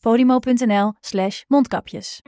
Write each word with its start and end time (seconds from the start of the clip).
podimo.nl 0.00 0.92
slash 1.00 1.42
mondkapjes. 1.46 2.22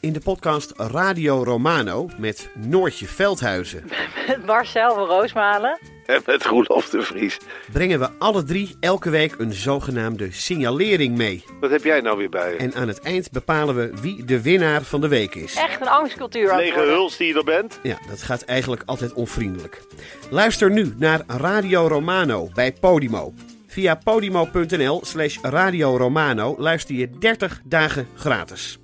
In 0.00 0.12
de 0.12 0.20
podcast 0.20 0.72
Radio 0.76 1.44
Romano 1.44 2.08
met 2.18 2.50
Noortje 2.54 3.06
Veldhuizen 3.06 3.84
Met 4.26 4.46
Marcel 4.46 4.94
van 4.94 5.06
Roosmalen. 5.06 5.78
En 6.06 6.22
met 6.26 6.44
Roelof 6.44 6.88
de 6.90 7.02
Vries. 7.02 7.38
brengen 7.72 7.98
we 7.98 8.10
alle 8.18 8.42
drie 8.44 8.76
elke 8.80 9.10
week 9.10 9.34
een 9.38 9.52
zogenaamde 9.52 10.32
signalering 10.32 11.16
mee. 11.16 11.44
Wat 11.60 11.70
heb 11.70 11.84
jij 11.84 12.00
nou 12.00 12.16
weer 12.16 12.28
bij 12.28 12.52
je? 12.52 12.56
En 12.56 12.74
aan 12.74 12.88
het 12.88 13.00
eind 13.00 13.30
bepalen 13.30 13.74
we 13.74 13.92
wie 14.00 14.24
de 14.24 14.42
winnaar 14.42 14.82
van 14.82 15.00
de 15.00 15.08
week 15.08 15.34
is. 15.34 15.54
Echt 15.54 15.80
een 15.80 15.88
angstcultuur 15.88 16.56
Lege 16.56 16.80
huls 16.80 17.16
die 17.16 17.26
je 17.26 17.34
er 17.34 17.44
bent? 17.44 17.78
Ja, 17.82 17.98
dat 18.08 18.22
gaat 18.22 18.42
eigenlijk 18.42 18.82
altijd 18.86 19.12
onvriendelijk. 19.12 19.82
Luister 20.30 20.70
nu 20.70 20.94
naar 20.96 21.20
Radio 21.26 21.86
Romano 21.86 22.48
bij 22.54 22.72
Podimo. 22.72 23.34
Via 23.72 23.94
podimo.nl 23.96 25.00
slash 25.04 25.38
Radio 25.42 25.96
Romano 25.96 26.54
luister 26.58 26.94
je 26.94 27.10
30 27.18 27.60
dagen 27.64 28.06
gratis. 28.14 28.78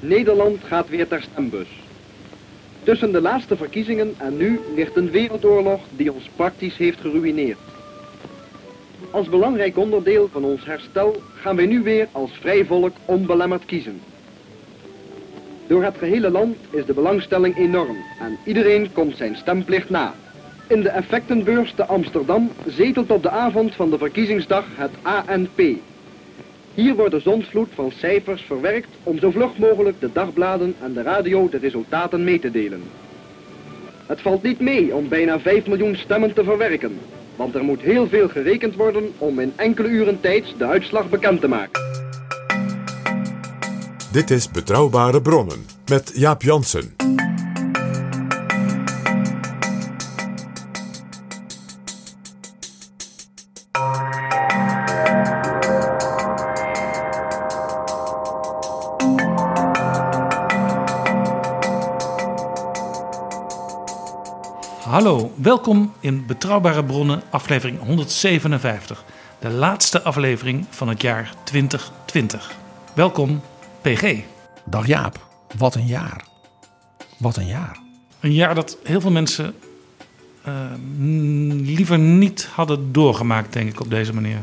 Nederland 0.00 0.64
gaat 0.64 0.88
weer 0.88 1.08
ter 1.08 1.22
stembus. 1.22 1.68
Tussen 2.82 3.12
de 3.12 3.20
laatste 3.20 3.56
verkiezingen 3.56 4.14
en 4.18 4.36
nu 4.36 4.60
ligt 4.74 4.96
een 4.96 5.10
wereldoorlog 5.10 5.80
die 5.90 6.12
ons 6.12 6.30
praktisch 6.36 6.76
heeft 6.76 7.00
geruïneerd. 7.00 7.58
Als 9.10 9.28
belangrijk 9.28 9.76
onderdeel 9.76 10.28
van 10.32 10.44
ons 10.44 10.64
herstel 10.64 11.22
gaan 11.34 11.56
wij 11.56 11.66
nu 11.66 11.82
weer 11.82 12.08
als 12.12 12.30
vrij 12.40 12.64
volk 12.64 12.96
onbelemmerd 13.04 13.64
kiezen. 13.64 14.00
Door 15.66 15.84
het 15.84 15.96
gehele 15.98 16.30
land 16.30 16.56
is 16.70 16.84
de 16.84 16.94
belangstelling 16.94 17.56
enorm 17.56 17.96
en 18.20 18.38
iedereen 18.44 18.92
komt 18.92 19.16
zijn 19.16 19.36
stemplicht 19.36 19.90
na. 19.90 20.14
In 20.66 20.82
de 20.82 20.88
effectenbeurs 20.88 21.72
te 21.72 21.84
Amsterdam 21.84 22.50
zetelt 22.66 23.10
op 23.10 23.22
de 23.22 23.30
avond 23.30 23.74
van 23.74 23.90
de 23.90 23.98
verkiezingsdag 23.98 24.64
het 24.74 24.90
ANP, 25.02 25.62
hier 26.74 26.94
wordt 26.94 27.10
de 27.10 27.20
zondvloed 27.20 27.68
van 27.74 27.92
cijfers 27.96 28.42
verwerkt 28.42 28.88
om 29.02 29.18
zo 29.18 29.30
vlug 29.30 29.58
mogelijk 29.58 30.00
de 30.00 30.12
dagbladen 30.12 30.74
en 30.82 30.92
de 30.92 31.02
radio 31.02 31.48
de 31.48 31.58
resultaten 31.58 32.24
mee 32.24 32.38
te 32.38 32.50
delen. 32.50 32.82
Het 34.06 34.20
valt 34.20 34.42
niet 34.42 34.60
mee 34.60 34.94
om 34.94 35.08
bijna 35.08 35.40
5 35.40 35.66
miljoen 35.66 35.96
stemmen 35.96 36.34
te 36.34 36.44
verwerken, 36.44 36.98
want 37.36 37.54
er 37.54 37.64
moet 37.64 37.80
heel 37.80 38.08
veel 38.08 38.28
gerekend 38.28 38.74
worden 38.74 39.12
om 39.18 39.40
in 39.40 39.52
enkele 39.56 39.88
uren 39.88 40.20
tijd 40.20 40.44
de 40.58 40.64
uitslag 40.64 41.10
bekend 41.10 41.40
te 41.40 41.48
maken. 41.48 41.82
Dit 44.12 44.30
is 44.30 44.50
Betrouwbare 44.50 45.22
Bronnen 45.22 45.66
met 45.88 46.12
Jaap 46.14 46.42
Jansen. 46.42 47.03
Hallo, 65.04 65.32
welkom 65.36 65.92
in 66.00 66.26
Betrouwbare 66.26 66.84
Bronnen, 66.84 67.22
aflevering 67.30 67.78
157. 67.78 69.04
De 69.40 69.50
laatste 69.50 70.02
aflevering 70.02 70.66
van 70.70 70.88
het 70.88 71.02
jaar 71.02 71.34
2020. 71.44 72.52
Welkom, 72.94 73.40
PG. 73.80 74.18
Dag 74.64 74.86
Jaap, 74.86 75.26
wat 75.58 75.74
een 75.74 75.86
jaar. 75.86 76.24
Wat 77.18 77.36
een 77.36 77.46
jaar. 77.46 77.78
Een 78.20 78.32
jaar 78.32 78.54
dat 78.54 78.78
heel 78.82 79.00
veel 79.00 79.10
mensen 79.10 79.54
eh, 80.42 80.52
liever 81.48 81.98
niet 81.98 82.48
hadden 82.52 82.92
doorgemaakt, 82.92 83.52
denk 83.52 83.68
ik, 83.68 83.80
op 83.80 83.90
deze 83.90 84.14
manier. 84.14 84.42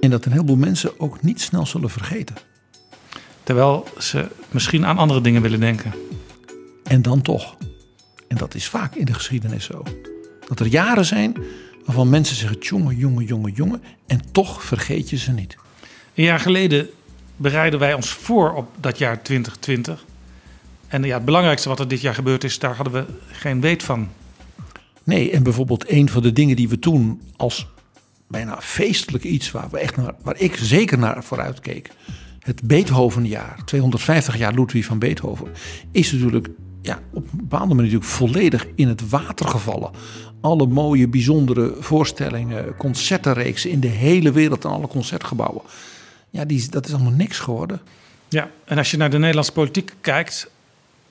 En 0.00 0.10
dat 0.10 0.24
een 0.24 0.32
heleboel 0.32 0.56
mensen 0.56 1.00
ook 1.00 1.22
niet 1.22 1.40
snel 1.40 1.66
zullen 1.66 1.90
vergeten. 1.90 2.36
Terwijl 3.42 3.86
ze 3.98 4.26
misschien 4.50 4.86
aan 4.86 4.98
andere 4.98 5.20
dingen 5.20 5.42
willen 5.42 5.60
denken. 5.60 5.92
En 6.84 7.02
dan 7.02 7.22
toch. 7.22 7.56
En 8.30 8.36
dat 8.36 8.54
is 8.54 8.68
vaak 8.68 8.94
in 8.94 9.04
de 9.04 9.14
geschiedenis 9.14 9.64
zo. 9.64 9.82
Dat 10.46 10.60
er 10.60 10.66
jaren 10.66 11.04
zijn 11.04 11.36
waarvan 11.84 12.08
mensen 12.08 12.36
zeggen 12.36 12.58
jongen, 12.60 12.96
jongen, 12.96 13.24
jongen, 13.24 13.52
jongen. 13.52 13.82
En 14.06 14.20
toch 14.32 14.64
vergeet 14.64 15.10
je 15.10 15.16
ze 15.16 15.32
niet. 15.32 15.56
Een 16.14 16.24
jaar 16.24 16.40
geleden 16.40 16.88
bereiden 17.36 17.78
wij 17.78 17.94
ons 17.94 18.10
voor 18.10 18.52
op 18.54 18.68
dat 18.80 18.98
jaar 18.98 19.22
2020. 19.22 20.04
En 20.88 21.02
ja, 21.02 21.14
het 21.14 21.24
belangrijkste 21.24 21.68
wat 21.68 21.80
er 21.80 21.88
dit 21.88 22.00
jaar 22.00 22.14
gebeurd 22.14 22.44
is, 22.44 22.58
daar 22.58 22.74
hadden 22.74 22.92
we 22.92 23.04
geen 23.30 23.60
weet 23.60 23.82
van. 23.82 24.08
Nee, 25.04 25.30
en 25.30 25.42
bijvoorbeeld 25.42 25.90
een 25.90 26.08
van 26.08 26.22
de 26.22 26.32
dingen 26.32 26.56
die 26.56 26.68
we 26.68 26.78
toen 26.78 27.20
als 27.36 27.66
bijna 28.26 28.60
feestelijk 28.60 29.24
iets 29.24 29.50
waar, 29.50 29.70
we 29.70 29.78
echt 29.78 29.96
naar, 29.96 30.14
waar 30.22 30.40
ik 30.40 30.56
zeker 30.56 30.98
naar 30.98 31.24
vooruit 31.24 31.60
keek. 31.60 31.90
Het 32.40 32.62
Beethovenjaar, 32.62 33.64
250 33.64 34.36
jaar 34.36 34.54
Ludwig 34.54 34.84
van 34.84 34.98
Beethoven, 34.98 35.46
is 35.92 36.12
natuurlijk 36.12 36.48
ja, 36.82 36.98
op 37.12 37.32
een 37.32 37.38
bepaalde 37.38 37.74
manier 37.74 37.92
natuurlijk 37.92 38.10
volledig 38.10 38.66
in 38.74 38.88
het 38.88 39.08
water 39.08 39.48
gevallen. 39.48 39.90
Alle 40.40 40.66
mooie, 40.66 41.08
bijzondere 41.08 41.74
voorstellingen, 41.80 42.76
concertenreeksen 42.76 43.70
in 43.70 43.80
de 43.80 43.88
hele 43.88 44.32
wereld 44.32 44.64
en 44.64 44.70
alle 44.70 44.86
concertgebouwen. 44.86 45.62
Ja, 46.30 46.44
die, 46.44 46.68
dat 46.70 46.86
is 46.86 46.94
allemaal 46.94 47.12
niks 47.12 47.38
geworden. 47.38 47.80
Ja, 48.28 48.50
en 48.64 48.78
als 48.78 48.90
je 48.90 48.96
naar 48.96 49.10
de 49.10 49.18
Nederlandse 49.18 49.52
politiek 49.52 49.94
kijkt, 50.00 50.50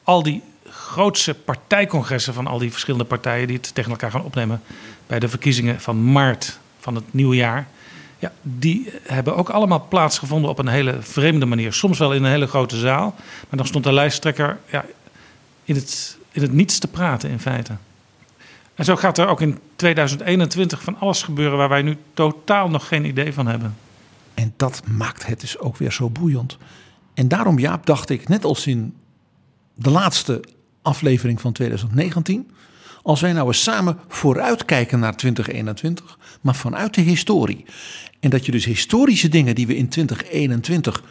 al 0.04 0.24
die 0.24 0.42
grootste 0.70 1.34
partijcongressen 1.34 2.34
van 2.34 2.48
al 2.48 2.58
die 2.58 2.72
verschillende 2.72 3.06
partijen 3.06 3.48
die 3.48 3.58
het 3.58 3.76
tegen 3.76 3.92
elkaar 3.92 4.12
gaan 4.12 4.24
opnemen 4.24 4.62
bij 5.08 5.20
de 5.20 5.30
verkiezingen 5.30 5.82
van 5.82 6.12
maart 6.12 6.60
van 6.80 6.96
het 6.96 7.14
nieuwe 7.14 7.36
jaar. 7.36 7.68
Ja, 8.20 8.32
die 8.42 8.90
hebben 9.04 9.36
ook 9.36 9.50
allemaal 9.50 9.86
plaatsgevonden 9.90 10.50
op 10.50 10.60
een 10.60 10.68
hele 10.68 10.98
vreemde 11.00 11.46
manier. 11.46 11.74
Soms 11.74 12.00
wel 12.00 12.14
in 12.14 12.24
een 12.24 12.32
hele 12.32 12.48
grote 12.48 12.78
zaal, 12.78 13.16
maar 13.18 13.58
dan 13.58 13.66
stond 13.66 13.84
de 13.84 13.94
lijsttrekker 13.94 14.58
ja, 14.72 14.86
in, 15.70 15.76
het, 15.76 16.18
in 16.32 16.42
het 16.42 16.54
niets 16.54 16.80
te 16.80 16.88
praten 16.88 17.30
in 17.30 17.40
feite. 17.40 17.74
En 18.76 18.86
zo 18.86 18.96
gaat 18.96 19.18
er 19.18 19.28
ook 19.28 19.42
in 19.42 19.60
2021 19.76 20.84
van 20.84 21.00
alles 21.00 21.24
gebeuren 21.24 21.58
waar 21.58 21.70
wij 21.70 21.82
nu 21.82 21.98
totaal 22.14 22.70
nog 22.70 22.88
geen 22.88 23.06
idee 23.06 23.34
van 23.34 23.48
hebben. 23.48 23.76
En 24.34 24.54
dat 24.58 24.82
maakt 24.88 25.26
het 25.26 25.40
dus 25.40 25.60
ook 25.60 25.78
weer 25.78 25.92
zo 25.92 26.10
boeiend. 26.10 26.58
En 27.14 27.28
daarom, 27.28 27.60
Jaap, 27.60 27.86
dacht 27.86 28.10
ik, 28.10 28.28
net 28.28 28.44
als 28.44 28.68
in 28.68 28.96
de 29.74 29.90
laatste 29.90 30.44
aflevering 30.82 31.42
van 31.42 31.52
2019. 31.52 32.52
Als 33.02 33.22
wij 33.22 33.34
nou 33.34 33.48
eens 33.48 33.64
samen 33.64 34.00
vooruitkijken 34.08 35.00
naar 35.00 35.18
2021, 35.18 36.18
maar 36.42 36.56
vanuit 36.56 36.94
de 36.94 37.02
historie. 37.02 37.66
En 38.20 38.30
dat 38.30 38.46
je 38.46 38.52
dus 38.52 38.66
historische 38.66 39.30
dingen 39.30 39.56
die 39.56 39.68
we 39.68 39.76
in 39.76 39.90
2021 39.90 41.04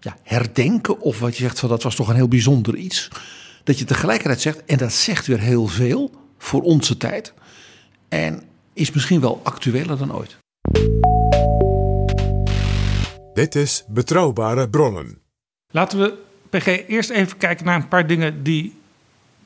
ja, 0.00 0.16
herdenken, 0.22 1.00
of 1.00 1.20
wat 1.20 1.36
je 1.36 1.42
zegt 1.42 1.60
van 1.60 1.68
dat 1.68 1.82
was 1.82 1.94
toch 1.94 2.08
een 2.08 2.14
heel 2.14 2.28
bijzonder 2.28 2.76
iets. 2.76 3.10
Dat 3.64 3.78
je 3.78 3.84
tegelijkertijd 3.84 4.40
zegt, 4.40 4.64
en 4.64 4.78
dat 4.78 4.92
zegt 4.92 5.26
weer 5.26 5.40
heel 5.40 5.66
veel 5.66 6.10
voor 6.38 6.62
onze 6.62 6.96
tijd. 6.96 7.32
En 8.08 8.42
is 8.72 8.92
misschien 8.92 9.20
wel 9.20 9.40
actueler 9.42 9.98
dan 9.98 10.14
ooit. 10.14 10.36
Dit 13.34 13.54
is 13.54 13.84
Betrouwbare 13.88 14.68
Bronnen. 14.68 15.18
Laten 15.70 15.98
we, 15.98 16.14
PG, 16.50 16.66
eerst 16.88 17.10
even 17.10 17.36
kijken 17.36 17.64
naar 17.64 17.74
een 17.74 17.88
paar 17.88 18.06
dingen 18.06 18.42
die 18.42 18.74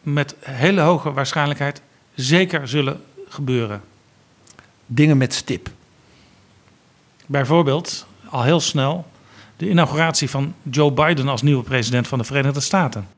met 0.02 0.34
hele 0.40 0.80
hoge 0.80 1.12
waarschijnlijkheid 1.12 1.82
zeker 2.14 2.68
zullen 2.68 3.00
gebeuren. 3.28 3.82
Dingen 4.86 5.16
met 5.16 5.34
stip. 5.34 5.70
Bijvoorbeeld, 7.26 8.06
al 8.28 8.42
heel 8.42 8.60
snel, 8.60 9.06
de 9.56 9.68
inauguratie 9.68 10.30
van 10.30 10.54
Joe 10.62 10.92
Biden 10.92 11.28
als 11.28 11.42
nieuwe 11.42 11.62
president 11.62 12.08
van 12.08 12.18
de 12.18 12.24
Verenigde 12.24 12.60
Staten. 12.60 13.08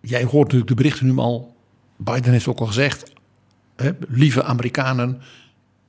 Jij 0.00 0.24
hoort 0.24 0.42
natuurlijk 0.42 0.68
de 0.68 0.74
berichten 0.74 1.06
nu 1.06 1.16
al. 1.18 1.56
Biden 1.96 2.32
heeft 2.32 2.46
ook 2.46 2.60
al 2.60 2.66
gezegd, 2.66 3.12
hè, 3.76 3.90
lieve 4.08 4.42
Amerikanen, 4.42 5.20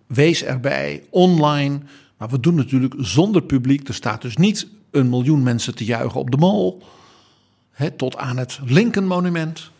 wees 0.07 0.43
erbij, 0.43 1.03
online. 1.09 1.79
Maar 2.17 2.29
we 2.29 2.39
doen 2.39 2.55
natuurlijk 2.55 2.93
zonder 2.97 3.41
publiek. 3.41 3.87
Er 3.87 3.93
staat 3.93 4.21
dus 4.21 4.37
niet 4.37 4.67
een 4.91 5.09
miljoen 5.09 5.43
mensen 5.43 5.75
te 5.75 5.85
juichen 5.85 6.19
op 6.19 6.31
de 6.31 6.37
mall. 6.37 6.73
Hè, 7.71 7.91
tot 7.91 8.17
aan 8.17 8.37
het 8.37 8.59
Lincoln 8.65 9.07
Monument. 9.07 9.71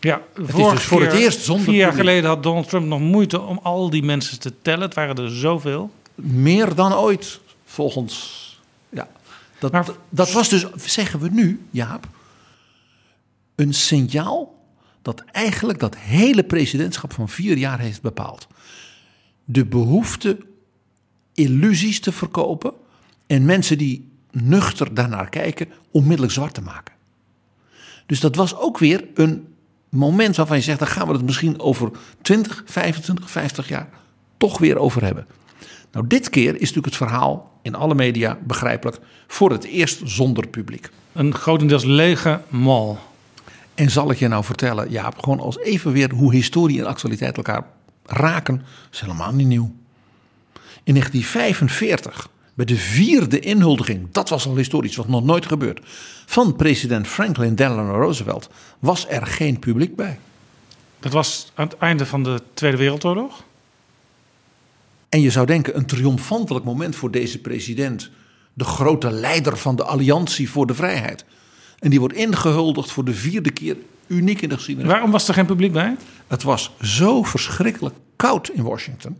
Ja, 0.00 0.20
is 0.46 0.54
dus 0.54 0.82
voor 0.82 1.02
het 1.02 1.12
eerst 1.12 1.40
zonder 1.40 1.64
Vier 1.64 1.74
jaar 1.74 1.88
publiek. 1.90 2.06
geleden 2.08 2.30
had 2.30 2.42
Donald 2.42 2.68
Trump 2.68 2.86
nog 2.86 3.00
moeite 3.00 3.40
om 3.40 3.60
al 3.62 3.90
die 3.90 4.02
mensen 4.02 4.38
te 4.40 4.52
tellen. 4.62 4.80
Het 4.82 4.94
waren 4.94 5.16
er 5.16 5.30
zoveel. 5.30 5.90
Meer 6.14 6.74
dan 6.74 6.94
ooit, 6.94 7.40
volgens. 7.64 8.42
Ja, 8.88 9.08
Dat, 9.58 9.72
Maar- 9.72 9.86
dat 10.08 10.32
was 10.32 10.48
dus, 10.48 10.66
zeggen 10.76 11.20
we 11.20 11.28
nu, 11.30 11.66
Jaap, 11.70 12.06
een 13.54 13.74
signaal 13.74 14.54
dat 15.02 15.24
eigenlijk 15.32 15.78
dat 15.78 15.96
hele 15.96 16.44
presidentschap 16.44 17.12
van 17.12 17.28
vier 17.28 17.56
jaar 17.56 17.78
heeft 17.78 18.02
bepaald. 18.02 18.46
De 19.44 19.66
behoefte 19.66 20.38
illusies 21.34 22.00
te 22.00 22.12
verkopen 22.12 22.72
en 23.26 23.44
mensen 23.44 23.78
die 23.78 24.08
nuchter 24.30 24.94
daarnaar 24.94 25.28
kijken, 25.28 25.68
onmiddellijk 25.90 26.32
zwart 26.32 26.54
te 26.54 26.62
maken. 26.62 26.94
Dus 28.06 28.20
dat 28.20 28.36
was 28.36 28.56
ook 28.56 28.78
weer 28.78 29.04
een 29.14 29.46
moment 29.88 30.36
waarvan 30.36 30.56
je 30.56 30.62
zegt, 30.62 30.78
daar 30.78 30.88
gaan 30.88 31.06
we 31.06 31.12
het 31.12 31.24
misschien 31.24 31.60
over 31.60 31.90
20, 32.22 32.62
25, 32.66 33.30
50 33.30 33.68
jaar 33.68 33.88
toch 34.36 34.58
weer 34.58 34.78
over 34.78 35.04
hebben. 35.04 35.26
Nou, 35.92 36.06
dit 36.06 36.30
keer 36.30 36.54
is 36.54 36.60
natuurlijk 36.60 36.86
het 36.86 36.96
verhaal 36.96 37.58
in 37.62 37.74
alle 37.74 37.94
media 37.94 38.38
begrijpelijk 38.44 38.98
voor 39.26 39.50
het 39.50 39.64
eerst 39.64 40.00
zonder 40.04 40.48
publiek. 40.48 40.90
Een 41.12 41.34
grotendeels 41.34 41.84
lege 41.84 42.40
mall. 42.48 42.96
En 43.74 43.90
zal 43.90 44.10
ik 44.10 44.18
je 44.18 44.28
nou 44.28 44.44
vertellen, 44.44 44.90
Jaap, 44.90 45.18
gewoon 45.18 45.40
als 45.40 45.58
even 45.58 45.92
weer 45.92 46.12
hoe 46.12 46.34
historie 46.34 46.80
en 46.80 46.86
actualiteit 46.86 47.36
elkaar 47.36 47.64
raken, 48.04 48.62
is 48.92 49.00
helemaal 49.00 49.32
niet 49.32 49.46
nieuw. 49.46 49.74
In 50.82 50.94
1945, 50.94 52.28
bij 52.54 52.64
de 52.64 52.76
vierde 52.76 53.38
inhuldiging, 53.38 54.08
dat 54.12 54.28
was 54.28 54.46
al 54.46 54.56
historisch, 54.56 54.96
wat 54.96 55.08
nog 55.08 55.24
nooit 55.24 55.46
gebeurd, 55.46 55.80
van 56.26 56.56
president 56.56 57.06
Franklin 57.06 57.54
Delano 57.54 57.94
Roosevelt, 58.00 58.50
was 58.78 59.08
er 59.08 59.26
geen 59.26 59.58
publiek 59.58 59.96
bij. 59.96 60.18
Dat 61.00 61.12
was 61.12 61.52
aan 61.54 61.68
het 61.68 61.78
einde 61.78 62.06
van 62.06 62.22
de 62.22 62.42
Tweede 62.54 62.76
Wereldoorlog. 62.76 63.44
En 65.08 65.20
je 65.20 65.30
zou 65.30 65.46
denken, 65.46 65.76
een 65.76 65.86
triomfantelijk 65.86 66.64
moment 66.64 66.96
voor 66.96 67.10
deze 67.10 67.38
president, 67.38 68.10
de 68.52 68.64
grote 68.64 69.10
leider 69.10 69.56
van 69.56 69.76
de 69.76 69.84
Alliantie 69.84 70.50
voor 70.50 70.66
de 70.66 70.74
Vrijheid. 70.74 71.24
En 71.78 71.90
die 71.90 71.98
wordt 72.00 72.14
ingehuldigd 72.14 72.90
voor 72.90 73.04
de 73.04 73.14
vierde 73.14 73.50
keer, 73.50 73.76
uniek 74.06 74.40
in 74.42 74.48
de 74.48 74.54
geschiedenis. 74.54 74.90
Waarom 74.92 75.10
was 75.10 75.28
er 75.28 75.34
geen 75.34 75.46
publiek 75.46 75.72
bij? 75.72 75.96
Het 76.26 76.42
was 76.42 76.70
zo 76.80 77.22
verschrikkelijk 77.22 77.94
koud 78.16 78.48
in 78.48 78.62
Washington. 78.62 79.16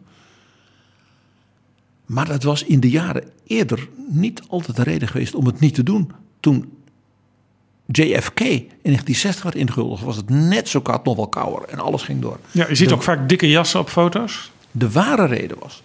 Maar 2.07 2.27
dat 2.27 2.43
was 2.43 2.63
in 2.65 2.81
de 2.81 2.91
jaren 2.91 3.31
eerder 3.47 3.89
niet 4.09 4.43
altijd 4.49 4.77
de 4.77 4.83
reden 4.83 5.09
geweest 5.09 5.35
om 5.35 5.47
het 5.47 5.61
niet 5.61 5.75
te 5.75 5.83
doen. 5.83 6.13
Toen 6.41 6.73
JFK 7.87 8.41
in 8.41 8.69
1960 8.83 9.43
werd 9.43 9.55
ingehuldigd, 9.57 10.03
was 10.03 10.17
het 10.17 10.29
net 10.31 10.69
zo 10.69 10.81
koud, 10.81 11.05
nog 11.05 11.17
wel 11.17 11.29
kouder. 11.29 11.69
En 11.69 11.79
alles 11.79 12.03
ging 12.03 12.21
door. 12.21 12.39
Ja, 12.51 12.69
je 12.69 12.75
ziet 12.75 12.89
De- 12.89 12.95
ook 12.95 13.03
vaak 13.03 13.29
dikke 13.29 13.49
jassen 13.49 13.81
op 13.81 13.89
foto's. 13.89 14.51
De 14.71 14.91
ware 14.91 15.27
reden 15.27 15.59
was 15.61 15.83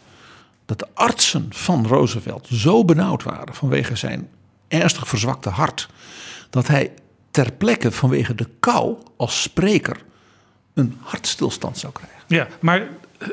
dat 0.65 0.79
de 0.79 0.87
artsen 0.93 1.45
van 1.49 1.87
Roosevelt 1.87 2.47
zo 2.51 2.85
benauwd 2.85 3.23
waren 3.23 3.53
vanwege 3.53 3.95
zijn 3.95 4.27
ernstig 4.67 5.07
verzwakte 5.07 5.49
hart, 5.49 5.89
dat 6.49 6.67
hij 6.67 6.91
ter 7.31 7.51
plekke 7.51 7.91
vanwege 7.91 8.35
de 8.35 8.47
kou 8.59 8.97
als 9.17 9.41
spreker 9.41 9.97
een 10.73 10.97
hartstilstand 10.99 11.77
zou 11.77 11.93
krijgen. 11.93 12.19
Ja, 12.27 12.47
maar 12.59 12.87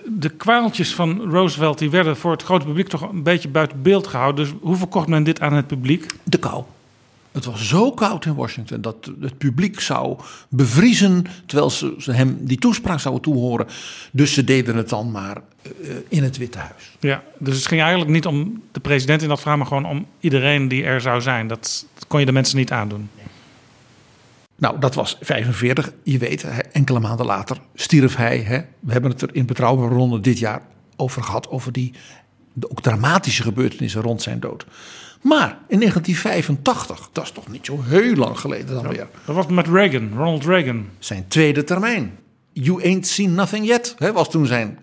de 0.04 0.28
kwaaltjes 0.28 0.94
van 0.94 1.30
Roosevelt 1.30 1.78
die 1.78 1.90
werden 1.90 2.16
voor 2.16 2.30
het 2.30 2.42
grote 2.42 2.66
publiek 2.66 2.88
toch 2.88 3.10
een 3.10 3.22
beetje 3.22 3.48
buiten 3.48 3.82
beeld 3.82 4.06
gehouden. 4.06 4.44
Dus 4.44 4.54
hoe 4.60 4.76
verkocht 4.76 5.08
men 5.08 5.24
dit 5.24 5.40
aan 5.40 5.52
het 5.52 5.66
publiek? 5.66 6.06
De 6.22 6.38
kou. 6.38 6.64
Het 7.36 7.44
was 7.44 7.68
zo 7.68 7.92
koud 7.92 8.24
in 8.24 8.34
Washington 8.34 8.80
dat 8.80 9.10
het 9.20 9.38
publiek 9.38 9.80
zou 9.80 10.18
bevriezen 10.48 11.26
terwijl 11.46 11.70
ze, 11.70 12.12
hem 12.12 12.38
die 12.40 12.58
toespraak 12.58 13.00
zouden 13.00 13.22
toehoren. 13.22 13.66
Dus 14.12 14.34
ze 14.34 14.44
deden 14.44 14.76
het 14.76 14.88
dan 14.88 15.10
maar 15.10 15.36
eh, 15.62 15.70
in 16.08 16.22
het 16.22 16.36
Witte 16.36 16.58
Huis. 16.58 16.96
Ja, 17.00 17.22
dus 17.38 17.56
het 17.56 17.66
ging 17.66 17.80
eigenlijk 17.80 18.10
niet 18.10 18.26
om 18.26 18.62
de 18.72 18.80
president 18.80 19.22
in 19.22 19.28
dat 19.28 19.38
verhaal, 19.38 19.56
maar 19.58 19.66
gewoon 19.66 19.86
om 19.86 20.06
iedereen 20.20 20.68
die 20.68 20.84
er 20.84 21.00
zou 21.00 21.20
zijn. 21.20 21.46
Dat, 21.46 21.86
kon 22.08 22.20
je 22.20 22.26
de 22.26 22.32
mensen 22.32 22.56
niet 22.56 22.72
aandoen. 22.72 23.10
Nou, 24.56 24.78
dat 24.78 24.94
was 24.94 25.18
45. 25.20 25.92
Je 26.02 26.18
weet, 26.18 26.46
enkele 26.72 27.00
maanden 27.00 27.26
later 27.26 27.56
stierf 27.74 28.16
hij. 28.16 28.38
Hè. 28.38 28.60
We 28.80 28.92
hebben 28.92 29.10
het 29.10 29.22
er 29.22 29.34
in 29.34 29.46
Betrouwbare 29.46 29.94
Ronde 29.94 30.20
dit 30.20 30.38
jaar 30.38 30.62
over 30.96 31.22
gehad. 31.22 31.48
Over 31.48 31.72
die 31.72 31.92
de 32.52 32.70
ook 32.70 32.80
dramatische 32.80 33.42
gebeurtenissen 33.42 34.02
rond 34.02 34.22
zijn 34.22 34.40
dood. 34.40 34.66
Maar 35.26 35.58
in 35.68 35.78
1985, 35.78 37.08
dat 37.12 37.24
is 37.24 37.30
toch 37.30 37.48
niet 37.48 37.66
zo 37.66 37.82
heel 37.82 38.14
lang 38.14 38.38
geleden 38.38 38.74
dan 38.74 38.88
weer. 38.88 39.08
Dat 39.24 39.34
was 39.34 39.46
met 39.46 39.68
Reagan, 39.68 40.12
Ronald 40.12 40.44
Reagan. 40.44 40.86
Zijn 40.98 41.28
tweede 41.28 41.64
termijn. 41.64 42.18
You 42.52 42.84
ain't 42.84 43.06
seen 43.06 43.34
nothing 43.34 43.66
yet, 43.66 43.94
hè, 43.98 44.12
was 44.12 44.30
toen 44.30 44.46
zijn. 44.46 44.78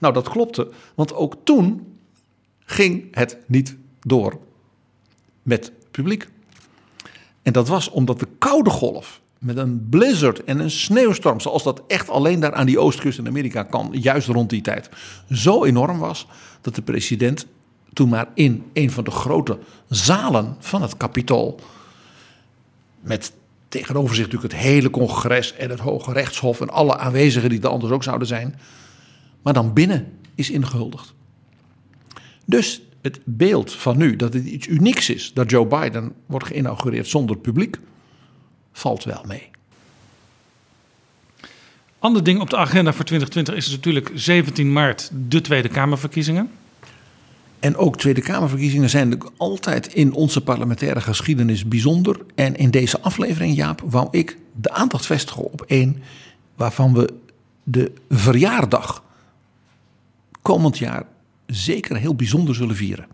Nou, 0.00 0.14
dat 0.14 0.28
klopte. 0.28 0.70
Want 0.94 1.14
ook 1.14 1.36
toen 1.44 1.96
ging 2.64 3.04
het 3.10 3.36
niet 3.46 3.76
door 4.00 4.38
met 5.42 5.72
publiek. 5.90 6.28
En 7.42 7.52
dat 7.52 7.68
was 7.68 7.90
omdat 7.90 8.20
de 8.20 8.28
koude 8.38 8.70
golf 8.70 9.20
met 9.38 9.56
een 9.56 9.86
blizzard 9.90 10.44
en 10.44 10.58
een 10.58 10.70
sneeuwstorm, 10.70 11.40
zoals 11.40 11.62
dat 11.62 11.82
echt 11.86 12.08
alleen 12.08 12.40
daar 12.40 12.54
aan 12.54 12.66
die 12.66 12.78
oostkust 12.78 13.18
in 13.18 13.26
Amerika 13.26 13.62
kan, 13.62 13.88
juist 13.92 14.28
rond 14.28 14.50
die 14.50 14.62
tijd, 14.62 14.88
zo 15.30 15.64
enorm 15.64 15.98
was 15.98 16.26
dat 16.60 16.74
de 16.74 16.82
president 16.82 17.46
toen 17.92 18.08
maar 18.08 18.28
in 18.34 18.64
een 18.72 18.90
van 18.90 19.04
de 19.04 19.10
grote 19.10 19.58
zalen 19.88 20.56
van 20.58 20.82
het 20.82 20.96
Capitool, 20.96 21.60
met 23.00 23.32
tegenover 23.68 24.14
zich 24.14 24.24
natuurlijk 24.24 24.52
het 24.52 24.62
hele 24.62 24.90
congres 24.90 25.54
en 25.54 25.70
het 25.70 25.78
Hoge 25.78 26.12
Rechtshof 26.12 26.60
en 26.60 26.70
alle 26.70 26.98
aanwezigen 26.98 27.48
die 27.48 27.60
er 27.60 27.68
anders 27.68 27.92
ook 27.92 28.02
zouden 28.02 28.28
zijn, 28.28 28.58
maar 29.42 29.52
dan 29.52 29.72
binnen 29.72 30.18
is 30.34 30.50
ingehuldigd. 30.50 31.14
Dus 32.44 32.82
het 33.00 33.20
beeld 33.24 33.72
van 33.72 33.96
nu 33.96 34.16
dat 34.16 34.32
het 34.32 34.44
iets 34.44 34.66
unieks 34.66 35.10
is 35.10 35.32
dat 35.32 35.50
Joe 35.50 35.66
Biden 35.66 36.12
wordt 36.26 36.46
geïnaugureerd 36.46 37.06
zonder 37.06 37.36
publiek, 37.36 37.78
valt 38.72 39.04
wel 39.04 39.24
mee. 39.26 39.50
Ander 41.98 42.24
ding 42.24 42.40
op 42.40 42.50
de 42.50 42.56
agenda 42.56 42.92
voor 42.92 43.04
2020 43.04 43.54
is 43.54 43.70
natuurlijk 43.70 44.10
17 44.14 44.72
maart 44.72 45.10
de 45.28 45.40
Tweede 45.40 45.68
Kamerverkiezingen. 45.68 46.50
En 47.62 47.76
ook 47.76 47.96
Tweede 47.96 48.20
Kamerverkiezingen 48.20 48.90
zijn 48.90 49.18
altijd 49.36 49.94
in 49.94 50.12
onze 50.12 50.40
parlementaire 50.40 51.00
geschiedenis 51.00 51.68
bijzonder. 51.68 52.20
En 52.34 52.56
in 52.56 52.70
deze 52.70 53.00
aflevering, 53.00 53.56
Jaap, 53.56 53.82
wou 53.84 54.08
ik 54.10 54.36
de 54.54 54.70
aandacht 54.70 55.06
vestigen 55.06 55.42
op 55.42 55.62
één 55.66 56.02
waarvan 56.54 56.94
we 56.94 57.14
de 57.62 57.92
verjaardag 58.10 59.02
komend 60.42 60.78
jaar 60.78 61.04
zeker 61.46 61.96
heel 61.96 62.14
bijzonder 62.14 62.54
zullen 62.54 62.76
vieren. 62.76 63.06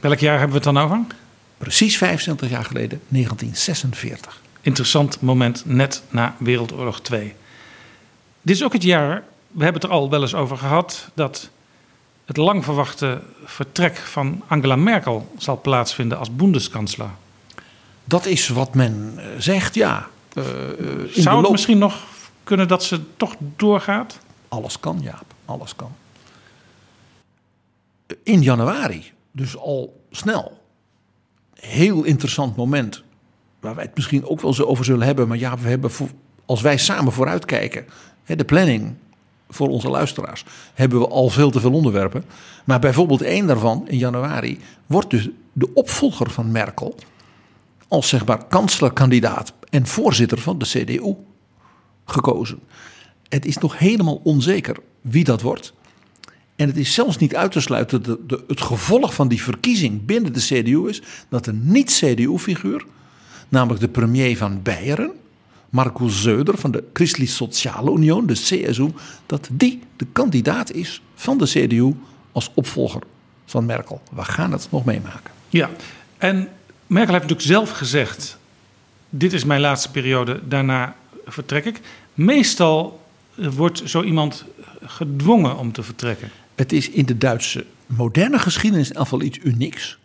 Welk 0.00 0.18
jaar 0.18 0.38
hebben 0.38 0.60
we 0.60 0.68
het 0.68 0.74
dan 0.74 0.84
over? 0.84 1.00
Precies 1.58 1.96
25 1.96 2.50
jaar 2.50 2.64
geleden, 2.64 3.00
1946. 3.08 4.42
Interessant 4.60 5.20
moment 5.20 5.62
net 5.66 6.02
na 6.10 6.36
Wereldoorlog 6.38 7.00
2. 7.00 7.34
Dit 8.42 8.56
is 8.56 8.64
ook 8.64 8.72
het 8.72 8.82
jaar, 8.82 9.24
we 9.50 9.62
hebben 9.62 9.82
het 9.82 9.90
er 9.90 9.96
al 9.96 10.10
wel 10.10 10.22
eens 10.22 10.34
over 10.34 10.56
gehad, 10.56 11.10
dat 11.14 11.50
het 12.24 12.36
lang 12.36 12.64
verwachte 12.64 13.20
vertrek 13.44 13.96
van 13.96 14.42
Angela 14.46 14.76
Merkel 14.76 15.32
zal 15.38 15.60
plaatsvinden 15.60 16.18
als 16.18 16.36
Bundeskanzler. 16.36 17.10
Dat 18.04 18.26
is 18.26 18.48
wat 18.48 18.74
men 18.74 19.14
eh, 19.16 19.24
zegt, 19.38 19.74
ja. 19.74 20.06
Eh, 20.34 20.42
eh, 20.70 21.08
Zou 21.10 21.42
het 21.42 21.50
misschien 21.50 21.78
nog 21.78 22.04
kunnen 22.44 22.68
dat 22.68 22.84
ze 22.84 23.00
toch 23.16 23.34
doorgaat? 23.56 24.18
Alles 24.48 24.80
kan, 24.80 24.98
Jaap, 25.02 25.24
alles 25.44 25.76
kan. 25.76 25.92
In 28.22 28.42
januari, 28.42 29.12
dus 29.32 29.56
al 29.56 30.00
snel, 30.10 30.60
heel 31.54 32.02
interessant 32.04 32.56
moment. 32.56 33.02
Waar 33.60 33.74
wij 33.74 33.84
het 33.84 33.94
misschien 33.94 34.26
ook 34.26 34.40
wel 34.40 34.54
zo 34.54 34.62
over 34.64 34.84
zullen 34.84 35.06
hebben. 35.06 35.28
Maar 35.28 35.38
ja, 35.38 35.58
we 35.58 35.68
hebben 35.68 35.90
voor- 35.90 36.10
als 36.46 36.60
wij 36.60 36.76
samen 36.78 37.12
vooruitkijken, 37.12 37.86
hè, 38.24 38.36
de 38.36 38.44
planning 38.44 38.94
voor 39.48 39.68
onze 39.68 39.88
luisteraars, 39.88 40.44
hebben 40.74 40.98
we 40.98 41.08
al 41.08 41.28
veel 41.28 41.50
te 41.50 41.60
veel 41.60 41.72
onderwerpen. 41.72 42.24
Maar 42.64 42.78
bijvoorbeeld 42.78 43.22
één 43.22 43.46
daarvan 43.46 43.88
in 43.88 43.98
januari 43.98 44.58
wordt 44.86 45.10
dus 45.10 45.28
de 45.52 45.74
opvolger 45.74 46.30
van 46.30 46.52
Merkel 46.52 46.94
als 47.88 48.08
zeg 48.08 48.26
maar 48.26 48.46
kanslerkandidaat 48.46 49.52
en 49.70 49.86
voorzitter 49.86 50.38
van 50.38 50.58
de 50.58 50.64
CDU 50.64 51.14
gekozen. 52.04 52.58
Het 53.28 53.46
is 53.46 53.58
nog 53.58 53.78
helemaal 53.78 54.20
onzeker 54.22 54.76
wie 55.00 55.24
dat 55.24 55.42
wordt. 55.42 55.72
En 56.56 56.66
het 56.66 56.76
is 56.76 56.94
zelfs 56.94 57.16
niet 57.16 57.36
uit 57.36 57.52
te 57.52 57.60
sluiten 57.60 58.02
dat 58.02 58.42
het 58.46 58.60
gevolg 58.60 59.14
van 59.14 59.28
die 59.28 59.42
verkiezing 59.42 60.04
binnen 60.04 60.32
de 60.32 60.40
CDU 60.40 60.88
is 60.88 61.02
dat 61.28 61.46
een 61.46 61.60
niet-CDU-figuur, 61.62 62.86
namelijk 63.48 63.80
de 63.80 63.88
premier 63.88 64.36
van 64.36 64.62
Beieren, 64.62 65.12
Marco 65.74 66.08
Zeuder 66.08 66.58
van 66.58 66.70
de 66.70 66.84
Christlich 66.92 67.30
Soziale 67.30 67.90
Union, 67.90 68.26
de 68.26 68.32
CSU, 68.32 68.88
dat 69.26 69.48
die 69.52 69.82
de 69.96 70.06
kandidaat 70.12 70.72
is 70.72 71.02
van 71.14 71.38
de 71.38 71.44
CDU 71.44 71.92
als 72.32 72.50
opvolger 72.54 73.02
van 73.44 73.66
Merkel. 73.66 74.02
We 74.14 74.24
gaan 74.24 74.52
het 74.52 74.68
nog 74.70 74.84
meemaken. 74.84 75.30
Ja, 75.48 75.70
en 76.18 76.48
Merkel 76.86 77.12
heeft 77.14 77.28
natuurlijk 77.28 77.40
zelf 77.40 77.70
gezegd: 77.70 78.38
Dit 79.08 79.32
is 79.32 79.44
mijn 79.44 79.60
laatste 79.60 79.90
periode, 79.90 80.40
daarna 80.48 80.96
vertrek 81.26 81.64
ik. 81.64 81.80
Meestal 82.14 83.00
eh, 83.34 83.48
wordt 83.48 83.82
zo 83.84 84.02
iemand 84.02 84.44
gedwongen 84.82 85.58
om 85.58 85.72
te 85.72 85.82
vertrekken. 85.82 86.30
Het 86.54 86.72
is 86.72 86.90
in 86.90 87.04
de 87.06 87.18
Duitse 87.18 87.64
moderne 87.86 88.38
geschiedenis 88.38 88.86
in 88.86 88.92
ieder 88.92 89.02
geval 89.02 89.22
iets 89.22 89.38
unieks. 89.42 89.98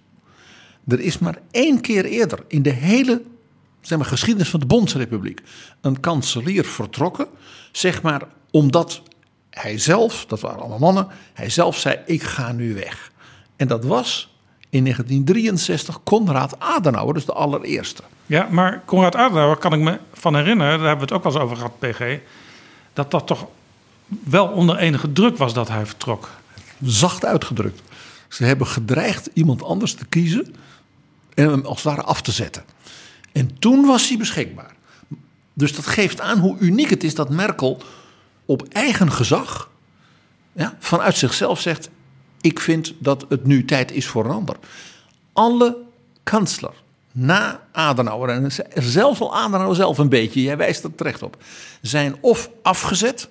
Er 0.88 0.99
is 0.99 1.19
maar 1.19 1.38
één 1.51 1.81
keer 1.81 2.05
eerder 2.05 2.39
in 2.47 2.61
de 2.61 2.73
hele 2.73 3.21
zeg 3.81 3.98
maar, 3.98 4.07
geschiedenis 4.07 4.50
van 4.50 4.59
de 4.59 4.65
Bondsrepubliek 4.65 5.41
een 5.81 6.00
kanselier 6.00 6.65
vertrokken. 6.65 7.27
Zeg 7.71 8.01
maar 8.01 8.21
omdat 8.51 9.01
hij 9.50 9.77
zelf, 9.77 10.25
dat 10.25 10.39
waren 10.39 10.59
allemaal 10.59 10.79
mannen, 10.79 11.07
hij 11.33 11.50
zelf 11.50 11.77
zei: 11.77 12.00
Ik 12.05 12.24
ga 12.24 12.51
nu 12.51 12.74
weg. 12.74 13.12
En 13.55 13.67
dat 13.67 13.83
was 13.83 14.33
in 14.69 14.83
1963 14.83 16.03
Konrad 16.03 16.59
Adenauer, 16.59 17.13
dus 17.13 17.25
de 17.25 17.33
allereerste. 17.33 18.03
Ja, 18.25 18.48
maar 18.51 18.81
Konrad 18.86 19.15
Adenauer 19.15 19.57
kan 19.57 19.74
ik 19.74 19.79
me 19.79 20.00
van 20.13 20.36
herinneren, 20.36 20.79
daar 20.79 20.88
hebben 20.88 21.07
we 21.07 21.13
het 21.13 21.25
ook 21.25 21.33
wel 21.33 21.33
eens 21.33 21.41
over 21.41 21.55
gehad, 21.55 21.79
PG, 21.79 22.19
dat 22.93 23.12
dat 23.12 23.27
toch 23.27 23.48
wel 24.24 24.48
onder 24.48 24.77
enige 24.77 25.12
druk 25.12 25.38
was 25.38 25.53
dat 25.53 25.67
hij 25.67 25.86
vertrok. 25.86 26.29
Zacht 26.81 27.25
uitgedrukt. 27.25 27.81
Ze 28.27 28.43
hebben 28.43 28.67
gedreigd 28.67 29.29
iemand 29.33 29.63
anders 29.63 29.93
te 29.93 30.05
kiezen 30.05 30.55
en 31.33 31.50
hem 31.50 31.65
als 31.65 31.83
het 31.83 31.86
ware 31.86 32.03
af 32.03 32.21
te 32.21 32.31
zetten. 32.31 32.63
En 33.31 33.59
toen 33.59 33.86
was 33.86 34.07
hij 34.07 34.17
beschikbaar. 34.17 34.75
Dus 35.53 35.75
dat 35.75 35.88
geeft 35.88 36.21
aan 36.21 36.39
hoe 36.39 36.57
uniek 36.59 36.89
het 36.89 37.03
is 37.03 37.15
dat 37.15 37.29
Merkel 37.29 37.81
op 38.45 38.67
eigen 38.69 39.12
gezag 39.12 39.69
ja, 40.51 40.75
vanuit 40.79 41.17
zichzelf 41.17 41.62
zegt: 41.62 41.89
Ik 42.41 42.59
vind 42.59 42.93
dat 43.00 43.25
het 43.29 43.45
nu 43.45 43.65
tijd 43.65 43.91
is 43.91 44.07
voor 44.07 44.25
een 44.25 44.31
ander. 44.31 44.55
Alle 45.33 45.77
kansler 46.24 46.74
na 47.12 47.67
Adenauer, 47.71 48.29
en 48.29 48.51
zelfs 48.75 49.19
al 49.19 49.36
Adenauer 49.36 49.75
zelf 49.75 49.98
een 49.98 50.09
beetje, 50.09 50.41
jij 50.41 50.57
wijst 50.57 50.83
er 50.83 50.95
terecht 50.95 51.24
op, 51.24 51.38
zijn 51.81 52.15
of 52.21 52.50
afgezet 52.62 53.29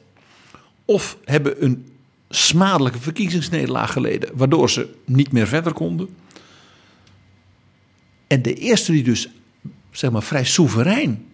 of 0.84 1.16
hebben 1.24 1.64
een 1.64 1.92
smadelijke 2.28 2.98
verkiezingsnederlaag 2.98 3.92
geleden, 3.92 4.30
waardoor 4.34 4.70
ze 4.70 4.94
niet 5.04 5.32
meer 5.32 5.46
verder 5.46 5.72
konden. 5.72 6.16
En 8.26 8.42
de 8.42 8.54
eerste 8.54 8.92
die 8.92 9.02
dus 9.02 9.28
zeg 9.90 10.10
maar 10.10 10.22
vrij 10.22 10.44
soeverein 10.44 11.26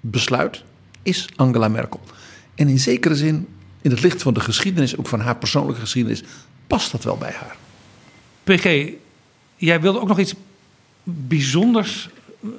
besluit, 0.00 0.62
is 1.02 1.28
Angela 1.36 1.68
Merkel. 1.68 2.00
En 2.54 2.68
in 2.68 2.78
zekere 2.78 3.14
zin, 3.14 3.48
in 3.82 3.90
het 3.90 4.02
licht 4.02 4.22
van 4.22 4.34
de 4.34 4.40
geschiedenis, 4.40 4.96
ook 4.96 5.08
van 5.08 5.20
haar 5.20 5.36
persoonlijke 5.36 5.80
geschiedenis, 5.80 6.22
past 6.66 6.92
dat 6.92 7.04
wel 7.04 7.16
bij 7.16 7.32
haar. 7.32 7.56
PG, 8.44 8.92
jij 9.56 9.80
wilde 9.80 10.00
ook 10.00 10.08
nog 10.08 10.18
iets 10.18 10.34
bijzonders 11.02 12.08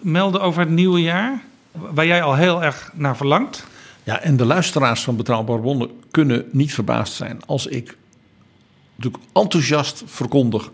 melden 0.01 0.41
over 0.41 0.59
het 0.61 0.69
nieuwe 0.69 1.01
jaar, 1.01 1.43
waar 1.71 2.05
jij 2.05 2.21
al 2.21 2.35
heel 2.35 2.63
erg 2.63 2.91
naar 2.93 3.17
verlangt. 3.17 3.65
Ja, 4.03 4.19
en 4.19 4.37
de 4.37 4.45
luisteraars 4.45 5.03
van 5.03 5.15
Betrouwbare 5.15 5.59
Bronnen 5.59 5.89
kunnen 6.11 6.45
niet 6.51 6.73
verbaasd 6.73 7.13
zijn 7.13 7.39
als 7.45 7.67
ik 7.67 7.97
natuurlijk 8.95 9.23
enthousiast 9.33 10.03
verkondig 10.05 10.71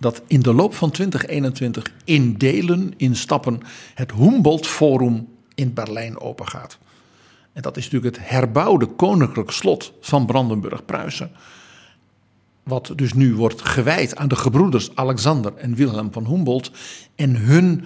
dat 0.00 0.22
in 0.26 0.40
de 0.40 0.54
loop 0.54 0.74
van 0.74 0.90
2021 0.90 1.92
in 2.04 2.34
delen, 2.34 2.92
in 2.96 3.16
stappen, 3.16 3.60
het 3.94 4.12
Humboldt 4.12 4.66
Forum 4.66 5.28
in 5.54 5.74
Berlijn 5.74 6.20
opengaat. 6.20 6.78
En 7.52 7.62
dat 7.62 7.76
is 7.76 7.84
natuurlijk 7.84 8.16
het 8.16 8.28
herbouwde 8.28 8.86
koninklijk 8.86 9.50
slot 9.50 9.92
van 10.00 10.26
Brandenburg-Pruisen. 10.26 11.30
Wat 12.62 12.92
dus 12.96 13.12
nu 13.12 13.34
wordt 13.34 13.62
gewijd 13.62 14.16
aan 14.16 14.28
de 14.28 14.36
gebroeders 14.36 14.94
Alexander 14.94 15.54
en 15.54 15.74
Wilhelm 15.74 16.12
van 16.12 16.26
Humboldt. 16.26 16.70
En 17.14 17.36
hun 17.36 17.84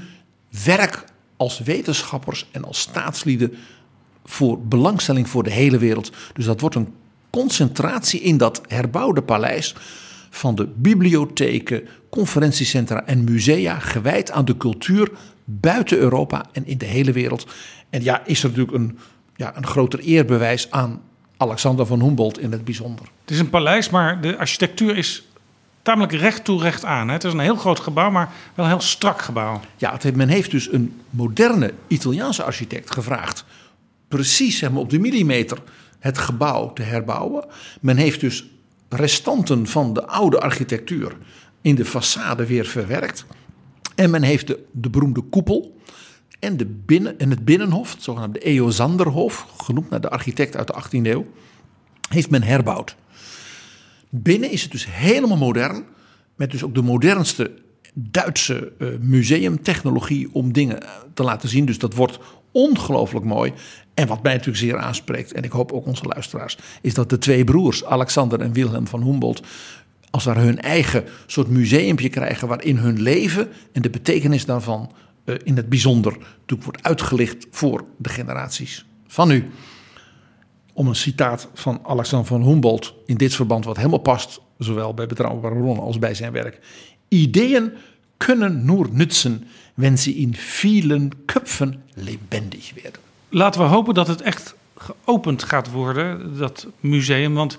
werk 0.65 1.05
als 1.37 1.59
wetenschappers 1.59 2.47
en 2.51 2.65
als 2.65 2.79
staatslieden 2.79 3.55
voor 4.25 4.67
belangstelling 4.67 5.29
voor 5.29 5.43
de 5.43 5.51
hele 5.51 5.79
wereld. 5.79 6.13
Dus 6.33 6.45
dat 6.45 6.61
wordt 6.61 6.77
een 6.77 6.95
concentratie 7.31 8.21
in 8.21 8.37
dat 8.37 8.61
herbouwde 8.67 9.23
paleis 9.23 9.75
van 10.31 10.55
de 10.55 10.67
bibliotheken, 10.77 11.89
conferentiecentra 12.15 13.07
en 13.07 13.25
musea 13.25 13.79
gewijd 13.79 14.31
aan 14.31 14.45
de 14.45 14.57
cultuur 14.57 15.11
buiten 15.45 15.99
Europa 15.99 16.45
en 16.53 16.67
in 16.67 16.79
de 16.79 16.85
hele 16.85 17.13
wereld. 17.13 17.47
En 17.91 18.03
ja, 18.03 18.23
is 18.25 18.43
er 18.43 18.49
natuurlijk 18.49 18.77
een, 18.77 18.99
ja, 19.37 19.57
een 19.57 19.67
groter 19.67 19.99
eerbewijs 19.99 20.71
aan 20.71 21.03
Alexander 21.37 21.87
van 21.87 22.03
Humboldt 22.03 22.39
in 22.39 22.53
het 22.53 22.65
bijzonder. 22.65 23.07
Het 23.21 23.31
is 23.31 23.39
een 23.39 23.51
paleis, 23.51 23.91
maar 23.91 24.21
de 24.21 24.39
architectuur 24.39 24.97
is 24.97 25.29
tamelijk 25.83 26.13
recht 26.13 26.45
toe 26.45 26.61
recht 26.61 26.85
aan. 26.85 27.09
Het 27.09 27.25
is 27.25 27.33
een 27.33 27.39
heel 27.39 27.57
groot 27.57 27.81
gebouw, 27.81 28.11
maar 28.11 28.33
wel 28.55 28.65
een 28.65 28.71
heel 28.71 28.81
strak 28.81 29.23
gebouw. 29.23 29.61
Ja, 29.77 29.93
het 29.93 30.03
heeft, 30.03 30.17
men 30.17 30.29
heeft 30.29 30.51
dus 30.51 30.73
een 30.73 31.01
moderne 31.11 31.75
Italiaanse 31.87 32.43
architect 32.43 32.91
gevraagd... 32.91 33.45
precies 34.09 34.59
zeg 34.59 34.71
maar, 34.71 34.81
op 34.81 34.91
de 34.91 34.99
millimeter 34.99 35.59
het 35.99 36.19
gebouw 36.19 36.73
te 36.73 36.83
herbouwen. 36.83 37.45
Men 37.81 37.97
heeft 37.97 38.21
dus 38.21 38.45
restanten 38.89 39.67
van 39.67 39.93
de 39.93 40.07
oude 40.07 40.41
architectuur 40.41 41.17
in 41.65 41.75
de 41.75 41.85
façade 41.85 42.47
weer 42.47 42.65
verwerkt. 42.65 43.25
En 43.95 44.11
men 44.11 44.23
heeft 44.23 44.47
de, 44.47 44.65
de 44.73 44.91
beroemde 44.91 45.21
koepel 45.21 45.79
en, 46.39 46.57
de 46.57 46.67
binnen, 46.67 47.19
en 47.19 47.31
het 47.31 47.45
binnenhof, 47.45 47.93
het 47.93 48.03
zogenaamde 48.03 48.39
Eosanderhof, 48.39 49.47
genoemd 49.57 49.91
naar 49.91 50.01
de 50.01 50.11
architect 50.11 50.57
uit 50.57 50.67
de 50.67 50.83
18e 50.83 51.07
eeuw, 51.07 51.27
heeft 52.09 52.31
men 52.31 52.43
herbouwd. 52.43 52.97
Binnen 54.11 54.51
is 54.51 54.63
het 54.63 54.71
dus 54.71 54.87
helemaal 54.91 55.37
modern, 55.37 55.85
met 56.37 56.51
dus 56.51 56.65
ook 56.65 56.75
de 56.75 56.83
modernste 56.83 57.51
Duitse 57.95 58.73
uh, 58.79 58.89
museumtechnologie 59.01 60.29
om 60.33 60.53
dingen 60.53 60.83
te 61.15 61.23
laten 61.23 61.49
zien. 61.49 61.65
Dus 61.65 61.79
dat 61.79 61.95
wordt 61.95 62.19
ongelooflijk 62.53 63.25
mooi. 63.25 63.53
En 63.95 64.07
wat 64.07 64.23
mij 64.23 64.33
natuurlijk 64.33 64.59
zeer 64.59 64.79
aanspreekt, 64.79 65.33
en 65.33 65.43
ik 65.43 65.53
hoop 65.53 65.73
ook 65.73 65.87
onze 65.87 66.05
luisteraars, 66.05 66.59
is 66.81 66.95
dat 66.95 67.11
de 67.11 67.19
twee 67.19 67.45
broers, 67.45 67.85
Alexander 67.85 68.41
en 68.41 68.53
Wilhelm 68.53 68.87
van 68.87 69.03
Humboldt, 69.03 69.43
als 70.15 70.25
daar 70.25 70.37
hun 70.37 70.61
eigen 70.61 71.05
soort 71.27 71.49
museumpje 71.49 72.09
krijgen 72.09 72.49
waarin 72.49 72.77
hun 72.77 73.03
leven 73.03 73.49
en 73.73 73.83
de 73.83 73.91
betekenis 73.91 74.45
daarvan 74.45 74.93
uh, 75.25 75.35
in 75.43 75.57
het 75.57 75.69
bijzonder 75.69 76.13
natuurlijk 76.13 76.63
wordt 76.63 76.83
uitgelicht 76.83 77.47
voor 77.51 77.85
de 77.97 78.09
generaties 78.09 78.85
van 79.07 79.29
nu. 79.29 79.51
Om 80.73 80.89
een 80.89 80.95
citaat 80.95 81.49
van 81.55 81.81
Alexander 81.83 82.29
van 82.29 82.43
Humboldt 82.43 82.95
in 83.07 83.17
dit 83.17 83.35
verband, 83.35 83.65
wat 83.65 83.77
helemaal 83.77 83.99
past, 83.99 84.41
zowel 84.59 84.95
bij 84.95 85.07
betrouwbare 85.07 85.55
bronnen 85.55 85.85
als 85.85 85.99
bij 85.99 86.15
zijn 86.15 86.33
werk. 86.33 86.59
Ideeën 87.09 87.73
kunnen 88.17 88.65
nur 88.65 88.89
nützen, 88.93 89.47
wenn 89.75 89.99
sie 89.99 90.15
in 90.15 90.35
vielen 90.35 91.11
Köpfen 91.25 91.83
lebendig 91.95 92.73
werden. 92.83 93.01
Laten 93.29 93.61
we 93.61 93.67
hopen 93.67 93.95
dat 93.95 94.07
het 94.07 94.21
echt 94.21 94.55
geopend 94.77 95.43
gaat 95.43 95.71
worden, 95.71 96.39
dat 96.39 96.67
museum. 96.81 97.35
Want 97.35 97.59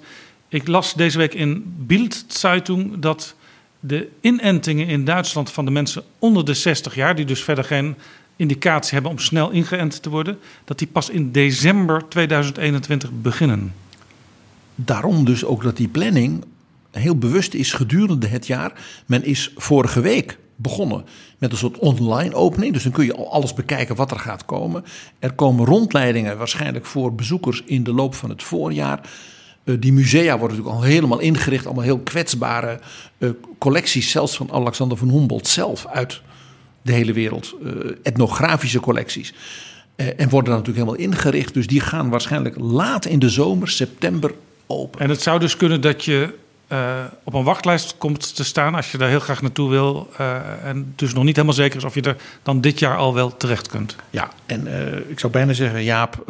ik 0.56 0.68
las 0.68 0.94
deze 0.94 1.18
week 1.18 1.34
in 1.34 1.64
Bildzeitung 1.78 3.00
dat 3.00 3.36
de 3.80 4.10
inentingen 4.22 4.88
in 4.88 5.06
Duitsland 5.06 5.52
van 5.52 5.66
de 5.66 5.72
mensen 5.72 6.04
onder 6.20 6.46
de 6.46 6.54
60 6.54 6.96
jaar, 6.96 7.16
die 7.16 7.26
dus 7.26 7.44
verder 7.44 7.64
geen 7.64 7.96
indicatie 8.36 8.94
hebben 8.94 9.12
om 9.12 9.20
snel 9.20 9.52
ingeënt 9.52 10.02
te 10.02 10.10
worden, 10.10 10.38
dat 10.66 10.80
die 10.80 10.88
pas 10.88 11.10
in 11.10 11.32
december 11.32 12.08
2021 12.10 13.10
beginnen. 13.22 13.74
Daarom 14.76 15.26
dus 15.26 15.46
ook 15.46 15.64
dat 15.64 15.78
die 15.78 15.88
planning 15.88 16.44
heel 16.92 17.18
bewust 17.18 17.54
is 17.54 17.74
gedurende 17.74 18.28
het 18.28 18.48
jaar. 18.48 18.74
Men 19.06 19.24
is 19.24 19.52
vorige 19.56 20.02
week 20.02 20.38
begonnen 20.56 21.06
met 21.38 21.52
een 21.52 21.58
soort 21.58 21.78
online 21.78 22.36
opening. 22.36 22.74
Dus 22.74 22.84
dan 22.84 22.92
kun 22.92 23.06
je 23.06 23.16
al 23.16 23.32
alles 23.32 23.54
bekijken 23.54 23.96
wat 23.96 24.12
er 24.12 24.20
gaat 24.20 24.46
komen. 24.46 24.84
Er 25.20 25.34
komen 25.34 25.66
rondleidingen 25.66 26.38
waarschijnlijk 26.38 26.86
voor 26.86 27.16
bezoekers 27.16 27.64
in 27.66 27.84
de 27.84 27.94
loop 27.94 28.16
van 28.16 28.30
het 28.30 28.44
voorjaar. 28.44 29.10
Uh, 29.66 29.76
die 29.80 29.94
musea 29.94 30.38
worden 30.38 30.58
natuurlijk 30.58 30.84
al 30.84 30.90
helemaal 30.90 31.20
ingericht. 31.20 31.66
Allemaal 31.66 31.84
heel 31.84 32.00
kwetsbare 32.00 32.80
uh, 33.18 33.30
collecties, 33.58 34.12
zelfs 34.12 34.36
van 34.36 34.52
Alexander 34.52 34.98
van 34.98 35.10
Humboldt 35.10 35.48
zelf 35.48 35.86
uit 35.86 36.22
de 36.82 36.92
hele 36.92 37.14
wereld. 37.14 37.56
Uh, 37.64 37.72
etnografische 38.04 38.80
collecties. 38.80 39.34
en 39.96 40.30
worden 40.30 40.52
dan 40.52 40.60
natuurlijk 40.60 40.88
helemaal 40.88 41.12
ingericht. 41.12 41.54
Dus 41.54 41.68
die 41.68 41.80
gaan 41.80 42.10
waarschijnlijk 42.10 42.56
laat 42.60 43.06
in 43.06 43.20
de 43.20 43.30
zomer, 43.30 43.70
september 43.70 44.34
open. 44.68 45.00
En 45.00 45.10
het 45.10 45.22
zou 45.22 45.40
dus 45.40 45.58
kunnen 45.58 45.82
dat 45.82 46.06
je 46.06 46.34
op 47.24 47.34
een 47.34 47.44
wachtlijst 47.44 47.98
komt 47.98 48.36
te 48.36 48.44
staan 48.44 48.76
als 48.76 48.92
je 48.92 48.98
daar 48.98 49.10
heel 49.10 49.20
graag 49.20 49.42
naartoe 49.42 49.70
wil. 49.70 50.10
En 50.64 50.94
dus 50.96 51.14
nog 51.14 51.24
niet 51.24 51.36
helemaal 51.36 51.56
zeker 51.56 51.78
is 51.78 51.84
of 51.84 51.94
je 51.94 52.02
er 52.02 52.16
dan 52.44 52.62
dit 52.62 52.80
jaar 52.80 52.98
al 52.98 53.14
wel 53.14 53.38
terecht 53.38 53.68
kunt. 53.68 53.96
Ja, 54.10 54.32
en 54.46 54.68
ik 55.10 55.20
zou 55.20 55.32
bijna 55.32 55.54
zeggen, 55.54 55.84
Jaap, 55.84 56.24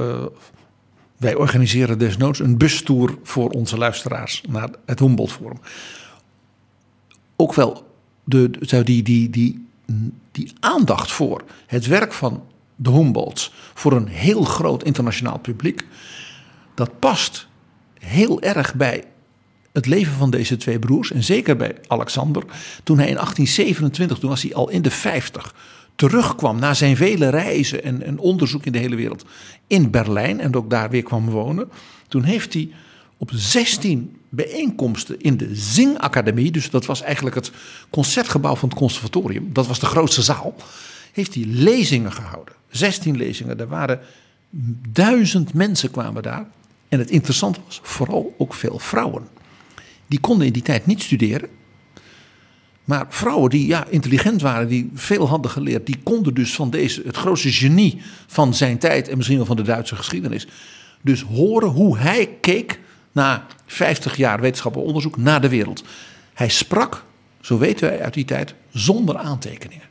wij 1.26 1.36
organiseren 1.36 2.00
desnoods 2.00 2.40
een 2.40 2.58
bustour 2.58 3.18
voor 3.24 3.50
onze 3.50 3.78
luisteraars 3.78 4.42
naar 4.50 4.70
het 4.86 5.00
Humboldt 5.00 5.32
Forum. 5.32 5.60
Ook 7.36 7.54
wel 7.54 7.88
de, 8.24 8.50
de, 8.50 8.84
die, 8.84 9.04
die, 9.04 9.30
die, 9.30 9.66
die 10.32 10.54
aandacht 10.60 11.12
voor 11.12 11.44
het 11.68 11.86
werk 11.86 12.14
van 12.14 12.44
de 12.76 12.90
Humboldts 12.90 13.54
voor 13.74 13.92
een 13.94 14.08
heel 14.08 14.44
groot 14.44 14.84
internationaal 14.84 15.40
publiek, 15.40 15.86
dat 16.74 17.00
past 17.00 17.48
heel 18.00 18.42
erg 18.42 18.76
bij 18.76 19.04
het 19.72 19.86
leven 19.86 20.14
van 20.14 20.30
deze 20.30 20.58
twee 20.58 20.80
broers. 20.80 21.12
En 21.12 21.24
zeker 21.24 21.56
bij 21.56 21.76
Alexander. 21.88 22.44
Toen 22.84 22.98
hij 22.98 23.08
in 23.08 23.16
1827, 23.16 24.18
toen 24.18 24.30
was 24.30 24.42
hij 24.42 24.54
al 24.54 24.70
in 24.70 24.82
de 24.82 24.92
50, 24.92 25.56
terugkwam 25.96 26.60
na 26.60 26.74
zijn 26.74 26.98
vele 26.98 27.30
reizen 27.30 27.84
en, 27.84 28.18
onderzoek 28.18 28.66
in 28.66 28.72
de 28.72 28.78
hele 28.78 28.96
wereld 28.96 29.26
in 29.68 29.92
Berlijn. 29.92 30.40
En 30.40 30.56
ook 30.56 30.70
daar 30.70 30.90
weer 30.90 31.04
kwam 31.04 31.30
wonen. 31.30 31.70
Toen 32.08 32.24
heeft 32.24 32.54
hij 32.54 32.70
op 33.18 33.32
16 33.34 34.18
bijeenkomsten 34.30 35.22
in 35.22 35.38
de 35.38 35.50
Zingacademie, 35.56 36.52
dus 36.52 36.70
dat 36.70 36.86
was 36.86 37.02
eigenlijk 37.02 37.36
het 37.36 37.52
concertgebouw 37.90 38.56
van 38.56 38.70
het 38.70 38.78
conservatorium, 38.78 39.50
dat 39.54 39.68
was 39.68 39.80
de 39.80 39.86
grootste 39.86 40.22
zaal, 40.22 40.56
heeft 41.12 41.34
hij 41.34 41.44
lezingen 41.48 42.14
gehouden. 42.14 42.54
16 42.70 43.18
lezingen, 43.18 43.60
er 43.60 43.68
waren 43.68 44.00
duizend 44.90 45.54
mensen 45.54 45.92
kwamen 45.92 46.24
daar. 46.24 46.46
En 46.88 47.00
het 47.00 47.10
interessante 47.10 47.60
was 47.66 47.80
vooral 47.84 48.36
ook 48.38 48.54
veel 48.54 48.80
vrouwen. 48.80 49.28
Die 50.08 50.20
konden 50.20 50.48
in 50.48 50.54
die 50.54 50.62
tijd 50.62 50.86
niet 50.86 51.02
studeren. 51.02 51.50
Maar 52.86 53.06
vrouwen 53.10 53.50
die 53.50 53.68
ja, 53.68 53.86
intelligent 53.90 54.42
waren, 54.42 54.68
die 54.68 54.92
veel 54.94 55.28
hadden 55.28 55.52
geleerd, 55.52 55.86
die 55.86 56.00
konden 56.04 56.34
dus 56.34 56.56
van 56.56 56.70
deze, 56.70 57.02
het 57.06 57.18
grootste 57.18 57.52
genie 57.52 58.02
van 58.28 58.54
zijn 58.54 58.78
tijd 58.78 59.08
en 59.08 59.16
misschien 59.16 59.38
wel 59.38 59.46
van 59.46 59.56
de 59.56 59.62
Duitse 59.62 59.96
geschiedenis, 59.96 60.48
dus 61.02 61.22
horen 61.22 61.70
hoe 61.70 61.98
hij 61.98 62.30
keek 62.42 62.80
na 63.12 63.46
50 63.66 64.16
jaar 64.16 64.42
wetenschappelijk 64.42 64.88
onderzoek 64.90 65.18
naar 65.18 65.42
de 65.42 65.50
wereld. 65.50 65.84
Hij 66.34 66.50
sprak, 66.50 67.04
zo 67.42 67.58
weten 67.58 67.90
wij 67.90 68.02
uit 68.02 68.14
die 68.14 68.26
tijd, 68.26 68.54
zonder 68.72 69.18
aantekeningen. 69.18 69.84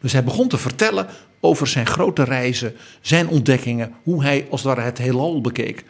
Dus 0.00 0.12
hij 0.12 0.24
begon 0.24 0.48
te 0.48 0.58
vertellen 0.58 1.06
over 1.40 1.66
zijn 1.66 1.86
grote 1.86 2.24
reizen, 2.24 2.74
zijn 3.00 3.28
ontdekkingen, 3.28 3.92
hoe 4.02 4.22
hij 4.22 4.46
als 4.50 4.62
het 4.62 4.74
ware 4.74 4.86
het 4.86 4.98
heelal 4.98 5.40
bekeek. 5.40 5.84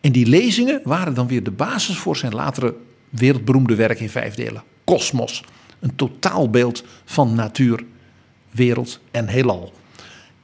En 0.00 0.12
die 0.12 0.26
lezingen 0.26 0.80
waren 0.84 1.14
dan 1.14 1.26
weer 1.26 1.42
de 1.42 1.50
basis 1.50 1.96
voor 1.96 2.16
zijn 2.16 2.34
latere 2.34 2.74
wereldberoemde 3.08 3.74
werk 3.74 4.00
in 4.00 4.10
vijf 4.10 4.34
delen. 4.34 4.62
Kosmos, 4.84 5.44
een 5.80 5.96
totaalbeeld 5.96 6.84
van 7.04 7.34
natuur, 7.34 7.84
wereld 8.50 9.00
en 9.10 9.28
heelal. 9.28 9.72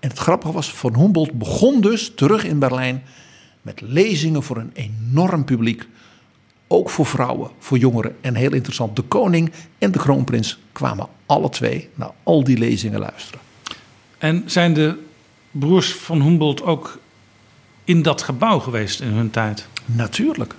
En 0.00 0.08
het 0.08 0.18
grappige 0.18 0.52
was, 0.52 0.70
Van 0.70 0.96
Humboldt 0.96 1.32
begon 1.32 1.80
dus 1.80 2.12
terug 2.14 2.44
in 2.44 2.58
Berlijn 2.58 3.02
met 3.62 3.80
lezingen 3.80 4.42
voor 4.42 4.56
een 4.56 4.72
enorm 4.74 5.44
publiek. 5.44 5.86
Ook 6.66 6.90
voor 6.90 7.06
vrouwen, 7.06 7.50
voor 7.58 7.78
jongeren 7.78 8.16
en 8.20 8.34
heel 8.34 8.52
interessant. 8.52 8.96
De 8.96 9.02
koning 9.02 9.52
en 9.78 9.92
de 9.92 9.98
kroonprins 9.98 10.58
kwamen 10.72 11.08
alle 11.26 11.48
twee 11.48 11.88
naar 11.94 12.10
al 12.22 12.44
die 12.44 12.58
lezingen 12.58 13.00
luisteren. 13.00 13.40
En 14.18 14.42
zijn 14.46 14.74
de 14.74 14.98
broers 15.50 15.94
van 15.94 16.22
Humboldt 16.22 16.62
ook 16.62 16.98
in 17.84 18.02
dat 18.02 18.22
gebouw 18.22 18.58
geweest 18.58 19.00
in 19.00 19.08
hun 19.08 19.30
tijd? 19.30 19.66
Natuurlijk. 19.84 20.54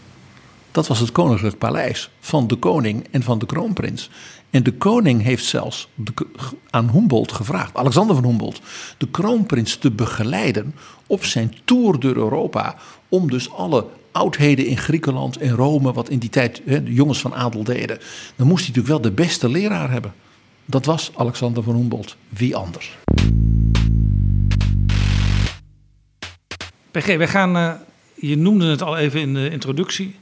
Dat 0.72 0.88
was 0.88 1.00
het 1.00 1.12
koninklijk 1.12 1.58
paleis 1.58 2.10
van 2.20 2.48
de 2.48 2.56
koning 2.56 3.08
en 3.12 3.24
van 3.24 3.40
de 3.40 3.46
kroonprins. 3.46 4.10
En 4.50 4.64
de 4.64 4.74
koning 4.74 5.22
heeft 5.22 5.46
zelfs 5.46 5.88
aan 6.70 6.90
Humboldt 6.92 7.32
gevraagd, 7.32 7.76
Alexander 7.76 8.16
van 8.16 8.26
Humboldt, 8.26 8.62
de 8.98 9.08
kroonprins 9.08 9.76
te 9.76 9.92
begeleiden 9.92 10.76
op 11.08 11.26
zijn 11.26 11.56
tour 11.66 12.00
door 12.00 12.16
Europa. 12.16 12.76
Om 13.10 13.30
dus 13.30 13.52
alle 13.52 13.86
oudheden 14.12 14.66
in 14.66 14.78
Griekenland 14.78 15.38
en 15.38 15.56
Rome, 15.56 15.94
wat 15.94 16.10
in 16.10 16.20
die 16.20 16.30
tijd 16.30 16.62
de 16.66 16.94
jongens 16.94 17.20
van 17.20 17.36
adel 17.36 17.64
deden. 17.64 18.00
Dan 18.36 18.48
moest 18.48 18.66
hij 18.66 18.76
natuurlijk 18.76 19.04
wel 19.04 19.12
de 19.12 19.22
beste 19.22 19.50
leraar 19.50 19.92
hebben. 19.92 20.14
Dat 20.66 20.86
was 20.86 21.12
Alexander 21.16 21.64
van 21.64 21.76
Humboldt. 21.76 22.16
Wie 22.30 22.56
anders? 22.56 22.98
PG, 26.92 27.06
wij 27.18 27.28
gaan, 27.28 27.58
uh, 27.58 27.74
je 28.16 28.38
noemde 28.38 28.66
het 28.66 28.82
al 28.82 28.98
even 28.98 29.20
in 29.20 29.34
de 29.34 29.50
introductie, 29.50 30.16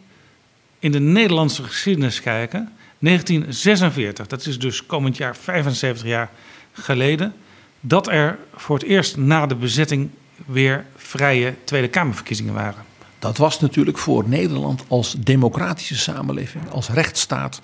in 0.80 0.92
de 0.92 1.00
Nederlandse 1.00 1.64
geschiedenis 1.64 2.22
kijken. 2.22 2.72
1946, 3.00 4.28
dat 4.28 4.46
is 4.46 4.60
dus 4.60 4.86
komend 4.86 5.18
jaar 5.18 5.36
75 5.36 6.08
jaar 6.08 6.30
geleden, 6.72 7.34
dat 7.80 8.08
er 8.08 8.40
voor 8.56 8.78
het 8.78 8.88
eerst 8.88 9.18
na 9.18 9.46
de 9.46 9.56
bezetting 9.56 10.10
weer 10.46 10.86
vrije 10.96 11.56
Tweede 11.64 11.88
Kamerverkiezingen 11.88 12.54
waren. 12.54 12.84
Dat 13.20 13.38
was 13.38 13.60
natuurlijk 13.60 13.98
voor 13.98 14.30
Nederland 14.30 14.84
als 14.88 15.16
democratische 15.18 15.98
samenleving, 15.98 16.70
als 16.70 16.90
rechtsstaat, 16.90 17.62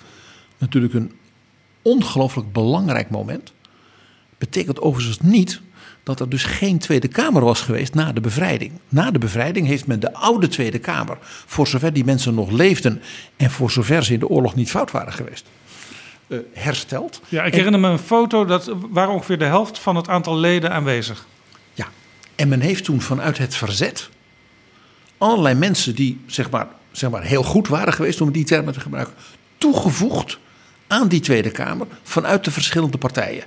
natuurlijk 0.58 0.94
een 0.94 1.12
ongelooflijk 1.82 2.52
belangrijk 2.52 3.10
moment. 3.10 3.52
Betekent 4.38 4.80
overigens 4.80 5.20
niet 5.20 5.60
dat 6.04 6.20
er 6.20 6.28
dus 6.28 6.44
geen 6.44 6.78
Tweede 6.78 7.08
Kamer 7.08 7.44
was 7.44 7.60
geweest 7.60 7.94
na 7.94 8.12
de 8.12 8.20
bevrijding. 8.20 8.72
Na 8.88 9.10
de 9.10 9.18
bevrijding 9.18 9.66
heeft 9.66 9.86
men 9.86 10.00
de 10.00 10.12
oude 10.12 10.48
Tweede 10.48 10.78
Kamer, 10.78 11.18
voor 11.46 11.66
zover 11.66 11.92
die 11.92 12.04
mensen 12.04 12.34
nog 12.34 12.50
leefden 12.50 13.02
en 13.36 13.50
voor 13.50 13.70
zover 13.70 14.04
ze 14.04 14.12
in 14.12 14.18
de 14.18 14.28
oorlog 14.28 14.54
niet 14.54 14.70
fout 14.70 14.90
waren 14.90 15.12
geweest, 15.12 15.46
uh, 16.26 16.38
hersteld. 16.52 17.20
Ja, 17.28 17.44
ik 17.44 17.54
herinner 17.54 17.80
me 17.80 17.88
een 17.88 17.98
foto, 17.98 18.44
dat 18.44 18.72
waren 18.90 19.14
ongeveer 19.14 19.38
de 19.38 19.44
helft 19.44 19.78
van 19.78 19.96
het 19.96 20.08
aantal 20.08 20.36
leden 20.36 20.72
aanwezig. 20.72 21.26
Ja, 21.74 21.86
en 22.34 22.48
men 22.48 22.60
heeft 22.60 22.84
toen 22.84 23.00
vanuit 23.00 23.38
het 23.38 23.54
verzet 23.54 24.08
allerlei 25.18 25.54
mensen 25.54 25.94
die 25.94 26.20
zeg 26.26 26.50
maar, 26.50 26.66
zeg 26.92 27.10
maar 27.10 27.22
heel 27.22 27.42
goed 27.42 27.68
waren 27.68 27.92
geweest, 27.92 28.20
om 28.20 28.32
die 28.32 28.44
termen 28.44 28.72
te 28.72 28.80
gebruiken, 28.80 29.14
toegevoegd 29.58 30.38
aan 30.86 31.08
die 31.08 31.20
Tweede 31.20 31.50
Kamer 31.50 31.86
vanuit 32.02 32.44
de 32.44 32.50
verschillende 32.50 32.98
partijen. 32.98 33.44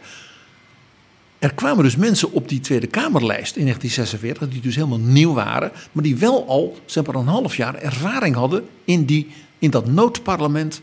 Er 1.40 1.54
kwamen 1.54 1.84
dus 1.84 1.96
mensen 1.96 2.32
op 2.32 2.50
die 2.50 2.60
Tweede 2.60 2.88
Kamerlijst 2.88 3.56
in 3.56 3.64
1946, 3.64 4.50
die 4.50 4.62
dus 4.62 4.76
helemaal 4.76 5.00
nieuw 5.00 5.34
waren, 5.34 5.72
maar 5.92 6.04
die 6.04 6.16
wel 6.16 6.48
al 6.48 6.78
zeg 6.86 7.06
maar, 7.06 7.16
een 7.16 7.28
half 7.28 7.56
jaar 7.56 7.76
ervaring 7.76 8.36
hadden 8.36 8.68
in, 8.86 9.06
die, 9.06 9.28
in 9.60 9.70
dat 9.70 9.88
noodparlement 9.88 10.82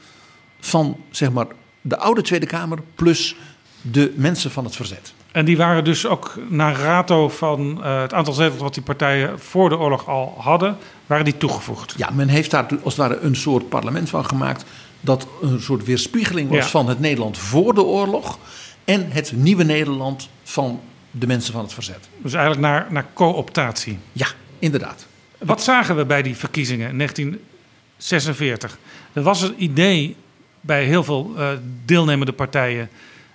van 0.60 0.96
zeg 1.10 1.32
maar, 1.32 1.46
de 1.80 1.96
oude 1.96 2.22
Tweede 2.22 2.46
Kamer 2.46 2.78
plus 2.94 3.36
de 3.80 4.12
mensen 4.16 4.50
van 4.50 4.64
het 4.64 4.76
verzet. 4.76 5.14
En 5.32 5.44
die 5.44 5.56
waren 5.56 5.84
dus 5.84 6.06
ook 6.06 6.38
naar 6.48 6.76
rato 6.76 7.28
van 7.28 7.78
uh, 7.80 8.00
het 8.00 8.12
aantal 8.12 8.34
zetels 8.34 8.60
wat 8.60 8.74
die 8.74 8.82
partijen 8.82 9.40
voor 9.40 9.68
de 9.68 9.78
oorlog 9.78 10.08
al 10.08 10.34
hadden, 10.38 10.76
waren 11.06 11.24
die 11.24 11.36
toegevoegd. 11.36 11.94
Ja, 11.96 12.10
men 12.10 12.28
heeft 12.28 12.50
daar 12.50 12.66
als 12.82 12.96
het 12.96 13.08
ware 13.08 13.20
een 13.20 13.36
soort 13.36 13.68
parlement 13.68 14.08
van 14.08 14.24
gemaakt 14.24 14.64
dat 15.00 15.26
een 15.42 15.60
soort 15.60 15.84
weerspiegeling 15.84 16.50
was 16.50 16.66
van 16.66 16.88
het 16.88 17.00
Nederland 17.00 17.38
voor 17.38 17.74
de 17.74 17.82
oorlog 17.82 18.38
en 18.84 19.10
het 19.10 19.32
nieuwe 19.32 19.64
Nederland 19.64 20.28
van 20.42 20.80
de 21.10 21.26
mensen 21.26 21.52
van 21.52 21.62
het 21.62 21.72
verzet. 21.72 22.08
Dus 22.22 22.32
eigenlijk 22.32 22.66
naar, 22.66 22.86
naar 22.90 23.06
co-optatie. 23.12 23.98
Ja, 24.12 24.26
inderdaad. 24.58 25.06
Wat 25.38 25.62
zagen 25.62 25.96
we 25.96 26.04
bij 26.04 26.22
die 26.22 26.36
verkiezingen 26.36 26.88
in 26.88 26.96
1946? 26.96 28.78
Er 29.12 29.22
was 29.22 29.40
het 29.40 29.52
idee 29.56 30.16
bij 30.60 30.84
heel 30.84 31.04
veel 31.04 31.32
uh, 31.36 31.48
deelnemende 31.84 32.32
partijen: 32.32 32.88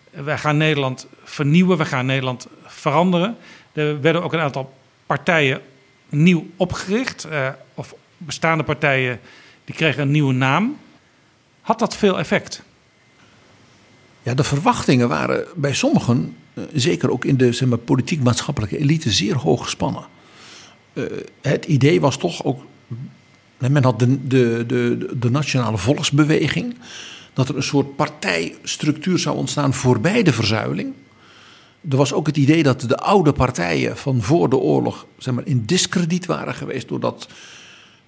wij 0.09 0.37
gaan 0.37 0.57
Nederland 0.57 1.07
vernieuwen, 1.23 1.77
we 1.77 1.85
gaan 1.85 2.05
Nederland 2.05 2.47
veranderen. 2.65 3.37
Er 3.73 4.01
werden 4.01 4.23
ook 4.23 4.33
een 4.33 4.39
aantal 4.39 4.73
partijen 5.05 5.61
nieuw 6.09 6.47
opgericht, 6.55 7.27
uh, 7.31 7.49
of 7.73 7.95
bestaande 8.17 8.63
partijen 8.63 9.19
die 9.65 9.75
kregen 9.75 10.01
een 10.01 10.11
nieuwe 10.11 10.33
naam. 10.33 10.77
Had 11.61 11.79
dat 11.79 11.95
veel 11.95 12.19
effect? 12.19 12.63
Ja, 14.23 14.33
de 14.33 14.43
verwachtingen 14.43 15.09
waren 15.09 15.45
bij 15.55 15.73
sommigen, 15.73 16.35
eh, 16.53 16.63
zeker 16.73 17.11
ook 17.11 17.25
in 17.25 17.37
de 17.37 17.51
zeg 17.51 17.69
maar, 17.69 17.77
politiek-maatschappelijke 17.77 18.77
elite, 18.77 19.11
zeer 19.11 19.35
hoog 19.35 19.63
gespannen. 19.63 20.03
Uh, 20.93 21.05
het 21.41 21.65
idee 21.65 22.01
was 22.01 22.17
toch 22.17 22.43
ook. 22.43 22.61
Men 23.57 23.83
had 23.83 23.99
de, 23.99 24.27
de, 24.27 24.63
de, 24.67 25.07
de 25.19 25.31
nationale 25.31 25.77
volksbeweging. 25.77 26.75
Dat 27.33 27.49
er 27.49 27.55
een 27.55 27.63
soort 27.63 27.95
partijstructuur 27.95 29.19
zou 29.19 29.37
ontstaan 29.37 29.73
voorbij 29.73 30.23
de 30.23 30.33
verzuiling. 30.33 30.93
Er 31.89 31.97
was 31.97 32.13
ook 32.13 32.27
het 32.27 32.37
idee 32.37 32.63
dat 32.63 32.81
de 32.81 32.97
oude 32.97 33.31
partijen 33.31 33.97
van 33.97 34.21
voor 34.21 34.49
de 34.49 34.57
oorlog 34.57 35.05
zeg 35.17 35.33
maar, 35.33 35.45
in 35.45 35.65
discrediet 35.65 36.25
waren 36.25 36.53
geweest. 36.55 36.87
doordat 36.87 37.27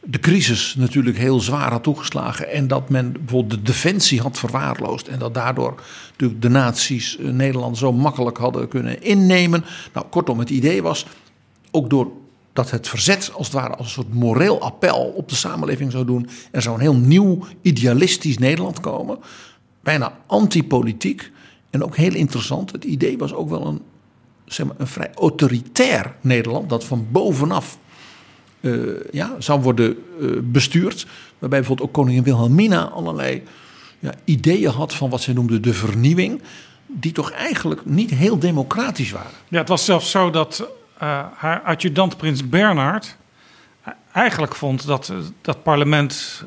de 0.03 0.19
crisis 0.19 0.75
natuurlijk 0.77 1.17
heel 1.17 1.39
zwaar 1.39 1.71
had 1.71 1.83
toegeslagen. 1.83 2.49
En 2.49 2.67
dat 2.67 2.89
men 2.89 3.11
bijvoorbeeld 3.11 3.59
de 3.59 3.71
defensie 3.71 4.21
had 4.21 4.37
verwaarloosd. 4.37 5.07
En 5.07 5.19
dat 5.19 5.33
daardoor 5.33 5.81
natuurlijk 6.11 6.41
de 6.41 6.49
naties 6.49 7.17
eh, 7.17 7.27
Nederland 7.27 7.77
zo 7.77 7.93
makkelijk 7.93 8.37
hadden 8.37 8.67
kunnen 8.67 9.01
innemen. 9.01 9.63
Nou, 9.93 10.05
kortom, 10.09 10.39
het 10.39 10.49
idee 10.49 10.81
was 10.81 11.05
ook 11.71 11.89
door 11.89 12.11
dat 12.53 12.71
het 12.71 12.87
verzet 12.87 13.31
als 13.33 13.47
het 13.47 13.55
ware 13.55 13.75
als 13.75 13.85
een 13.85 13.91
soort 13.91 14.13
moreel 14.13 14.61
appel 14.61 15.13
op 15.15 15.29
de 15.29 15.35
samenleving 15.35 15.91
zou 15.91 16.05
doen. 16.05 16.29
Er 16.51 16.61
zou 16.61 16.75
een 16.75 16.81
heel 16.81 16.95
nieuw 16.95 17.45
idealistisch 17.61 18.37
Nederland 18.37 18.79
komen. 18.79 19.19
Bijna 19.83 20.17
antipolitiek. 20.27 21.31
En 21.69 21.83
ook 21.83 21.95
heel 21.95 22.13
interessant, 22.13 22.71
het 22.71 22.83
idee 22.83 23.17
was 23.17 23.33
ook 23.33 23.49
wel 23.49 23.67
een, 23.67 23.81
zeg 24.45 24.65
maar, 24.65 24.75
een 24.77 24.87
vrij 24.87 25.11
autoritair 25.15 26.15
Nederland. 26.21 26.69
Dat 26.69 26.83
van 26.83 27.07
bovenaf 27.11 27.77
ja, 29.11 29.35
zou 29.39 29.61
worden 29.61 29.97
uh, 30.19 30.29
bestuurd. 30.43 31.05
Waarbij 31.39 31.59
bijvoorbeeld 31.59 31.87
ook 31.87 31.93
koningin 31.93 32.23
Wilhelmina 32.23 32.89
allerlei 32.89 33.43
ja, 33.99 34.13
ideeën 34.23 34.71
had 34.71 34.93
van 34.93 35.09
wat 35.09 35.21
zij 35.21 35.33
noemde 35.33 35.59
de 35.59 35.73
vernieuwing. 35.73 36.41
Die 36.87 37.11
toch 37.11 37.31
eigenlijk 37.31 37.85
niet 37.85 38.09
heel 38.09 38.39
democratisch 38.39 39.11
waren. 39.11 39.31
Ja, 39.47 39.59
het 39.59 39.67
was 39.67 39.85
zelfs 39.85 40.11
zo 40.11 40.29
dat 40.29 40.59
uh, 41.03 41.25
haar 41.33 41.61
adjudant 41.61 42.17
prins 42.17 42.49
Bernhard 42.49 43.17
eigenlijk 44.11 44.55
vond 44.55 44.85
dat 44.85 45.13
dat 45.41 45.63
parlement 45.63 46.43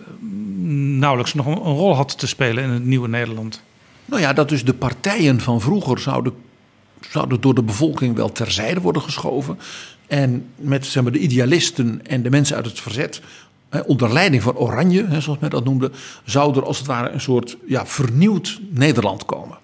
nauwelijks 0.98 1.34
nog 1.34 1.46
een, 1.46 1.52
een 1.52 1.74
rol 1.74 1.94
had 1.94 2.18
te 2.18 2.26
spelen 2.26 2.64
in 2.64 2.70
het 2.70 2.84
nieuwe 2.84 3.08
Nederland. 3.08 3.62
Nou 4.04 4.20
ja, 4.20 4.32
dat 4.32 4.48
dus 4.48 4.64
de 4.64 4.74
partijen 4.74 5.40
van 5.40 5.60
vroeger 5.60 5.98
zouden, 5.98 6.32
zouden 7.00 7.40
door 7.40 7.54
de 7.54 7.62
bevolking 7.62 8.16
wel 8.16 8.32
terzijde 8.32 8.80
worden 8.80 9.02
geschoven. 9.02 9.58
En 10.14 10.46
met 10.56 10.92
de 10.92 11.18
idealisten 11.18 12.06
en 12.06 12.22
de 12.22 12.30
mensen 12.30 12.56
uit 12.56 12.66
het 12.66 12.80
verzet 12.80 13.20
onder 13.86 14.12
leiding 14.12 14.42
van 14.42 14.56
Oranje, 14.56 15.20
zoals 15.20 15.38
men 15.38 15.50
dat 15.50 15.64
noemde, 15.64 15.90
zou 16.24 16.56
er 16.56 16.64
als 16.64 16.78
het 16.78 16.86
ware 16.86 17.08
een 17.08 17.20
soort 17.20 17.56
ja, 17.66 17.86
vernieuwd 17.86 18.60
Nederland 18.70 19.24
komen. 19.24 19.58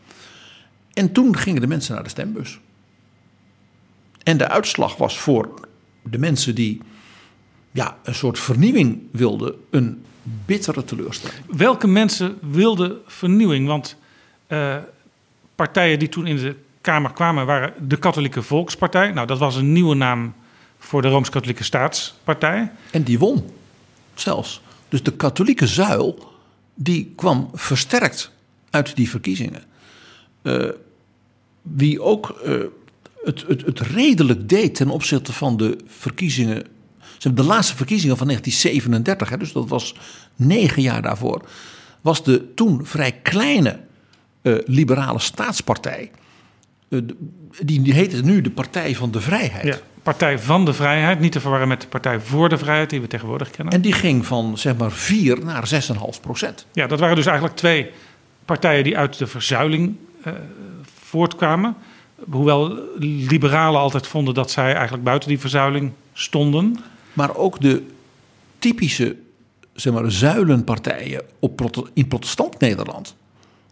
En 0.92 1.12
toen 1.12 1.36
gingen 1.36 1.60
de 1.60 1.66
mensen 1.66 1.94
naar 1.94 2.02
de 2.02 2.08
stembus. 2.08 2.58
En 4.22 4.36
de 4.36 4.48
uitslag 4.48 4.96
was 4.96 5.18
voor 5.18 5.68
de 6.02 6.18
mensen 6.18 6.54
die 6.54 6.80
ja, 7.70 7.96
een 8.02 8.14
soort 8.14 8.38
vernieuwing 8.38 9.02
wilden, 9.10 9.54
een 9.70 10.04
bittere 10.22 10.84
teleurstelling. 10.84 11.40
Welke 11.46 11.86
mensen 11.86 12.38
wilden 12.40 12.98
vernieuwing? 13.06 13.66
Want 13.66 13.96
uh, 14.48 14.76
partijen 15.54 15.98
die 15.98 16.08
toen 16.08 16.26
in 16.26 16.36
de 16.36 16.54
Kamer 16.80 17.12
kwamen 17.12 17.46
waren 17.46 17.88
de 17.88 17.96
Katholieke 17.96 18.42
Volkspartij. 18.42 19.12
Nou, 19.12 19.26
dat 19.26 19.38
was 19.38 19.56
een 19.56 19.72
nieuwe 19.72 19.94
naam 19.94 20.34
voor 20.80 21.02
de 21.02 21.08
Rooms-Katholieke 21.08 21.64
Staatspartij. 21.64 22.72
En 22.90 23.02
die 23.02 23.18
won 23.18 23.44
zelfs. 24.14 24.60
Dus 24.88 25.02
de 25.02 25.12
katholieke 25.12 25.66
zuil, 25.66 26.32
die 26.74 27.12
kwam 27.16 27.50
versterkt 27.54 28.30
uit 28.70 28.96
die 28.96 29.10
verkiezingen. 29.10 29.62
Uh, 30.42 30.68
wie 31.62 32.02
ook 32.02 32.40
uh, 32.46 32.64
het, 33.22 33.44
het, 33.46 33.66
het 33.66 33.80
redelijk 33.80 34.48
deed 34.48 34.74
ten 34.74 34.88
opzichte 34.88 35.32
van 35.32 35.56
de 35.56 35.76
verkiezingen. 35.86 36.66
De 37.18 37.42
laatste 37.42 37.76
verkiezingen 37.76 38.16
van 38.16 38.26
1937, 38.26 39.28
hè, 39.28 39.36
dus 39.36 39.52
dat 39.52 39.68
was 39.68 39.94
negen 40.36 40.82
jaar 40.82 41.02
daarvoor, 41.02 41.48
was 42.00 42.24
de 42.24 42.54
toen 42.54 42.86
vrij 42.86 43.12
kleine 43.12 43.80
uh, 44.42 44.58
liberale 44.64 45.18
staatspartij. 45.18 46.10
Die, 46.88 47.82
die 47.82 47.92
heette 47.92 48.22
nu 48.22 48.40
de 48.40 48.50
Partij 48.50 48.96
van 48.96 49.10
de 49.10 49.20
Vrijheid. 49.20 49.64
Ja, 49.64 49.80
Partij 50.02 50.38
van 50.38 50.64
de 50.64 50.72
Vrijheid, 50.72 51.20
niet 51.20 51.32
te 51.32 51.40
verwarren 51.40 51.68
met 51.68 51.80
de 51.80 51.86
Partij 51.86 52.20
voor 52.20 52.48
de 52.48 52.58
Vrijheid 52.58 52.90
die 52.90 53.00
we 53.00 53.06
tegenwoordig 53.06 53.50
kennen. 53.50 53.74
En 53.74 53.80
die 53.80 53.92
ging 53.92 54.26
van 54.26 54.58
zeg 54.58 54.76
maar 54.76 54.92
4 54.92 55.44
naar 55.44 55.70
6,5 56.14 56.20
procent. 56.20 56.66
Ja, 56.72 56.86
dat 56.86 57.00
waren 57.00 57.16
dus 57.16 57.26
eigenlijk 57.26 57.56
twee 57.56 57.90
partijen 58.44 58.84
die 58.84 58.98
uit 58.98 59.18
de 59.18 59.26
verzuiling 59.26 59.96
uh, 60.26 60.32
voortkwamen. 61.04 61.76
Hoewel 62.30 62.78
liberalen 62.98 63.80
altijd 63.80 64.06
vonden 64.06 64.34
dat 64.34 64.50
zij 64.50 64.72
eigenlijk 64.72 65.04
buiten 65.04 65.28
die 65.28 65.40
verzuiling 65.40 65.92
stonden. 66.12 66.76
Maar 67.12 67.36
ook 67.36 67.60
de 67.60 67.86
typische 68.58 69.16
zeg 69.72 69.92
maar, 69.92 70.10
zuilenpartijen 70.10 71.22
op, 71.38 71.88
in 71.94 72.08
protestant 72.08 72.58
Nederland. 72.58 73.16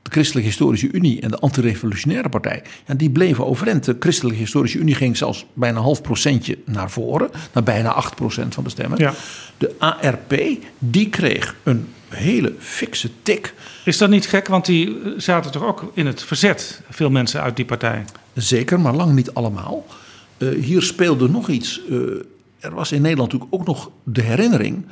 De 0.09 0.14
Christelijke 0.14 0.49
Historische 0.49 0.88
Unie 0.92 1.21
en 1.21 1.29
de 1.29 1.38
Antirevolutionaire 1.38 2.29
Partij. 2.29 2.62
Ja, 2.87 2.94
die 2.94 3.11
bleven 3.11 3.47
overeind. 3.47 3.85
De 3.85 3.97
Christelijke 4.01 4.38
Historische 4.38 4.79
Unie 4.79 4.94
ging 4.94 5.16
zelfs 5.16 5.47
bijna 5.53 5.77
een 5.77 5.83
half 5.83 6.03
procentje 6.03 6.59
naar 6.64 6.90
voren. 6.90 7.31
Naar 7.53 7.62
bijna 7.62 7.92
8 7.92 8.14
procent 8.14 8.55
van 8.55 8.64
de 8.64 8.71
stemmen. 8.71 8.99
Ja. 8.99 9.14
De 9.59 9.75
ARP, 9.79 10.40
die 10.79 11.09
kreeg 11.09 11.57
een 11.62 11.88
hele 12.09 12.55
fikse 12.59 13.11
tik. 13.23 13.55
Is 13.85 13.99
dat 13.99 14.11
niet 14.11 14.27
gek? 14.27 14.49
Want 14.49 14.66
die 14.66 14.97
zaten 15.16 15.51
toch 15.51 15.64
ook 15.64 15.90
in 15.94 16.07
het 16.07 16.23
verzet, 16.23 16.83
veel 16.90 17.11
mensen 17.11 17.42
uit 17.42 17.57
die 17.57 17.64
partij? 17.64 18.05
Zeker, 18.35 18.81
maar 18.81 18.94
lang 18.94 19.12
niet 19.12 19.35
allemaal. 19.35 19.87
Uh, 20.38 20.64
hier 20.64 20.83
speelde 20.83 21.29
nog 21.29 21.49
iets. 21.49 21.81
Uh, 21.90 21.99
er 22.59 22.75
was 22.75 22.92
in 22.92 23.03
Nederland 23.03 23.33
natuurlijk 23.33 23.61
ook 23.61 23.66
nog 23.66 23.90
de 24.05 24.23
herinnering 24.23 24.87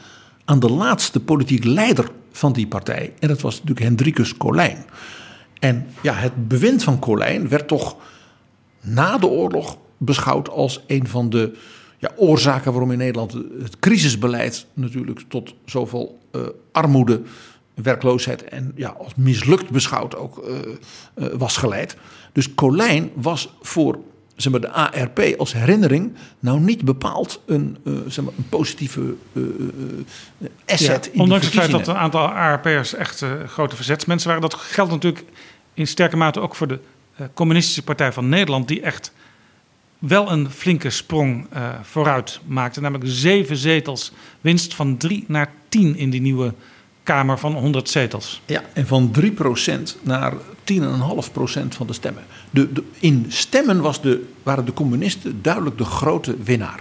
aan 0.45 0.61
de 0.61 0.71
laatste 0.71 1.21
politiek 1.21 1.65
leider 1.65 2.11
van 2.37 2.53
die 2.53 2.67
partij. 2.67 3.13
En 3.19 3.29
dat 3.29 3.41
was 3.41 3.55
natuurlijk 3.55 3.87
Hendrikus 3.87 4.37
Colijn. 4.37 4.85
En 5.59 5.87
ja, 6.03 6.15
het 6.15 6.49
bewind 6.49 6.83
van 6.83 6.99
Colijn 6.99 7.49
werd 7.49 7.69
toch 7.69 7.97
na 8.81 9.19
de 9.19 9.27
oorlog 9.27 9.79
beschouwd 9.97 10.49
als 10.49 10.85
een 10.87 11.09
van 11.09 11.31
de 11.31 11.57
ja, 11.99 12.11
oorzaken 12.17 12.73
waarom 12.73 12.91
in 12.91 12.99
Nederland 12.99 13.33
het 13.63 13.79
crisisbeleid 13.79 14.67
natuurlijk 14.73 15.21
tot 15.29 15.55
zoveel 15.65 16.19
uh, 16.33 16.43
armoede, 16.73 17.23
werkloosheid 17.75 18.45
en 18.45 18.73
ja, 18.75 18.89
als 18.89 19.15
mislukt 19.15 19.71
beschouwd 19.71 20.17
ook 20.17 20.49
uh, 20.49 20.55
uh, 21.15 21.35
was 21.39 21.57
geleid. 21.57 21.97
Dus 22.33 22.55
Colijn 22.55 23.11
was 23.15 23.53
voor 23.63 23.99
zeg 24.37 24.53
maar, 24.53 24.61
de 24.61 24.71
ARP 24.71 25.35
als 25.39 25.53
herinnering 25.53 26.13
nou 26.39 26.61
niet 26.61 26.85
bepaald 26.85 27.41
een, 27.47 27.77
uh, 27.85 27.99
zeg 28.09 28.25
maar, 28.25 28.35
een 28.37 28.49
positieve 28.49 29.15
asset. 30.67 31.05
Ja, 31.05 31.13
in 31.13 31.21
ondanks 31.21 31.45
het 31.45 31.55
feit 31.55 31.71
dat 31.71 31.89
een 31.89 31.97
aantal 31.97 32.29
ARP'ers 32.29 32.95
echt 32.95 33.25
grote 33.47 33.77
verzetsmensen 33.77 34.29
waren. 34.29 34.43
Dat 34.43 34.55
geldt 34.55 34.91
natuurlijk 34.91 35.25
in 35.75 35.87
sterke 35.87 36.17
mate 36.17 36.41
ook 36.41 36.55
voor 36.55 36.69
de 36.69 36.79
Communistische 37.35 37.83
Partij 37.83 38.13
van 38.13 38.29
Nederland, 38.29 38.69
die 38.69 38.81
echt 38.81 39.13
wel 39.99 40.31
een 40.31 40.51
flinke 40.51 40.91
sprong 40.91 41.47
uh, 41.55 41.69
vooruit 41.83 42.41
maakte. 42.47 42.81
Namelijk 42.81 43.11
zeven 43.11 43.57
zetels, 43.57 44.13
winst 44.41 44.75
van 44.75 44.97
drie 44.97 45.25
naar 45.29 45.53
tien 45.69 45.97
in 45.97 46.11
die 46.11 46.21
nieuwe 46.21 46.55
Kamer 47.07 47.39
van 47.39 47.53
100 47.53 47.89
zetels. 47.89 48.43
Ja, 48.47 48.63
en 48.73 48.87
van 48.87 49.15
3% 49.21 50.03
naar 50.03 50.33
10,5% 50.33 50.39
van 51.69 51.87
de 51.87 51.93
stemmen. 51.93 52.23
De, 52.51 52.73
de, 52.73 52.83
in 52.99 53.27
stemmen 53.29 53.81
was 53.81 54.01
de, 54.03 54.29
waren 54.43 54.65
de 54.65 54.73
communisten 54.73 55.43
duidelijk 55.43 55.79
de 55.79 55.85
grote 55.85 56.37
winnaar. 56.43 56.81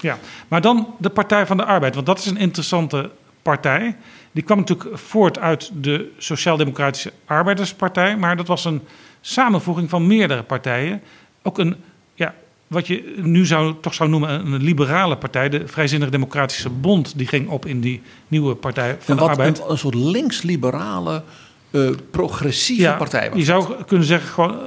Ja, 0.00 0.18
maar 0.48 0.60
dan 0.60 0.94
de 0.98 1.10
Partij 1.10 1.46
van 1.46 1.56
de 1.56 1.64
Arbeid, 1.64 1.94
want 1.94 2.06
dat 2.06 2.18
is 2.18 2.26
een 2.26 2.36
interessante 2.36 3.10
partij. 3.42 3.96
Die 4.32 4.42
kwam 4.42 4.58
natuurlijk 4.58 4.98
voort 4.98 5.38
uit 5.38 5.70
de 5.74 6.12
Sociaal-Democratische 6.18 7.12
Arbeiderspartij, 7.24 8.16
maar 8.16 8.36
dat 8.36 8.46
was 8.46 8.64
een 8.64 8.82
samenvoeging 9.20 9.90
van 9.90 10.06
meerdere 10.06 10.42
partijen. 10.42 11.02
Ook 11.42 11.58
een 11.58 11.76
ja, 12.14 12.34
wat 12.74 12.86
je 12.86 13.14
nu 13.22 13.46
zou, 13.46 13.74
toch 13.80 13.94
zou 13.94 14.08
noemen 14.10 14.30
een 14.30 14.62
liberale 14.62 15.16
partij, 15.16 15.48
de 15.48 15.68
Vrijzinnige 15.68 16.10
Democratische 16.10 16.70
Bond, 16.70 17.18
die 17.18 17.26
ging 17.26 17.48
op 17.48 17.66
in 17.66 17.80
die 17.80 18.02
nieuwe 18.28 18.54
Partij 18.54 18.96
van 19.00 19.18
en 19.18 19.24
de 19.24 19.30
Arbeid. 19.30 19.58
Een, 19.58 19.70
een 19.70 19.78
soort 19.78 19.94
links-liberale, 19.94 21.22
uh, 21.70 21.90
progressieve 22.10 22.82
ja, 22.82 22.96
partij 22.96 23.28
was. 23.28 23.38
Je 23.38 23.44
zou 23.44 23.84
kunnen 23.86 24.06
zeggen, 24.06 24.28
gewoon, 24.28 24.58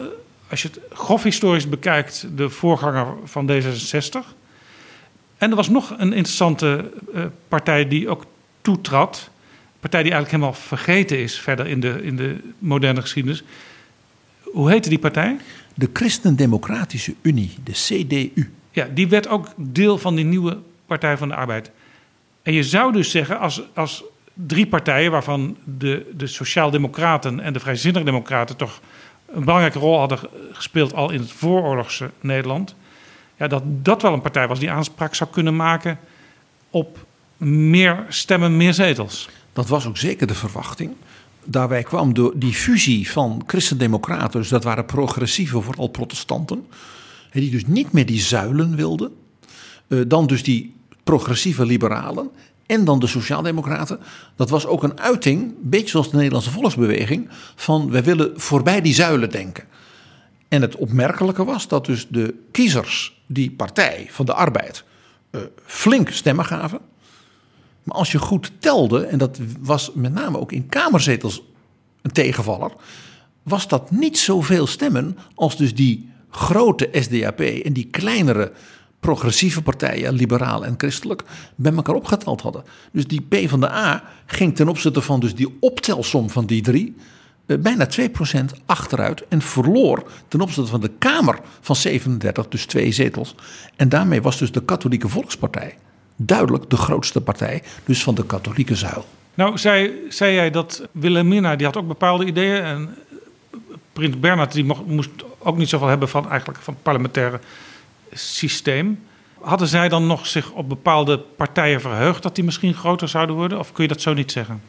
als 0.50 0.62
je 0.62 0.68
het 0.68 0.80
grof 0.92 1.24
historisch 1.24 1.70
bekijkt, 1.70 2.28
de 2.36 2.50
voorganger 2.50 3.06
van 3.24 3.52
D66. 3.52 4.36
En 5.38 5.50
er 5.50 5.56
was 5.56 5.70
nog 5.70 5.90
een 5.90 6.14
interessante 6.14 6.92
uh, 7.16 7.26
partij 7.48 7.88
die 7.88 8.10
ook 8.10 8.26
toetrad. 8.62 9.30
Een 9.30 9.80
partij 9.80 10.04
die 10.04 10.12
eigenlijk 10.12 10.44
helemaal 10.44 10.62
vergeten 10.68 11.20
is 11.20 11.40
verder 11.40 11.68
in 11.68 11.80
de, 11.80 12.04
in 12.04 12.16
de 12.16 12.38
moderne 12.60 13.02
geschiedenis. 13.02 13.44
Hoe 14.44 14.70
heette 14.70 14.90
die 14.90 15.00
partij? 15.00 15.38
De 15.78 15.90
Christen-Democratische 15.94 17.16
Unie, 17.22 17.56
de 17.64 17.72
CDU. 17.72 18.52
Ja, 18.72 18.88
die 18.94 19.08
werd 19.08 19.28
ook 19.28 19.48
deel 19.56 19.98
van 19.98 20.16
die 20.16 20.26
nieuwe 20.26 20.58
Partij 20.86 21.18
van 21.18 21.28
de 21.28 21.36
Arbeid. 21.36 21.72
En 22.42 22.54
je 22.54 22.64
zou 22.64 22.92
dus 22.92 23.12
zeggen, 23.12 23.40
als, 23.40 23.62
als 23.74 24.04
drie 24.34 24.68
partijen, 24.68 25.12
waarvan 25.12 25.58
de, 25.64 26.12
de 26.18 26.28
Sociaal-Democraten 26.28 27.40
en 27.40 27.54
de 27.54 27.60
Vrijzinnige 27.60 28.06
Democraten 28.06 28.56
toch 28.56 28.82
een 29.26 29.44
belangrijke 29.44 29.80
rol 29.80 30.00
hadden 30.00 30.20
gespeeld 30.52 30.94
al 30.94 31.12
in 31.12 31.20
het 31.20 31.32
vooroorlogse 31.32 32.10
Nederland, 32.22 32.76
ja, 33.38 33.48
dat 33.48 33.64
dat 33.66 34.02
wel 34.02 34.14
een 34.14 34.22
partij 34.22 34.48
was 34.48 34.60
die 34.60 34.72
aanspraak 34.72 35.16
zou 35.16 35.30
kunnen 35.30 35.56
maken 35.56 36.00
op 36.70 37.06
meer 37.38 38.06
stemmen, 38.08 38.58
meer 38.58 38.74
zetels. 38.74 39.30
Dat 39.54 39.68
was 39.68 39.86
ook 39.86 39.98
zeker 39.98 40.28
de 40.28 40.36
verwachting 40.36 40.96
daarbij 41.48 41.84
kwam 41.84 42.14
door 42.14 42.34
die 42.36 42.54
fusie 42.54 43.12
van 43.12 43.44
christendemocraten, 43.48 44.40
dus 44.40 44.50
dat 44.50 44.64
waren 44.64 44.86
progressieve, 44.86 45.62
vooral 45.62 45.88
protestanten, 45.88 46.66
die 47.32 47.52
dus 47.52 47.66
niet 47.66 47.92
meer 47.92 48.06
die 48.06 48.20
zuilen 48.20 48.76
wilden. 48.76 49.12
Eh, 49.88 50.00
dan 50.08 50.28
dus 50.28 50.44
die 50.44 50.76
progressieve 51.04 51.66
liberalen 51.66 52.30
en 52.66 52.86
dan 52.86 53.00
de 53.00 53.08
sociaaldemocraten. 53.08 54.00
Dat 54.36 54.50
was 54.50 54.66
ook 54.66 54.84
een 54.84 55.00
uiting, 55.00 55.42
een 55.42 55.56
beetje 55.62 55.90
zoals 55.90 56.10
de 56.10 56.16
Nederlandse 56.16 56.52
volksbeweging, 56.52 57.30
van 57.56 57.92
wij 57.92 58.04
willen 58.04 58.32
voorbij 58.36 58.82
die 58.82 58.94
zuilen 58.94 59.30
denken. 59.30 59.64
En 60.48 60.62
het 60.62 60.76
opmerkelijke 60.76 61.44
was 61.44 61.68
dat 61.68 61.86
dus 61.86 62.08
de 62.10 62.36
kiezers 62.52 63.22
die 63.26 63.52
partij 63.52 64.08
van 64.10 64.26
de 64.26 64.34
arbeid 64.34 64.84
uh, 65.32 65.42
flink 65.66 66.10
stemmen 66.10 66.46
gaven. 66.46 66.80
Maar 67.88 67.98
als 67.98 68.12
je 68.12 68.20
goed 68.20 68.52
telde, 68.60 69.06
en 69.06 69.18
dat 69.18 69.40
was 69.60 69.92
met 69.94 70.14
name 70.14 70.40
ook 70.40 70.52
in 70.52 70.70
kamerzetels 70.70 71.44
een 72.02 72.12
tegenvaller, 72.12 72.72
was 73.44 73.68
dat 73.68 73.92
niet 73.92 74.18
zoveel 74.18 74.68
stemmen 74.68 75.18
als 75.36 75.58
dus 75.58 75.76
die 75.76 76.10
grote 76.30 76.90
SDAP 76.92 77.40
en 77.40 77.74
die 77.74 77.88
kleinere 77.92 78.52
progressieve 79.00 79.62
partijen, 79.62 80.14
liberaal 80.14 80.66
en 80.66 80.74
christelijk, 80.78 81.24
bij 81.56 81.74
elkaar 81.74 81.96
opgeteld 81.96 82.42
hadden. 82.42 82.64
Dus 82.92 83.08
die 83.08 83.22
P 83.22 83.50
van 83.50 83.60
de 83.60 83.72
A 83.72 84.04
ging 84.26 84.56
ten 84.56 84.68
opzichte 84.68 85.02
van 85.02 85.20
dus 85.20 85.36
die 85.36 85.58
optelsom 85.60 86.30
van 86.30 86.46
die 86.46 86.62
drie 86.62 86.96
eh, 87.46 87.58
bijna 87.58 87.88
2% 88.00 88.04
achteruit 88.66 89.28
en 89.28 89.42
verloor 89.42 90.12
ten 90.28 90.42
opzichte 90.42 90.70
van 90.70 90.82
de 90.82 90.92
Kamer 90.98 91.40
van 91.62 91.76
37, 91.76 92.48
dus 92.48 92.66
twee 92.66 92.92
zetels. 92.92 93.36
En 93.76 93.90
daarmee 93.90 94.22
was 94.22 94.38
dus 94.38 94.52
de 94.52 94.66
Katholieke 94.66 95.08
Volkspartij 95.08 95.78
duidelijk 96.18 96.70
de 96.70 96.78
grootste 96.78 97.22
partij, 97.22 97.64
dus 97.86 98.04
van 98.04 98.16
de 98.16 98.26
katholieke 98.26 98.76
zuil. 98.76 99.06
Nou, 99.34 99.58
zei, 99.58 99.92
zei 100.10 100.34
jij 100.34 100.52
dat 100.52 100.88
Wilhelmina, 100.92 101.56
die 101.56 101.66
had 101.66 101.78
ook 101.78 101.88
bepaalde 101.88 102.26
ideeën. 102.26 102.64
En 102.64 102.96
prins 103.94 104.20
Bernhard, 104.20 104.52
die 104.52 104.64
mocht, 104.64 104.86
moest 104.86 105.10
ook 105.40 105.58
niet 105.58 105.70
zoveel 105.70 105.88
hebben 105.88 106.10
van, 106.10 106.30
eigenlijk 106.30 106.60
van 106.60 106.74
het 106.74 106.84
parlementaire 106.84 107.40
systeem. 108.12 109.04
Hadden 109.40 109.68
zij 109.68 109.90
dan 109.90 110.08
nog 110.08 110.28
zich 110.28 110.52
op 110.52 110.70
bepaalde 110.70 111.20
partijen 111.20 111.82
verheugd 111.82 112.24
dat 112.24 112.36
die 112.36 112.44
misschien 112.44 112.74
groter 112.74 113.08
zouden 113.08 113.36
worden? 113.36 113.60
Of 113.60 113.72
kun 113.72 113.84
je 113.84 113.90
dat 113.90 114.02
zo 114.02 114.14
niet 114.14 114.32
zeggen? 114.32 114.62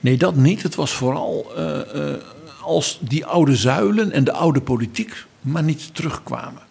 Nee, 0.00 0.16
dat 0.16 0.34
niet. 0.34 0.62
Het 0.62 0.74
was 0.74 0.92
vooral 0.92 1.52
uh, 1.56 1.64
uh, 1.94 2.14
als 2.62 2.98
die 3.00 3.26
oude 3.26 3.56
zuilen 3.56 4.12
en 4.12 4.24
de 4.24 4.32
oude 4.32 4.60
politiek 4.60 5.26
maar 5.40 5.62
niet 5.62 5.94
terugkwamen. 5.94 6.62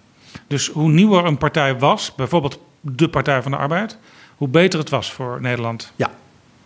Dus 0.48 0.68
hoe 0.68 0.90
nieuwer 0.90 1.26
een 1.26 1.38
partij 1.38 1.80
was, 1.80 2.16
bijvoorbeeld 2.16 2.60
de 2.92 3.10
Partij 3.10 3.42
van 3.42 3.52
de 3.52 3.58
Arbeid, 3.58 3.98
hoe 4.36 4.48
beter 4.48 4.80
het 4.80 4.90
was 4.90 5.12
voor 5.12 5.42
Nederland. 5.42 5.92
Ja, 5.96 6.12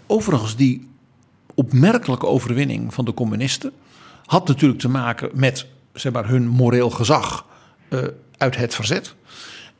overigens 0.08 0.56
die 0.56 0.90
opmerkelijke 1.54 2.26
overwinning 2.26 2.94
van 2.94 3.06
de 3.06 3.14
communisten 3.14 3.72
had 4.26 4.48
natuurlijk 4.48 4.80
te 4.80 4.90
maken 4.90 5.30
met 5.34 5.68
zeg 5.94 6.12
maar, 6.12 6.28
hun 6.28 6.48
moreel 6.48 6.90
gezag 6.90 7.46
uh, 7.90 8.00
uit 8.38 8.56
het 8.56 8.76
verzet. 8.76 9.16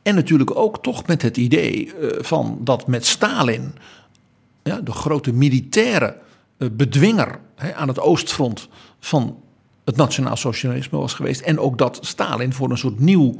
En 0.02 0.14
natuurlijk 0.14 0.56
ook 0.56 0.82
toch 0.82 1.06
met 1.06 1.22
het 1.22 1.36
idee 1.36 1.86
uh, 1.86 2.10
van 2.20 2.58
dat 2.60 2.86
met 2.86 3.06
Stalin, 3.06 3.74
ja, 4.62 4.80
de 4.80 4.92
grote 4.92 5.32
militaire 5.32 6.16
uh, 6.58 6.68
bedwinger 6.72 7.40
hè, 7.54 7.74
aan 7.74 7.88
het 7.88 8.00
oostfront 8.00 8.68
van 9.00 9.38
het 9.84 9.96
nationaal 9.96 10.36
socialisme 10.36 10.98
was 10.98 11.14
geweest. 11.14 11.40
En 11.40 11.58
ook 11.58 11.78
dat 11.78 11.98
Stalin 12.00 12.52
voor 12.52 12.70
een 12.70 12.78
soort 12.78 13.00
nieuw 13.00 13.34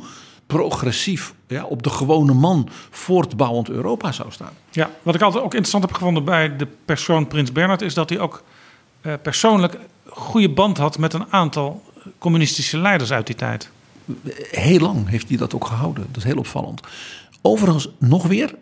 progressief, 0.46 1.34
ja, 1.46 1.64
op 1.64 1.82
de 1.82 1.90
gewone 1.90 2.32
man 2.32 2.68
voortbouwend 2.90 3.68
Europa 3.68 4.12
zou 4.12 4.30
staan. 4.30 4.52
Ja, 4.70 4.90
wat 5.02 5.14
ik 5.14 5.22
altijd 5.22 5.44
ook 5.44 5.52
interessant 5.52 5.84
heb 5.84 5.92
gevonden 5.92 6.24
bij 6.24 6.56
de 6.56 6.66
persoon 6.84 7.26
Prins 7.26 7.52
Bernhard 7.52 7.82
is 7.82 7.94
dat 7.94 8.08
hij 8.08 8.18
ook 8.18 8.42
uh, 9.02 9.12
persoonlijk 9.22 9.78
goede 10.08 10.50
band 10.50 10.78
had 10.78 10.98
met 10.98 11.12
een 11.12 11.32
aantal 11.32 11.82
communistische 12.18 12.78
leiders 12.78 13.12
uit 13.12 13.26
die 13.26 13.36
tijd. 13.36 13.70
Heel 14.50 14.78
lang 14.78 15.08
heeft 15.08 15.28
hij 15.28 15.36
dat 15.36 15.54
ook 15.54 15.66
gehouden. 15.66 16.06
Dat 16.06 16.16
is 16.16 16.24
heel 16.24 16.38
opvallend. 16.38 16.80
Overigens, 17.40 17.88
nog 17.98 18.26
weer, 18.26 18.54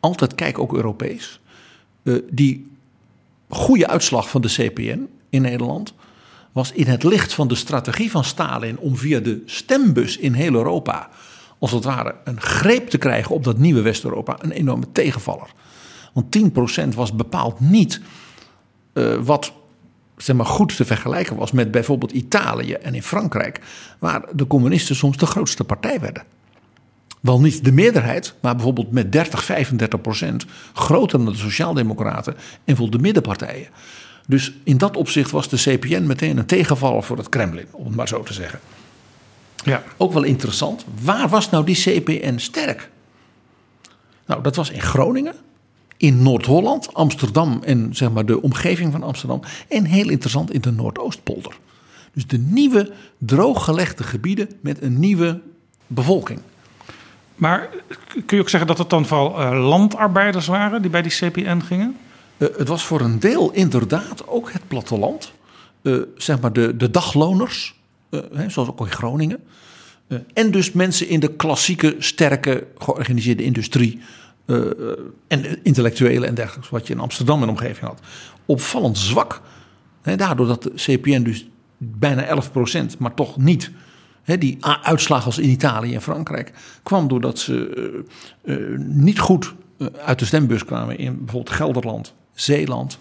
altijd 0.00 0.34
kijk 0.34 0.58
ook 0.58 0.74
Europees. 0.74 1.40
Uh, 2.02 2.22
die 2.30 2.70
goede 3.48 3.88
uitslag 3.88 4.28
van 4.28 4.40
de 4.40 4.48
CPN 4.48 5.08
in 5.30 5.42
Nederland 5.42 5.94
was 6.52 6.72
in 6.72 6.86
het 6.86 7.02
licht 7.02 7.32
van 7.32 7.48
de 7.48 7.54
strategie 7.54 8.10
van 8.10 8.24
Stalin 8.24 8.78
om 8.78 8.96
via 8.96 9.20
de 9.20 9.42
stembus 9.46 10.16
in 10.16 10.32
heel 10.32 10.54
Europa, 10.54 11.08
als 11.58 11.72
het 11.72 11.84
ware, 11.84 12.14
een 12.24 12.40
greep 12.40 12.88
te 12.88 12.98
krijgen 12.98 13.34
op 13.34 13.44
dat 13.44 13.58
nieuwe 13.58 13.80
West-Europa, 13.80 14.36
een 14.40 14.50
enorme 14.50 14.86
tegenvaller. 14.92 15.50
Want 16.12 16.38
10% 16.84 16.94
was 16.94 17.14
bepaald 17.14 17.60
niet 17.60 18.00
uh, 18.94 19.16
wat 19.22 19.52
zeg 20.16 20.36
maar, 20.36 20.46
goed 20.46 20.76
te 20.76 20.84
vergelijken 20.84 21.36
was 21.36 21.52
met 21.52 21.70
bijvoorbeeld 21.70 22.12
Italië 22.12 22.72
en 22.72 22.94
in 22.94 23.02
Frankrijk, 23.02 23.60
waar 23.98 24.24
de 24.32 24.46
communisten 24.46 24.96
soms 24.96 25.16
de 25.16 25.26
grootste 25.26 25.64
partij 25.64 26.00
werden. 26.00 26.24
Wel 27.20 27.40
niet 27.40 27.64
de 27.64 27.72
meerderheid, 27.72 28.34
maar 28.40 28.54
bijvoorbeeld 28.54 28.90
met 28.90 29.12
30, 29.12 29.44
35 29.44 30.00
procent 30.00 30.46
groter 30.74 31.18
dan 31.18 31.32
de 31.32 31.38
Sociaaldemocraten 31.38 32.36
en 32.64 32.76
voor 32.76 32.90
de 32.90 32.98
middenpartijen. 32.98 33.68
Dus 34.30 34.52
in 34.64 34.78
dat 34.78 34.96
opzicht 34.96 35.30
was 35.30 35.48
de 35.48 35.56
CPN 35.56 36.06
meteen 36.06 36.38
een 36.38 36.46
tegenvaller 36.46 37.02
voor 37.02 37.16
het 37.16 37.28
Kremlin, 37.28 37.66
om 37.70 37.86
het 37.86 37.94
maar 37.94 38.08
zo 38.08 38.22
te 38.22 38.32
zeggen. 38.32 38.60
Ja. 39.64 39.82
Ook 39.96 40.12
wel 40.12 40.22
interessant, 40.22 40.84
waar 41.02 41.28
was 41.28 41.50
nou 41.50 41.64
die 41.64 41.74
CPN 41.76 42.38
sterk? 42.38 42.90
Nou, 44.26 44.42
dat 44.42 44.56
was 44.56 44.70
in 44.70 44.80
Groningen, 44.80 45.34
in 45.96 46.22
Noord-Holland, 46.22 46.94
Amsterdam 46.94 47.60
en 47.64 47.88
zeg 47.92 48.10
maar 48.10 48.26
de 48.26 48.42
omgeving 48.42 48.92
van 48.92 49.02
Amsterdam. 49.02 49.40
En 49.68 49.84
heel 49.84 50.08
interessant 50.08 50.52
in 50.52 50.60
de 50.60 50.70
Noordoostpolder. 50.70 51.58
Dus 52.12 52.26
de 52.26 52.38
nieuwe 52.38 52.92
drooggelegde 53.18 54.02
gebieden 54.02 54.48
met 54.60 54.82
een 54.82 54.98
nieuwe 54.98 55.40
bevolking. 55.86 56.40
Maar 57.34 57.68
kun 58.26 58.36
je 58.36 58.42
ook 58.42 58.48
zeggen 58.48 58.68
dat 58.68 58.78
het 58.78 58.90
dan 58.90 59.06
vooral 59.06 59.40
uh, 59.40 59.68
landarbeiders 59.68 60.46
waren 60.46 60.82
die 60.82 60.90
bij 60.90 61.02
die 61.02 61.12
CPN 61.12 61.60
gingen? 61.60 61.96
Uh, 62.40 62.48
het 62.56 62.68
was 62.68 62.84
voor 62.84 63.00
een 63.00 63.18
deel 63.18 63.50
inderdaad 63.50 64.26
ook 64.26 64.52
het 64.52 64.68
platteland. 64.68 65.32
Uh, 65.82 66.02
zeg 66.16 66.40
maar 66.40 66.52
de, 66.52 66.76
de 66.76 66.90
dagloners, 66.90 67.74
hè, 68.10 68.50
zoals 68.50 68.68
ook 68.68 68.80
in 68.80 68.92
Groningen. 68.92 69.42
en 70.32 70.50
dus 70.50 70.72
mensen 70.72 71.08
in 71.08 71.20
de 71.20 71.34
klassieke, 71.34 71.96
sterke, 71.98 72.66
georganiseerde 72.78 73.42
industrie. 73.42 74.00
en 75.26 75.62
intellectuelen 75.62 76.28
en 76.28 76.34
dergelijke, 76.34 76.68
wat 76.70 76.86
je 76.86 76.92
in 76.92 77.00
Amsterdam 77.00 77.42
en 77.42 77.48
omgeving 77.48 77.86
had. 77.86 78.00
Opvallend 78.46 78.98
zwak. 78.98 79.40
Hè, 80.02 80.16
daardoor 80.16 80.46
dat 80.46 80.62
de 80.62 80.72
CPN 80.74 81.22
dus 81.22 81.48
bijna 81.78 82.42
11%, 82.94 82.98
maar 82.98 83.14
toch 83.14 83.36
niet 83.36 83.70
die 84.24 84.58
uitslag 84.82 85.24
als 85.24 85.38
in 85.38 85.48
Italië 85.48 85.94
en 85.94 86.02
Frankrijk 86.02 86.52
kwam 86.82 87.08
doordat 87.08 87.38
ze 87.38 88.04
niet 88.78 89.18
goed 89.18 89.54
uit 90.04 90.18
de 90.18 90.24
stembus 90.24 90.64
kwamen 90.64 90.98
in 90.98 91.18
bijvoorbeeld 91.18 91.56
Gelderland, 91.56 92.14
Zeeland 92.34 92.98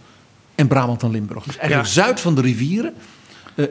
en 0.55 0.67
Brabant 0.67 1.03
en 1.03 1.11
Limburg. 1.11 1.43
Dus 1.43 1.57
eigenlijk 1.57 1.87
ja. 1.87 1.93
zuid 1.93 2.19
van 2.19 2.35
de 2.35 2.41
rivieren 2.41 2.93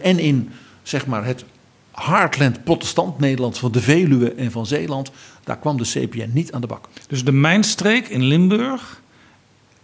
en 0.03 0.18
in 0.18 0.51
zeg 0.83 1.07
maar 1.07 1.25
het 1.25 1.44
Heartland 1.92 2.64
protestant 2.64 3.18
Nederland 3.18 3.59
van 3.59 3.73
de 3.73 3.81
Veluwe 3.81 4.35
en 4.35 4.51
van 4.51 4.66
Zeeland, 4.66 5.11
daar 5.44 5.59
kwam 5.59 5.77
de 5.77 5.85
CPN 5.85 6.31
niet 6.33 6.53
aan 6.53 6.61
de 6.61 6.66
bak. 6.66 6.88
Dus 7.09 7.25
de 7.25 7.33
mijnstreek 7.33 8.09
in 8.09 8.23
Limburg 8.23 9.01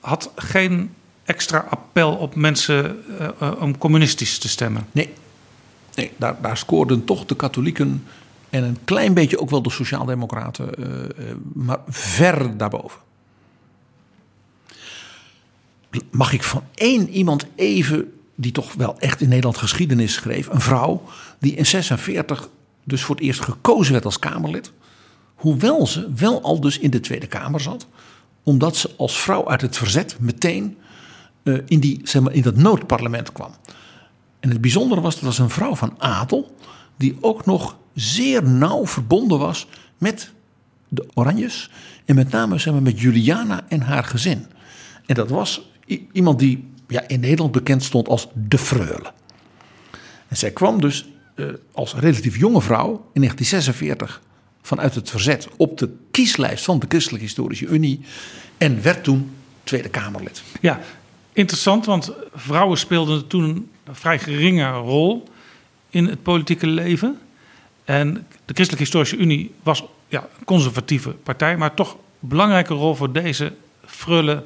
had 0.00 0.30
geen 0.36 0.90
extra 1.24 1.66
appel 1.70 2.12
op 2.12 2.34
mensen 2.34 2.96
om 3.60 3.78
communistisch 3.78 4.38
te 4.38 4.48
stemmen? 4.48 4.86
Nee, 4.92 5.12
Nee, 5.94 6.12
daar, 6.16 6.36
daar 6.40 6.56
scoorden 6.56 7.04
toch 7.04 7.26
de 7.26 7.36
katholieken 7.36 8.04
en 8.50 8.64
een 8.64 8.78
klein 8.84 9.14
beetje 9.14 9.40
ook 9.40 9.50
wel 9.50 9.62
de 9.62 9.70
sociaaldemocraten, 9.70 10.70
uh, 10.78 10.86
maar 11.52 11.78
ver 11.88 12.56
daarboven. 12.56 13.00
Mag 16.10 16.32
ik 16.32 16.42
van 16.42 16.62
één 16.74 17.08
iemand 17.08 17.46
even, 17.54 18.12
die 18.34 18.52
toch 18.52 18.72
wel 18.72 18.98
echt 18.98 19.20
in 19.20 19.28
Nederland 19.28 19.56
geschiedenis 19.56 20.12
schreef, 20.12 20.48
een 20.48 20.60
vrouw 20.60 21.02
die 21.38 21.54
in 21.54 21.66
46 21.66 22.48
dus 22.84 23.02
voor 23.02 23.14
het 23.14 23.24
eerst 23.24 23.40
gekozen 23.40 23.92
werd 23.92 24.04
als 24.04 24.18
Kamerlid, 24.18 24.72
hoewel 25.34 25.86
ze 25.86 26.12
wel 26.16 26.42
al 26.42 26.60
dus 26.60 26.78
in 26.78 26.90
de 26.90 27.00
Tweede 27.00 27.26
Kamer 27.26 27.60
zat, 27.60 27.86
omdat 28.42 28.76
ze 28.76 28.90
als 28.96 29.20
vrouw 29.20 29.48
uit 29.48 29.60
het 29.60 29.76
verzet 29.76 30.16
meteen 30.20 30.76
uh, 31.42 31.58
in, 31.66 31.80
die, 31.80 32.00
zeg 32.02 32.22
maar, 32.22 32.32
in 32.32 32.42
dat 32.42 32.56
noodparlement 32.56 33.32
kwam. 33.32 33.54
En 34.40 34.50
het 34.50 34.60
bijzondere 34.60 35.00
was, 35.00 35.14
dat 35.14 35.24
was 35.24 35.38
een 35.38 35.50
vrouw 35.50 35.74
van 35.74 35.94
adel, 35.98 36.54
die 36.96 37.16
ook 37.20 37.46
nog 37.46 37.76
zeer 37.94 38.42
nauw 38.42 38.86
verbonden 38.86 39.38
was 39.38 39.66
met 39.98 40.32
de 40.88 41.06
Oranjes. 41.14 41.70
En 42.04 42.14
met 42.14 42.30
name 42.30 42.58
zeg 42.58 42.72
maar, 42.72 42.82
met 42.82 43.00
Juliana 43.00 43.64
en 43.68 43.80
haar 43.80 44.04
gezin. 44.04 44.46
En 45.06 45.14
dat 45.14 45.30
was 45.30 45.70
iemand 46.12 46.38
die 46.38 46.64
ja, 46.88 47.08
in 47.08 47.20
Nederland 47.20 47.52
bekend 47.52 47.82
stond 47.82 48.08
als 48.08 48.28
de 48.32 48.58
Freule. 48.58 49.12
En 50.28 50.36
zij 50.36 50.50
kwam 50.50 50.80
dus 50.80 51.08
uh, 51.36 51.46
als 51.72 51.94
relatief 51.94 52.38
jonge 52.38 52.62
vrouw 52.62 52.88
in 53.12 53.20
1946 53.20 54.22
vanuit 54.62 54.94
het 54.94 55.10
verzet 55.10 55.48
op 55.56 55.78
de 55.78 55.90
kieslijst 56.10 56.64
van 56.64 56.78
de 56.78 56.86
Christelijke 56.88 57.24
Historische 57.24 57.66
Unie. 57.66 58.00
En 58.58 58.82
werd 58.82 59.04
toen 59.04 59.30
Tweede 59.64 59.88
Kamerlid. 59.88 60.42
Ja, 60.60 60.80
interessant, 61.32 61.86
want 61.86 62.12
vrouwen 62.34 62.78
speelden 62.78 63.26
toen 63.26 63.70
een 63.84 63.94
vrij 63.94 64.18
geringe 64.18 64.70
rol 64.70 65.28
in 65.90 66.06
het 66.06 66.22
politieke 66.22 66.66
leven. 66.66 67.18
En 67.84 68.14
de 68.44 68.54
Christelijke 68.54 68.82
Historische 68.82 69.16
Unie 69.16 69.54
was 69.62 69.84
ja, 70.08 70.28
een 70.38 70.44
conservatieve 70.44 71.10
partij, 71.10 71.56
maar 71.56 71.74
toch 71.74 71.92
een 71.92 72.28
belangrijke 72.28 72.74
rol 72.74 72.94
voor 72.94 73.12
deze 73.12 73.52
frulle. 73.84 74.44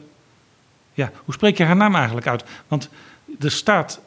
Ja, 0.99 1.13
hoe 1.25 1.35
spreek 1.35 1.57
je 1.57 1.65
haar 1.65 1.77
naam 1.77 1.95
eigenlijk 1.95 2.27
uit? 2.27 2.45
Want 2.69 2.89
er 3.41 3.51
staat 3.51 4.01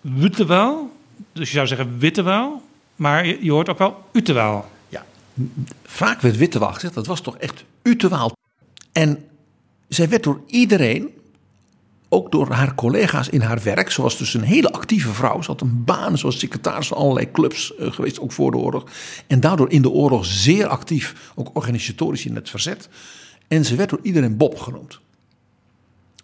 Wutewel, 0.00 0.96
dus 1.32 1.48
je 1.48 1.54
zou 1.54 1.66
zeggen 1.66 1.98
Wittewel, 1.98 2.62
maar 2.96 3.26
je, 3.26 3.50
hoort 3.50 3.68
ook 3.68 3.78
wel 3.78 4.04
Utewel. 4.12 4.70
Ja, 4.88 5.04
vaak 5.84 6.20
werd 6.20 6.36
Wittewel 6.36 6.72
gezegd, 6.72 6.94
dat 6.94 7.06
was 7.06 7.20
toch 7.20 7.36
echt 7.36 7.64
Utewel. 7.82 8.32
En 8.92 9.24
zij 9.88 10.08
werd 10.08 10.22
door 10.22 10.40
iedereen 10.46 11.10
ook 12.08 12.30
door 12.30 12.50
haar 12.52 12.74
collega's 12.74 13.28
in 13.28 13.40
haar 13.40 13.62
werk. 13.62 13.90
Ze 13.90 14.02
was 14.02 14.18
dus 14.18 14.34
een 14.34 14.42
hele 14.42 14.72
actieve 14.72 15.12
vrouw. 15.12 15.42
Ze 15.42 15.50
had 15.50 15.60
een 15.60 15.84
baan 15.84 16.18
zoals 16.18 16.38
secretaris 16.38 16.86
van 16.88 16.96
allerlei 16.96 17.30
clubs 17.30 17.72
uh, 17.78 17.92
geweest, 17.92 18.20
ook 18.20 18.32
voor 18.32 18.50
de 18.50 18.56
oorlog. 18.56 18.84
En 19.26 19.40
daardoor 19.40 19.70
in 19.70 19.82
de 19.82 19.90
oorlog 19.90 20.24
zeer 20.24 20.66
actief, 20.66 21.32
ook 21.34 21.50
organisatorisch 21.52 22.26
in 22.26 22.34
het 22.34 22.50
verzet. 22.50 22.88
En 23.48 23.64
ze 23.64 23.74
werd 23.74 23.90
door 23.90 24.00
iedereen 24.02 24.36
Bob 24.36 24.58
genoemd. 24.58 25.00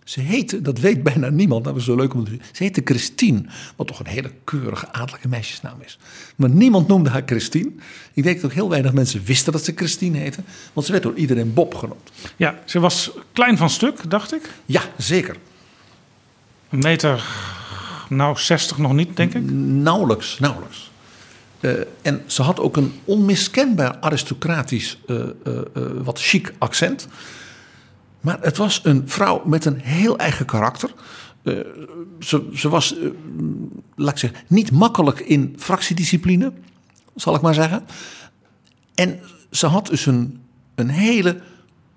Ze 0.06 0.20
heette, 0.20 0.62
dat 0.62 0.78
weet 0.78 1.02
bijna 1.02 1.28
niemand, 1.28 1.64
dat 1.64 1.74
was 1.74 1.84
zo 1.84 1.96
leuk 1.96 2.14
om 2.14 2.24
te 2.24 2.30
zien. 2.30 2.42
Ze 2.52 2.62
heette 2.62 2.80
Christine, 2.84 3.44
wat 3.76 3.86
toch 3.86 3.98
een 3.98 4.06
hele 4.06 4.30
keurige 4.44 4.92
adellijke 4.92 5.28
meisjesnaam 5.28 5.80
is. 5.84 5.98
Maar 6.36 6.50
niemand 6.50 6.88
noemde 6.88 7.10
haar 7.10 7.22
Christine. 7.26 7.70
Ik 8.12 8.22
denk 8.22 8.36
dat 8.36 8.44
ook 8.44 8.56
heel 8.56 8.68
weinig 8.68 8.92
mensen 8.92 9.24
wisten 9.24 9.52
dat 9.52 9.64
ze 9.64 9.72
Christine 9.74 10.18
heette, 10.18 10.40
want 10.72 10.86
ze 10.86 10.92
werd 10.92 11.04
door 11.04 11.14
iedereen 11.14 11.54
Bob 11.54 11.74
genoemd. 11.74 12.10
Ja, 12.36 12.58
ze 12.64 12.80
was 12.80 13.10
klein 13.32 13.56
van 13.56 13.70
stuk, 13.70 14.10
dacht 14.10 14.34
ik. 14.34 14.50
Ja, 14.66 14.82
zeker. 14.96 15.36
Een 16.70 16.78
meter, 16.78 17.24
nou 18.08 18.38
60 18.38 18.78
nog 18.78 18.92
niet, 18.92 19.16
denk 19.16 19.34
ik? 19.34 19.50
Nauwelijks, 19.50 20.38
nauwelijks. 20.38 20.90
Uh, 21.60 21.72
en 22.02 22.22
ze 22.26 22.42
had 22.42 22.60
ook 22.60 22.76
een 22.76 22.92
onmiskenbaar 23.04 23.96
aristocratisch, 24.00 24.98
uh, 25.06 25.16
uh, 25.46 25.60
wat 26.02 26.20
chic 26.20 26.52
accent. 26.58 27.08
Maar 28.26 28.38
het 28.40 28.56
was 28.56 28.80
een 28.82 29.02
vrouw 29.08 29.42
met 29.44 29.64
een 29.64 29.80
heel 29.80 30.18
eigen 30.18 30.46
karakter. 30.46 30.90
Ze, 32.20 32.48
ze, 32.54 32.68
was, 32.68 32.94
laat 33.94 34.12
ik 34.12 34.18
zeggen, 34.18 34.40
niet 34.46 34.70
makkelijk 34.70 35.20
in 35.20 35.54
fractiediscipline, 35.58 36.52
zal 37.14 37.34
ik 37.34 37.40
maar 37.40 37.54
zeggen. 37.54 37.86
En 38.94 39.20
ze 39.50 39.66
had 39.66 39.86
dus 39.86 40.06
een, 40.06 40.40
een 40.74 40.88
hele 40.88 41.40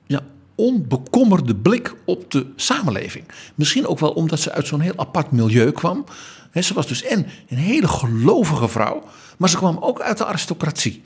ja, 0.07 0.21
onbekommerde 0.55 1.55
blik 1.55 1.95
op 2.05 2.31
de 2.31 2.45
samenleving. 2.55 3.25
Misschien 3.55 3.87
ook 3.87 3.99
wel 3.99 4.11
omdat 4.11 4.39
ze 4.39 4.51
uit 4.51 4.67
zo'n 4.67 4.79
heel 4.79 4.97
apart 4.97 5.31
milieu 5.31 5.71
kwam. 5.71 6.05
ze 6.53 6.73
was 6.73 6.87
dus 6.87 7.03
en 7.03 7.25
een 7.47 7.57
hele 7.57 7.87
gelovige 7.87 8.67
vrouw, 8.67 9.03
maar 9.37 9.49
ze 9.49 9.57
kwam 9.57 9.77
ook 9.77 10.01
uit 10.01 10.17
de 10.17 10.25
aristocratie. 10.25 11.03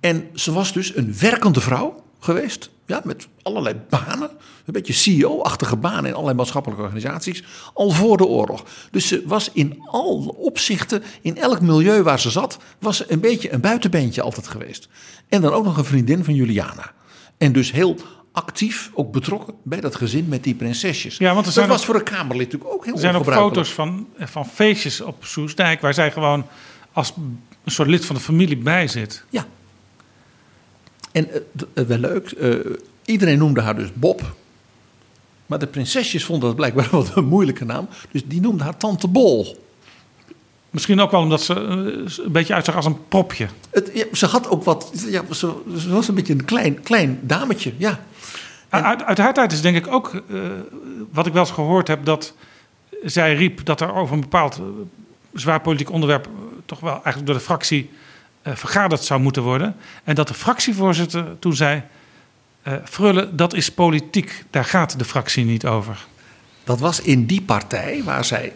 En 0.00 0.28
ze 0.34 0.52
was 0.52 0.72
dus 0.72 0.96
een 0.96 1.18
werkende 1.18 1.60
vrouw 1.60 2.04
geweest, 2.18 2.70
ja, 2.86 3.00
met 3.04 3.28
allerlei 3.42 3.76
banen. 3.88 4.30
Een 4.64 4.72
beetje 4.72 4.92
CEO-achtige 4.92 5.76
banen 5.76 6.04
in 6.04 6.12
allerlei 6.12 6.36
maatschappelijke 6.36 6.82
organisaties, 6.82 7.44
al 7.74 7.90
voor 7.90 8.16
de 8.16 8.26
oorlog. 8.26 8.64
Dus 8.90 9.08
ze 9.08 9.22
was 9.26 9.50
in 9.52 9.82
alle 9.86 10.34
opzichten, 10.34 11.02
in 11.22 11.36
elk 11.36 11.60
milieu 11.60 12.02
waar 12.02 12.20
ze 12.20 12.30
zat, 12.30 12.58
was 12.78 12.96
ze 12.96 13.04
een 13.08 13.20
beetje 13.20 13.52
een 13.52 13.60
buitenbeentje 13.60 14.22
altijd 14.22 14.46
geweest. 14.46 14.88
En 15.28 15.40
dan 15.40 15.52
ook 15.52 15.64
nog 15.64 15.76
een 15.76 15.84
vriendin 15.84 16.24
van 16.24 16.34
Juliana. 16.34 16.92
En 17.38 17.52
dus 17.52 17.72
heel 17.72 17.96
actief 18.32 18.90
ook 18.94 19.12
betrokken 19.12 19.54
bij 19.62 19.80
dat 19.80 19.94
gezin 19.94 20.28
met 20.28 20.44
die 20.44 20.54
prinsesjes. 20.54 21.16
Ja, 21.16 21.34
want 21.34 21.46
er 21.46 21.54
dat 21.54 21.66
was 21.66 21.84
voor 21.84 21.94
een 21.94 22.02
Kamerlid 22.02 22.52
natuurlijk 22.52 22.74
ook 22.74 22.84
heel 22.84 22.94
Er 22.94 23.00
zijn 23.00 23.14
ook 23.14 23.32
foto's 23.32 23.72
van, 23.72 24.08
van 24.18 24.46
feestjes 24.46 25.00
op 25.00 25.24
Soesdijk... 25.24 25.80
waar 25.80 25.94
zij 25.94 26.12
gewoon 26.12 26.46
als 26.92 27.12
een 27.64 27.70
soort 27.72 27.88
lid 27.88 28.04
van 28.04 28.16
de 28.16 28.22
familie 28.22 28.56
bij 28.56 28.88
zit. 28.88 29.24
Ja. 29.30 29.46
En 31.14 31.28
uh, 31.74 31.84
wel 31.84 31.98
leuk, 31.98 32.34
uh, 32.38 32.54
iedereen 33.04 33.38
noemde 33.38 33.60
haar 33.60 33.76
dus 33.76 33.88
Bob. 33.94 34.34
Maar 35.46 35.58
de 35.58 35.66
prinsesjes 35.66 36.24
vonden 36.24 36.46
dat 36.48 36.56
blijkbaar 36.56 36.88
wel 36.90 37.06
een 37.14 37.24
moeilijke 37.24 37.64
naam. 37.64 37.88
Dus 38.10 38.22
die 38.26 38.40
noemden 38.40 38.64
haar 38.64 38.76
Tante 38.76 39.08
Bol. 39.08 39.64
Misschien 40.70 41.00
ook 41.00 41.10
wel 41.10 41.20
omdat 41.20 41.42
ze 41.42 41.54
een 41.54 42.32
beetje 42.32 42.54
uitzag 42.54 42.76
als 42.76 42.86
een 42.86 43.08
propje. 43.08 43.46
Het, 43.70 44.06
ze 44.12 44.26
had 44.26 44.48
ook 44.48 44.64
wat. 44.64 44.90
Ja, 45.06 45.22
ze, 45.32 45.52
ze, 45.78 45.88
was 45.88 46.08
een 46.08 46.14
beetje 46.14 46.32
een 46.32 46.44
klein, 46.44 46.80
klein 46.80 47.18
dametje, 47.22 47.72
ja. 47.76 48.04
Uit, 48.68 49.02
uit, 49.02 49.18
haar 49.18 49.34
tijd 49.34 49.52
is 49.52 49.60
denk 49.60 49.76
ik 49.76 49.86
ook, 49.86 50.22
uh, 50.28 50.42
wat 51.10 51.26
ik 51.26 51.32
wel 51.32 51.42
eens 51.42 51.50
gehoord 51.50 51.88
heb, 51.88 52.04
dat 52.04 52.34
zij 53.04 53.34
riep 53.34 53.64
dat 53.64 53.80
er 53.80 53.94
over 53.94 54.14
een 54.14 54.20
bepaald 54.20 54.60
zwaar 55.34 55.60
politiek 55.60 55.90
onderwerp 55.90 56.28
toch 56.66 56.80
wel 56.80 56.92
eigenlijk 56.92 57.26
door 57.26 57.34
de 57.34 57.40
fractie 57.40 57.90
vergaderd 58.44 59.04
zou 59.04 59.20
moeten 59.20 59.42
worden. 59.42 59.76
En 60.04 60.14
dat 60.14 60.28
de 60.28 60.34
fractievoorzitter 60.34 61.38
toen 61.38 61.56
zei, 61.56 61.82
Frulle, 62.84 63.34
dat 63.34 63.54
is 63.54 63.70
politiek, 63.70 64.44
daar 64.50 64.64
gaat 64.64 64.98
de 64.98 65.04
fractie 65.04 65.44
niet 65.44 65.66
over. 65.66 66.06
Dat 66.64 66.80
was 66.80 67.00
in 67.00 67.26
die 67.26 67.42
partij 67.42 68.02
waar 68.04 68.24
zij 68.24 68.52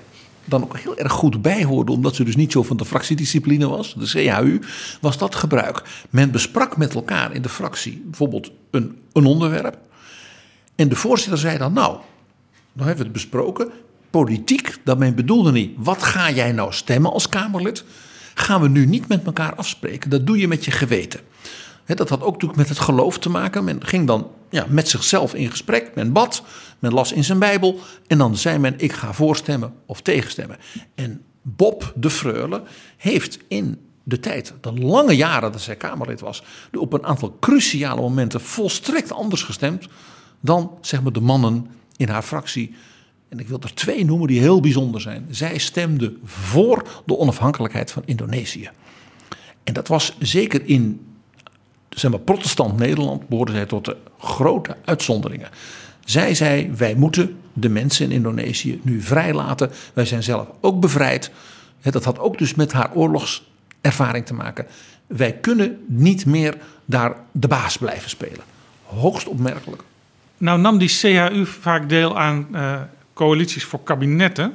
dan 0.49 0.63
ook 0.63 0.79
heel 0.79 0.97
erg 0.97 1.13
goed 1.13 1.43
bij 1.43 1.65
hoorde, 1.65 1.93
omdat 1.93 2.15
ze 2.15 2.25
dus 2.25 2.37
niet 2.37 2.53
zo 2.53 2.63
van 2.63 2.77
de 2.77 2.85
fractiediscipline 2.85 3.69
was, 3.69 3.95
de 3.95 4.07
CHU, 4.07 4.61
was 5.01 5.19
dat 5.19 5.35
gebruik. 5.35 5.83
Men 6.11 6.31
besprak 6.31 6.77
met 6.77 6.95
elkaar 6.95 7.33
in 7.33 7.43
de 7.43 7.49
fractie 7.49 8.03
bijvoorbeeld 8.05 8.51
een, 8.71 8.99
een 9.13 9.25
onderwerp. 9.25 9.79
En 10.75 10.89
de 10.89 10.97
voorzitter 10.97 11.39
zei 11.39 11.59
dan, 11.59 11.73
nou, 11.73 11.99
dan 12.73 12.87
hebben 12.87 12.97
we 12.97 13.03
het 13.03 13.13
besproken. 13.13 13.71
Politiek, 14.11 14.77
daarmee 14.85 15.13
bedoelde 15.13 15.53
niet, 15.53 15.71
wat 15.77 16.03
ga 16.03 16.31
jij 16.31 16.53
nou 16.53 16.73
stemmen 16.73 17.13
als 17.13 17.29
Kamerlid? 17.29 17.85
Gaan 18.39 18.61
we 18.61 18.69
nu 18.69 18.87
niet 18.87 19.09
met 19.09 19.25
elkaar 19.25 19.55
afspreken. 19.55 20.11
Dat 20.11 20.27
doe 20.27 20.39
je 20.39 20.49
met 20.49 20.65
je 20.65 20.71
geweten. 20.71 21.21
dat 21.87 22.09
had 22.09 22.23
ook 22.23 22.33
natuurlijk 22.33 22.59
met 22.59 22.69
het 22.69 22.79
geloof 22.79 23.19
te 23.19 23.31
maken. 23.31 23.65
Men 23.65 23.87
ging 23.87 24.07
dan 24.07 24.31
ja, 24.51 24.67
met 24.69 24.89
zichzelf 24.89 25.35
in 25.35 25.51
gesprek. 25.51 25.91
Men 25.95 26.13
bad, 26.13 26.43
men 26.79 26.93
las 26.93 27.13
in 27.13 27.25
zijn 27.25 27.39
Bijbel. 27.39 27.81
En 28.07 28.19
dan 28.19 28.37
zei 28.37 28.59
men: 28.59 28.75
Ik 28.77 28.93
ga 28.93 29.13
voorstemmen 29.13 29.75
of 29.87 30.01
tegenstemmen. 30.01 30.57
En 30.95 31.23
Bob 31.43 31.93
de 31.97 32.11
Freule 32.11 32.63
heeft 32.97 33.39
in 33.49 33.79
de 34.03 34.21
tijd, 34.21 34.55
de 34.61 34.73
lange 34.73 35.17
jaren 35.17 35.53
dat 35.53 35.61
zij 35.61 35.77
Kamerlid 35.77 36.21
was, 36.21 36.43
op 36.73 36.93
een 36.93 37.05
aantal 37.05 37.37
cruciale 37.41 38.01
momenten 38.01 38.41
volstrekt 38.41 39.13
anders 39.13 39.43
gestemd 39.43 39.89
dan 40.41 40.79
zeg 40.81 41.03
maar, 41.03 41.13
de 41.13 41.21
mannen 41.21 41.67
in 41.97 42.09
haar 42.09 42.23
fractie. 42.23 42.75
En 43.29 43.39
ik 43.39 43.49
wil 43.49 43.61
er 43.61 43.75
twee 43.75 44.05
noemen 44.05 44.27
die 44.27 44.41
heel 44.41 44.61
bijzonder 44.61 45.01
zijn. 45.01 45.27
Zij 45.31 45.59
stemde 45.59 46.17
voor 46.25 47.03
de 47.07 47.19
onafhankelijkheid 47.19 47.91
van 47.91 48.03
Indonesië. 48.05 48.71
En 49.65 49.75
dat 49.75 49.89
was 49.89 50.17
zeker 50.19 50.63
in 50.65 51.07
zeg 51.89 52.11
maar, 52.11 52.21
protestant 52.21 52.77
Nederland 52.79 53.29
behoorde 53.29 53.53
zij 53.53 53.67
tot 53.67 53.85
de 53.85 53.97
grote 54.19 54.77
uitzonderingen. 54.85 55.49
Zij 56.05 56.35
zei: 56.35 56.71
wij 56.77 56.95
moeten 56.95 57.37
de 57.53 57.69
mensen 57.69 58.05
in 58.05 58.13
Indonesië 58.13 58.81
nu 58.83 59.01
vrijlaten. 59.01 59.71
Wij 59.95 60.05
zijn 60.05 60.23
zelf 60.23 60.49
ook 60.61 60.81
bevrijd. 60.81 61.31
Dat 61.83 62.05
had 62.05 62.19
ook 62.19 62.39
dus 62.39 62.55
met 62.55 62.73
haar 62.73 62.91
oorlogservaring 62.95 64.27
te 64.27 64.35
maken. 64.35 64.67
Wij 65.07 65.33
kunnen 65.33 65.85
niet 65.87 66.27
meer 66.27 66.57
daar 66.85 67.17
de 67.33 67.49
baas 67.49 67.77
blijven 67.79 68.11
spelen. 68.11 68.45
Hoogst 68.83 69.29
opmerkelijk. 69.29 69.83
Nou 70.39 70.61
nam 70.61 70.79
die 70.79 70.89
CHU 70.89 71.47
vaak 71.47 71.89
deel 71.89 72.19
aan 72.19 72.47
uh, 72.53 72.81
coalities 73.19 73.65
voor 73.65 73.83
kabinetten. 73.83 74.55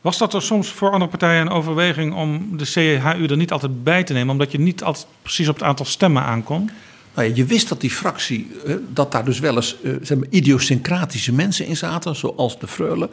Was 0.00 0.18
dat 0.18 0.34
er 0.34 0.42
soms 0.42 0.68
voor 0.68 0.90
andere 0.90 1.10
partijen 1.10 1.40
een 1.40 1.52
overweging 1.52 2.14
om 2.14 2.56
de 2.56 2.64
CHU 2.64 3.26
er 3.26 3.36
niet 3.36 3.52
altijd 3.52 3.84
bij 3.84 4.04
te 4.04 4.12
nemen, 4.12 4.30
omdat 4.30 4.52
je 4.52 4.58
niet 4.58 4.82
altijd 4.82 5.06
precies 5.22 5.48
op 5.48 5.54
het 5.54 5.64
aantal 5.64 5.86
stemmen 5.86 6.22
aankomt? 6.22 6.70
Nou 7.14 7.28
ja, 7.28 7.34
je 7.34 7.44
wist 7.44 7.68
dat 7.68 7.80
die 7.80 7.90
fractie, 7.90 8.50
dat 8.92 9.12
daar 9.12 9.24
dus 9.24 9.38
wel 9.38 9.54
eens 9.54 9.76
zeg 10.02 10.18
maar, 10.18 10.28
idiosyncratische 10.30 11.32
mensen 11.32 11.66
in 11.66 11.76
zaten, 11.76 12.16
zoals 12.16 12.58
de 12.58 12.66
Freule. 12.66 13.08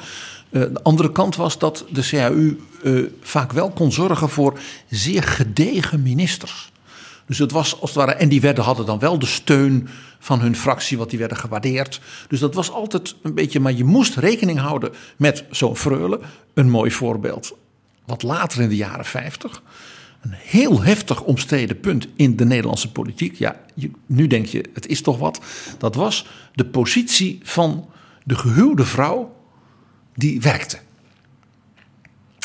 De 0.50 0.84
andere 0.84 1.12
kant 1.12 1.36
was 1.36 1.60
dat 1.60 1.86
de 1.89 2.02
CHU 2.02 2.60
vaak 3.22 3.52
wel 3.52 3.69
kon 3.72 3.91
zorgen 3.91 4.30
voor 4.30 4.60
zeer 4.89 5.24
gedegen 5.24 6.02
ministers. 6.02 6.72
Dus 7.34 7.41
het 7.41 7.52
was 7.52 7.82
als 7.82 7.89
het 7.89 8.00
ware, 8.00 8.13
en 8.13 8.30
die 8.30 8.41
werden, 8.41 8.63
hadden 8.63 8.86
dan 8.86 9.00
wel 9.00 9.19
de 9.19 9.26
steun 9.26 9.88
van 10.19 10.41
hun 10.41 10.56
fractie, 10.56 10.98
wat 10.98 11.10
die 11.10 11.19
werden 11.19 11.38
gewaardeerd. 11.38 12.02
Dus 12.28 12.39
dat 12.39 12.54
was 12.54 12.72
altijd 12.72 13.15
een 13.22 13.34
beetje, 13.34 13.60
maar 13.60 13.74
je 13.74 13.84
moest 13.84 14.15
rekening 14.15 14.60
houden 14.60 14.91
met 15.17 15.46
zo'n 15.50 15.76
Freule. 15.76 16.19
Een 16.54 16.69
mooi 16.69 16.91
voorbeeld, 16.91 17.56
wat 18.06 18.24
later 18.24 18.62
in 18.62 18.69
de 18.69 18.76
jaren 18.76 19.06
50. 19.06 19.62
Een 20.22 20.34
heel 20.34 20.82
heftig 20.82 21.22
omstreden 21.22 21.80
punt 21.80 22.08
in 22.15 22.36
de 22.36 22.46
Nederlandse 22.46 22.91
politiek. 22.91 23.36
Ja, 23.36 23.60
nu 24.06 24.28
denk 24.28 24.46
je, 24.46 24.69
het 24.74 24.88
is 24.88 25.02
toch 25.02 25.17
wat. 25.17 25.39
Dat 25.78 25.96
was 25.96 26.28
de 26.54 26.65
positie 26.65 27.39
van 27.43 27.89
de 28.24 28.36
gehuwde 28.36 28.86
vrouw 28.86 29.36
die 30.15 30.41
werkte. 30.41 30.78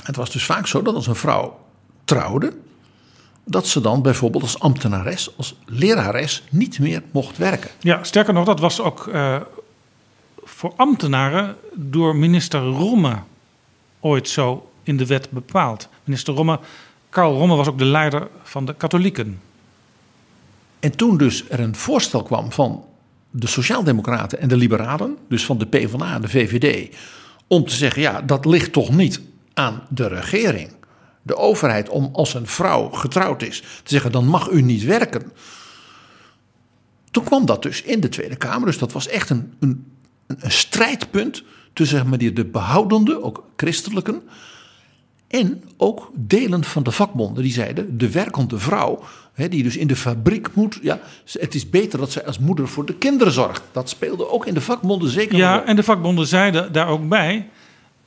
Het 0.05 0.17
was 0.17 0.31
dus 0.31 0.45
vaak 0.45 0.67
zo 0.67 0.83
dat 0.83 0.95
als 0.95 1.07
een 1.07 1.15
vrouw 1.15 1.59
trouwde, 2.05 2.53
dat 3.51 3.67
ze 3.67 3.81
dan 3.81 4.03
bijvoorbeeld 4.03 4.43
als 4.43 4.59
ambtenares, 4.59 5.37
als 5.37 5.55
lerares 5.67 6.43
niet 6.51 6.79
meer 6.79 7.03
mocht 7.11 7.37
werken. 7.37 7.71
Ja, 7.81 8.05
sterker 8.05 8.33
nog, 8.33 8.45
dat 8.45 8.61
was 8.61 8.81
ook 8.81 9.07
uh, 9.07 9.37
voor 10.45 10.73
ambtenaren 10.77 11.57
door 11.75 12.17
minister 12.17 12.61
Romme 12.61 13.17
ooit 14.01 14.29
zo 14.29 14.71
in 14.83 14.97
de 14.97 15.07
wet 15.07 15.31
bepaald. 15.31 15.89
Minister 16.05 16.35
Romme, 16.35 16.61
Karl 17.09 17.37
Romme 17.37 17.57
was 17.57 17.69
ook 17.69 17.79
de 17.79 17.85
leider 17.85 18.29
van 18.43 18.65
de 18.65 18.75
katholieken. 18.75 19.41
En 20.81 20.97
toen 20.97 21.17
dus 21.17 21.49
er 21.49 21.61
een 21.61 21.77
voorstel 21.77 22.23
kwam 22.23 22.53
van 22.53 22.85
de 23.31 23.47
Sociaaldemocraten 23.47 24.41
en 24.41 24.49
de 24.49 24.57
Liberalen, 24.57 25.17
dus 25.29 25.45
van 25.45 25.59
de 25.59 25.67
PvdA 25.67 26.15
en 26.15 26.21
de 26.21 26.29
VVD, 26.29 26.97
om 27.47 27.65
te 27.65 27.75
zeggen: 27.75 28.03
ja, 28.03 28.23
dat 28.23 28.45
ligt 28.45 28.73
toch 28.73 28.91
niet 28.91 29.21
aan 29.55 29.83
de 29.89 30.09
regering 30.09 30.78
de 31.29 31.37
overheid 31.37 31.89
om 31.89 32.09
als 32.13 32.35
een 32.35 32.47
vrouw 32.47 32.89
getrouwd 32.89 33.43
is 33.43 33.61
te 33.61 33.67
zeggen 33.85 34.13
dan 34.13 34.27
mag 34.27 34.51
u 34.51 34.63
niet 34.63 34.85
werken. 34.85 35.33
Toen 37.11 37.25
kwam 37.25 37.47
dat 37.47 37.63
dus 37.63 37.83
in 37.83 38.01
de 38.01 38.09
Tweede 38.09 38.37
Kamer. 38.37 38.67
Dus 38.67 38.79
dat 38.79 38.93
was 38.93 39.09
echt 39.09 39.31
een, 39.31 39.53
een, 39.61 39.93
een 40.27 40.51
strijdpunt 40.51 41.43
tussen 41.73 41.99
zeg 41.99 42.07
maar, 42.07 42.19
de 42.19 42.45
behoudende, 42.45 43.23
ook 43.23 43.45
christelijken, 43.57 44.23
en 45.29 45.63
ook 45.77 46.11
delen 46.15 46.65
van 46.65 46.83
de 46.83 46.91
vakbonden. 46.91 47.43
Die 47.43 47.53
zeiden, 47.53 47.99
de 47.99 48.11
werkende 48.11 48.59
vrouw, 48.59 49.03
hè, 49.33 49.49
die 49.49 49.63
dus 49.63 49.77
in 49.77 49.87
de 49.87 49.97
fabriek 49.97 50.55
moet... 50.55 50.79
Ja, 50.83 51.01
het 51.33 51.55
is 51.55 51.71
beter 51.71 51.99
dat 51.99 52.13
zij 52.13 52.27
als 52.27 52.39
moeder 52.39 52.69
voor 52.69 52.87
de 52.87 52.95
kinderen 52.95 53.33
zorgt. 53.33 53.63
Dat 53.73 53.89
speelde 53.89 54.31
ook 54.31 54.47
in 54.47 54.55
de 54.55 54.61
vakbonden 54.61 55.11
zeker. 55.11 55.37
Ja, 55.37 55.65
en 55.65 55.77
de 55.77 55.83
vakbonden 55.83 56.27
zeiden 56.27 56.73
daar 56.73 56.89
ook 56.89 57.09
bij... 57.09 57.49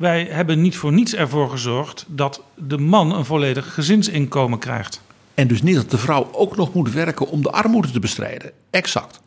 Wij 0.02 0.28
hebben 0.32 0.62
niet 0.62 0.78
voor 0.78 0.93
niets 0.93 1.16
ervoor 1.16 1.49
gezorgd 1.49 2.06
dat 2.08 2.41
de 2.56 2.78
man 2.78 3.16
een 3.16 3.26
volledig 3.26 3.74
gezinsinkomen 3.74 4.60
krijgt. 4.60 5.02
En 5.34 5.47
dus 5.47 5.62
niet 5.62 5.76
dat 5.76 5.91
de 5.91 5.97
vrouw 5.97 6.30
ook 6.32 6.56
nog 6.56 6.74
moet 6.74 6.91
werken 6.91 7.28
om 7.28 7.41
de 7.41 7.52
armoede 7.52 7.91
te 7.91 7.99
bestrijden. 7.99 8.52
Exact. 8.70 9.20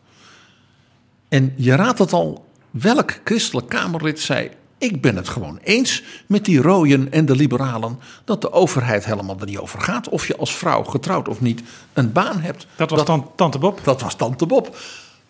En 1.29 1.53
je 1.57 1.75
raadt 1.75 1.99
het 1.99 2.13
al, 2.13 2.45
welk 2.71 3.21
christelijk 3.25 3.69
Kamerlid 3.69 4.21
zei: 4.21 4.51
Ik 4.79 5.03
ben 5.03 5.17
het 5.17 5.29
gewoon 5.29 5.59
eens 5.63 6.03
met 6.27 6.45
die 6.45 6.63
rooien 6.63 7.13
en 7.13 7.27
de 7.27 7.37
liberalen 7.37 7.99
dat 8.25 8.41
de 8.41 8.53
overheid 8.53 9.05
helemaal 9.05 9.37
er 9.41 9.47
niet 9.47 9.59
over 9.59 9.81
gaat. 9.81 10.09
Of 10.09 10.27
je 10.27 10.37
als 10.37 10.57
vrouw, 10.57 10.85
getrouwd 10.85 11.29
of 11.29 11.41
niet, 11.41 11.63
een 11.93 12.13
baan 12.13 12.41
hebt. 12.41 12.67
Dat 12.77 12.91
was 12.91 13.21
Tante 13.37 13.59
Bob. 13.59 13.81
Dat 13.85 14.01
was 14.01 14.15
Tante 14.15 14.47
Bob. 14.47 14.77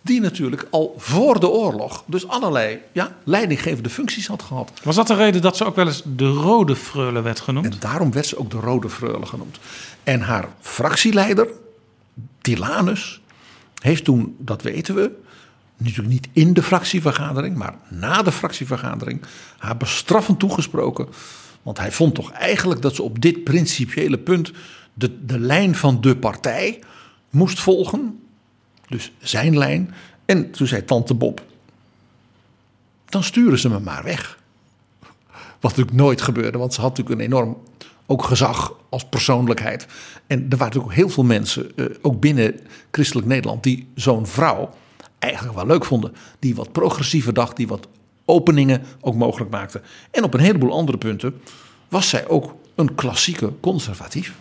Die 0.05 0.21
natuurlijk 0.21 0.67
al 0.71 0.95
voor 0.97 1.41
de 1.41 1.49
oorlog 1.49 2.05
dus 2.07 2.29
allerlei 2.29 2.79
ja, 2.93 3.17
leidinggevende 3.25 3.91
functies 3.91 4.27
had 4.27 4.43
gehad. 4.43 4.73
Was 4.83 4.97
dat 4.97 5.07
de 5.07 5.15
reden 5.15 5.43
dat 5.43 5.57
ze 5.57 5.65
ook 5.65 5.77
wel 5.77 5.87
eens 5.87 6.03
de 6.17 6.29
Rode 6.29 6.77
Freule 6.77 7.23
werd 7.23 7.41
genoemd? 7.41 7.67
En 7.67 7.77
daarom 7.81 8.13
werd 8.13 8.27
ze 8.27 8.39
ook 8.39 8.51
de 8.51 8.59
Rode 8.59 8.89
Freule 8.89 9.27
genoemd. 9.27 9.59
En 10.03 10.21
haar 10.21 10.49
fractieleider, 10.61 11.49
Tilanus, 12.41 13.21
heeft 13.83 14.05
toen, 14.05 14.37
dat 14.39 14.63
weten 14.63 14.95
we, 14.95 15.11
natuurlijk 15.77 16.09
niet 16.09 16.29
in 16.33 16.53
de 16.53 16.63
fractievergadering, 16.63 17.57
maar 17.57 17.75
na 17.89 18.23
de 18.23 18.33
fractievergadering, 18.33 19.23
haar 19.59 19.77
bestraffend 19.77 20.39
toegesproken. 20.39 21.09
Want 21.63 21.79
hij 21.79 21.93
vond 21.93 22.15
toch 22.15 22.31
eigenlijk 22.31 22.83
dat 22.83 22.95
ze 22.95 23.03
op 23.03 23.21
dit 23.21 23.45
principiële 23.45 24.19
punt 24.19 24.53
de, 24.95 25.25
de 25.25 25.39
lijn 25.39 25.75
van 25.75 26.01
de 26.01 26.17
partij 26.17 26.83
moest 27.31 27.61
volgen. 27.61 28.19
Dus 28.95 29.13
zijn 29.19 29.59
lijn. 29.59 29.95
En 30.25 30.51
toen 30.51 30.67
zei 30.67 30.85
tante 30.85 31.15
Bob, 31.15 31.43
dan 33.05 33.23
sturen 33.23 33.59
ze 33.59 33.69
me 33.69 33.79
maar 33.79 34.05
weg. 34.05 34.39
Wat 35.61 35.71
natuurlijk 35.77 35.97
nooit 35.97 36.23
gebeurde, 36.23 36.59
want 36.59 36.75
ze 36.75 36.81
had 36.81 36.91
natuurlijk 36.91 37.21
een 37.21 37.27
enorm 37.27 37.57
ook 38.07 38.25
gezag 38.25 38.75
als 38.89 39.05
persoonlijkheid. 39.05 39.87
En 40.27 40.39
er 40.39 40.57
waren 40.57 40.59
natuurlijk 40.59 40.85
ook 40.85 40.93
heel 40.93 41.09
veel 41.09 41.25
mensen, 41.25 41.77
eh, 41.77 41.85
ook 42.03 42.21
binnen 42.21 42.61
christelijk 42.91 43.27
Nederland, 43.27 43.63
die 43.63 43.89
zo'n 43.95 44.27
vrouw 44.27 44.71
eigenlijk 45.19 45.55
wel 45.57 45.67
leuk 45.67 45.85
vonden. 45.85 46.15
Die 46.39 46.55
wat 46.55 46.73
progressiever 46.73 47.33
dacht, 47.33 47.57
die 47.57 47.69
wat 47.69 47.89
openingen 48.25 48.83
ook 49.01 49.15
mogelijk 49.15 49.51
maakte. 49.51 49.81
En 50.11 50.25
op 50.25 50.35
een 50.35 50.41
heleboel 50.41 50.73
andere 50.73 50.99
punten 50.99 51.41
was 51.89 52.09
zij 52.09 52.29
ook 52.29 52.55
een 52.75 52.95
klassieke 52.95 53.53
conservatief. 53.61 54.35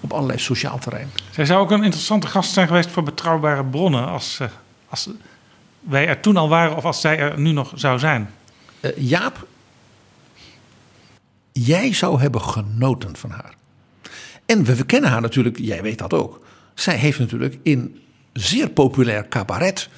Op 0.00 0.12
allerlei 0.12 0.38
sociaal 0.38 0.78
terrein. 0.78 1.10
Zij 1.30 1.44
zou 1.44 1.60
ook 1.60 1.70
een 1.70 1.84
interessante 1.84 2.26
gast 2.26 2.52
zijn 2.52 2.66
geweest 2.66 2.90
voor 2.90 3.02
betrouwbare 3.02 3.64
bronnen. 3.64 4.08
Als, 4.08 4.40
eh, 4.40 4.48
als 4.88 5.08
wij 5.80 6.06
er 6.06 6.20
toen 6.20 6.36
al 6.36 6.48
waren 6.48 6.76
of 6.76 6.84
als 6.84 7.00
zij 7.00 7.18
er 7.18 7.40
nu 7.40 7.52
nog 7.52 7.72
zou 7.74 7.98
zijn. 7.98 8.30
Uh, 8.80 8.90
Jaap, 8.96 9.46
jij 11.52 11.92
zou 11.92 12.20
hebben 12.20 12.40
genoten 12.42 13.16
van 13.16 13.30
haar. 13.30 13.54
En 14.46 14.64
we, 14.64 14.74
we 14.74 14.84
kennen 14.84 15.10
haar 15.10 15.20
natuurlijk, 15.20 15.58
jij 15.58 15.82
weet 15.82 15.98
dat 15.98 16.12
ook. 16.12 16.40
Zij 16.74 16.96
heeft 16.96 17.18
natuurlijk 17.18 17.58
in 17.62 18.00
zeer 18.32 18.70
populair 18.70 19.28
cabaret 19.28 19.88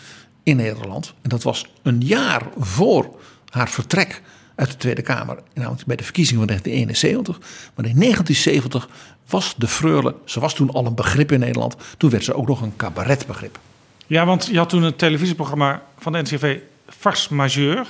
in 0.42 0.56
Nederland. 0.56 1.14
En 1.22 1.28
dat 1.28 1.42
was 1.42 1.66
een 1.82 2.00
jaar 2.00 2.42
voor 2.58 3.20
haar 3.48 3.68
vertrek 3.68 4.22
uit 4.54 4.70
de 4.70 4.76
Tweede 4.76 5.02
Kamer. 5.02 5.38
Namelijk 5.54 5.86
bij 5.86 5.96
de 5.96 6.04
verkiezingen 6.04 6.46
van 6.46 6.56
1971. 6.56 7.38
Maar 7.74 7.86
in 7.86 8.00
1970 8.00 8.88
was 9.28 9.54
de 9.56 9.68
Freule, 9.68 10.14
ze 10.24 10.40
was 10.40 10.54
toen 10.54 10.70
al 10.70 10.86
een 10.86 10.94
begrip 10.94 11.32
in 11.32 11.40
Nederland. 11.40 11.76
Toen 11.96 12.10
werd 12.10 12.24
ze 12.24 12.34
ook 12.34 12.48
nog 12.48 12.60
een 12.60 12.76
cabaretbegrip. 12.76 13.58
Ja, 14.06 14.26
want 14.26 14.46
je 14.46 14.58
had 14.58 14.68
toen 14.68 14.82
een 14.82 14.96
televisieprogramma 14.96 15.82
van 15.98 16.12
de 16.12 16.22
NCRV, 16.22 16.58
Vars 16.88 17.28
Majeur. 17.28 17.86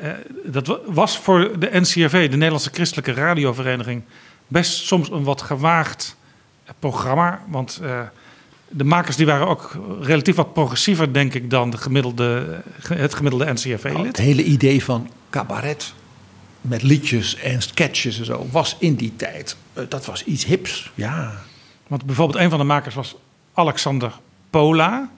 Uh, 0.00 0.10
dat 0.44 0.80
was 0.86 1.18
voor 1.18 1.58
de 1.58 1.68
NCRV, 1.72 2.30
de 2.30 2.36
Nederlandse 2.36 2.70
Christelijke 2.72 3.12
Radiovereniging, 3.12 4.02
best 4.46 4.86
soms 4.86 5.10
een 5.10 5.24
wat 5.24 5.42
gewaagd 5.42 6.16
programma. 6.78 7.42
Want 7.48 7.80
uh, 7.82 8.00
de 8.68 8.84
makers 8.84 9.16
die 9.16 9.26
waren 9.26 9.46
ook 9.46 9.78
relatief 10.00 10.34
wat 10.34 10.52
progressiever, 10.52 11.12
denk 11.12 11.34
ik, 11.34 11.50
dan 11.50 11.70
de 11.70 11.76
gemiddelde, 11.76 12.60
het 12.88 13.14
gemiddelde 13.14 13.52
NCRV-lid. 13.52 13.92
Nou, 13.92 14.06
het 14.06 14.16
hele 14.16 14.44
idee 14.44 14.84
van 14.84 15.10
cabaret 15.30 15.94
met 16.64 16.82
liedjes 16.82 17.36
en 17.36 17.62
sketches 17.62 18.18
en 18.18 18.24
zo 18.24 18.46
was 18.50 18.76
in 18.78 18.94
die 18.94 19.16
tijd, 19.16 19.56
eh, 19.72 19.84
dat 19.88 20.06
was 20.06 20.24
iets 20.24 20.44
hips, 20.44 20.90
ja. 20.94 21.32
Want 21.86 22.04
bijvoorbeeld 22.04 22.38
een 22.38 22.50
van 22.50 22.58
de 22.58 22.64
makers 22.64 22.94
was 22.94 23.16
Alexander 23.54 24.12
Pola. 24.50 25.10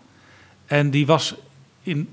En 0.67 0.91
die 0.91 1.07
was 1.07 1.35
in 1.83 2.09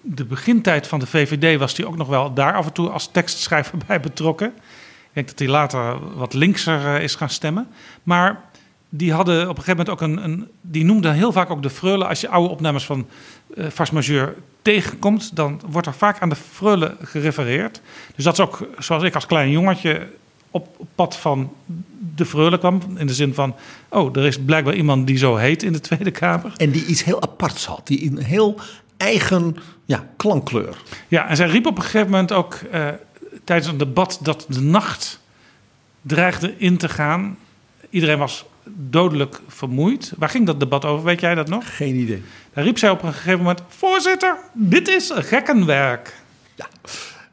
de 0.00 0.24
begintijd 0.24 0.86
van 0.86 0.98
de 0.98 1.06
VVD 1.06 1.58
was 1.58 1.76
hij 1.76 1.86
ook 1.86 1.96
nog 1.96 2.08
wel 2.08 2.34
daar 2.34 2.54
af 2.54 2.66
en 2.66 2.72
toe 2.72 2.88
als 2.88 3.08
tekstschrijver 3.12 3.78
bij 3.86 4.00
betrokken. 4.00 4.48
Ik 4.48 5.10
denk 5.12 5.28
dat 5.28 5.38
hij 5.38 5.48
later 5.48 6.14
wat 6.16 6.34
linkser 6.34 6.94
eh, 6.94 7.02
is 7.02 7.14
gaan 7.14 7.30
stemmen. 7.30 7.68
Maar 8.02 8.40
die 8.88 9.12
hadden 9.12 9.48
op 9.48 9.58
een 9.58 9.62
gegeven 9.62 9.76
moment 9.76 9.88
ook 9.88 10.00
een, 10.00 10.24
een 10.24 10.48
die 10.60 10.84
noemden 10.84 11.14
heel 11.14 11.32
vaak 11.32 11.50
ook 11.50 11.62
de 11.62 11.70
freule. 11.70 12.06
Als 12.06 12.20
je 12.20 12.28
oude 12.28 12.48
opnames 12.48 12.84
van 12.84 13.06
uh, 13.54 13.66
tegenkomt, 14.62 15.36
dan 15.36 15.60
wordt 15.66 15.86
er 15.86 15.94
vaak 15.94 16.20
aan 16.20 16.28
de 16.28 16.36
freule 16.36 16.96
gerefereerd. 17.02 17.80
Dus 18.14 18.24
dat 18.24 18.32
is 18.32 18.40
ook 18.40 18.68
zoals 18.78 19.02
ik 19.02 19.14
als 19.14 19.26
klein 19.26 19.50
jongetje 19.50 20.08
op 20.50 20.68
pad 20.94 21.16
van 21.16 21.52
de 22.14 22.26
freule 22.26 22.58
kwam. 22.58 22.80
In 22.96 23.06
de 23.06 23.14
zin 23.14 23.34
van, 23.34 23.54
oh, 23.88 24.16
er 24.16 24.24
is 24.24 24.38
blijkbaar 24.38 24.74
iemand 24.74 25.06
die 25.06 25.16
zo 25.16 25.36
heet 25.36 25.62
in 25.62 25.72
de 25.72 25.80
Tweede 25.80 26.10
Kamer. 26.10 26.52
En 26.56 26.70
die 26.70 26.86
iets 26.86 27.04
heel 27.04 27.22
aparts 27.22 27.66
had, 27.66 27.86
die 27.86 28.10
een 28.10 28.22
heel 28.22 28.60
eigen 28.96 29.56
ja, 29.84 30.06
klankkleur. 30.16 30.76
Ja, 31.08 31.28
en 31.28 31.36
zij 31.36 31.48
riep 31.48 31.66
op 31.66 31.76
een 31.76 31.82
gegeven 31.82 32.10
moment 32.10 32.32
ook 32.32 32.58
uh, 32.72 32.88
tijdens 33.44 33.68
een 33.68 33.78
debat 33.78 34.18
dat 34.22 34.46
de 34.48 34.60
nacht 34.60 35.20
dreigde 36.02 36.54
in 36.56 36.76
te 36.76 36.88
gaan. 36.88 37.38
Iedereen 37.90 38.18
was 38.18 38.44
dodelijk 38.64 39.40
vermoeid. 39.48 40.12
Waar 40.18 40.28
ging 40.28 40.46
dat 40.46 40.60
debat 40.60 40.84
over? 40.84 41.04
Weet 41.04 41.20
jij 41.20 41.34
dat 41.34 41.48
nog? 41.48 41.76
Geen 41.76 41.94
idee. 41.94 42.22
Daar 42.52 42.64
riep 42.64 42.78
zij 42.78 42.90
op 42.90 43.02
een 43.02 43.12
gegeven 43.12 43.38
moment: 43.38 43.62
Voorzitter, 43.68 44.36
dit 44.52 44.88
is 44.88 45.10
gekkenwerk. 45.14 46.14
Ja. 46.54 46.68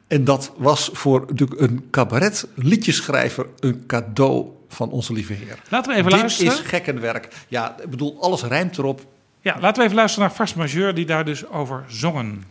En 0.06 0.24
dat 0.24 0.52
was 0.56 0.90
voor 0.92 1.26
een 1.56 1.86
cabaret 1.90 2.46
liedjeschrijver 2.54 3.46
een 3.58 3.86
cadeau 3.86 4.46
van 4.68 4.90
onze 4.90 5.12
lieve 5.12 5.32
Heer. 5.32 5.58
Laten 5.68 5.92
we 5.92 5.98
even 5.98 6.10
dit 6.10 6.20
luisteren. 6.20 6.52
Dit 6.52 6.62
is 6.62 6.68
gekkenwerk. 6.68 7.28
Ja, 7.48 7.76
ik 7.82 7.90
bedoel, 7.90 8.16
alles 8.20 8.42
rijmt 8.42 8.78
erop. 8.78 9.06
Ja, 9.40 9.56
laten 9.60 9.78
we 9.78 9.84
even 9.84 9.96
luisteren 9.96 10.28
naar 10.28 10.36
Vars 10.36 10.54
Majeur 10.54 10.94
die 10.94 11.06
daar 11.06 11.24
dus 11.24 11.48
over 11.48 11.84
zongen. 11.88 12.44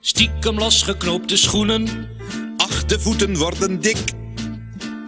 Stiekem 0.00 0.58
losgeknoopte 0.58 1.36
schoenen, 1.36 2.08
achtervoeten 2.56 3.36
worden 3.36 3.80
dik. 3.80 4.04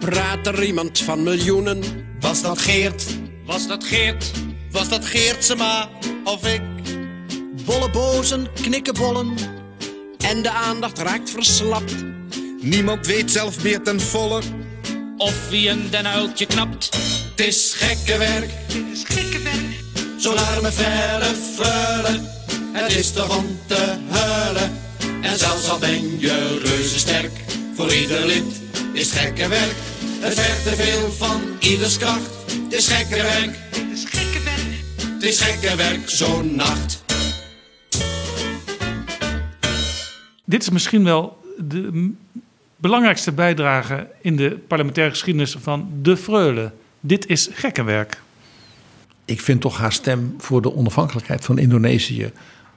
Praat 0.09 0.47
er 0.47 0.63
iemand 0.63 0.99
van 0.99 1.23
miljoenen? 1.23 1.83
Was 2.19 2.41
dat 2.41 2.59
Geert? 2.59 3.05
Was 3.45 3.67
dat 3.67 3.83
Geert? 3.83 4.31
Was 4.71 4.89
dat 4.89 5.05
Geertsema 5.05 5.89
of 6.23 6.47
ik? 6.47 6.61
Bolle 7.65 7.89
bozen, 7.89 8.47
knikkenbollen 8.53 9.35
en 10.17 10.41
de 10.41 10.49
aandacht 10.49 10.97
raakt 10.97 11.29
verslapt. 11.29 11.95
Niemand 12.61 13.07
weet 13.07 13.31
zelf 13.31 13.63
meer 13.63 13.81
ten 13.81 14.01
volle 14.01 14.41
of 15.17 15.49
wie 15.49 15.69
een 15.69 15.89
den 15.89 16.07
uiltje 16.07 16.45
knapt. 16.45 16.89
Het 17.35 17.47
is 17.47 17.73
gekke 17.75 18.17
werk, 18.17 18.49
het 18.67 18.85
is 18.93 19.03
gekke 19.03 19.43
werk. 19.43 19.83
Zo'n 20.17 20.37
arme 20.37 20.71
verre 20.71 21.35
freule, 21.55 22.19
het 22.71 22.95
is 22.95 23.11
toch 23.11 23.37
om 23.37 23.59
te 23.65 23.95
huilen. 24.09 24.77
En 25.21 25.37
zelfs 25.37 25.69
al 25.69 25.79
ben 25.79 26.19
je 26.19 26.59
reuze 26.63 26.99
sterk, 26.99 27.31
voor 27.75 27.93
ieder 27.93 28.25
lid 28.25 28.61
is 28.93 29.11
gekke 29.11 29.47
werk. 29.47 29.92
Het 30.23 30.33
vergt 30.33 30.63
te 30.63 30.75
veel 30.75 31.11
van 31.11 31.41
ieders 31.59 31.97
kracht. 31.97 32.29
Het 32.63 32.73
is 32.73 32.87
gekke 32.87 33.15
werk, 33.15 33.57
het 33.69 33.91
is 33.91 34.05
gekke 34.05 34.43
werk. 34.43 34.83
Het 35.13 35.23
is 35.23 35.41
gekke 35.41 35.75
werk 35.75 36.09
zo'n 36.09 36.55
nacht. 36.55 37.03
Dit 40.45 40.61
is 40.61 40.69
misschien 40.69 41.03
wel 41.03 41.37
de 41.57 42.11
belangrijkste 42.75 43.31
bijdrage 43.31 44.07
in 44.21 44.35
de 44.35 44.59
parlementaire 44.67 45.13
geschiedenis 45.13 45.57
van 45.61 45.89
de 46.01 46.17
Freule. 46.17 46.71
Dit 46.99 47.27
is 47.27 47.49
gekkenwerk. 47.51 48.21
Ik 49.25 49.41
vind 49.41 49.61
toch 49.61 49.77
haar 49.77 49.93
stem 49.93 50.35
voor 50.37 50.61
de 50.61 50.75
onafhankelijkheid 50.75 51.45
van 51.45 51.57
Indonesië. 51.57 52.31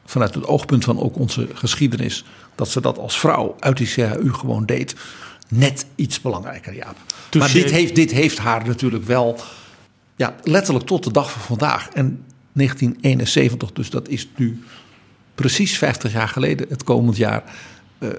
vanuit 0.04 0.34
het 0.34 0.46
oogpunt 0.46 0.84
van 0.84 1.00
ook 1.00 1.16
onze 1.16 1.48
geschiedenis. 1.54 2.24
dat 2.54 2.68
ze 2.68 2.80
dat 2.80 2.98
als 2.98 3.18
vrouw 3.18 3.56
uit 3.58 3.76
die 3.76 3.86
CHU 3.86 4.32
gewoon 4.32 4.66
deed. 4.66 4.94
net 5.48 5.86
iets 5.94 6.20
belangrijker, 6.20 6.74
Jaap. 6.74 6.96
Maar 7.38 7.52
dit 7.52 7.70
heeft, 7.70 7.94
dit 7.94 8.10
heeft 8.10 8.38
haar 8.38 8.66
natuurlijk 8.66 9.04
wel. 9.04 9.40
Ja, 10.16 10.34
letterlijk 10.42 10.86
tot 10.86 11.04
de 11.04 11.10
dag 11.10 11.30
van 11.30 11.40
vandaag. 11.40 11.88
En 11.88 12.24
1971, 12.52 13.72
dus 13.72 13.90
dat 13.90 14.08
is 14.08 14.28
nu 14.36 14.62
precies 15.34 15.78
50 15.78 16.12
jaar 16.12 16.28
geleden, 16.28 16.66
het 16.68 16.84
komend 16.84 17.16
jaar. 17.16 17.42
Uh, 17.98 18.10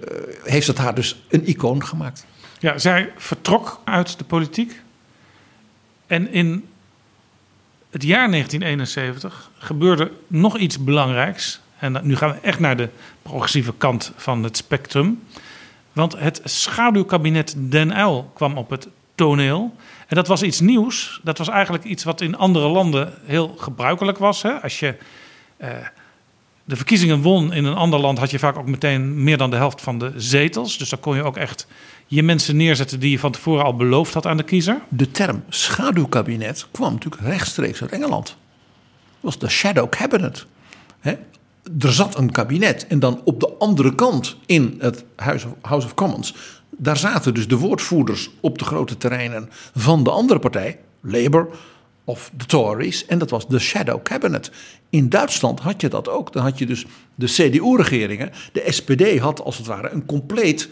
heeft 0.44 0.68
het 0.68 0.78
haar 0.78 0.96
dus 0.96 1.24
een 1.30 1.48
icoon 1.48 1.86
gemaakt. 1.86 2.26
Ja, 2.60 2.78
zij 2.78 3.12
vertrok 3.18 3.82
uit 3.84 4.18
de 4.18 4.24
politiek. 4.24 4.82
En 6.08 6.32
in 6.32 6.66
het 7.90 8.04
jaar 8.04 8.32
1971 8.32 9.52
gebeurde 9.58 10.12
nog 10.28 10.58
iets 10.58 10.84
belangrijks. 10.84 11.60
En 11.80 12.00
nu 12.04 12.16
gaan 12.16 12.32
we 12.32 12.38
echt 12.42 12.60
naar 12.60 12.78
de 12.78 12.90
progressieve 13.22 13.74
kant 13.78 14.12
van 14.16 14.44
het 14.44 14.58
spectrum. 14.58 15.20
Want 15.94 16.20
het 16.20 16.42
schaduwkabinet 16.44 17.56
Den 17.58 17.98
Uyl 17.98 18.32
kwam 18.34 18.58
op 18.58 18.70
het 18.70 18.88
toneel. 19.18 19.76
En 20.08 20.16
dat 20.16 20.28
was 20.28 20.44
iets 20.44 20.60
nieuws. 20.60 21.20
Dat 21.24 21.38
was 21.38 21.48
eigenlijk 21.48 21.84
iets 21.84 22.04
wat 22.04 22.22
in 22.22 22.38
andere 22.38 22.68
landen 22.68 23.14
heel 23.26 23.56
gebruikelijk 23.58 24.18
was. 24.18 24.42
Hè? 24.42 24.52
Als 24.62 24.80
je 24.80 24.96
uh, 25.58 25.70
de 26.64 26.76
verkiezingen 26.76 27.22
won 27.22 27.54
in 27.54 27.66
een 27.66 27.76
ander 27.76 28.00
land, 28.00 28.20
had 28.20 28.32
je 28.32 28.40
vaak 28.40 28.58
ook 28.58 28.68
meteen 28.68 29.24
meer 29.24 29.38
dan 29.38 29.50
de 29.50 29.56
helft 29.56 29.82
van 29.82 30.00
de 30.00 30.12
zetels. 30.16 30.78
Dus 30.78 30.90
dan 30.90 31.00
kon 31.00 31.16
je 31.16 31.24
ook 31.24 31.38
echt 31.38 31.68
je 32.08 32.24
mensen 32.24 32.56
neerzetten 32.56 33.00
die 33.00 33.12
je 33.12 33.20
van 33.20 33.32
tevoren 33.32 33.64
al 33.64 33.76
beloofd 33.76 34.14
had 34.14 34.26
aan 34.26 34.38
de 34.38 34.44
kiezer. 34.44 34.82
De 34.90 35.12
term 35.12 35.44
schaduwkabinet 35.50 36.68
kwam 36.72 36.94
natuurlijk 36.94 37.22
rechtstreeks 37.22 37.82
uit 37.82 37.92
Engeland. 37.92 38.26
Dat 38.26 38.36
was 39.20 39.40
de 39.40 39.50
shadow 39.50 39.90
cabinet. 39.90 40.46
Hè? 41.00 41.16
Er 41.80 41.94
zat 41.94 42.18
een 42.18 42.32
kabinet 42.32 42.88
en 42.88 43.00
dan 43.00 43.22
op 43.24 43.40
de 43.40 43.54
andere 43.60 43.96
kant 43.96 44.38
in 44.46 44.76
het 44.80 45.04
House 45.62 45.86
of 45.86 45.94
Commons. 45.94 46.34
Daar 46.78 46.98
zaten 46.98 47.34
dus 47.34 47.48
de 47.48 47.58
woordvoerders 47.58 48.30
op 48.40 48.58
de 48.58 48.66
grote 48.66 48.98
terreinen 48.98 49.50
van 49.76 50.04
de 50.04 50.10
andere 50.10 50.40
partij, 50.40 50.80
Labour 51.02 51.48
of 52.04 52.32
de 52.38 52.46
Tories. 52.46 53.06
En 53.06 53.18
dat 53.20 53.30
was 53.30 53.48
de 53.48 53.60
shadow 53.60 54.04
cabinet. 54.04 54.52
In 54.90 55.10
Duitsland 55.10 55.60
had 55.60 55.82
je 55.82 55.90
dat 55.90 56.10
ook. 56.10 56.34
Dan 56.34 56.44
had 56.44 56.58
je 56.58 56.66
dus 56.66 56.86
de 57.16 57.26
CDU-regeringen. 57.26 58.32
De 58.54 58.64
SPD 58.68 59.20
had 59.20 59.42
als 59.44 59.58
het 59.58 59.68
ware 59.68 59.90
een 59.90 60.06
compleet 60.06 60.70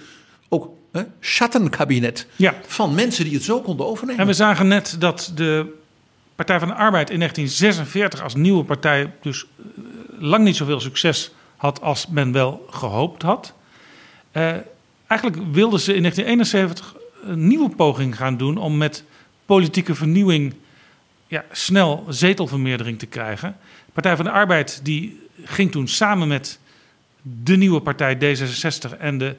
ook 0.49 0.69
hè, 0.91 1.01
schattenkabinet 1.19 2.27
Ja. 2.35 2.53
van 2.67 2.95
mensen 2.95 3.23
die 3.23 3.33
het 3.33 3.43
zo 3.43 3.61
konden 3.61 3.85
overnemen. 3.85 4.21
En 4.21 4.27
we 4.27 4.33
zagen 4.33 4.67
net 4.67 4.95
dat 4.99 5.31
de 5.35 5.73
Partij 6.35 6.59
van 6.59 6.67
de 6.67 6.73
Arbeid 6.73 7.09
in 7.09 7.17
1946 7.19 8.23
als 8.23 8.35
nieuwe 8.35 8.63
partij 8.63 9.13
dus 9.21 9.45
eh, 9.57 9.65
lang 10.19 10.43
niet 10.43 10.55
zoveel 10.55 10.79
succes 10.79 11.31
had 11.57 11.81
als 11.81 12.07
men 12.07 12.31
wel 12.31 12.65
gehoopt 12.69 13.21
had. 13.21 13.53
Eh, 14.31 14.53
eigenlijk 15.07 15.41
wilden 15.51 15.79
ze 15.79 15.93
in 15.93 16.01
1971 16.01 16.95
een 17.23 17.47
nieuwe 17.47 17.69
poging 17.69 18.17
gaan 18.17 18.37
doen 18.37 18.57
om 18.57 18.77
met 18.77 19.03
politieke 19.45 19.95
vernieuwing 19.95 20.53
ja, 21.27 21.45
snel 21.51 22.05
zetelvermeerdering 22.09 22.99
te 22.99 23.05
krijgen. 23.05 23.57
De 23.85 23.91
Partij 23.93 24.15
van 24.15 24.25
de 24.25 24.31
Arbeid 24.31 24.79
die 24.83 25.19
ging 25.43 25.71
toen 25.71 25.87
samen 25.87 26.27
met 26.27 26.59
de 27.21 27.55
nieuwe 27.55 27.81
partij 27.81 28.15
D66 28.15 28.97
en 28.99 29.17
de 29.17 29.35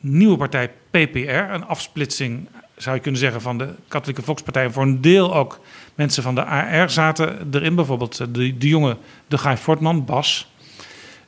nieuwe 0.00 0.36
partij 0.36 0.72
PPR, 0.90 1.52
een 1.52 1.64
afsplitsing 1.64 2.48
zou 2.76 2.96
je 2.96 3.02
kunnen 3.02 3.20
zeggen 3.20 3.40
van 3.40 3.58
de 3.58 3.68
Katholieke 3.88 4.22
Volkspartij. 4.22 4.70
Voor 4.70 4.82
een 4.82 5.00
deel 5.00 5.34
ook 5.34 5.60
mensen 5.94 6.22
van 6.22 6.34
de 6.34 6.44
AR 6.44 6.90
zaten 6.90 7.48
erin, 7.50 7.74
bijvoorbeeld 7.74 8.20
eh, 8.20 8.26
de, 8.30 8.58
de 8.58 8.68
jonge 8.68 8.96
de 9.26 9.38
Guy 9.38 9.56
Fortman, 9.56 10.04
Bas. 10.04 10.50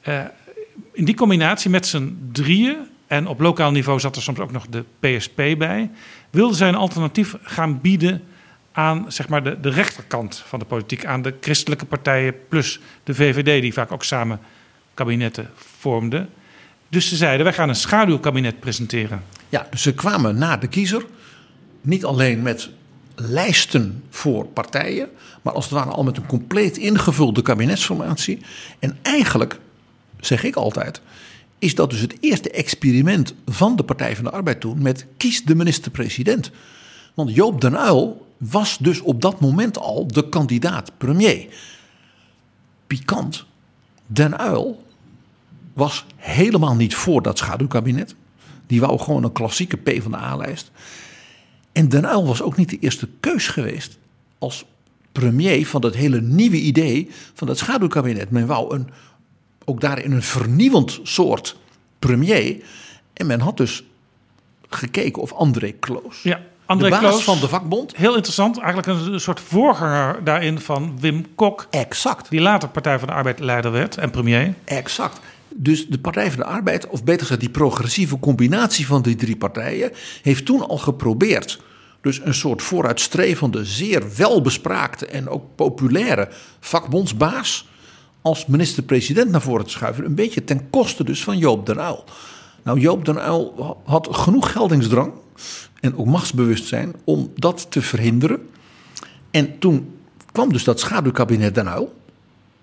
Eh, 0.00 0.24
in 0.92 1.04
die 1.04 1.14
combinatie 1.14 1.70
met 1.70 1.86
z'n 1.86 2.28
drieën, 2.32 2.76
en 3.08 3.26
op 3.26 3.40
lokaal 3.40 3.70
niveau 3.70 4.00
zat 4.00 4.16
er 4.16 4.22
soms 4.22 4.38
ook 4.38 4.52
nog 4.52 4.66
de 4.66 4.84
PSP 5.00 5.36
bij, 5.36 5.90
wilden 6.30 6.56
zij 6.56 6.68
een 6.68 6.74
alternatief 6.74 7.36
gaan 7.42 7.80
bieden 7.80 8.22
aan 8.72 9.04
zeg 9.08 9.28
maar, 9.28 9.42
de, 9.42 9.60
de 9.60 9.70
rechterkant 9.70 10.42
van 10.46 10.58
de 10.58 10.64
politiek, 10.64 11.04
aan 11.04 11.22
de 11.22 11.34
christelijke 11.40 11.84
partijen 11.84 12.34
plus 12.48 12.80
de 13.04 13.14
VVD, 13.14 13.62
die 13.62 13.72
vaak 13.72 13.92
ook 13.92 14.04
samen 14.04 14.40
kabinetten 14.94 15.50
vormden. 15.54 16.28
Dus 16.88 17.08
ze 17.08 17.16
zeiden, 17.16 17.44
wij 17.44 17.54
gaan 17.54 17.68
een 17.68 17.74
schaduwkabinet 17.74 18.60
presenteren. 18.60 19.22
Ja, 19.48 19.66
dus 19.70 19.82
ze 19.82 19.94
kwamen 19.94 20.38
naar 20.38 20.60
de 20.60 20.68
kiezer. 20.68 21.04
Niet 21.80 22.04
alleen 22.04 22.42
met 22.42 22.70
lijsten 23.14 24.04
voor 24.10 24.44
partijen, 24.46 25.08
maar 25.42 25.52
als 25.54 25.64
het 25.64 25.74
ware 25.74 25.90
al 25.90 26.04
met 26.04 26.16
een 26.16 26.26
compleet 26.26 26.76
ingevulde 26.76 27.42
kabinetsformatie. 27.42 28.38
En 28.78 28.98
eigenlijk, 29.02 29.58
zeg 30.20 30.44
ik 30.44 30.56
altijd, 30.56 31.00
is 31.58 31.74
dat 31.74 31.90
dus 31.90 32.00
het 32.00 32.16
eerste 32.20 32.50
experiment 32.50 33.34
van 33.46 33.76
de 33.76 33.82
Partij 33.82 34.14
van 34.14 34.24
de 34.24 34.30
Arbeid 34.30 34.60
toen 34.60 34.82
met 34.82 35.06
kies 35.16 35.44
de 35.44 35.54
minister-president. 35.54 36.50
Want 37.14 37.34
Joop 37.34 37.60
den 37.60 37.74
Uyl 37.74 38.26
was 38.36 38.78
dus 38.78 39.00
op 39.00 39.20
dat 39.20 39.40
moment 39.40 39.78
al 39.78 40.06
de 40.06 40.28
kandidaat 40.28 40.92
premier. 40.98 41.46
Pikant, 42.86 43.44
den 44.06 44.40
Uyl 44.40 44.82
was 45.72 46.04
helemaal 46.16 46.74
niet 46.74 46.94
voor 46.94 47.22
dat 47.22 47.38
schaduwkabinet. 47.38 48.14
Die 48.66 48.80
wou 48.80 48.98
gewoon 48.98 49.24
een 49.24 49.32
klassieke 49.32 49.76
P 49.76 50.02
van 50.02 50.10
de 50.10 50.16
A-lijst. 50.16 50.70
En 51.72 51.88
Den 51.88 52.04
Uyl 52.04 52.26
was 52.26 52.42
ook 52.42 52.56
niet 52.56 52.70
de 52.70 52.78
eerste 52.78 53.08
keus 53.20 53.48
geweest 53.48 53.98
als 54.38 54.64
premier 55.12 55.66
van 55.66 55.80
dat 55.80 55.94
hele 55.94 56.20
nieuwe 56.20 56.60
idee 56.60 57.10
van 57.34 57.46
dat 57.46 57.58
schaduwkabinet. 57.58 58.30
Men 58.30 58.46
wou 58.46 58.74
een, 58.74 58.88
ook 59.68 59.80
daarin 59.80 60.12
een 60.12 60.22
vernieuwend 60.22 61.00
soort 61.02 61.56
premier. 61.98 62.62
En 63.12 63.26
men 63.26 63.40
had 63.40 63.56
dus 63.56 63.84
gekeken 64.68 65.22
of 65.22 65.32
André 65.32 65.72
Kloos, 65.72 66.22
Ja, 66.22 66.40
André 66.66 66.84
de 66.84 66.90
baas 66.90 67.00
Kloos, 67.00 67.24
van 67.24 67.40
de 67.40 67.48
vakbond, 67.48 67.96
heel 67.96 68.14
interessant, 68.14 68.58
eigenlijk 68.58 68.88
een, 68.88 69.12
een 69.12 69.20
soort 69.20 69.40
voorganger 69.40 70.24
daarin 70.24 70.60
van 70.60 71.00
Wim 71.00 71.34
Kok, 71.34 71.66
exact, 71.70 72.30
die 72.30 72.40
later 72.40 72.68
Partij 72.68 72.98
van 72.98 73.08
de 73.08 73.14
Arbeid 73.14 73.40
leider 73.40 73.70
werd 73.72 73.96
en 73.96 74.10
premier. 74.10 74.54
exact. 74.64 75.20
Dus 75.54 75.86
de 75.86 75.98
Partij 75.98 76.30
van 76.30 76.40
de 76.40 76.46
Arbeid, 76.46 76.86
of 76.86 77.04
beter 77.04 77.20
gezegd 77.20 77.40
die 77.40 77.50
progressieve 77.50 78.18
combinatie 78.18 78.86
van 78.86 79.02
die 79.02 79.16
drie 79.16 79.36
partijen, 79.36 79.92
heeft 80.22 80.44
toen 80.44 80.68
al 80.68 80.78
geprobeerd. 80.78 81.60
Dus 82.00 82.20
een 82.24 82.34
soort 82.34 82.62
vooruitstrevende, 82.62 83.64
zeer 83.64 84.02
welbespraakte 84.16 85.06
en 85.06 85.28
ook 85.28 85.44
populaire 85.54 86.28
vakbondsbaas 86.60 87.66
als 88.22 88.46
minister-president 88.46 89.30
naar 89.30 89.42
voren 89.42 89.64
te 89.64 89.70
schuiven. 89.70 90.04
Een 90.04 90.14
beetje 90.14 90.44
ten 90.44 90.70
koste 90.70 91.04
dus 91.04 91.24
van 91.24 91.38
Joop 91.38 91.66
den 91.66 91.78
Uyl. 91.78 92.04
Nou, 92.62 92.80
Joop 92.80 93.04
den 93.04 93.16
Uyl 93.16 93.76
had 93.84 94.08
genoeg 94.10 94.52
geldingsdrang 94.52 95.12
en 95.80 95.96
ook 95.96 96.06
machtsbewustzijn 96.06 96.94
om 97.04 97.32
dat 97.34 97.66
te 97.70 97.82
verhinderen. 97.82 98.48
En 99.30 99.58
toen 99.58 99.94
kwam 100.32 100.52
dus 100.52 100.64
dat 100.64 100.80
schaduwkabinet 100.80 101.54
den 101.54 101.66
Uyl 101.66 101.94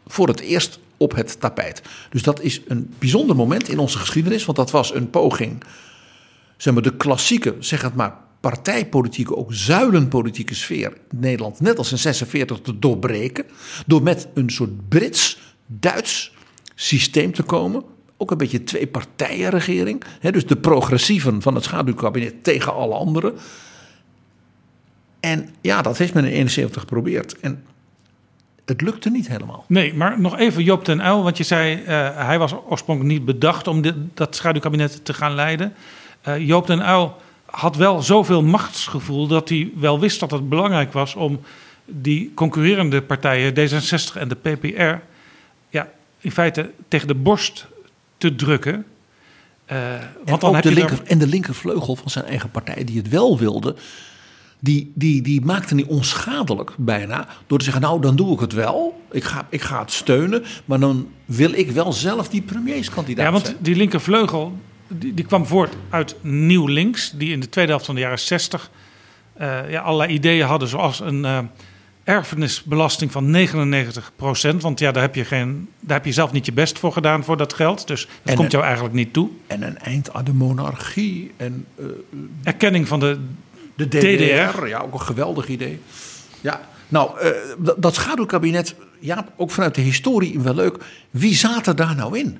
voor 0.08 0.28
het 0.28 0.39
eerst 0.39 0.80
op 0.97 1.16
het 1.16 1.39
tapijt. 1.39 1.82
Dus 2.10 2.24
dat 2.24 2.41
is 2.41 2.62
een 2.68 2.93
bijzonder 2.99 3.36
moment 3.36 3.70
in 3.70 3.80
onze 3.80 3.97
geschiedenis, 3.97 4.45
want 4.45 4.58
dat 4.58 4.72
was 4.72 4.93
een 4.93 5.10
poging, 5.10 5.64
zeg 6.58 6.74
maar 6.74 6.84
de 6.84 6.95
klassieke, 6.95 7.56
zeg 7.60 7.82
het 7.82 7.95
maar, 7.95 8.16
partijpolitieke, 8.52 9.36
ook 9.36 9.54
zuilenpolitieke 9.54 10.56
sfeer 10.56 10.93
in 11.12 11.20
Nederland, 11.20 11.60
net 11.60 11.78
als 11.78 11.91
in 11.91 11.98
46, 11.98 12.60
te 12.62 12.80
doorbreken. 12.80 13.46
Door 13.86 14.04
met 14.04 14.28
een 14.34 14.50
soort 14.50 14.89
Brits-Duits 14.89 16.34
systeem 16.76 17.34
te 17.34 17.43
komen. 17.43 17.84
Ook 18.18 18.32
een 18.32 18.38
beetje 18.38 18.64
twee 18.64 18.88
partijenregering. 18.88 20.04
Dus 20.22 20.46
de 20.46 20.56
progressieven 20.56 21.41
van 21.41 21.56
het 21.56 21.64
schaduwkabinet 21.64 22.43
tegen 22.43 22.74
alle 22.74 22.93
anderen. 22.96 23.34
En 25.20 25.50
ja, 25.62 25.82
dat 25.82 25.98
heeft 25.98 26.14
men 26.14 26.26
in 26.26 26.32
71 26.32 26.82
geprobeerd. 26.82 27.39
En 27.39 27.64
het 28.66 28.82
lukte 28.82 29.10
niet 29.10 29.28
helemaal. 29.28 29.66
Nee, 29.68 29.93
maar 29.93 30.20
nog 30.20 30.38
even 30.38 30.64
Joop 30.64 30.86
den 30.86 31.00
Uyl, 31.00 31.24
want 31.24 31.38
je 31.38 31.43
zei 31.43 31.84
eh, 31.84 32.26
hij 32.26 32.39
was 32.39 32.54
oorspronkelijk 32.70 33.14
niet 33.14 33.26
bedacht 33.26 33.68
om 33.68 33.82
dit, 33.82 33.96
dat 34.14 34.36
schaduwkabinet 34.36 35.06
te 35.06 35.14
gaan 35.14 35.34
leiden. 35.36 35.74
Eh, 36.22 36.48
Joop 36.48 36.68
den 36.68 36.89
Uyl 36.89 37.24
had 37.56 37.76
wel 37.76 38.01
zoveel 38.01 38.43
machtsgevoel 38.43 39.28
dat 39.28 39.49
hij 39.49 39.70
wel 39.76 39.99
wist 39.99 40.20
dat 40.20 40.32
het 40.32 40.49
belangrijk 40.49 40.93
was 40.93 41.16
om 41.16 41.39
die 41.86 42.32
concurrerende 42.34 43.01
partijen, 43.01 43.53
D66 43.53 44.18
en 44.18 44.28
de 44.28 44.36
PPR, 44.36 44.95
ja, 45.70 45.89
in 46.20 46.32
feite 46.32 46.72
tegen 46.88 47.08
de 47.08 47.16
borst 47.16 47.68
te 48.18 48.36
drukken. 48.36 48.86
Eh, 49.66 49.93
En, 49.93 50.14
want 50.26 50.41
dan 50.41 50.53
heb 50.53 50.64
de 50.64 50.70
je 50.70 50.76
linker, 50.76 50.97
er- 51.01 51.08
en 51.08 51.18
de 51.18 51.28
linkervleugel 51.28 51.95
van 51.95 52.10
zijn 52.10 52.26
eigen 52.26 52.51
partij, 52.51 52.84
die 52.84 52.97
het 52.97 53.10
wel 53.10 53.38
wilde, 53.38 53.76
die, 54.60 54.91
die, 54.95 55.22
die 55.22 55.41
maakte 55.41 55.76
hij 55.76 55.84
onschadelijk 55.88 56.72
bijna. 56.78 57.28
Door 57.47 57.58
te 57.58 57.64
zeggen, 57.64 57.82
nou 57.84 58.01
dan 58.01 58.16
doe 58.16 58.34
ik 58.34 58.39
het 58.39 58.53
wel. 58.53 59.01
Ik 59.12 59.24
ga, 59.24 59.47
ik 59.49 59.62
ga 59.62 59.80
het 59.80 59.91
steunen. 59.91 60.43
Maar 60.66 60.80
dan 60.80 61.08
wil 61.26 61.51
ik 61.53 61.72
wel 61.72 61.93
zelf 61.93 62.30
die 62.30 62.41
premierskandidaat 62.41 63.26
Ja, 63.26 63.32
want 63.32 63.45
zijn. 63.45 63.58
die 63.60 63.76
linkervleugel 63.76 64.58
die, 64.88 65.14
die 65.14 65.26
kwam 65.26 65.46
voort 65.46 65.74
uit 65.90 66.16
Nieuw 66.22 66.68
Links, 66.68 67.12
die 67.16 67.32
in 67.32 67.40
de 67.40 67.50
tweede 67.50 67.72
helft 67.72 67.86
van 67.86 67.96
de 67.96 68.02
jaren 68.02 68.20
60 68.20 68.70
eh, 69.34 69.72
ja, 69.72 69.82
allerlei 69.82 70.14
ideeën 70.14 70.46
hadden, 70.46 70.68
zoals 70.68 71.00
een 71.00 71.26
eh, 71.26 71.40
erfenisbelasting 72.04 73.12
van 73.12 73.36
99% 73.48 74.56
Want 74.60 74.80
ja, 74.80 74.92
daar 74.92 75.02
heb, 75.04 75.16
je 75.16 75.26
geen, 75.26 75.70
daar 75.80 75.98
heb 75.98 76.06
je 76.06 76.12
zelf 76.12 76.32
niet 76.32 76.46
je 76.46 76.52
best 76.54 76.80
voor 76.80 76.92
gedaan 76.92 77.24
voor 77.24 77.38
dat 77.38 77.54
geld. 77.54 77.88
Dus 77.88 78.02
dat 78.06 78.12
En 78.24 78.34
komt 78.36 78.46
een- 78.46 78.52
jou 78.52 78.64
eigenlijk 78.64 78.96
niet 78.96 79.14
toe. 79.14 79.30
En 79.48 79.62
een 79.62 79.78
eind 79.78 80.14
aan 80.14 80.24
de 80.26 80.34
monarchie. 80.34 81.32
En 81.38 81.66
eh, 81.76 81.86
Erkenning 82.44 82.88
van 82.88 83.00
de 83.00 83.20
de 83.76 83.88
DDR. 83.88 83.98
DDR. 84.58 84.68
Ja, 84.68 84.80
ook 84.80 84.94
een 84.94 85.02
geweldig 85.02 85.48
idee. 85.48 85.80
Ja, 86.42 86.62
nou, 86.88 87.12
dat, 87.58 87.82
dat 87.82 87.96
schaduwkabinet, 87.96 88.76
ja, 89.00 89.26
ook 89.36 89.52
vanuit 89.52 89.76
de 89.76 89.82
historie 89.82 90.40
wel 90.40 90.56
leuk. 90.56 90.78
Wie 91.10 91.36
zaten 91.36 91.76
daar 91.76 91.96
nou 91.96 92.18
in? 92.20 92.38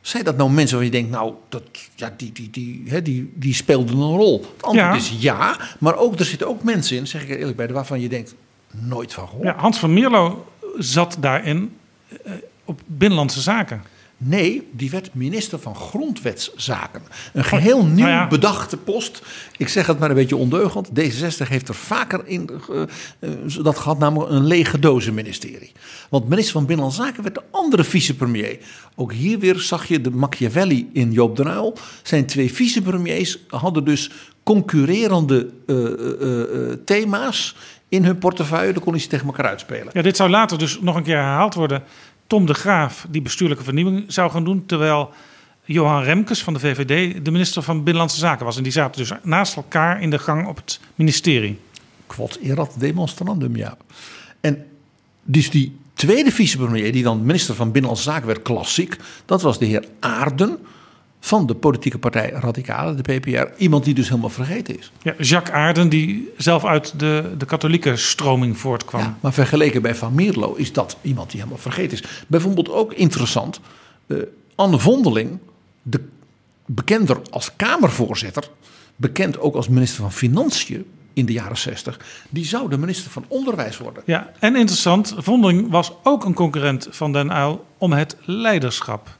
Zijn 0.00 0.24
dat 0.24 0.36
nou 0.36 0.50
mensen 0.50 0.76
waar 0.76 0.84
je 0.84 0.90
denkt, 0.90 1.10
nou, 1.10 1.34
dat, 1.48 1.62
ja, 1.94 2.14
die, 2.16 2.32
die, 2.32 2.50
die, 2.50 2.82
hè, 2.86 3.02
die, 3.02 3.32
die 3.34 3.54
speelden 3.54 3.96
een 3.96 4.16
rol? 4.16 4.40
Het 4.40 4.62
antwoord 4.62 4.74
Ja. 4.92 4.94
is 4.94 5.14
ja, 5.18 5.56
maar 5.78 5.96
ook, 5.96 6.18
er 6.18 6.24
zitten 6.24 6.48
ook 6.48 6.62
mensen 6.62 6.96
in, 6.96 7.06
zeg 7.06 7.22
ik 7.22 7.30
er 7.30 7.36
eerlijk 7.38 7.56
bij, 7.56 7.68
waarvan 7.68 8.00
je 8.00 8.08
denkt, 8.08 8.34
nooit 8.70 9.12
van 9.12 9.28
gehoord. 9.28 9.46
Ja, 9.46 9.54
Hans 9.56 9.78
van 9.78 9.92
Mierlo 9.92 10.46
zat 10.78 11.16
daarin 11.20 11.76
eh, 12.24 12.32
op 12.64 12.80
binnenlandse 12.86 13.40
zaken. 13.40 13.82
Nee, 14.22 14.68
die 14.72 14.90
werd 14.90 15.14
minister 15.14 15.58
van 15.58 15.74
Grondwetszaken. 15.74 17.02
Een 17.32 17.44
geheel 17.44 17.84
nieuw 17.84 18.04
nou 18.04 18.10
ja. 18.10 18.28
bedachte 18.28 18.76
post. 18.76 19.22
Ik 19.56 19.68
zeg 19.68 19.86
het 19.86 19.98
maar 19.98 20.08
een 20.08 20.14
beetje 20.14 20.36
ondeugend. 20.36 20.88
D66 20.88 21.48
heeft 21.48 21.68
er 21.68 21.74
vaker 21.74 22.22
in 22.24 22.50
eh, 22.70 22.82
eh, 23.18 23.30
dat 23.62 23.78
gehad, 23.78 23.98
namelijk 23.98 24.30
een 24.30 24.46
lege 24.46 24.78
dozen 24.78 25.14
ministerie. 25.14 25.72
Want 26.08 26.28
minister 26.28 26.52
van 26.52 26.66
Binnenlandse 26.66 27.02
Zaken 27.02 27.22
werd 27.22 27.34
de 27.34 27.42
andere 27.50 27.84
vicepremier. 27.84 28.58
Ook 28.94 29.12
hier 29.12 29.38
weer 29.38 29.58
zag 29.58 29.86
je 29.86 30.00
de 30.00 30.10
Machiavelli 30.10 30.90
in 30.92 31.12
Joop 31.12 31.36
den 31.36 31.46
Uyl. 31.46 31.76
Zijn 32.02 32.26
twee 32.26 32.52
vicepremiers 32.52 33.38
hadden 33.48 33.84
dus 33.84 34.10
concurrerende 34.42 35.50
eh, 35.66 35.76
thema's 36.84 37.56
in 37.88 38.04
hun 38.04 38.18
portefeuille. 38.18 38.72
Dan 38.72 38.82
kon 38.82 38.92
hij 38.92 39.02
ze 39.02 39.08
tegen 39.08 39.26
elkaar 39.26 39.46
uitspelen. 39.46 39.88
Ja, 39.92 40.02
dit 40.02 40.16
zou 40.16 40.30
later 40.30 40.58
dus 40.58 40.80
nog 40.80 40.96
een 40.96 41.02
keer 41.02 41.16
herhaald 41.16 41.54
worden. 41.54 41.82
Tom 42.30 42.46
de 42.46 42.54
Graaf 42.54 43.06
die 43.08 43.22
bestuurlijke 43.22 43.64
vernieuwing 43.64 44.04
zou 44.06 44.30
gaan 44.30 44.44
doen. 44.44 44.66
Terwijl 44.66 45.10
Johan 45.64 46.02
Remkes 46.02 46.42
van 46.42 46.52
de 46.52 46.58
VVD 46.58 47.24
de 47.24 47.30
minister 47.30 47.62
van 47.62 47.76
Binnenlandse 47.76 48.18
Zaken 48.18 48.44
was. 48.44 48.56
En 48.56 48.62
die 48.62 48.72
zaten 48.72 49.00
dus 49.00 49.12
naast 49.22 49.56
elkaar 49.56 50.02
in 50.02 50.10
de 50.10 50.18
gang 50.18 50.46
op 50.46 50.56
het 50.56 50.80
ministerie. 50.94 51.58
Quod 52.06 52.38
erat 52.42 52.74
demonstrandum, 52.78 53.56
ja. 53.56 53.76
En 54.40 54.66
dus 55.22 55.50
die 55.50 55.76
tweede 55.94 56.30
vicepremier, 56.30 56.92
die 56.92 57.02
dan 57.02 57.24
minister 57.24 57.54
van 57.54 57.72
Binnenlandse 57.72 58.10
Zaken 58.10 58.26
werd, 58.26 58.42
klassiek. 58.42 58.96
Dat 59.24 59.42
was 59.42 59.58
de 59.58 59.66
heer 59.66 59.84
Aarden 60.00 60.58
van 61.20 61.46
de 61.46 61.54
politieke 61.54 61.98
partij 61.98 62.30
Radicale, 62.30 62.94
de 62.94 63.18
PPR. 63.18 63.46
Iemand 63.56 63.84
die 63.84 63.94
dus 63.94 64.08
helemaal 64.08 64.30
vergeten 64.30 64.78
is. 64.78 64.92
Ja, 65.02 65.14
Jacques 65.18 65.54
Aarden 65.54 65.88
die 65.88 66.32
zelf 66.36 66.64
uit 66.64 66.98
de, 66.98 67.34
de 67.38 67.44
katholieke 67.44 67.96
stroming 67.96 68.58
voortkwam. 68.58 69.00
Ja, 69.00 69.16
maar 69.20 69.32
vergeleken 69.32 69.82
bij 69.82 69.94
Van 69.94 70.14
Mierlo 70.14 70.54
is 70.54 70.72
dat 70.72 70.96
iemand 71.02 71.30
die 71.30 71.38
helemaal 71.38 71.62
vergeten 71.62 71.98
is. 71.98 72.24
Bijvoorbeeld 72.26 72.70
ook 72.70 72.92
interessant, 72.92 73.60
eh, 74.06 74.16
Anne 74.54 74.78
Vondeling, 74.78 75.38
de, 75.82 76.00
bekender 76.66 77.20
als 77.30 77.56
Kamervoorzitter, 77.56 78.50
bekend 78.96 79.38
ook 79.38 79.54
als 79.54 79.68
minister 79.68 80.00
van 80.00 80.12
Financiën 80.12 80.86
in 81.12 81.26
de 81.26 81.32
jaren 81.32 81.58
60, 81.58 82.00
die 82.30 82.44
zou 82.44 82.68
de 82.68 82.78
minister 82.78 83.10
van 83.10 83.24
Onderwijs 83.28 83.78
worden. 83.78 84.02
Ja, 84.06 84.32
en 84.38 84.56
interessant, 84.56 85.14
Vondeling 85.16 85.70
was 85.70 85.92
ook 86.02 86.24
een 86.24 86.34
concurrent 86.34 86.88
van 86.90 87.12
Den 87.12 87.30
Uyl 87.30 87.64
om 87.78 87.92
het 87.92 88.16
leiderschap. 88.24 89.18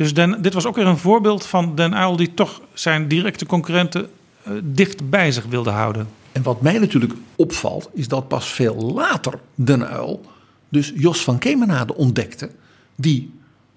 Dus 0.00 0.14
Den, 0.14 0.42
dit 0.42 0.54
was 0.54 0.66
ook 0.66 0.76
weer 0.76 0.86
een 0.86 0.98
voorbeeld 0.98 1.46
van 1.46 1.74
Den 1.74 1.92
Uyl 1.92 2.16
die 2.16 2.34
toch 2.34 2.60
zijn 2.72 3.08
directe 3.08 3.46
concurrenten 3.46 4.10
eh, 4.42 4.52
dicht 4.62 5.10
bij 5.10 5.32
zich 5.32 5.44
wilde 5.44 5.70
houden. 5.70 6.08
En 6.32 6.42
wat 6.42 6.60
mij 6.60 6.78
natuurlijk 6.78 7.12
opvalt, 7.36 7.90
is 7.94 8.08
dat 8.08 8.28
pas 8.28 8.48
veel 8.48 8.92
later 8.94 9.38
Den 9.54 9.80
Uyl 9.80 10.20
dus 10.68 10.92
Jos 10.94 11.24
van 11.24 11.38
Kemenade 11.38 11.94
ontdekte, 11.94 12.50
die 12.94 13.32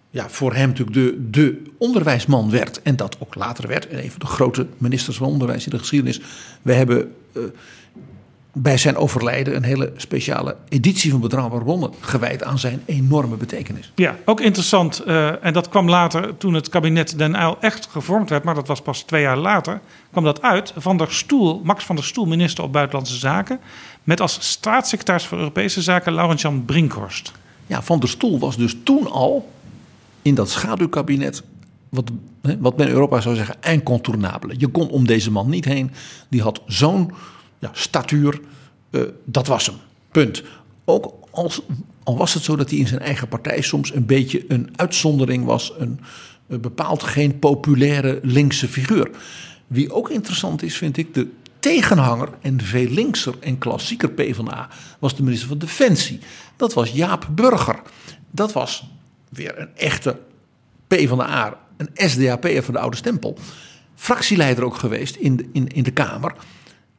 ja, 0.09 0.30
voor 0.30 0.53
hem 0.53 0.67
natuurlijk 0.67 0.97
de, 0.97 1.30
de 1.30 1.61
onderwijsman 1.78 2.49
werd 2.49 2.82
en 2.82 2.95
dat 2.95 3.17
ook 3.19 3.36
later 3.36 3.67
werd. 3.67 3.88
En 3.88 4.03
een 4.03 4.11
van 4.11 4.19
de 4.19 4.26
grote 4.26 4.67
ministers 4.78 5.17
van 5.17 5.28
onderwijs 5.28 5.65
in 5.65 5.71
de 5.71 5.80
geschiedenis. 5.80 6.21
We 6.61 6.74
hebben 6.74 7.11
eh, 7.34 7.41
bij 8.53 8.77
zijn 8.77 8.95
overlijden 8.95 9.55
een 9.55 9.63
hele 9.63 9.93
speciale 9.97 10.55
editie 10.69 11.11
van 11.11 11.19
Betrouwbare 11.19 11.63
Bronnen 11.63 11.91
gewijd 11.99 12.43
aan 12.43 12.59
zijn 12.59 12.81
enorme 12.85 13.35
betekenis. 13.35 13.91
Ja, 13.95 14.15
ook 14.25 14.41
interessant. 14.41 14.99
eh, 14.99 15.45
en 15.45 15.53
dat 15.53 15.69
kwam 15.69 15.89
later 15.89 16.37
toen 16.37 16.53
het 16.53 16.69
kabinet 16.69 17.17
Den 17.17 17.35
Uyl 17.35 17.57
echt 17.59 17.87
gevormd 17.91 18.29
werd, 18.29 18.43
maar 18.43 18.55
dat 18.55 18.67
was 18.67 18.81
pas 18.81 19.01
twee 19.01 19.21
jaar 19.21 19.37
later, 19.37 19.81
kwam 20.11 20.23
dat 20.23 20.41
uit. 20.41 20.73
Van 20.77 20.97
der 20.97 21.11
Stoel, 21.11 21.61
Max 21.63 21.85
van 21.85 21.95
der 21.95 22.05
Stoel, 22.05 22.25
minister 22.25 22.63
op 22.63 22.73
Buitenlandse 22.73 23.17
Zaken, 23.17 23.59
met 24.03 24.21
als 24.21 24.37
staatssecretaris 24.39 25.25
voor 25.25 25.37
Europese 25.37 25.81
Zaken 25.81 26.13
Laurent-Jan 26.13 26.65
Brinkhorst. 26.65 27.31
Ja, 27.67 27.81
Van 27.81 27.99
der 27.99 28.09
Stoel 28.09 28.39
was 28.39 28.57
dus 28.57 28.75
toen 28.83 29.11
al 29.11 29.51
in 30.21 30.35
dat 30.35 30.49
schaduwkabinet, 30.49 31.43
wat, 31.89 32.11
wat 32.59 32.77
men 32.77 32.87
in 32.87 32.93
Europa 32.93 33.21
zou 33.21 33.35
zeggen, 33.35 33.55
incontournabele. 33.61 34.53
Je 34.57 34.67
kon 34.67 34.89
om 34.89 35.07
deze 35.07 35.31
man 35.31 35.49
niet 35.49 35.65
heen. 35.65 35.91
Die 36.29 36.41
had 36.41 36.61
zo'n 36.65 37.11
ja, 37.64 37.70
statuur, 37.74 38.39
eh, 38.89 39.01
dat 39.26 39.47
was 39.47 39.66
hem. 39.66 39.76
Punt. 40.11 40.43
Ook 40.86 41.14
als, 41.32 41.61
al 42.03 42.18
was 42.18 42.34
het 42.34 42.43
zo 42.43 42.55
dat 42.55 42.70
hij 42.70 42.80
in 42.80 42.88
zijn 42.88 43.01
eigen 43.01 43.28
partij 43.28 43.61
soms 43.61 43.93
een 43.93 44.05
beetje 44.05 44.45
een 44.47 44.70
uitzondering 44.76 45.45
was, 45.45 45.74
een, 45.78 45.99
een 46.47 46.61
bepaald 46.61 47.03
geen 47.03 47.39
populaire 47.39 48.20
linkse 48.24 48.68
figuur. 48.68 49.09
Wie 49.68 49.93
ook 49.93 50.09
interessant 50.09 50.64
is, 50.64 50.78
vind 50.78 50.97
ik, 50.97 51.14
de 51.14 51.28
tegenhanger 51.59 52.30
en 52.41 52.61
veel 52.61 52.89
linkser 52.89 53.34
en 53.39 53.57
klassieker 53.57 54.11
PvdA 54.11 54.70
was 54.99 55.16
de 55.16 55.24
minister 55.24 55.47
van 55.47 55.57
Defensie. 55.57 56.20
Dat 56.55 56.74
was 56.74 56.91
Jaap 56.91 57.28
Burger. 57.32 57.82
Dat 58.32 58.53
was 58.53 58.89
weer 59.30 59.59
een 59.59 59.76
echte 59.76 60.20
PvdA, 60.88 61.59
een 61.78 61.89
SDAP'er 62.09 62.64
van 62.64 62.74
de 62.74 62.80
oude 62.80 62.97
stempel. 62.97 63.38
Fractieleider 63.95 64.64
ook 64.64 64.76
geweest 64.76 65.16
in 65.16 65.36
de, 65.36 65.45
in, 65.53 65.68
in 65.68 65.84
de 65.84 65.91
Kamer. 65.91 66.36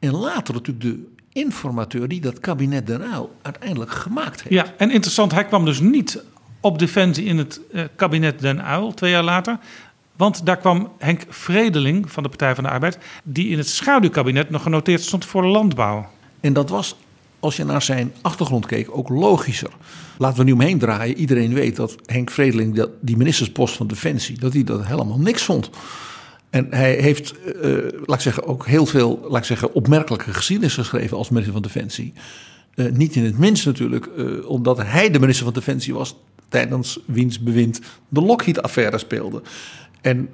En 0.05 0.15
later 0.15 0.53
natuurlijk 0.53 0.85
de 0.85 1.07
informateur 1.33 2.07
die 2.07 2.21
dat 2.21 2.39
kabinet 2.39 2.87
Den 2.87 3.01
Uyl 3.01 3.35
uiteindelijk 3.41 3.91
gemaakt 3.91 4.43
heeft. 4.43 4.53
Ja, 4.53 4.73
en 4.77 4.91
interessant, 4.91 5.31
hij 5.31 5.45
kwam 5.45 5.65
dus 5.65 5.79
niet 5.79 6.23
op 6.59 6.79
defensie 6.79 7.25
in 7.25 7.37
het 7.37 7.59
eh, 7.71 7.83
kabinet 7.95 8.39
Den 8.39 8.59
Uyl 8.71 8.93
twee 8.93 9.11
jaar 9.11 9.23
later. 9.23 9.57
Want 10.15 10.45
daar 10.45 10.57
kwam 10.57 10.91
Henk 10.97 11.25
Vredeling 11.29 12.11
van 12.11 12.23
de 12.23 12.29
Partij 12.29 12.55
van 12.55 12.63
de 12.63 12.69
Arbeid, 12.69 12.97
die 13.23 13.47
in 13.47 13.57
het 13.57 13.69
schaduwkabinet 13.69 14.49
nog 14.49 14.63
genoteerd 14.63 15.01
stond 15.01 15.25
voor 15.25 15.45
landbouw. 15.45 16.09
En 16.39 16.53
dat 16.53 16.69
was, 16.69 16.95
als 17.39 17.55
je 17.55 17.63
naar 17.63 17.81
zijn 17.81 18.13
achtergrond 18.21 18.65
keek, 18.65 18.97
ook 18.97 19.09
logischer. 19.09 19.71
Laten 20.17 20.37
we 20.37 20.43
nu 20.43 20.51
omheen 20.51 20.79
draaien. 20.79 21.17
Iedereen 21.17 21.53
weet 21.53 21.75
dat 21.75 21.95
Henk 22.05 22.31
Vredeling, 22.31 22.85
die 23.01 23.17
ministerspost 23.17 23.75
van 23.75 23.87
Defensie, 23.87 24.39
dat 24.39 24.53
hij 24.53 24.63
dat 24.63 24.85
helemaal 24.85 25.19
niks 25.19 25.43
vond. 25.43 25.69
En 26.55 26.67
hij 26.69 26.93
heeft, 26.93 27.33
eh, 27.41 27.71
laat 28.05 28.15
ik 28.15 28.21
zeggen, 28.21 28.45
ook 28.47 28.65
heel 28.65 28.85
veel 28.85 29.25
laat 29.29 29.37
ik 29.37 29.43
zeggen, 29.43 29.73
opmerkelijke 29.73 30.33
geschiedenis 30.33 30.73
geschreven 30.73 31.17
als 31.17 31.29
minister 31.29 31.53
van 31.53 31.61
Defensie. 31.61 32.13
Eh, 32.75 32.91
niet 32.91 33.15
in 33.15 33.23
het 33.23 33.37
minst 33.37 33.65
natuurlijk, 33.65 34.05
eh, 34.05 34.49
omdat 34.49 34.77
hij 34.77 35.09
de 35.09 35.19
minister 35.19 35.45
van 35.45 35.53
Defensie 35.53 35.93
was 35.93 36.15
tijdens 36.49 36.99
wiens 37.05 37.39
bewind 37.39 37.81
de 38.09 38.21
Lockheed-affaire 38.21 38.97
speelde. 38.97 39.41
En 40.01 40.29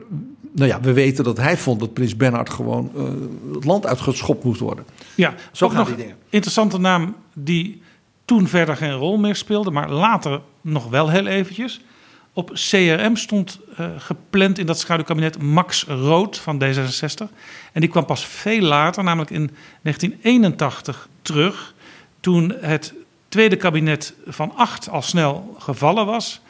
nou 0.52 0.68
ja, 0.68 0.82
we 0.82 0.94
weten 0.94 1.24
dat 1.24 1.38
hij 1.38 1.58
vond 1.58 1.80
dat 1.80 1.94
prins 1.94 2.18
Bernhard 2.18 2.50
gewoon 2.50 2.92
het 3.54 3.66
land 3.66 3.86
uitgeschopt 3.86 4.44
moest 4.44 4.60
worden. 4.60 4.86
Ja, 5.16 5.36
Zo 5.52 5.68
gaan 5.68 5.78
nog 5.78 5.88
die 5.88 5.96
dingen. 5.96 6.16
interessante 6.30 6.78
naam 6.78 7.16
die 7.34 7.82
toen 8.26 8.48
verder 8.48 8.78
geen 8.78 8.94
rol 8.94 9.18
meer 9.18 9.36
speelde, 9.36 9.72
maar 9.72 9.92
later 9.92 10.42
nog 10.62 10.90
wel 10.90 11.10
heel 11.10 11.26
eventjes. 11.26 11.82
Op 12.34 12.52
CRM 12.54 13.16
stond 13.16 13.60
eh, 13.78 13.86
gepland 13.98 14.58
in 14.58 14.66
dat 14.66 14.80
schaduwkabinet 14.80 15.42
Max 15.42 15.84
Rood 15.84 16.38
van 16.38 16.64
D66. 16.64 17.34
En 17.72 17.82
die 17.82 17.90
kwam 17.90 18.06
pas 18.06 18.26
veel 18.26 18.62
later, 18.62 19.04
namelijk 19.04 19.32
in 19.32 19.52
1981, 19.82 21.10
terug. 21.22 21.74
Toen 22.20 22.54
het 22.60 22.94
tweede 23.28 23.56
kabinet 23.56 24.14
van 24.28 24.56
acht 24.56 24.90
al 24.90 25.02
snel 25.02 25.56
gevallen 25.60 26.06
was. 26.06 26.42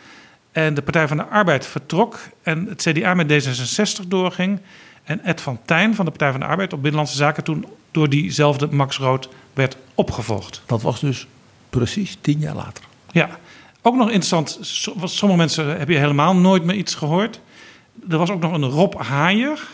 En 0.52 0.74
de 0.74 0.82
Partij 0.82 1.08
van 1.08 1.18
de 1.18 1.26
Arbeid 1.26 1.68
vertrok. 1.68 2.20
En 2.44 2.68
het 2.68 2.82
CDA 2.82 3.14
met 3.14 3.46
D66 3.46 4.08
doorging. 4.08 4.60
En 5.04 5.24
Ed 5.24 5.42
van 5.42 5.60
Tijn 5.66 5.96
van 5.96 6.06
de 6.06 6.12
Partij 6.12 6.32
van 6.32 6.40
de 6.40 6.46
Arbeid 6.46 6.74
op 6.74 6.82
Binnenlandse 6.82 7.18
Zaken 7.18 7.44
toen 7.44 7.66
door 7.92 8.10
diezelfde 8.10 8.68
Max 8.72 8.98
Rood 8.98 9.30
werd 9.54 9.78
opgevolgd. 9.96 10.62
Dat 10.66 10.82
was 10.82 11.00
dus 11.00 11.28
precies 11.70 12.18
tien 12.22 12.40
jaar 12.40 12.56
later. 12.56 12.84
Ja, 13.12 13.40
ook 13.82 13.96
nog 13.96 14.08
interessant. 14.08 14.60
Sommige 15.04 15.40
mensen 15.40 15.80
heb 15.80 15.90
je 15.90 15.98
helemaal 15.98 16.36
nooit 16.36 16.64
meer 16.64 16.76
iets 16.76 16.96
gehoord. 16.96 17.40
Er 18.10 18.18
was 18.18 18.30
ook 18.30 18.42
nog 18.42 18.54
een 18.54 18.70
Rob 18.70 18.96
Haaier. 18.96 19.68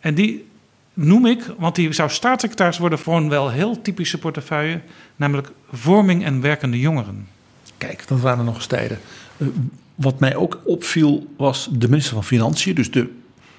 En 0.00 0.14
die 0.14 0.46
noem 0.94 1.26
ik, 1.26 1.54
want 1.58 1.74
die 1.74 1.92
zou 1.92 2.10
staatssecretaris 2.10 2.78
worden 2.78 2.98
voor 2.98 3.16
een 3.16 3.28
wel 3.28 3.50
heel 3.50 3.82
typische 3.82 4.18
portefeuille. 4.18 4.80
Namelijk 5.16 5.52
vorming 5.72 6.24
en 6.24 6.40
werkende 6.40 6.78
jongeren. 6.78 7.28
Kijk, 7.76 8.08
dat 8.08 8.20
waren 8.20 8.44
nog 8.44 8.54
eens 8.54 8.66
tijden. 8.66 8.98
Eh, 9.36 9.46
wat 9.94 10.20
mij 10.20 10.36
ook 10.36 10.60
opviel 10.64 11.26
was 11.36 11.68
de 11.72 11.88
minister 11.88 12.14
van 12.14 12.24
Financiën, 12.24 12.74
dus 12.74 12.90
de, 12.90 13.10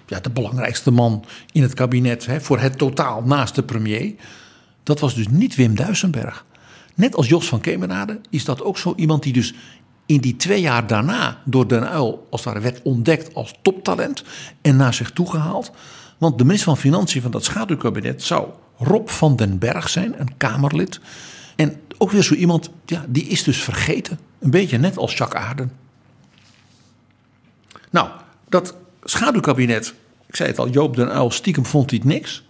ja, 0.06 0.20
de 0.20 0.30
belangrijkste 0.30 0.92
man 0.92 1.26
in 1.52 1.62
het 1.62 1.74
kabinet 1.74 2.26
hè, 2.26 2.42
voor 2.42 2.60
het 2.60 2.78
totaal 2.78 3.22
naast 3.22 3.56
de 3.56 3.64
premier. 3.64 4.14
Dat 4.84 5.00
was 5.00 5.16
dus 5.16 5.28
niet 5.28 5.56
Wim 5.56 5.76
Duisenberg. 5.76 6.46
Net 7.00 7.16
als 7.16 7.28
Jos 7.28 7.48
van 7.48 7.62
Kemenade 7.62 8.20
is 8.30 8.46
dat 8.46 8.62
ook 8.62 8.78
zo 8.78 8.94
iemand 8.96 9.24
die 9.24 9.34
dus 9.34 9.54
in 10.06 10.22
die 10.22 10.36
twee 10.36 10.62
jaar 10.62 10.88
daarna 10.88 11.42
door 11.46 11.68
Den 11.68 11.84
Uyl 11.84 12.28
als 12.30 12.44
het 12.44 12.54
ware 12.54 12.60
werd 12.60 12.82
ontdekt 12.82 13.34
als 13.34 13.56
toptalent 13.62 14.24
en 14.62 14.76
naar 14.76 14.94
zich 14.94 15.12
toe 15.12 15.30
gehaald. 15.30 15.72
Want 16.18 16.38
de 16.38 16.44
minister 16.44 16.70
van 16.70 16.78
Financiën 16.78 17.22
van 17.22 17.32
dat 17.32 17.44
schaduwkabinet 17.44 18.24
zou 18.24 18.48
Rob 18.78 19.08
van 19.08 19.36
den 19.36 19.58
Berg 19.58 19.90
zijn, 19.90 20.20
een 20.20 20.38
Kamerlid. 20.38 21.00
En 21.56 21.82
ook 21.98 22.12
weer 22.12 22.24
zo 22.24 22.34
iemand, 22.34 22.70
ja, 22.86 23.06
die 23.08 23.24
is 23.24 23.44
dus 23.44 23.64
vergeten. 23.64 24.20
Een 24.40 24.52
beetje 24.52 24.78
net 24.78 24.98
als 24.98 25.14
Jacques 25.14 25.44
Aarden. 25.44 25.72
Nou, 27.90 28.10
dat 28.50 28.76
schaduwkabinet, 29.04 29.94
ik 30.28 30.36
zei 30.36 30.50
het 30.50 30.60
al, 30.60 30.70
Joop 30.70 30.96
den 30.96 31.16
Uyl 31.16 31.32
stiekem 31.32 31.66
vond 31.66 31.90
hij 31.90 32.00
het 32.00 32.08
niks. 32.08 32.44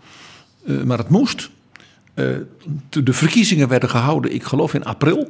Eh, 0.65 0.81
maar 0.83 0.97
het 0.97 1.09
moest. 1.09 1.49
Eh, 2.19 3.03
de 3.03 3.13
verkiezingen 3.13 3.67
werden 3.67 3.89
gehouden, 3.89 4.33
ik 4.33 4.43
geloof 4.43 4.73
in 4.73 4.83
april. 4.83 5.29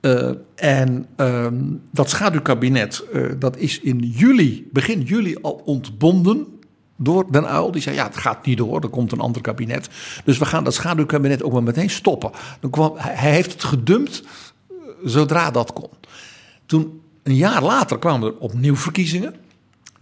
Uh, 0.00 0.30
en 0.54 1.06
ehm, 1.16 1.54
dat 1.90 2.10
schaduwkabinet, 2.10 3.04
uh, 3.14 3.30
dat 3.38 3.56
is 3.56 3.80
in 3.80 3.98
juli, 3.98 4.68
begin 4.72 5.00
juli 5.00 5.36
al 5.42 5.62
ontbonden 5.64 6.46
door 6.96 7.32
Den 7.32 7.46
Uil. 7.46 7.70
Die 7.70 7.82
zei, 7.82 7.96
ja, 7.96 8.04
het 8.04 8.16
gaat 8.16 8.46
niet 8.46 8.56
door, 8.56 8.80
er 8.80 8.88
komt 8.88 9.12
een 9.12 9.20
ander 9.20 9.42
kabinet. 9.42 9.88
Dus 10.24 10.38
we 10.38 10.44
gaan 10.44 10.64
dat 10.64 10.74
schaduwkabinet 10.74 11.42
ook 11.42 11.52
maar 11.52 11.62
meteen 11.62 11.90
stoppen. 11.90 12.30
Dan 12.60 12.70
kwam, 12.70 12.92
hij 12.96 13.30
heeft 13.32 13.52
het 13.52 13.64
gedumpt 13.64 14.22
zodra 15.04 15.50
dat 15.50 15.72
kon. 15.72 15.90
Toen, 16.66 17.00
een 17.22 17.36
jaar 17.36 17.62
later, 17.62 17.98
kwamen 17.98 18.28
er 18.28 18.38
opnieuw 18.38 18.76
verkiezingen 18.76 19.34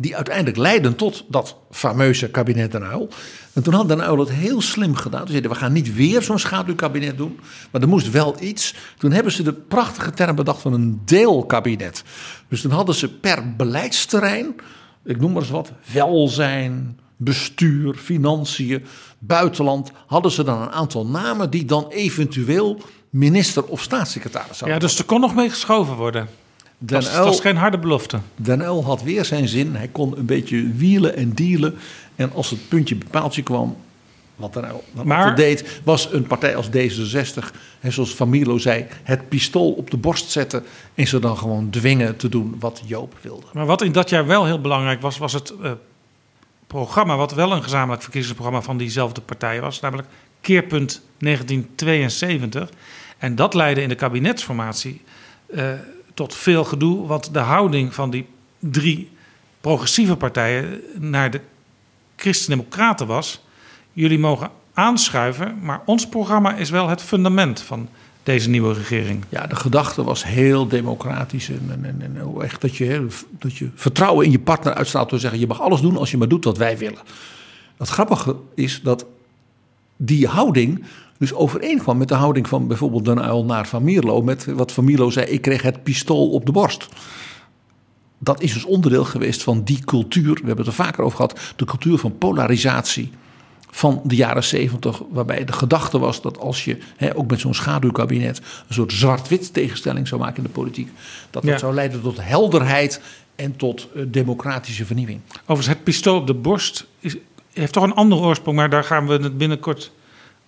die 0.00 0.16
uiteindelijk 0.16 0.56
leidden 0.56 0.96
tot 0.96 1.24
dat 1.28 1.56
fameuze 1.70 2.30
kabinet 2.30 2.72
Den 2.72 2.82
Uyl. 2.82 3.08
En 3.52 3.62
toen 3.62 3.74
had 3.74 3.88
Den 3.88 4.00
Uyl 4.00 4.18
het 4.18 4.30
heel 4.30 4.60
slim 4.60 4.94
gedaan. 4.94 5.24
Ze 5.24 5.30
zeiden, 5.30 5.50
we 5.50 5.56
gaan 5.56 5.72
niet 5.72 5.94
weer 5.94 6.22
zo'n 6.22 6.38
schaduwkabinet 6.38 7.16
doen, 7.16 7.40
maar 7.70 7.82
er 7.82 7.88
moest 7.88 8.10
wel 8.10 8.36
iets. 8.40 8.74
Toen 8.98 9.12
hebben 9.12 9.32
ze 9.32 9.42
de 9.42 9.52
prachtige 9.52 10.10
term 10.10 10.36
bedacht 10.36 10.60
van 10.60 10.72
een 10.72 11.00
deelkabinet. 11.04 12.04
Dus 12.48 12.60
toen 12.60 12.70
hadden 12.70 12.94
ze 12.94 13.08
per 13.08 13.56
beleidsterrein, 13.56 14.54
ik 15.04 15.20
noem 15.20 15.32
maar 15.32 15.42
eens 15.42 15.50
wat, 15.50 15.72
welzijn, 15.92 16.98
bestuur, 17.16 17.94
financiën, 17.94 18.84
buitenland, 19.18 19.90
hadden 20.06 20.30
ze 20.30 20.44
dan 20.44 20.62
een 20.62 20.70
aantal 20.70 21.06
namen 21.06 21.50
die 21.50 21.64
dan 21.64 21.88
eventueel 21.88 22.80
minister 23.10 23.64
of 23.64 23.82
staatssecretaris 23.82 24.58
zouden 24.58 24.80
Ja, 24.80 24.86
dus 24.86 24.98
er 24.98 25.04
kon 25.04 25.20
nog 25.20 25.34
mee 25.34 25.50
geschoven 25.50 25.96
worden. 25.96 26.28
Den 26.82 27.00
dat, 27.00 27.24
was 27.24 27.40
geen 27.40 27.56
harde 27.56 27.78
belofte. 27.78 28.20
Den 28.36 28.60
Uyl 28.60 28.84
had 28.84 29.02
weer 29.02 29.24
zijn 29.24 29.48
zin. 29.48 29.74
Hij 29.76 29.88
kon 29.88 30.18
een 30.18 30.26
beetje 30.26 30.72
wielen 30.72 31.16
en 31.16 31.34
dealen. 31.34 31.78
En 32.16 32.32
als 32.32 32.50
het 32.50 32.68
puntje 32.68 32.96
bepaaltje 32.96 33.42
kwam, 33.42 33.76
wat 34.36 34.52
Den 34.52 34.64
Uyl 34.64 34.84
maar, 35.04 35.36
deed, 35.36 35.80
was 35.84 36.12
een 36.12 36.26
partij 36.26 36.56
als 36.56 36.68
D66, 36.68 37.54
en 37.80 37.92
zoals 37.92 38.14
Van 38.14 38.28
Mierlo 38.28 38.58
zei, 38.58 38.86
het 39.02 39.28
pistool 39.28 39.72
op 39.72 39.90
de 39.90 39.96
borst 39.96 40.30
zetten 40.30 40.64
en 40.94 41.06
ze 41.06 41.18
dan 41.18 41.36
gewoon 41.36 41.70
dwingen 41.70 42.16
te 42.16 42.28
doen 42.28 42.56
wat 42.58 42.82
Joop 42.86 43.18
wilde. 43.20 43.46
Maar 43.52 43.66
wat 43.66 43.82
in 43.82 43.92
dat 43.92 44.10
jaar 44.10 44.26
wel 44.26 44.44
heel 44.44 44.60
belangrijk 44.60 45.00
was, 45.00 45.18
was 45.18 45.32
het 45.32 45.52
uh, 45.62 45.70
programma, 46.66 47.16
wat 47.16 47.34
wel 47.34 47.52
een 47.52 47.62
gezamenlijk 47.62 48.02
verkiezingsprogramma 48.02 48.62
van 48.62 48.76
diezelfde 48.76 49.20
partij 49.20 49.60
was, 49.60 49.80
namelijk 49.80 50.08
Keerpunt 50.40 51.02
1972. 51.18 52.70
En 53.18 53.34
dat 53.34 53.54
leidde 53.54 53.82
in 53.82 53.88
de 53.88 53.94
kabinetsformatie. 53.94 55.02
Uh, 55.54 55.72
tot 56.14 56.34
veel 56.34 56.64
gedoe. 56.64 57.06
Want 57.06 57.34
de 57.34 57.38
houding 57.38 57.94
van 57.94 58.10
die 58.10 58.26
drie 58.58 59.10
progressieve 59.60 60.16
partijen 60.16 60.80
naar 60.98 61.30
de 61.30 61.40
Christen-Democraten 62.16 63.06
was: 63.06 63.44
jullie 63.92 64.18
mogen 64.18 64.50
aanschuiven, 64.72 65.58
maar 65.62 65.82
ons 65.84 66.08
programma 66.08 66.54
is 66.54 66.70
wel 66.70 66.88
het 66.88 67.02
fundament 67.02 67.60
van 67.60 67.88
deze 68.22 68.48
nieuwe 68.48 68.74
regering. 68.74 69.24
Ja, 69.28 69.46
de 69.46 69.56
gedachte 69.56 70.04
was 70.04 70.24
heel 70.24 70.68
democratisch. 70.68 71.48
En, 71.48 71.84
en, 71.84 72.02
en 72.02 72.42
echt 72.42 72.60
dat 72.60 72.76
je, 72.76 73.06
dat 73.30 73.56
je 73.56 73.68
vertrouwen 73.74 74.24
in 74.24 74.30
je 74.30 74.38
partner 74.38 74.74
uitstraalt 74.74 75.08
door 75.10 75.18
te 75.18 75.24
zeggen: 75.24 75.40
je 75.40 75.46
mag 75.46 75.60
alles 75.60 75.80
doen 75.80 75.96
als 75.96 76.10
je 76.10 76.16
maar 76.16 76.28
doet 76.28 76.44
wat 76.44 76.58
wij 76.58 76.78
willen. 76.78 77.00
Het 77.76 77.88
grappige 77.88 78.36
is 78.54 78.80
dat 78.82 79.06
die 79.96 80.26
houding 80.26 80.84
dus 81.20 81.34
overeenkwam 81.34 81.98
met 81.98 82.08
de 82.08 82.14
houding 82.14 82.48
van 82.48 82.66
bijvoorbeeld 82.66 83.04
Den 83.04 83.24
Uyl 83.24 83.44
naar 83.44 83.66
Van 83.66 83.82
Mierlo. 83.82 84.22
Met 84.22 84.44
wat 84.44 84.72
Van 84.72 84.84
Mierlo 84.84 85.10
zei, 85.10 85.26
ik 85.26 85.42
kreeg 85.42 85.62
het 85.62 85.82
pistool 85.82 86.30
op 86.30 86.46
de 86.46 86.52
borst. 86.52 86.88
Dat 88.18 88.42
is 88.42 88.52
dus 88.52 88.64
onderdeel 88.64 89.04
geweest 89.04 89.42
van 89.42 89.62
die 89.64 89.84
cultuur, 89.84 90.34
we 90.34 90.46
hebben 90.46 90.56
het 90.56 90.66
er 90.66 90.84
vaker 90.84 91.04
over 91.04 91.16
gehad, 91.16 91.40
de 91.56 91.64
cultuur 91.64 91.98
van 91.98 92.18
polarisatie 92.18 93.10
van 93.70 94.00
de 94.04 94.16
jaren 94.16 94.44
zeventig. 94.44 95.02
Waarbij 95.10 95.44
de 95.44 95.52
gedachte 95.52 95.98
was 95.98 96.22
dat 96.22 96.38
als 96.38 96.64
je 96.64 96.78
ook 97.14 97.30
met 97.30 97.40
zo'n 97.40 97.54
schaduwkabinet 97.54 98.38
een 98.38 98.74
soort 98.74 98.92
zwart-wit 98.92 99.52
tegenstelling 99.52 100.08
zou 100.08 100.20
maken 100.20 100.36
in 100.36 100.42
de 100.42 100.48
politiek. 100.48 100.90
Dat 101.30 101.42
dat 101.42 101.58
zou 101.58 101.74
leiden 101.74 102.02
tot 102.02 102.16
helderheid 102.20 103.00
en 103.36 103.56
tot 103.56 103.88
uh, 103.94 104.04
democratische 104.08 104.84
vernieuwing. 104.84 105.20
Overigens, 105.40 105.66
het 105.66 105.84
pistool 105.84 106.16
op 106.16 106.26
de 106.26 106.34
borst 106.34 106.86
is, 107.00 107.16
heeft 107.52 107.72
toch 107.72 107.84
een 107.84 107.94
andere 107.94 108.20
oorsprong, 108.20 108.56
maar 108.56 108.70
daar 108.70 108.84
gaan 108.84 109.06
we 109.06 109.12
het 109.12 109.38
binnenkort 109.38 109.92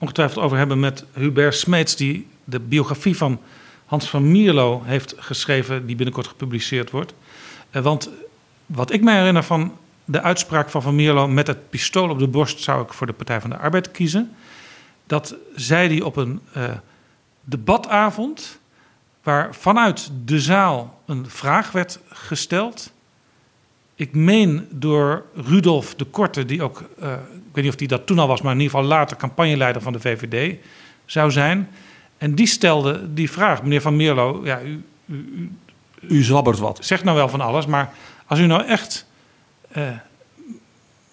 ongetwijfeld 0.03 0.45
over 0.45 0.57
hebben 0.57 0.81
met 0.81 1.05
Hubert 1.13 1.55
Smeets, 1.55 1.97
die 1.97 2.27
de 2.45 2.61
biografie 2.61 3.17
van 3.17 3.41
Hans 3.87 4.11
van 4.11 4.31
Mierlo 4.31 4.83
heeft 4.85 5.15
geschreven, 5.19 5.87
die 5.87 5.97
binnenkort 5.97 6.27
gepubliceerd 6.27 6.91
wordt. 6.91 7.15
Eh, 7.71 7.83
want 7.83 8.11
wat 8.67 8.93
ik 8.93 9.03
me 9.03 9.13
herinner 9.13 9.43
van 9.43 9.77
de 10.05 10.21
uitspraak 10.21 10.71
van 10.71 10.83
Van 10.83 10.95
Mierlo 10.95 11.29
met 11.29 11.47
het 11.47 11.71
pistool 11.71 12.11
op 12.11 12.19
de 12.19 12.29
borst 12.29 12.63
zou 12.63 12.83
ik 12.83 12.93
voor 12.93 13.07
de 13.07 13.13
Partij 13.13 13.41
van 13.41 13.51
de 13.51 13.57
Arbeid 13.57 13.91
kiezen. 13.91 14.33
Dat 15.07 15.35
zei 15.55 15.89
hij 15.89 16.03
op 16.03 16.17
een 16.17 16.41
uh, 16.57 16.65
debatavond 17.45 18.59
waar 19.23 19.55
vanuit 19.55 20.11
de 20.25 20.41
zaal 20.41 21.03
een 21.07 21.31
vraag 21.31 21.73
werd 21.73 21.99
gesteld. 22.09 22.93
Ik 23.95 24.15
meen 24.15 24.67
door 24.71 25.25
Rudolf 25.35 25.95
de 25.95 26.05
Korte, 26.05 26.45
die 26.45 26.63
ook 26.63 26.83
uh, 27.03 27.13
ik 27.13 27.59
weet 27.59 27.65
niet 27.65 27.73
of 27.73 27.79
hij 27.79 27.89
dat 27.89 28.07
toen 28.07 28.19
al 28.19 28.27
was, 28.27 28.43
maar 28.43 28.53
in 28.53 28.61
ieder 28.61 28.77
geval 28.77 28.91
later 28.91 29.17
campagneleider 29.17 29.83
van 29.83 29.93
de 29.93 30.01
VVD 30.01 30.57
zou 31.05 31.31
zijn. 31.31 31.69
En 32.19 32.35
die 32.35 32.47
stelde 32.47 33.15
die 33.15 33.31
vraag, 33.31 33.63
meneer 33.63 33.81
Van 33.81 33.97
Meerlo, 33.97 34.41
ja, 34.45 34.63
u, 34.63 34.83
u, 35.07 35.15
u, 35.35 35.51
u 36.09 36.23
zabbert 36.23 36.59
wat. 36.59 36.79
Zegt 36.83 37.05
nou 37.05 37.17
wel 37.17 37.29
van 37.29 37.41
alles, 37.41 37.67
maar 37.67 37.93
als 38.27 38.39
u 38.39 38.47
nou 38.47 38.67
echt 38.67 39.07
uh, 39.77 39.89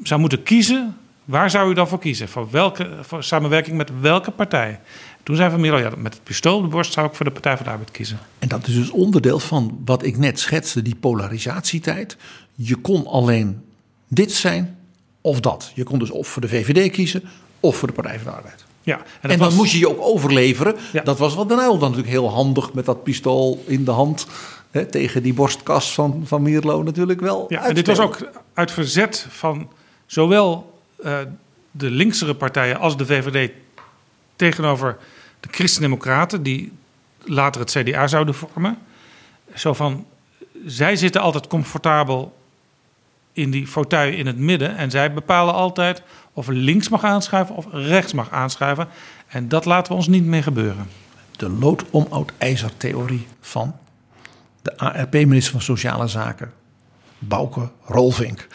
zou 0.03 0.19
moeten 0.19 0.43
kiezen, 0.43 0.97
waar 1.25 1.49
zou 1.49 1.71
u 1.71 1.73
dan 1.73 1.87
voor 1.87 1.99
kiezen? 1.99 2.29
Voor 2.29 2.51
welke 2.51 2.89
voor 3.01 3.23
samenwerking 3.23 3.77
met 3.77 3.91
welke 4.01 4.31
partij? 4.31 4.79
Toen 5.23 5.35
zei 5.35 5.49
Van 5.49 5.59
Mierlo, 5.59 5.77
ja, 5.77 5.91
met 5.97 6.13
het 6.13 6.23
pistool 6.23 6.57
op 6.57 6.63
de 6.63 6.69
borst 6.69 6.93
zou 6.93 7.07
ik 7.07 7.13
voor 7.13 7.25
de 7.25 7.31
Partij 7.31 7.55
van 7.55 7.65
de 7.65 7.71
Arbeid 7.71 7.91
kiezen. 7.91 8.19
En 8.39 8.47
dat 8.47 8.67
is 8.67 8.73
dus 8.73 8.89
onderdeel 8.89 9.39
van 9.39 9.81
wat 9.85 10.03
ik 10.03 10.17
net 10.17 10.39
schetste, 10.39 10.81
die 10.81 10.95
polarisatietijd. 10.95 12.17
Je 12.61 12.75
kon 12.75 13.07
alleen 13.07 13.61
dit 14.07 14.31
zijn 14.31 14.77
of 15.21 15.39
dat. 15.39 15.71
Je 15.75 15.83
kon 15.83 15.99
dus 15.99 16.09
of 16.09 16.27
voor 16.27 16.41
de 16.41 16.47
VVD 16.47 16.91
kiezen 16.91 17.23
of 17.59 17.77
voor 17.77 17.87
de 17.87 17.93
Partij 17.93 18.19
van 18.19 18.31
de 18.31 18.37
Arbeid. 18.37 18.65
Ja, 18.81 19.01
en, 19.21 19.39
dan 19.39 19.55
moest 19.55 19.71
je 19.71 19.79
je 19.79 19.89
ook 19.89 20.01
overleveren. 20.01 20.75
Dat 21.03 21.17
was 21.19 21.35
wat 21.35 21.49
Den 21.49 21.59
Uyl 21.59 21.77
dan 21.77 21.79
natuurlijk 21.79 22.07
heel 22.07 22.29
handig 22.29 22.73
met 22.73 22.85
dat 22.85 23.03
pistool 23.03 23.63
in 23.65 23.83
de 23.83 23.91
hand. 23.91 24.27
Hè, 24.71 24.85
tegen 24.85 25.23
die 25.23 25.33
borstkas 25.33 25.93
van, 25.93 26.21
van 26.25 26.41
Mierlo 26.41 26.83
natuurlijk 26.83 27.19
wel. 27.21 27.45
Ja, 27.49 27.65
en 27.65 27.75
dit 27.75 27.87
was 27.87 27.99
ook 27.99 28.29
uit 28.53 28.71
verzet 28.71 29.25
van 29.29 29.69
zowel 30.05 30.79
uh, 31.03 31.17
de 31.71 31.89
linksere 31.89 32.35
partijen 32.35 32.79
als 32.79 32.97
de 32.97 33.05
VVD 33.05 33.51
tegenover 34.35 34.97
de 35.39 35.47
Christen-Democraten, 35.51 36.43
die 36.43 36.71
later 37.23 37.61
het 37.61 37.71
CDA 37.71 38.07
zouden 38.07 38.35
vormen. 38.35 38.77
Zo 39.55 39.73
van, 39.73 40.05
zij 40.65 40.95
zitten 40.95 41.21
altijd 41.21 41.47
comfortabel 41.47 42.37
in 43.39 43.51
die 43.51 43.67
fauteuil 43.67 44.13
in 44.13 44.27
het 44.27 44.37
midden. 44.37 44.77
En 44.77 44.91
zij 44.91 45.13
bepalen 45.13 45.53
altijd 45.53 46.01
of 46.33 46.47
links 46.47 46.89
mag 46.89 47.03
aanschuiven 47.03 47.55
of 47.55 47.67
rechts 47.71 48.13
mag 48.13 48.31
aanschuiven. 48.31 48.87
En 49.27 49.47
dat 49.47 49.65
laten 49.65 49.91
we 49.91 49.97
ons 49.97 50.07
niet 50.07 50.25
meer 50.25 50.43
gebeuren. 50.43 50.87
De 51.31 51.49
lood 51.49 51.83
om 51.89 52.07
oud 52.09 52.31
ijzer 52.37 52.71
theorie 52.77 53.27
van 53.41 53.75
de 54.61 54.77
ARP-minister 54.77 55.51
van 55.51 55.61
Sociale 55.61 56.07
Zaken, 56.07 56.51
Bouke 57.19 57.69
Rolvink. 57.83 58.47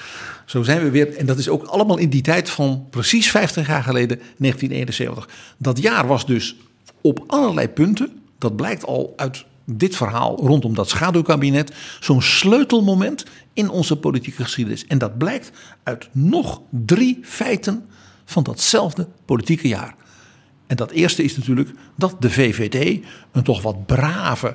Zo 0.44 0.62
zijn 0.62 0.82
we 0.82 0.90
weer, 0.90 1.16
en 1.16 1.26
dat 1.26 1.38
is 1.38 1.48
ook 1.48 1.62
allemaal 1.62 1.98
in 1.98 2.08
die 2.08 2.22
tijd 2.22 2.50
van 2.50 2.86
precies 2.90 3.30
50 3.30 3.66
jaar 3.66 3.82
geleden, 3.82 4.16
1971. 4.16 5.28
Dat 5.56 5.78
jaar 5.78 6.06
was 6.06 6.26
dus 6.26 6.56
op 7.00 7.24
allerlei 7.26 7.68
punten, 7.68 8.22
dat 8.38 8.56
blijkt 8.56 8.84
al 8.84 9.12
uit 9.16 9.44
dit 9.64 9.96
verhaal 9.96 10.36
rondom 10.36 10.74
dat 10.74 10.88
schaduwkabinet 10.88 11.72
zo'n 12.00 12.22
sleutelmoment 12.22 13.24
in 13.52 13.68
onze 13.70 13.96
politieke 13.96 14.42
geschiedenis. 14.42 14.86
En 14.86 14.98
dat 14.98 15.18
blijkt 15.18 15.50
uit 15.82 16.08
nog 16.12 16.60
drie 16.70 17.18
feiten 17.22 17.88
van 18.24 18.42
datzelfde 18.42 19.08
politieke 19.24 19.68
jaar. 19.68 19.94
En 20.66 20.76
dat 20.76 20.90
eerste 20.90 21.22
is 21.22 21.36
natuurlijk 21.36 21.70
dat 21.94 22.16
de 22.18 22.30
VVD, 22.30 23.04
een 23.32 23.42
toch 23.42 23.62
wat 23.62 23.86
brave, 23.86 24.54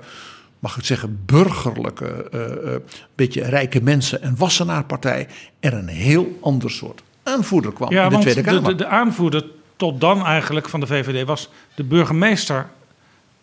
mag 0.60 0.78
ik 0.78 0.86
zeggen, 0.86 1.20
burgerlijke, 1.26 2.28
uh, 2.34 2.72
uh, 2.72 2.76
beetje 3.16 3.42
rijke 3.42 3.82
mensen- 3.82 4.22
en 4.22 4.36
wassenaarpartij, 4.38 5.28
er 5.60 5.74
een 5.74 5.88
heel 5.88 6.38
ander 6.42 6.72
soort 6.72 7.02
aanvoerder 7.24 7.74
kwam 7.74 7.92
ja, 7.92 8.04
in 8.04 8.10
de 8.10 8.18
Tweede 8.20 8.42
Kamer. 8.42 8.64
De, 8.64 8.70
de, 8.70 8.76
de 8.76 8.88
aanvoerder 8.88 9.46
tot 9.76 10.02
dan 10.02 10.26
eigenlijk 10.26 10.70
van 10.70 10.80
de 10.80 10.88
VVD 10.88 11.26
was 11.26 11.50
de 11.76 11.84
burgemeester 11.84 12.70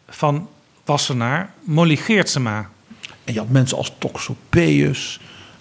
van 0.08 0.48
Wassenaar, 0.87 1.51
Molly 1.64 1.97
Geertsema. 1.97 2.68
En 3.24 3.32
je 3.32 3.39
had 3.39 3.49
mensen 3.49 3.76
als 3.76 3.93
Toxopeus. 3.99 5.20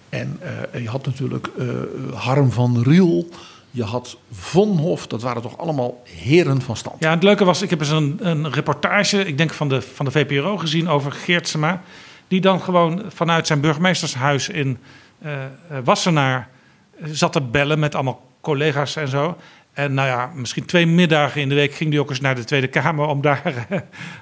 En 0.10 0.40
uh, 0.74 0.82
je 0.82 0.90
had 0.90 1.06
natuurlijk 1.06 1.50
uh, 1.58 1.68
Harm 2.14 2.52
van 2.52 2.84
Riel. 2.84 3.30
Je 3.72 3.84
had 3.84 4.18
Vonhof. 4.32 5.08
Dat 5.08 5.22
waren 5.22 5.42
toch 5.42 5.58
allemaal 5.58 6.02
heren 6.04 6.62
van 6.62 6.78
stand. 6.78 6.96
Ja, 7.00 7.10
het 7.10 7.24
leuke 7.24 7.46
was, 7.46 7.62
ik 7.62 7.70
heb 7.70 7.80
eens 7.80 7.90
een, 7.90 8.18
een 8.22 8.52
reportage, 8.52 9.26
ik 9.26 9.38
denk 9.38 9.54
van 9.54 9.70
de, 9.70 9.82
van 9.82 10.06
de 10.06 10.12
VPRO 10.12 10.58
gezien 10.58 10.88
over 10.88 11.12
Geertsema. 11.12 11.82
Die 12.28 12.42
dan 12.42 12.62
gewoon 12.62 13.04
vanuit 13.08 13.48
zijn 13.48 13.60
burgemeestershuis 13.60 14.50
in 14.50 14.78
uh, 15.26 15.32
Wassenaar 15.84 16.50
zat 17.04 17.34
te 17.34 17.42
bellen 17.42 17.80
met 17.80 17.96
allemaal 17.96 18.22
collega's 18.42 18.96
en 18.96 19.08
zo. 19.08 19.38
En 19.76 19.94
nou 19.94 20.08
ja, 20.08 20.32
misschien 20.36 20.66
twee 20.66 20.86
middagen 20.86 21.42
in 21.42 21.50
de 21.50 21.56
week 21.56 21.74
ging 21.74 21.90
hij 21.92 22.00
ook 22.00 22.10
eens 22.10 22.20
naar 22.20 22.36
de 22.36 22.44
Tweede 22.44 22.68
Kamer 22.68 23.08
om 23.08 23.22
daar 23.22 23.42
eh, 23.70 23.80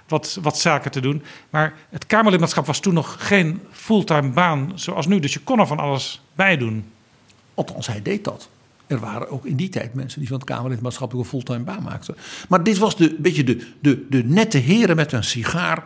wat, 0.08 0.38
wat 0.42 0.60
zaken 0.60 0.92
te 0.92 1.02
doen. 1.02 1.24
Maar 1.50 1.74
het 1.90 2.06
Kamerlidmaatschap 2.06 2.66
was 2.66 2.80
toen 2.80 2.94
nog 2.94 3.16
geen 3.20 3.62
fulltime 3.72 4.30
baan 4.30 4.72
zoals 4.76 5.08
nu. 5.08 5.20
Dus 5.20 5.34
je 5.34 5.40
kon 5.40 5.60
er 5.60 5.68
van 5.68 5.80
alles 5.80 6.22
bij 6.36 6.58
doen. 6.58 6.92
Althans, 7.54 7.88
hij 7.88 8.02
deed 8.02 8.24
dat. 8.24 8.50
Er 8.88 9.00
waren 9.00 9.30
ook 9.30 9.46
in 9.46 9.56
die 9.56 9.70
tijd 9.70 9.94
mensen 9.94 10.20
die 10.20 10.28
van 10.28 10.38
het 10.38 10.48
Kamerlidmaatschap 10.48 11.14
een 11.14 11.26
fulltime 11.26 11.64
baan 11.64 11.84
maakten. 11.84 12.16
Maar 12.50 12.64
dit 12.64 12.78
was 12.78 12.98
de 12.98 13.16
beetje 13.20 13.44
de, 13.44 13.68
de, 13.80 14.06
de 14.10 14.24
nette 14.24 14.58
heren 14.58 14.96
met 14.96 15.12
een 15.12 15.24
sigaar 15.24 15.84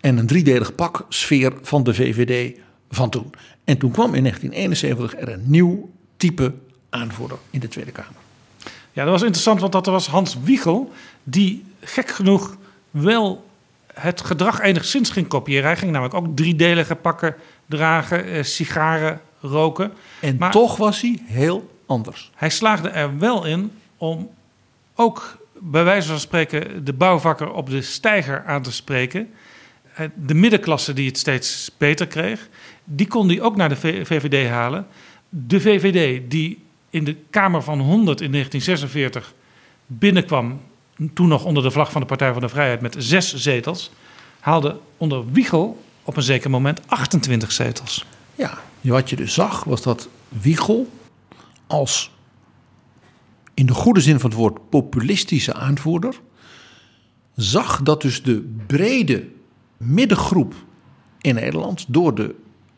en 0.00 0.16
een 0.18 0.26
driedelig 0.26 0.74
pak 0.74 1.06
sfeer 1.08 1.52
van 1.62 1.82
de 1.82 1.94
VVD 1.94 2.58
van 2.90 3.10
toen. 3.10 3.30
En 3.64 3.78
toen 3.78 3.90
kwam 3.90 4.14
in 4.14 4.22
1971 4.22 5.20
er 5.20 5.28
een 5.28 5.50
nieuw 5.50 5.90
type 6.16 6.54
aanvoerder 6.90 7.38
in 7.50 7.60
de 7.60 7.68
Tweede 7.68 7.92
Kamer. 7.92 8.28
Ja, 9.00 9.06
dat 9.06 9.14
was 9.14 9.24
interessant, 9.24 9.60
want 9.60 9.72
dat 9.72 9.86
was 9.86 10.06
Hans 10.06 10.36
Wiegel, 10.42 10.92
die 11.22 11.64
gek 11.80 12.10
genoeg 12.10 12.56
wel 12.90 13.44
het 13.94 14.20
gedrag 14.20 14.60
enigszins 14.60 15.10
ging 15.10 15.28
kopiëren. 15.28 15.64
Hij 15.64 15.76
ging 15.76 15.92
namelijk 15.92 16.14
ook 16.14 16.36
driedelige 16.36 16.94
pakken 16.94 17.34
dragen, 17.66 18.24
eh, 18.24 18.42
sigaren 18.42 19.20
roken. 19.40 19.92
En 20.20 20.38
toch 20.50 20.76
was 20.76 21.00
hij 21.00 21.22
heel 21.24 21.70
anders. 21.86 22.30
Hij 22.34 22.50
slaagde 22.50 22.88
er 22.88 23.18
wel 23.18 23.44
in 23.44 23.72
om 23.96 24.30
ook 24.94 25.38
bij 25.58 25.84
wijze 25.84 26.08
van 26.08 26.20
spreken 26.20 26.84
de 26.84 26.92
bouwvakker 26.92 27.52
op 27.52 27.70
de 27.70 27.82
steiger 27.82 28.44
aan 28.44 28.62
te 28.62 28.72
spreken. 28.72 29.30
Eh, 29.94 30.06
de 30.14 30.34
middenklasse 30.34 30.92
die 30.92 31.06
het 31.06 31.18
steeds 31.18 31.70
beter 31.78 32.06
kreeg, 32.06 32.48
die 32.84 33.06
kon 33.06 33.28
hij 33.28 33.40
ook 33.40 33.56
naar 33.56 33.68
de 33.68 34.04
VVD 34.04 34.48
halen. 34.48 34.86
De 35.28 35.60
VVD 35.60 36.30
die 36.30 36.68
in 36.90 37.04
de 37.04 37.16
Kamer 37.30 37.62
van 37.62 37.80
100 37.80 38.20
in 38.20 38.32
1946 38.32 39.34
binnenkwam, 39.86 40.60
toen 41.14 41.28
nog 41.28 41.44
onder 41.44 41.62
de 41.62 41.70
vlag 41.70 41.92
van 41.92 42.00
de 42.00 42.06
Partij 42.06 42.32
van 42.32 42.42
de 42.42 42.48
Vrijheid 42.48 42.80
met 42.80 42.94
zes 42.98 43.34
zetels, 43.34 43.90
haalde 44.40 44.78
onder 44.96 45.32
Wiegel 45.32 45.82
op 46.02 46.16
een 46.16 46.22
zeker 46.22 46.50
moment 46.50 46.80
28 46.86 47.52
zetels. 47.52 48.04
Ja, 48.34 48.58
wat 48.80 49.10
je 49.10 49.16
dus 49.16 49.34
zag 49.34 49.64
was 49.64 49.82
dat 49.82 50.08
Wiegel 50.28 50.90
als 51.66 52.10
in 53.54 53.66
de 53.66 53.74
goede 53.74 54.00
zin 54.00 54.20
van 54.20 54.30
het 54.30 54.38
woord 54.38 54.68
populistische 54.70 55.54
aanvoerder 55.54 56.20
zag 57.36 57.82
dat 57.82 58.02
dus 58.02 58.22
de 58.22 58.54
brede 58.66 59.28
middengroep 59.76 60.54
in 61.20 61.34
Nederland 61.34 61.84
door 61.88 62.14
de 62.14 62.34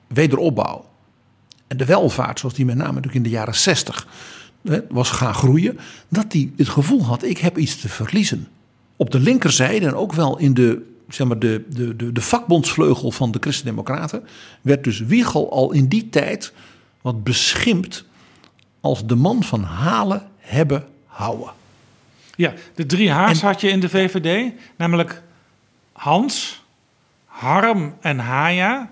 wederopbouw 0.06 0.91
en 1.72 1.78
de 1.78 1.84
welvaart, 1.84 2.38
zoals 2.38 2.54
die 2.54 2.64
met 2.64 2.76
name 2.76 2.92
natuurlijk 2.92 3.14
in 3.14 3.22
de 3.22 3.36
jaren 3.36 3.54
60 3.54 4.06
was 4.88 5.10
gaan 5.10 5.34
groeien, 5.34 5.78
dat 6.08 6.32
hij 6.32 6.52
het 6.56 6.68
gevoel 6.68 7.04
had: 7.04 7.22
ik 7.22 7.38
heb 7.38 7.58
iets 7.58 7.80
te 7.80 7.88
verliezen. 7.88 8.48
Op 8.96 9.10
de 9.10 9.20
linkerzijde 9.20 9.86
en 9.86 9.94
ook 9.94 10.12
wel 10.12 10.38
in 10.38 10.54
de, 10.54 10.82
zeg 11.08 11.26
maar, 11.26 11.38
de, 11.38 11.64
de, 11.68 11.96
de, 11.96 12.12
de 12.12 12.20
vakbondsvleugel 12.20 13.10
van 13.10 13.30
de 13.30 13.38
Christen-Democraten 13.40 14.24
werd 14.60 14.84
dus 14.84 15.00
Wiegel 15.00 15.52
al 15.52 15.72
in 15.72 15.88
die 15.88 16.08
tijd 16.08 16.52
wat 17.00 17.24
beschimpt 17.24 18.04
als 18.80 19.06
de 19.06 19.14
man 19.14 19.42
van 19.42 19.62
halen, 19.62 20.28
hebben, 20.38 20.84
houden. 21.06 21.52
Ja, 22.36 22.52
de 22.74 22.86
drie 22.86 23.12
H's 23.12 23.40
had 23.40 23.60
je 23.60 23.68
in 23.68 23.80
de 23.80 23.88
VVD, 23.88 24.52
namelijk 24.76 25.22
Hans, 25.92 26.62
Harm 27.24 27.94
en 28.00 28.18
Haya. 28.18 28.90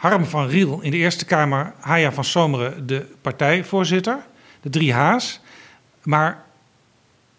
Harm 0.00 0.24
van 0.24 0.46
Riel 0.46 0.80
in 0.80 0.90
de 0.90 0.96
Eerste 0.96 1.24
Kamer, 1.24 1.72
Haya 1.78 2.12
van 2.12 2.24
Zomeren 2.24 2.86
de 2.86 3.06
partijvoorzitter. 3.20 4.26
De 4.60 4.70
drie 4.70 4.94
H's. 4.94 5.40
Maar 6.02 6.44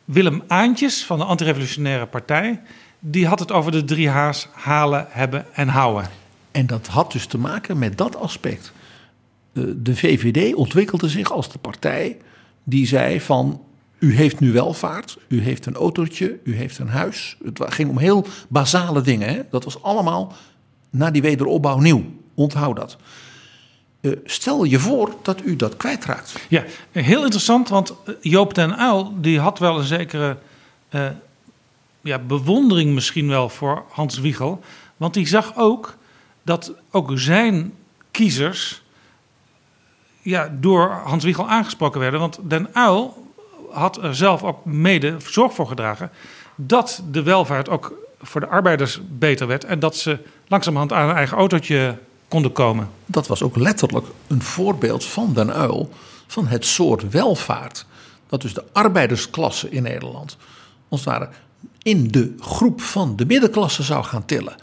Willem 0.06 0.44
Aantjes 0.48 1.06
van 1.06 1.18
de 1.18 1.24
Antirevolutionaire 1.24 2.06
Partij... 2.06 2.62
die 3.00 3.28
had 3.28 3.40
het 3.40 3.52
over 3.52 3.72
de 3.72 3.84
drie 3.84 4.10
H's 4.10 4.48
halen, 4.52 5.06
hebben 5.10 5.46
en 5.54 5.68
houden. 5.68 6.10
En 6.52 6.68
dat 6.68 6.88
had 6.88 7.12
dus 7.12 7.26
te 7.26 7.38
maken 7.38 7.80
met 7.80 7.98
dat 7.98 8.16
aspect. 8.16 8.72
De 9.54 9.96
VVD 9.96 10.56
ontwikkelde 10.56 11.10
zich 11.10 11.32
als 11.32 11.52
de 11.52 11.60
partij 11.60 12.18
die 12.64 12.88
zei 12.88 13.22
van... 13.22 13.62
U 14.00 14.16
heeft 14.16 14.40
nu 14.40 14.52
welvaart, 14.52 15.18
u 15.28 15.42
heeft 15.42 15.66
een 15.66 15.76
autootje, 15.76 16.40
u 16.44 16.56
heeft 16.56 16.78
een 16.78 16.90
huis. 16.90 17.38
Het 17.44 17.62
ging 17.74 17.90
om 17.90 17.98
heel 17.98 18.26
basale 18.48 19.02
dingen. 19.02 19.28
Hè? 19.28 19.42
Dat 19.50 19.64
was 19.64 19.84
allemaal 19.84 20.34
na 20.90 21.12
die 21.12 21.22
wederopbouw 21.22 21.78
nieuw. 21.78 22.20
Onthoud 22.34 22.76
dat. 22.76 22.98
Uh, 24.02 24.16
stel 24.26 24.64
je 24.64 24.80
voor 24.80 25.14
dat 25.22 25.42
u 25.46 25.56
dat 25.56 25.78
kwijtraakt. 25.78 26.40
Ja, 26.50 26.64
heel 26.92 27.22
interessant, 27.24 27.70
want 27.70 27.94
eh, 28.06 28.14
Joop 28.22 28.54
den 28.54 28.80
Uyl 28.80 29.14
die 29.16 29.40
had 29.40 29.60
wel 29.60 29.78
een 29.78 29.84
zekere 29.84 30.38
uh, 30.92 31.06
ja, 32.02 32.20
bewondering 32.20 32.94
misschien 32.94 33.28
wel 33.28 33.50
voor 33.50 33.84
Hans 33.90 34.20
Wiegel. 34.20 34.62
Want 34.98 35.14
die 35.14 35.28
zag 35.28 35.56
ook 35.56 35.98
dat 36.44 36.74
ook 36.92 37.12
zijn 37.14 37.74
kiezers 38.12 38.82
ja, 40.22 40.58
door 40.60 40.90
Hans 41.04 41.24
Wiegel 41.24 41.50
aangesproken 41.50 42.00
werden. 42.00 42.20
Want 42.20 42.40
den 42.44 42.68
Uyl 42.74 43.28
had 43.72 44.04
er 44.04 44.16
zelf 44.16 44.44
ook 44.44 44.66
mede 44.66 45.16
zorg 45.20 45.54
voor 45.54 45.68
gedragen 45.68 46.12
dat 46.56 47.04
de 47.12 47.24
welvaart 47.24 47.70
ook 47.70 47.94
voor 48.22 48.42
de 48.42 48.48
arbeiders 48.48 49.00
beter 49.10 49.48
werd. 49.48 49.64
En 49.64 49.80
dat 49.80 49.96
ze 49.96 50.18
langzamerhand 50.48 50.94
aan 50.94 51.10
een 51.10 51.16
eigen 51.16 51.38
autootje 51.38 51.98
konden 52.32 52.52
komen. 52.52 52.90
Dat 53.06 53.28
was 53.28 53.44
ook 53.44 53.56
letterlijk 53.56 54.06
een 54.28 54.42
voorbeeld 54.42 55.06
van 55.06 55.34
Den 55.34 55.54
Uil 55.54 55.90
van 56.28 56.48
het 56.48 56.66
soort 56.66 57.10
welvaart 57.10 57.86
dat 58.28 58.42
dus 58.42 58.54
de 58.54 58.64
arbeidersklasse 58.72 59.70
in 59.70 59.84
Nederland 59.84 60.38
als 60.90 61.00
het 61.00 61.10
ware 61.10 61.30
in 61.82 62.08
de 62.08 62.36
groep 62.40 62.82
van 62.82 63.16
de 63.16 63.26
middenklasse 63.26 63.84
zou 63.84 64.04
gaan 64.04 64.26
tillen. 64.26 64.56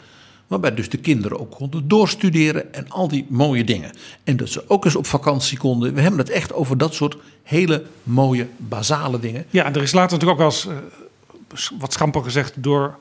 Waarbij 0.47 0.73
dus 0.73 0.89
de 0.89 0.97
kinderen 0.97 1.39
ook 1.39 1.51
konden 1.51 1.87
doorstuderen 1.87 2.73
en 2.73 2.89
al 2.89 3.07
die 3.07 3.25
mooie 3.29 3.63
dingen. 3.63 3.91
En 4.23 4.37
dat 4.37 4.49
ze 4.49 4.63
ook 4.67 4.85
eens 4.85 4.95
op 4.95 5.05
vakantie 5.05 5.57
konden. 5.57 5.93
We 5.93 6.01
hebben 6.01 6.19
het 6.19 6.29
echt 6.29 6.53
over 6.53 6.77
dat 6.77 6.93
soort 6.93 7.17
hele 7.43 7.83
mooie, 8.03 8.47
basale 8.57 9.19
dingen. 9.19 9.45
Ja, 9.49 9.65
en 9.65 9.75
er 9.75 9.81
is 9.81 9.91
later 9.91 10.17
natuurlijk 10.17 10.41
ook 10.41 10.47
wel 10.47 10.73
eens 10.73 11.71
uh, 11.71 11.79
wat 11.79 11.93
schamper 11.93 12.23
gezegd 12.23 12.53
door 12.63 12.97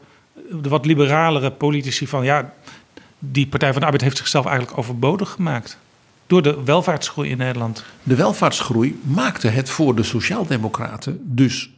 de 0.62 0.68
wat 0.68 0.86
liberalere 0.86 1.50
politici 1.50 2.06
van 2.06 2.24
ja, 2.24 2.52
die 3.18 3.46
Partij 3.46 3.70
van 3.70 3.80
de 3.80 3.84
Arbeid 3.84 4.02
heeft 4.02 4.16
zichzelf 4.16 4.46
eigenlijk 4.46 4.78
overbodig 4.78 5.30
gemaakt. 5.30 5.78
Door 6.26 6.42
de 6.42 6.64
welvaartsgroei 6.64 7.30
in 7.30 7.36
Nederland. 7.36 7.84
De 8.02 8.14
welvaartsgroei 8.14 9.00
maakte 9.02 9.48
het 9.48 9.70
voor 9.70 9.94
de 9.94 10.02
Sociaaldemocraten 10.02 11.20
dus 11.22 11.70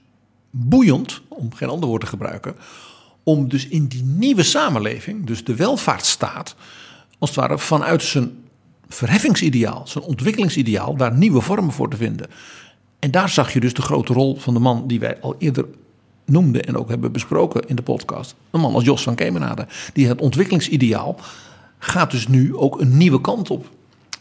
boeiend, 0.51 1.20
om 1.28 1.55
geen 1.55 1.68
ander 1.68 1.88
woord 1.88 2.01
te 2.01 2.07
gebruiken, 2.07 2.55
om 3.22 3.49
dus 3.49 3.68
in 3.68 3.86
die 3.86 4.03
nieuwe 4.03 4.43
samenleving, 4.43 5.26
dus 5.26 5.45
de 5.45 5.55
welvaartsstaat, 5.55 6.55
als 7.18 7.30
het 7.30 7.38
ware 7.38 7.59
vanuit 7.59 8.03
zijn 8.03 8.30
verheffingsideaal, 8.88 9.86
zijn 9.86 10.05
ontwikkelingsideaal, 10.05 10.97
daar 10.97 11.16
nieuwe 11.16 11.41
vormen 11.41 11.72
voor 11.72 11.91
te 11.91 11.97
vinden. 11.97 12.30
En 12.99 13.11
daar 13.11 13.28
zag 13.28 13.53
je 13.53 13.61
dus 13.61 13.74
de 13.74 13.82
grote 13.82 14.12
rol 14.12 14.36
van 14.36 14.55
de 14.55 14.61
man 14.61 14.86
die 14.86 15.01
wij 15.01 15.20
al 15.20 15.34
eerder 15.38 15.66
noemde 16.31 16.62
en 16.62 16.76
ook 16.76 16.89
hebben 16.89 17.12
besproken 17.12 17.68
in 17.68 17.76
de 17.76 17.83
podcast. 17.83 18.35
Een 18.51 18.61
man 18.61 18.74
als 18.74 18.85
Jos 18.85 19.03
van 19.03 19.14
Kemenade. 19.14 19.66
Die 19.93 20.07
het 20.07 20.20
ontwikkelingsideaal 20.20 21.20
gaat 21.78 22.11
dus 22.11 22.28
nu 22.28 22.57
ook 22.57 22.81
een 22.81 22.97
nieuwe 22.97 23.20
kant 23.20 23.51
op. 23.51 23.70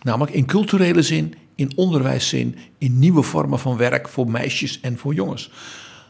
Namelijk 0.01 0.34
in 0.34 0.45
culturele 0.45 1.01
zin, 1.01 1.36
in 1.55 1.72
onderwijszin, 1.76 2.55
in 2.78 2.99
nieuwe 2.99 3.22
vormen 3.22 3.60
van 3.60 3.78
werk 3.78 4.07
voor 4.07 4.32
meisjes 4.32 4.80
en 4.80 4.97
voor 4.97 5.14
jongens. 5.14 5.51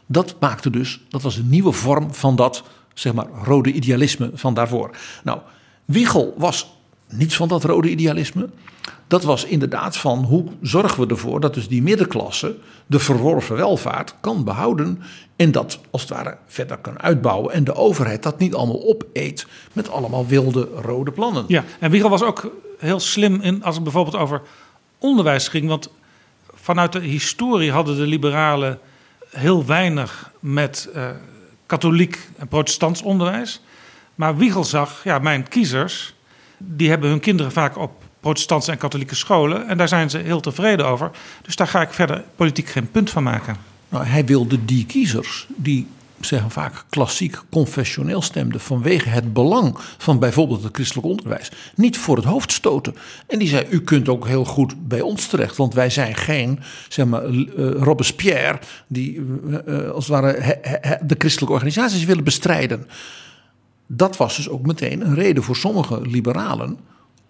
Dat 0.06 0.36
maakte 0.40 0.70
dus, 0.70 1.00
dat 1.08 1.22
was 1.22 1.36
een 1.36 1.48
nieuwe 1.48 1.72
vorm 1.72 2.14
van 2.14 2.36
dat, 2.36 2.64
zeg 2.94 3.12
maar, 3.12 3.26
rode 3.44 3.72
idealisme 3.72 4.30
van 4.34 4.54
daarvoor. 4.54 4.96
Nou, 5.24 5.40
Wiegel 5.84 6.34
was 6.36 6.72
niets 7.08 7.36
van 7.36 7.48
dat 7.48 7.64
rode 7.64 7.90
idealisme. 7.90 8.48
Dat 9.10 9.24
was 9.24 9.44
inderdaad 9.44 9.96
van 9.96 10.24
hoe 10.24 10.44
zorgen 10.62 11.00
we 11.00 11.14
ervoor 11.14 11.40
dat 11.40 11.54
dus 11.54 11.68
die 11.68 11.82
middenklasse 11.82 12.56
de 12.86 12.98
verworven 12.98 13.56
welvaart 13.56 14.14
kan 14.20 14.44
behouden 14.44 15.02
en 15.36 15.52
dat 15.52 15.80
als 15.90 16.00
het 16.00 16.10
ware 16.10 16.36
verder 16.46 16.76
kan 16.78 17.00
uitbouwen 17.00 17.52
en 17.52 17.64
de 17.64 17.74
overheid 17.74 18.22
dat 18.22 18.38
niet 18.38 18.54
allemaal 18.54 18.86
opeet 18.86 19.46
met 19.72 19.90
allemaal 19.90 20.26
wilde 20.26 20.68
rode 20.74 21.10
plannen. 21.10 21.44
Ja, 21.48 21.64
en 21.78 21.90
Wiegel 21.90 22.10
was 22.10 22.22
ook 22.22 22.50
heel 22.78 23.00
slim 23.00 23.40
in 23.40 23.64
als 23.64 23.74
het 23.74 23.84
bijvoorbeeld 23.84 24.16
over 24.16 24.42
onderwijs 24.98 25.48
ging, 25.48 25.68
want 25.68 25.90
vanuit 26.54 26.92
de 26.92 27.00
historie 27.00 27.72
hadden 27.72 27.96
de 27.96 28.06
liberalen 28.06 28.78
heel 29.30 29.64
weinig 29.64 30.32
met 30.40 30.88
uh, 30.96 31.08
katholiek 31.66 32.28
en 32.36 32.48
protestants 32.48 33.02
onderwijs. 33.02 33.62
Maar 34.14 34.36
Wiegel 34.36 34.64
zag, 34.64 35.04
ja, 35.04 35.18
mijn 35.18 35.48
kiezers, 35.48 36.14
die 36.58 36.88
hebben 36.88 37.10
hun 37.10 37.20
kinderen 37.20 37.52
vaak 37.52 37.78
op 37.78 38.08
protestantse 38.20 38.70
en 38.70 38.78
katholieke 38.78 39.14
scholen. 39.14 39.68
En 39.68 39.76
daar 39.76 39.88
zijn 39.88 40.10
ze 40.10 40.18
heel 40.18 40.40
tevreden 40.40 40.86
over. 40.86 41.10
Dus 41.42 41.56
daar 41.56 41.66
ga 41.66 41.80
ik 41.80 41.92
verder 41.92 42.24
politiek 42.36 42.68
geen 42.68 42.90
punt 42.90 43.10
van 43.10 43.22
maken. 43.22 43.56
Nou, 43.88 44.04
hij 44.04 44.24
wilde 44.24 44.64
die 44.64 44.86
kiezers 44.86 45.46
die 45.56 45.86
zeggen 46.20 46.50
vaak 46.50 46.84
klassiek 46.88 47.38
confessioneel 47.50 48.22
stemde 48.22 48.58
vanwege 48.58 49.08
het 49.08 49.32
belang 49.32 49.78
van 49.98 50.18
bijvoorbeeld 50.18 50.62
het 50.62 50.74
christelijk 50.74 51.06
onderwijs, 51.06 51.50
niet 51.74 51.98
voor 51.98 52.16
het 52.16 52.24
hoofd 52.24 52.52
stoten. 52.52 52.94
En 53.26 53.38
die 53.38 53.48
zei: 53.48 53.66
U 53.70 53.80
kunt 53.80 54.08
ook 54.08 54.26
heel 54.26 54.44
goed 54.44 54.88
bij 54.88 55.00
ons 55.00 55.26
terecht, 55.26 55.56
want 55.56 55.74
wij 55.74 55.90
zijn 55.90 56.14
geen 56.14 56.60
zeg 56.88 57.06
maar, 57.06 57.28
uh, 57.28 57.44
Robespierre 57.72 58.58
die 58.86 59.20
uh, 59.66 59.90
als 59.90 60.08
het 60.08 60.14
ware 60.14 60.58
de 61.02 61.14
christelijke 61.18 61.54
organisaties 61.54 62.04
willen 62.04 62.24
bestrijden. 62.24 62.86
Dat 63.86 64.16
was 64.16 64.36
dus 64.36 64.48
ook 64.48 64.66
meteen 64.66 65.06
een 65.06 65.14
reden 65.14 65.42
voor 65.42 65.56
sommige 65.56 66.00
liberalen 66.00 66.78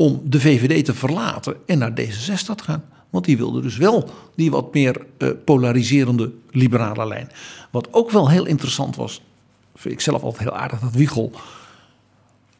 om 0.01 0.21
de 0.25 0.41
VVD 0.41 0.85
te 0.85 0.95
verlaten 0.95 1.57
en 1.67 1.79
naar 1.79 1.91
D66 1.91 2.55
te 2.55 2.65
gaan. 2.65 2.85
Want 3.11 3.25
die 3.25 3.37
wilde 3.37 3.61
dus 3.61 3.77
wel 3.77 4.11
die 4.35 4.51
wat 4.51 4.75
meer 4.75 5.07
uh, 5.19 5.29
polariserende 5.45 6.33
liberale 6.51 7.07
lijn. 7.07 7.31
Wat 7.71 7.89
ook 7.91 8.11
wel 8.11 8.31
heel 8.31 8.47
interessant 8.47 8.97
was, 8.97 9.23
vind 9.75 9.95
ik 9.95 10.01
zelf 10.01 10.23
altijd 10.23 10.43
heel 10.43 10.59
aardig, 10.59 10.81
dat 10.81 10.93
Wiegel 10.93 11.33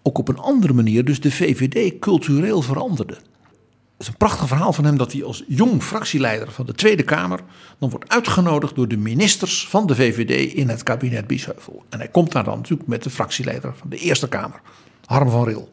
ook 0.03 0.19
op 0.19 0.29
een 0.29 0.39
andere 0.39 0.73
manier 0.73 1.05
dus 1.05 1.21
de 1.21 1.31
VVD 1.31 1.99
cultureel 1.99 2.63
veranderde. 2.63 3.15
Het 3.15 3.23
is 3.99 4.07
een 4.09 4.17
prachtig 4.17 4.49
verhaal 4.49 4.73
van 4.73 4.85
hem 4.85 4.97
dat 4.97 5.13
hij 5.13 5.25
als 5.25 5.45
jong 5.49 5.83
fractieleider 5.83 6.51
van 6.53 6.67
de 6.67 6.75
Tweede 6.75 7.03
Kamer 7.03 7.41
dan 7.79 7.91
wordt 7.91 8.09
uitgenodigd 8.09 8.75
door 8.75 8.89
de 8.89 8.97
ministers 8.97 9.69
van 9.69 9.87
de 9.87 9.95
VVD 9.95 10.53
in 10.53 10.69
het 10.69 10.83
kabinet 10.83 11.27
Biesheuvel. 11.27 11.85
En 11.89 11.99
hij 11.99 12.09
komt 12.09 12.33
daar 12.33 12.45
dan 12.45 12.57
natuurlijk 12.57 12.89
met 12.89 13.03
de 13.03 13.11
fractieleider 13.11 13.75
van 13.77 13.91
de 13.91 13.97
Eerste 13.97 14.29
Kamer, 14.29 14.61
Harm 15.05 15.31
van 15.31 15.45
Ril. 15.45 15.69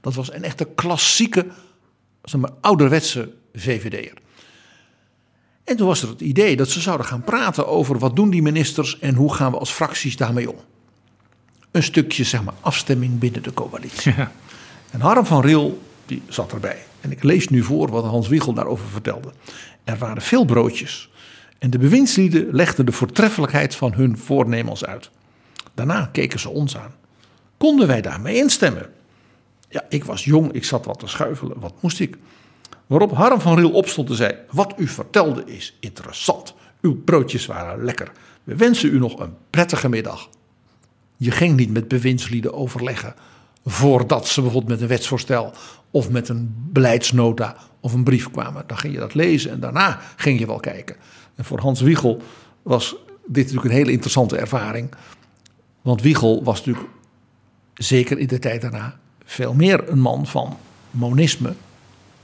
Dat 0.00 0.14
was 0.14 0.32
een 0.32 0.44
echte 0.44 0.68
klassieke, 0.74 1.46
zeg 2.22 2.40
maar, 2.40 2.50
ouderwetse 2.60 3.32
VVD'er. 3.54 4.18
En 5.64 5.76
toen 5.76 5.86
was 5.86 6.02
er 6.02 6.08
het 6.08 6.20
idee 6.20 6.56
dat 6.56 6.68
ze 6.68 6.80
zouden 6.80 7.06
gaan 7.06 7.24
praten 7.24 7.66
over 7.66 7.98
wat 7.98 8.16
doen 8.16 8.30
die 8.30 8.42
ministers 8.42 8.98
en 8.98 9.14
hoe 9.14 9.34
gaan 9.34 9.52
we 9.52 9.58
als 9.58 9.70
fracties 9.70 10.16
daarmee 10.16 10.50
om. 10.50 10.58
Een 11.70 11.82
stukje 11.82 12.24
zeg 12.24 12.42
maar 12.42 12.54
afstemming 12.60 13.18
binnen 13.18 13.42
de 13.42 13.54
coalitie. 13.54 14.14
Ja. 14.16 14.32
En 14.90 15.00
Harm 15.00 15.26
van 15.26 15.40
Ril 15.40 15.82
die 16.06 16.22
zat 16.28 16.52
erbij. 16.52 16.84
En 17.00 17.10
ik 17.10 17.22
lees 17.22 17.48
nu 17.48 17.62
voor 17.62 17.90
wat 17.90 18.04
Hans 18.04 18.28
Wiegel 18.28 18.52
daarover 18.52 18.88
vertelde. 18.88 19.32
Er 19.84 19.98
waren 19.98 20.22
veel 20.22 20.44
broodjes. 20.44 21.10
En 21.58 21.70
de 21.70 21.78
bewindslieden 21.78 22.48
legden 22.50 22.86
de 22.86 22.92
voortreffelijkheid 22.92 23.74
van 23.74 23.92
hun 23.92 24.18
voornemens 24.18 24.84
uit. 24.84 25.10
Daarna 25.74 26.08
keken 26.12 26.40
ze 26.40 26.48
ons 26.48 26.76
aan. 26.76 26.94
Konden 27.56 27.86
wij 27.86 28.00
daarmee 28.00 28.36
instemmen? 28.36 28.90
Ja, 29.70 29.84
ik 29.88 30.04
was 30.04 30.24
jong, 30.24 30.52
ik 30.52 30.64
zat 30.64 30.84
wat 30.84 30.98
te 30.98 31.06
schuifelen. 31.06 31.60
Wat 31.60 31.74
moest 31.80 32.00
ik? 32.00 32.16
Waarop 32.86 33.12
Harm 33.12 33.40
van 33.40 33.56
Riel 33.56 33.70
opstond 33.70 34.08
en 34.08 34.16
zei: 34.16 34.34
Wat 34.50 34.74
u 34.76 34.86
vertelde 34.86 35.44
is 35.44 35.76
interessant. 35.80 36.54
Uw 36.80 37.02
broodjes 37.04 37.46
waren 37.46 37.84
lekker. 37.84 38.12
We 38.44 38.56
wensen 38.56 38.94
u 38.94 38.98
nog 38.98 39.18
een 39.18 39.34
prettige 39.50 39.88
middag. 39.88 40.28
Je 41.16 41.30
ging 41.30 41.56
niet 41.56 41.70
met 41.70 41.88
bewindslieden 41.88 42.54
overleggen 42.54 43.14
voordat 43.64 44.28
ze 44.28 44.40
bijvoorbeeld 44.40 44.72
met 44.72 44.80
een 44.80 44.88
wetsvoorstel 44.88 45.52
of 45.90 46.10
met 46.10 46.28
een 46.28 46.54
beleidsnota 46.56 47.56
of 47.80 47.92
een 47.92 48.04
brief 48.04 48.30
kwamen. 48.30 48.64
Dan 48.66 48.78
ging 48.78 48.94
je 48.94 48.98
dat 48.98 49.14
lezen 49.14 49.50
en 49.50 49.60
daarna 49.60 50.00
ging 50.16 50.38
je 50.38 50.46
wel 50.46 50.60
kijken. 50.60 50.96
En 51.34 51.44
voor 51.44 51.60
Hans 51.60 51.80
Wiegel 51.80 52.22
was 52.62 52.96
dit 53.26 53.44
natuurlijk 53.44 53.64
een 53.64 53.78
hele 53.78 53.92
interessante 53.92 54.36
ervaring. 54.36 54.90
Want 55.82 56.02
Wiegel 56.02 56.44
was 56.44 56.58
natuurlijk, 56.64 56.94
zeker 57.74 58.18
in 58.18 58.26
de 58.26 58.38
tijd 58.38 58.60
daarna, 58.60 58.98
veel 59.30 59.54
meer 59.54 59.88
een 59.88 60.00
man 60.00 60.26
van 60.26 60.58
monisme 60.90 61.54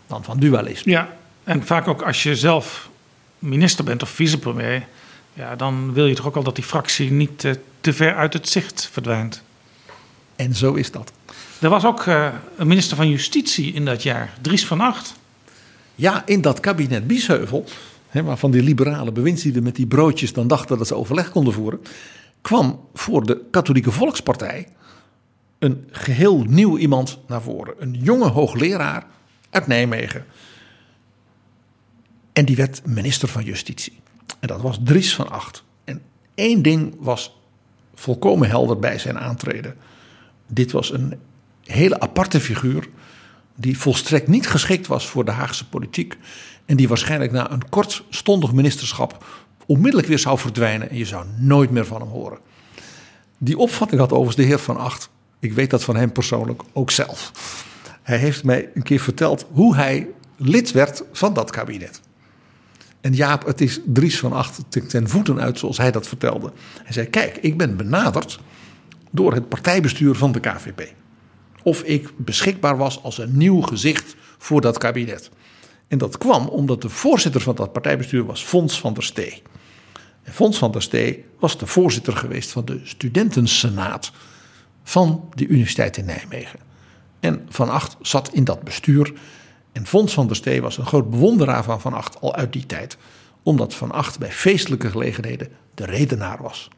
dan 0.07 0.25
van 0.25 0.39
dualisme. 0.39 0.93
Ja, 0.93 1.09
en 1.45 1.67
vaak 1.67 1.89
ook 1.89 2.03
als 2.03 2.23
je 2.23 2.37
zelf 2.37 2.91
minister 3.39 3.85
bent 3.85 4.03
of 4.03 4.09
vicepremier, 4.09 4.87
ja, 5.33 5.57
dan 5.57 5.93
wil 5.93 6.07
je 6.07 6.15
toch 6.15 6.27
ook 6.27 6.37
al 6.37 6.43
dat 6.43 6.55
die 6.55 6.65
fractie 6.65 7.11
niet 7.11 7.45
uh, 7.45 7.53
te 7.81 7.93
ver 7.93 8.15
uit 8.15 8.33
het 8.33 8.49
zicht 8.49 8.89
verdwijnt. 8.93 9.43
En 10.37 10.55
zo 10.55 10.75
is 10.75 10.91
dat. 10.91 11.13
Er 11.61 11.69
was 11.69 11.85
ook 11.85 12.07
uh, 12.07 12.29
een 12.57 12.67
minister 12.67 12.97
van 12.97 13.09
Justitie 13.09 13.73
in 13.73 13.85
dat 13.85 14.03
jaar, 14.03 14.33
Dries 14.41 14.67
van 14.67 14.81
Acht. 14.81 15.15
Ja, 15.95 16.23
in 16.27 16.41
dat 16.41 16.61
kabinet 16.61 17.07
Biesheuvel, 17.07 17.65
hè, 18.09 18.23
waarvan 18.23 18.51
die 18.51 18.63
liberale 18.63 19.13
bewindslieden 19.13 19.63
met 19.63 19.77
die 19.77 19.87
broodjes 19.87 20.33
dan 20.33 20.49
dachten 20.49 20.79
dat 20.79 20.87
ze 20.87 20.95
overleg 20.95 21.31
konden 21.31 21.53
voeren, 21.53 21.81
kwam 22.41 22.81
voor 22.95 23.27
de 23.27 23.45
Katholieke 23.51 23.91
Volkspartij 23.91 24.69
een 25.67 25.89
geheel 25.91 26.45
nieuw 26.45 26.79
iemand 26.79 27.19
naar 27.27 27.43
voren. 27.43 27.75
Een 27.79 27.95
jonge 28.03 28.29
hoogleraar 28.29 29.07
uit 29.51 29.67
Nijmegen. 29.67 30.25
En 32.33 32.45
die 32.45 32.57
werd 32.57 32.87
minister 32.87 33.29
van 33.29 33.45
Justitie. 33.45 34.01
En 34.41 34.49
dat 34.49 34.61
was 34.61 34.79
Dries 34.83 35.14
van 35.14 35.31
Acht. 35.31 35.64
En 35.85 36.03
één 36.35 36.62
ding 36.62 36.95
was 36.99 37.41
volkomen 37.95 38.49
helder 38.49 38.79
bij 38.79 38.99
zijn 38.99 39.19
aantreden. 39.19 39.77
Dit 40.47 40.73
was 40.73 40.93
een 40.93 41.21
hele 41.64 42.01
aparte 42.01 42.41
figuur. 42.41 42.89
Die 43.55 43.79
volstrekt 43.79 44.29
niet 44.29 44.49
geschikt 44.49 44.87
was 44.87 45.07
voor 45.07 45.25
de 45.25 45.31
Haagse 45.31 45.69
politiek. 45.69 46.17
En 46.64 46.77
die 46.77 46.89
waarschijnlijk 46.89 47.33
na 47.33 47.51
een 47.51 47.69
kortstondig 47.69 48.53
ministerschap 48.53 49.25
onmiddellijk 49.67 50.09
weer 50.09 50.19
zou 50.19 50.39
verdwijnen. 50.39 50.91
En 50.91 50.97
je 50.97 51.05
zou 51.05 51.27
nooit 51.39 51.71
meer 51.71 51.87
van 51.87 52.01
hem 52.01 52.11
horen. 52.11 52.39
Die 53.39 53.59
opvatting 53.59 54.01
had 54.01 54.11
overigens 54.11 54.37
de 54.37 54.43
heer 54.43 54.59
Van 54.59 54.77
Acht. 54.77 55.11
Ik 55.39 55.53
weet 55.53 55.70
dat 55.70 55.84
van 55.84 55.97
hem 55.97 56.12
persoonlijk 56.12 56.62
ook 56.72 56.91
zelf. 56.91 57.32
Hij 58.03 58.18
heeft 58.18 58.45
mij 58.45 58.70
een 58.74 58.82
keer 58.82 59.01
verteld 59.01 59.47
hoe 59.53 59.76
hij 59.76 60.09
lid 60.37 60.72
werd 60.72 61.03
van 61.12 61.34
dat 61.34 61.51
kabinet. 61.51 62.01
En 63.01 63.14
Jaap, 63.14 63.47
het 63.47 63.61
is 63.61 63.80
Dries 63.84 64.18
van 64.18 64.32
Acht 64.32 64.61
ten 64.89 65.09
voeten 65.09 65.41
uit 65.41 65.59
zoals 65.59 65.76
hij 65.76 65.91
dat 65.91 66.09
vertelde. 66.09 66.53
Hij 66.82 66.93
zei, 66.93 67.07
kijk, 67.07 67.37
ik 67.37 67.57
ben 67.57 67.76
benaderd 67.76 68.39
door 69.11 69.34
het 69.34 69.49
partijbestuur 69.49 70.14
van 70.14 70.32
de 70.32 70.41
KVP. 70.41 70.93
Of 71.62 71.82
ik 71.82 72.11
beschikbaar 72.16 72.76
was 72.76 73.03
als 73.03 73.18
een 73.18 73.37
nieuw 73.37 73.61
gezicht 73.61 74.16
voor 74.39 74.61
dat 74.61 74.78
kabinet. 74.78 75.30
En 75.89 75.99
dat 75.99 76.18
kwam 76.18 76.47
omdat 76.47 76.82
de 76.82 76.89
voorzitter 76.89 77.41
van 77.41 77.55
dat 77.55 77.72
partijbestuur 77.72 78.24
was 78.24 78.43
Fons 78.43 78.80
van 78.80 78.95
der 78.95 79.03
Stee. 79.03 79.43
En 80.22 80.32
Fons 80.32 80.59
van 80.59 80.72
der 80.72 80.82
Stee 80.82 81.24
was 81.39 81.59
de 81.59 81.66
voorzitter 81.66 82.16
geweest 82.16 82.51
van 82.51 82.64
de 82.64 82.80
studentensenaat 82.82 84.12
van 84.89 85.28
de 85.34 85.47
Universiteit 85.47 85.97
in 85.97 86.05
Nijmegen. 86.05 86.59
En 87.20 87.47
Van 87.49 87.68
Acht 87.68 87.97
zat 88.01 88.32
in 88.32 88.45
dat 88.45 88.62
bestuur. 88.62 89.12
En 89.72 89.87
Fons 89.87 90.14
van 90.14 90.26
der 90.26 90.37
Stee 90.37 90.62
was 90.62 90.78
een 90.78 90.87
groot 90.87 91.11
bewonderaar 91.11 91.64
van 91.64 91.80
Van 91.80 91.95
Acht 91.95 92.20
al 92.20 92.34
uit 92.34 92.53
die 92.53 92.66
tijd. 92.66 92.97
Omdat 93.43 93.74
Van 93.74 93.93
Acht 93.93 94.18
bij 94.18 94.32
feestelijke 94.32 94.91
gelegenheden 94.91 95.49
de 95.74 95.84
redenaar 95.84 96.43
was. 96.43 96.68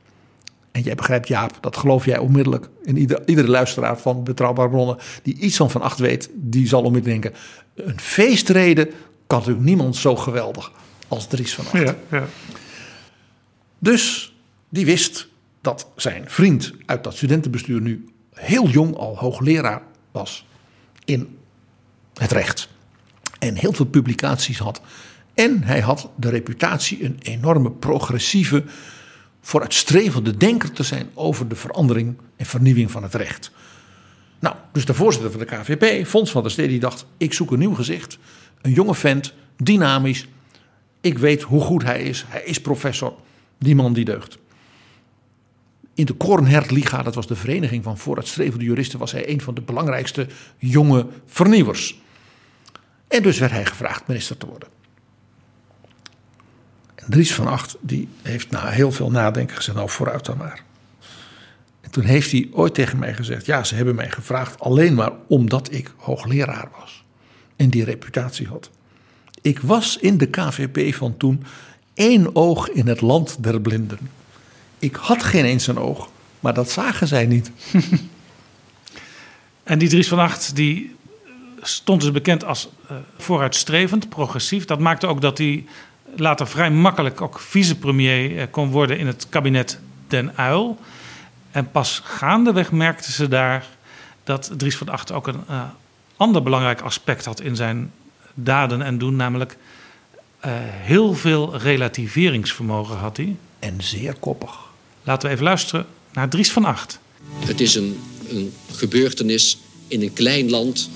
En 0.73 0.83
jij 0.83 0.95
begrijpt, 0.95 1.29
Jaap, 1.29 1.59
dat 1.61 1.77
geloof 1.77 2.05
jij 2.05 2.19
onmiddellijk. 2.19 2.69
En 2.85 2.97
ieder, 2.97 3.29
iedere 3.29 3.49
luisteraar 3.49 3.99
van 3.99 4.25
Betrouwbare 4.25 4.69
Bronnen 4.69 4.97
die 5.23 5.39
iets 5.39 5.57
van 5.57 5.71
Van 5.71 5.83
Acht 5.83 5.99
weet, 5.99 6.31
die 6.35 6.69
zal 6.69 6.83
onmiddellijk 6.83 7.23
denken: 7.23 7.41
een 7.75 8.01
feestreden 8.01 8.91
kan 9.27 9.39
natuurlijk 9.39 9.67
niemand 9.67 9.97
zo 9.97 10.17
geweldig 10.17 10.73
als 11.09 11.27
Dries 11.27 11.55
van 11.55 11.65
Acht. 11.65 11.79
Ja, 11.79 11.97
ja. 12.11 12.27
Dus 13.79 14.35
die 14.69 14.85
wist 14.85 15.28
dat 15.61 15.89
zijn 15.97 16.25
vriend 16.27 16.73
uit 16.87 17.05
dat 17.05 17.17
studentenbestuur 17.17 17.81
nu 17.81 18.05
heel 18.33 18.69
jong 18.69 18.97
al 18.97 19.17
hoogleraar 19.17 19.83
was 20.13 20.47
in 21.05 21.39
het 22.15 22.33
recht. 22.33 22.69
En 23.39 23.55
heel 23.55 23.73
veel 23.73 23.87
publicaties 23.87 24.59
had. 24.59 24.81
En 25.35 25.63
hij 25.63 25.81
had 25.81 26.11
de 26.17 26.29
reputatie 26.29 27.05
een 27.05 27.19
enorme 27.23 27.71
progressieve, 27.71 28.65
vooruitstrevende 29.41 30.37
denker 30.37 30.73
te 30.73 30.83
zijn 30.83 31.11
over 31.15 31.49
de 31.49 31.55
verandering 31.55 32.17
en 32.37 32.47
vernieuwing 32.47 32.91
van 32.91 33.03
het 33.03 33.15
recht. 33.15 33.51
Nou, 34.39 34.57
dus 34.73 34.85
de 34.85 34.95
voorzitter 34.95 35.31
van 35.31 35.41
de 35.41 35.47
KVP, 35.47 36.07
Fons 36.07 36.31
van 36.31 36.43
der 36.43 36.51
Stee, 36.51 36.69
die 36.69 36.81
dacht: 36.81 37.07
ik 37.17 37.33
zoek 37.33 37.51
een 37.51 37.59
nieuw 37.59 37.75
gezicht. 37.75 38.19
Een 38.63 38.73
jonge 38.73 38.95
vent, 38.95 39.35
dynamisch. 39.57 40.27
Ik 41.01 41.19
weet 41.19 41.43
hoe 41.43 41.61
goed 41.61 41.83
hij 41.83 42.03
is. 42.03 42.25
Hij 42.29 42.43
is 42.43 42.61
professor. 42.61 43.15
Die 43.59 43.75
man 43.75 43.93
die 43.93 44.05
deugt. 44.05 44.39
In 45.99 46.05
de 46.05 46.13
Kornhert-liga, 46.13 47.03
dat 47.03 47.15
was 47.15 47.27
de 47.27 47.37
vereniging 47.37 47.85
van 47.85 47.99
vooruitstrevende 47.99 48.65
juristen, 48.65 48.99
was 48.99 49.13
hij 49.13 49.29
een 49.29 49.41
van 49.41 49.55
de 49.55 49.61
belangrijkste 49.61 50.27
jonge 50.57 51.07
vernieuwers. 51.27 52.01
En 53.09 53.23
dus 53.23 53.39
werd 53.39 53.53
hij 53.53 53.65
gevraagd 53.67 54.07
minister 54.07 54.37
te 54.37 54.47
worden. 54.47 54.69
En 56.95 57.11
Dries 57.11 57.35
van 57.35 57.47
Acht 57.47 57.77
die 57.81 58.09
heeft 58.23 58.51
na 58.51 58.69
heel 58.69 58.93
veel 58.93 59.11
nadenken 59.11 59.57
gezegd, 59.57 59.77
nou 59.77 59.91
vooruit 59.91 60.25
dan 60.25 60.37
maar. 60.37 60.63
En 61.81 61.91
toen 61.91 62.05
heeft 62.05 62.31
hij 62.31 62.49
ooit 62.53 62.75
tegen 62.75 62.99
mij 62.99 63.15
gezegd, 63.15 63.47
ja 63.47 63.65
ze 63.65 63.75
hebben 63.75 63.95
mij 63.95 64.11
gevraagd 64.11 64.61
alleen 64.61 64.95
maar 64.95 65.13
omdat 65.29 65.73
ik 65.73 65.93
hoogleraar 65.97 66.69
was. 66.81 67.05
En 67.57 67.71
die 67.71 67.85
reputatie 67.85 68.47
had. 68.47 68.71
Ik 69.43 69.61
was 69.61 69.97
in 69.97 70.19
de 70.19 70.27
KVP 70.27 70.95
van 70.95 71.17
toen 71.17 71.45
één 71.95 72.37
oog 72.37 72.69
in 72.69 72.87
het 72.87 73.01
land 73.01 73.43
der 73.43 73.61
blinden. 73.61 74.18
Ik 74.79 74.95
had 74.95 75.23
geen 75.23 75.45
eens 75.45 75.67
een 75.67 75.79
oog, 75.79 76.09
maar 76.41 76.55
dat 76.55 76.71
zagen 76.71 77.07
zij 77.07 77.27
niet. 77.27 77.51
en 79.63 79.79
die 79.79 79.89
Dries 79.89 80.09
van 80.09 80.19
Acht, 80.19 80.57
die 80.57 80.97
stond 81.63 82.01
dus 82.01 82.11
bekend 82.11 82.45
als 82.45 82.69
uh, 82.91 82.97
vooruitstrevend, 83.19 84.09
progressief. 84.09 84.65
Dat 84.65 84.79
maakte 84.79 85.07
ook 85.07 85.21
dat 85.21 85.39
hij 85.39 85.65
later 86.17 86.49
vrij 86.49 86.71
makkelijk 86.71 87.21
ook 87.21 87.39
vicepremier 87.39 88.31
uh, 88.31 88.43
kon 88.51 88.71
worden 88.71 88.99
in 88.99 89.07
het 89.07 89.27
kabinet 89.29 89.81
Den 90.07 90.37
Uil. 90.37 90.79
En 91.51 91.71
pas 91.71 92.01
gaandeweg 92.05 92.73
merkten 92.73 93.13
ze 93.13 93.29
daar 93.29 93.67
dat 94.25 94.51
Dries 94.57 94.77
van 94.77 94.89
Acht 94.89 95.13
ook 95.13 95.27
een 95.27 95.45
uh, 95.51 95.63
ander 96.17 96.43
belangrijk 96.43 96.81
aspect 96.81 97.25
had 97.25 97.41
in 97.41 97.57
zijn 97.57 97.93
daden 98.35 98.83
en 98.83 98.99
doen, 98.99 99.17
namelijk 99.17 99.57
heel 100.69 101.15
veel 101.15 101.57
relativeringsvermogen 101.57 102.97
had 102.97 103.17
hij. 103.17 103.37
En 103.59 103.83
zeer 103.83 104.15
koppig. 104.15 104.68
Laten 105.09 105.29
we 105.29 105.35
even 105.35 105.47
luisteren 105.47 105.87
naar 106.13 106.29
Dries 106.29 106.53
van 106.53 106.65
Acht. 106.65 107.01
Het 107.39 107.61
is 107.61 107.75
een, 107.75 108.01
een 108.29 108.53
gebeurtenis 108.73 109.59
in 109.87 110.03
een 110.03 110.13
klein 110.13 110.51
land, 110.51 110.91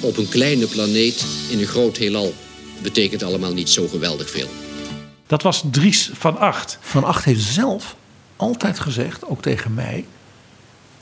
op 0.00 0.16
een 0.16 0.28
kleine 0.28 0.66
planeet, 0.66 1.24
in 1.50 1.58
een 1.58 1.66
groot 1.66 1.96
heelal. 1.96 2.34
Betekent 2.82 3.22
allemaal 3.22 3.52
niet 3.52 3.68
zo 3.68 3.88
geweldig 3.88 4.30
veel. 4.30 4.48
Dat 5.26 5.42
was 5.42 5.64
Dries 5.70 6.10
van 6.12 6.38
Acht. 6.38 6.78
Van 6.80 7.04
Acht 7.04 7.24
heeft 7.24 7.42
zelf 7.42 7.96
altijd 8.36 8.78
gezegd, 8.78 9.24
ook 9.24 9.42
tegen 9.42 9.74
mij. 9.74 10.06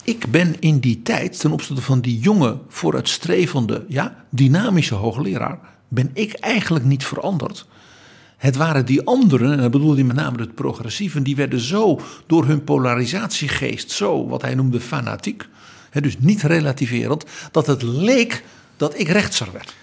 Ik 0.03 0.31
ben 0.31 0.55
in 0.59 0.79
die 0.79 1.01
tijd, 1.01 1.39
ten 1.39 1.51
opzichte 1.51 1.81
van 1.81 2.01
die 2.01 2.19
jonge, 2.19 2.57
vooruitstrevende, 2.67 3.85
ja, 3.87 4.25
dynamische 4.29 4.95
hoogleraar, 4.95 5.59
ben 5.87 6.09
ik 6.13 6.33
eigenlijk 6.33 6.85
niet 6.85 7.05
veranderd. 7.05 7.65
Het 8.39 8.55
waren 8.55 8.85
die 8.85 9.05
anderen, 9.05 9.51
en 9.51 9.57
dat 9.57 9.71
bedoelde 9.71 9.95
hij 9.95 10.03
met 10.03 10.15
name 10.15 10.39
het 10.39 10.55
progressieven, 10.55 11.23
die 11.23 11.35
werden 11.35 11.59
zo 11.59 11.99
door 12.27 12.45
hun 12.45 12.63
polarisatiegeest, 12.63 13.91
zo 13.91 14.27
wat 14.27 14.41
hij 14.41 14.55
noemde 14.55 14.79
fanatiek, 14.79 15.47
dus 15.91 16.19
niet 16.19 16.41
relativerend, 16.41 17.25
dat 17.51 17.67
het 17.67 17.81
leek 17.81 18.43
dat 18.77 18.99
ik 18.99 19.07
rechtser 19.07 19.47
werd. 19.51 19.75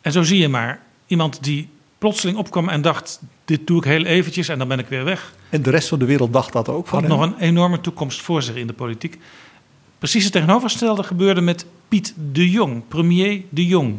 En 0.00 0.12
zo 0.12 0.22
zie 0.22 0.38
je 0.38 0.48
maar, 0.48 0.80
iemand 1.06 1.42
die 1.44 1.68
plotseling 1.98 2.38
opkwam 2.38 2.68
en 2.68 2.82
dacht: 2.82 3.20
dit 3.44 3.66
doe 3.66 3.78
ik 3.78 3.84
heel 3.84 4.04
eventjes 4.04 4.48
en 4.48 4.58
dan 4.58 4.68
ben 4.68 4.78
ik 4.78 4.88
weer 4.88 5.04
weg. 5.04 5.34
En 5.48 5.62
de 5.62 5.70
rest 5.70 5.88
van 5.88 5.98
de 5.98 6.04
wereld 6.04 6.32
dacht 6.32 6.52
dat 6.52 6.68
ook. 6.68 6.88
Had 6.88 7.06
nog 7.06 7.20
een 7.20 7.38
enorme 7.38 7.80
toekomst 7.80 8.20
voor 8.20 8.42
zich 8.42 8.54
in 8.54 8.66
de 8.66 8.72
politiek. 8.72 9.18
Precies 9.98 10.24
het 10.24 10.32
tegenovergestelde 10.32 11.02
gebeurde 11.02 11.40
met 11.40 11.66
Piet 11.88 12.14
de 12.32 12.50
Jong, 12.50 12.82
premier 12.88 13.42
de 13.48 13.66
Jong. 13.66 13.98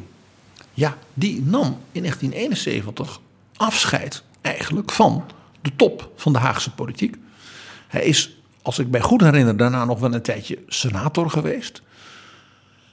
Ja, 0.74 0.97
die 1.14 1.41
nam 1.45 1.78
in 1.91 2.01
1971 2.01 3.20
afscheid 3.58 4.24
eigenlijk 4.41 4.91
van 4.91 5.26
de 5.62 5.72
top 5.76 6.12
van 6.16 6.34
de 6.34 6.39
Haagse 6.39 6.72
politiek. 6.72 7.16
Hij 7.88 8.04
is, 8.04 8.38
als 8.62 8.80
ik 8.80 8.88
mij 8.88 9.01
goed 9.01 9.22
herinner, 9.22 9.58
daarna 9.58 9.86
nog 9.86 9.99
wel 9.99 10.14
een 10.14 10.22
tijdje 10.22 10.60
senator 10.68 11.30
geweest. 11.30 11.82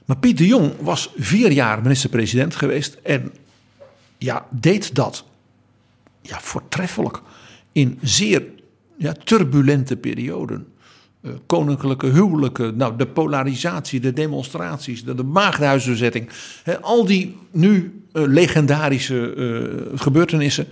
Maar 0.05 0.17
Piet 0.17 0.39
de 0.39 0.47
Jong 0.47 0.73
was 0.81 1.11
vier 1.17 1.53
jaar 1.53 1.83
minister-president 1.83 2.57
geweest 2.57 2.99
en 3.03 3.33
ja, 4.19 4.47
deed 4.51 4.95
dat 4.95 5.25
ja, 6.23 6.41
voortreffelijk 6.41 7.21
in 7.73 7.99
zeer 8.03 8.43
ja, 8.97 9.13
turbulente 9.13 9.97
perioden. 9.97 10.67
Uh, 11.23 11.33
koninklijke 11.47 12.07
huwelijken, 12.07 12.77
nou, 12.77 12.97
de 12.97 13.07
polarisatie, 13.07 14.01
de 14.01 14.13
demonstraties, 14.13 15.05
de, 15.05 15.15
de 15.15 15.25
al 16.81 17.05
die 17.05 17.37
nu 17.51 18.00
legendarische 18.13 19.35
uh, 19.35 19.99
gebeurtenissen 20.01 20.67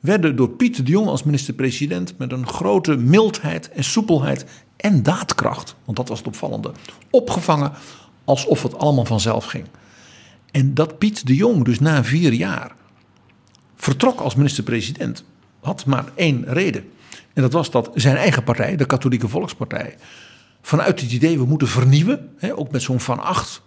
werden 0.00 0.36
door 0.36 0.48
Pieter 0.48 0.84
de 0.84 0.90
Jong 0.90 1.08
als 1.08 1.22
minister-president 1.22 2.18
met 2.18 2.32
een 2.32 2.46
grote 2.46 2.96
mildheid 2.96 3.70
en 3.70 3.84
soepelheid 3.84 4.46
en 4.76 5.02
daadkracht, 5.02 5.76
want 5.84 5.96
dat 5.96 6.08
was 6.08 6.18
het 6.18 6.26
opvallende, 6.26 6.72
opgevangen 7.10 7.72
alsof 8.24 8.62
het 8.62 8.78
allemaal 8.78 9.04
vanzelf 9.04 9.44
ging. 9.44 9.64
En 10.50 10.74
dat 10.74 10.98
Piet 10.98 11.26
de 11.26 11.34
Jong 11.34 11.64
dus 11.64 11.80
na 11.80 12.04
vier 12.04 12.32
jaar 12.32 12.74
vertrok 13.76 14.20
als 14.20 14.34
minister-president, 14.34 15.24
had 15.60 15.86
maar 15.86 16.04
één 16.14 16.44
reden. 16.46 16.90
En 17.32 17.42
dat 17.42 17.52
was 17.52 17.70
dat 17.70 17.90
zijn 17.94 18.16
eigen 18.16 18.44
partij, 18.44 18.76
de 18.76 18.86
Katholieke 18.86 19.28
Volkspartij, 19.28 19.96
vanuit 20.62 21.00
het 21.00 21.12
idee 21.12 21.38
we 21.38 21.44
moeten 21.44 21.68
vernieuwen, 21.68 22.30
hè, 22.38 22.56
ook 22.56 22.70
met 22.70 22.82
zo'n 22.82 23.00
Van 23.00 23.20
Acht, 23.20 23.62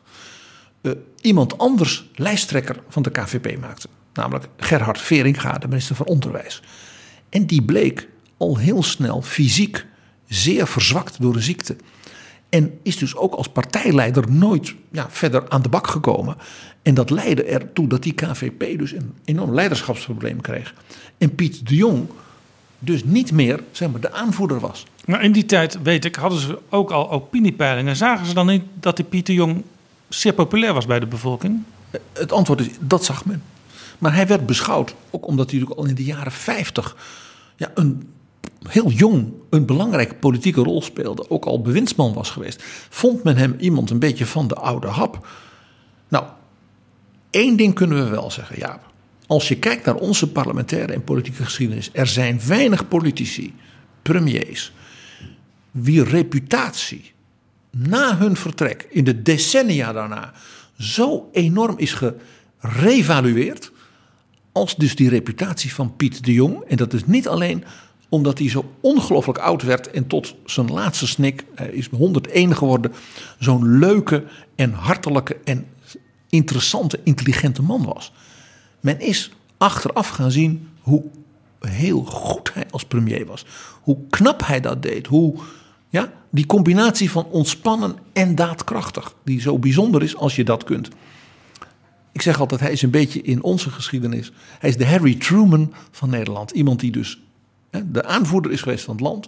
uh, 0.82 0.92
iemand 1.22 1.58
anders 1.58 2.10
lijsttrekker 2.16 2.82
van 2.90 3.02
de 3.02 3.12
KVP 3.12 3.60
maakte. 3.60 3.88
Namelijk 4.14 4.48
Gerhard 4.58 5.02
Veringa, 5.02 5.58
de 5.58 5.68
minister 5.68 5.96
van 5.96 6.06
Onderwijs. 6.06 6.62
En 7.30 7.46
die 7.46 7.62
bleek 7.62 8.08
al 8.38 8.58
heel 8.58 8.84
snel 8.84 9.22
fysiek 9.22 9.86
zeer 10.28 10.68
verzwakt 10.68 11.22
door 11.22 11.34
de 11.34 11.42
ziekte. 11.42 11.76
En 12.50 12.80
is 12.84 12.98
dus 12.98 13.16
ook 13.16 13.34
als 13.34 13.48
partijleider 13.48 14.32
nooit 14.32 14.76
ja, 14.92 15.08
verder 15.10 15.50
aan 15.50 15.62
de 15.62 15.70
bak 15.70 15.88
gekomen. 15.88 16.36
En 16.82 16.94
dat 16.94 17.10
leidde 17.10 17.44
ertoe 17.44 17.88
dat 17.88 18.04
die 18.04 18.14
KVP 18.14 18.78
dus 18.78 18.92
een 18.92 19.14
enorm 19.26 19.54
leiderschapsprobleem 19.54 20.42
kreeg. 20.42 20.74
En 21.18 21.36
Piet 21.36 21.68
de 21.68 21.76
Jong 21.76 22.08
dus 22.80 23.04
niet 23.04 23.32
meer 23.32 23.64
zeg 23.72 23.92
maar, 23.92 24.02
de 24.02 24.12
aanvoerder 24.12 24.60
was. 24.60 24.86
Maar 25.06 25.24
in 25.24 25.32
die 25.32 25.46
tijd, 25.46 25.82
weet 25.82 26.06
ik, 26.06 26.16
hadden 26.16 26.40
ze 26.40 26.60
ook 26.70 26.92
al 26.92 27.12
opiniepeilingen. 27.12 27.96
Zagen 27.96 28.26
ze 28.26 28.34
dan 28.34 28.46
niet 28.46 28.64
dat 28.74 28.96
die 28.96 29.06
Piet 29.06 29.26
de 29.26 29.34
Jong 29.34 29.64
zeer 30.10 30.34
populair 30.34 30.74
was 30.74 30.86
bij 30.86 31.00
de 31.00 31.08
bevolking? 31.08 31.64
Het 32.14 32.32
antwoord 32.32 32.60
is, 32.60 32.68
dat 32.80 33.06
zag 33.06 33.26
men. 33.26 33.44
Maar 33.98 34.16
hij 34.16 34.28
werd 34.28 34.46
beschouwd, 34.46 34.96
ook 35.10 35.28
omdat 35.28 35.52
hij 35.52 35.66
al 35.66 35.86
in 35.86 35.96
de 35.96 36.04
jaren 36.04 36.32
50 36.32 36.96
ja, 37.56 37.72
een 37.74 38.10
heel 38.68 38.90
jong 38.90 39.34
een 39.50 39.66
belangrijke 39.66 40.16
politieke 40.16 40.62
rol 40.62 40.82
speelde, 40.82 41.30
ook 41.30 41.46
al 41.46 41.62
bewindsman 41.62 42.14
was 42.14 42.30
geweest, 42.30 42.64
vond 42.90 43.24
men 43.24 43.38
hem 43.38 43.56
iemand 43.60 43.90
een 43.90 44.00
beetje 44.00 44.26
van 44.26 44.48
de 44.48 44.56
oude 44.56 44.88
hap. 44.88 45.28
Nou, 46.08 46.26
één 47.30 47.56
ding 47.56 47.74
kunnen 47.74 48.04
we 48.04 48.10
wel 48.10 48.32
zeggen, 48.32 48.56
Jaap. 48.58 48.88
Als 49.28 49.48
je 49.48 49.58
kijkt 49.60 49.86
naar 49.86 49.96
onze 49.96 50.32
parlementaire 50.32 50.94
en 50.94 51.04
politieke 51.04 51.44
geschiedenis, 51.44 51.90
er 51.94 52.08
zijn 52.08 52.42
weinig 52.48 52.88
politici, 52.88 53.54
premiers, 54.02 54.72
wie 55.72 56.04
reputatie 56.04 57.12
na 57.72 58.18
hun 58.18 58.36
vertrek, 58.36 58.88
in 58.90 59.04
de 59.04 59.22
decennia 59.22 59.92
daarna, 59.92 60.34
zo 60.78 61.30
enorm 61.32 61.78
is 61.78 61.94
gerevalueerd. 62.60 63.72
Als 64.52 64.76
dus 64.76 64.96
die 64.96 65.10
reputatie 65.10 65.74
van 65.74 65.96
Piet 65.96 66.24
de 66.26 66.34
Jong. 66.34 66.64
En 66.64 66.78
dat 66.78 66.94
is 66.94 67.06
niet 67.06 67.28
alleen 67.28 67.64
omdat 68.10 68.38
hij 68.38 68.50
zo 68.50 68.74
ongelooflijk 68.80 69.38
oud 69.38 69.64
werd 69.64 69.92
en 69.92 70.08
tot 70.08 70.36
zijn 70.46 70.72
laatste 70.72 71.08
snik, 71.08 71.46
hij 71.56 71.70
is 71.70 71.88
101 71.88 72.56
geworden, 72.56 72.94
zo'n 73.40 73.80
leuke 73.80 74.24
en 74.56 74.72
hartelijke 74.72 75.38
en 75.44 75.66
interessante, 76.30 77.00
intelligente 77.04 77.62
man 77.62 77.84
was. 77.84 78.12
Men 78.80 79.00
is 79.00 79.32
achteraf 79.58 80.08
gaan 80.08 80.32
zien 80.32 80.70
hoe 80.82 81.04
heel 81.60 82.04
goed 82.04 82.54
hij 82.54 82.66
als 82.72 82.86
premier 82.86 83.26
was. 83.26 83.46
Hoe 83.82 83.98
knap 84.10 84.46
hij 84.46 84.60
dat 84.60 84.82
deed. 84.82 85.08
Hoe 85.08 85.36
ja, 85.90 86.12
die 86.30 86.46
combinatie 86.46 87.12
van 87.12 87.26
ontspannen 87.26 87.96
en 88.14 88.36
daadkrachtig, 88.36 89.14
die 89.24 89.42
zo 89.42 89.60
bijzonder 89.60 90.04
is 90.04 90.16
als 90.16 90.36
je 90.36 90.44
dat 90.44 90.64
kunt. 90.64 90.90
Ik 92.12 92.22
zeg 92.22 92.40
altijd, 92.40 92.62
hij 92.62 92.72
is 92.72 92.82
een 92.82 92.90
beetje 92.90 93.22
in 93.22 93.44
onze 93.44 93.70
geschiedenis. 93.70 94.32
Hij 94.60 94.70
is 94.70 94.78
de 94.78 94.86
Harry 94.88 95.16
Truman 95.16 95.74
van 95.92 96.10
Nederland. 96.10 96.52
Iemand 96.52 96.80
die 96.80 96.92
dus 96.92 97.22
de 97.86 98.06
aanvoerder 98.06 98.52
is 98.52 98.62
geweest 98.62 98.84
van 98.84 98.96
het 98.96 99.04
land. 99.04 99.28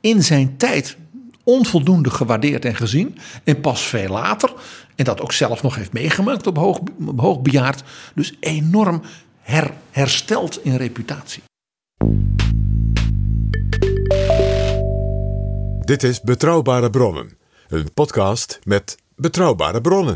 In 0.00 0.22
zijn 0.22 0.56
tijd 0.56 0.96
onvoldoende 1.44 2.10
gewaardeerd 2.10 2.64
en 2.64 2.74
gezien. 2.74 3.18
En 3.44 3.60
pas 3.60 3.82
veel 3.82 4.08
later, 4.08 4.52
en 4.94 5.04
dat 5.04 5.20
ook 5.20 5.32
zelf 5.32 5.62
nog 5.62 5.74
heeft 5.74 5.92
meegemaakt 5.92 6.46
op 6.46 6.56
hoog, 6.56 6.80
hoog 7.16 7.40
bejaard. 7.40 7.82
Dus 8.14 8.36
enorm 8.40 9.02
her, 9.40 9.70
hersteld 9.90 10.64
in 10.64 10.76
reputatie. 10.76 11.42
Dit 15.84 16.02
is 16.02 16.20
Betrouwbare 16.20 16.90
Bronnen, 16.90 17.36
een 17.68 17.92
podcast 17.94 18.60
met 18.62 18.98
betrouwbare 19.16 19.80
bronnen. 19.80 20.14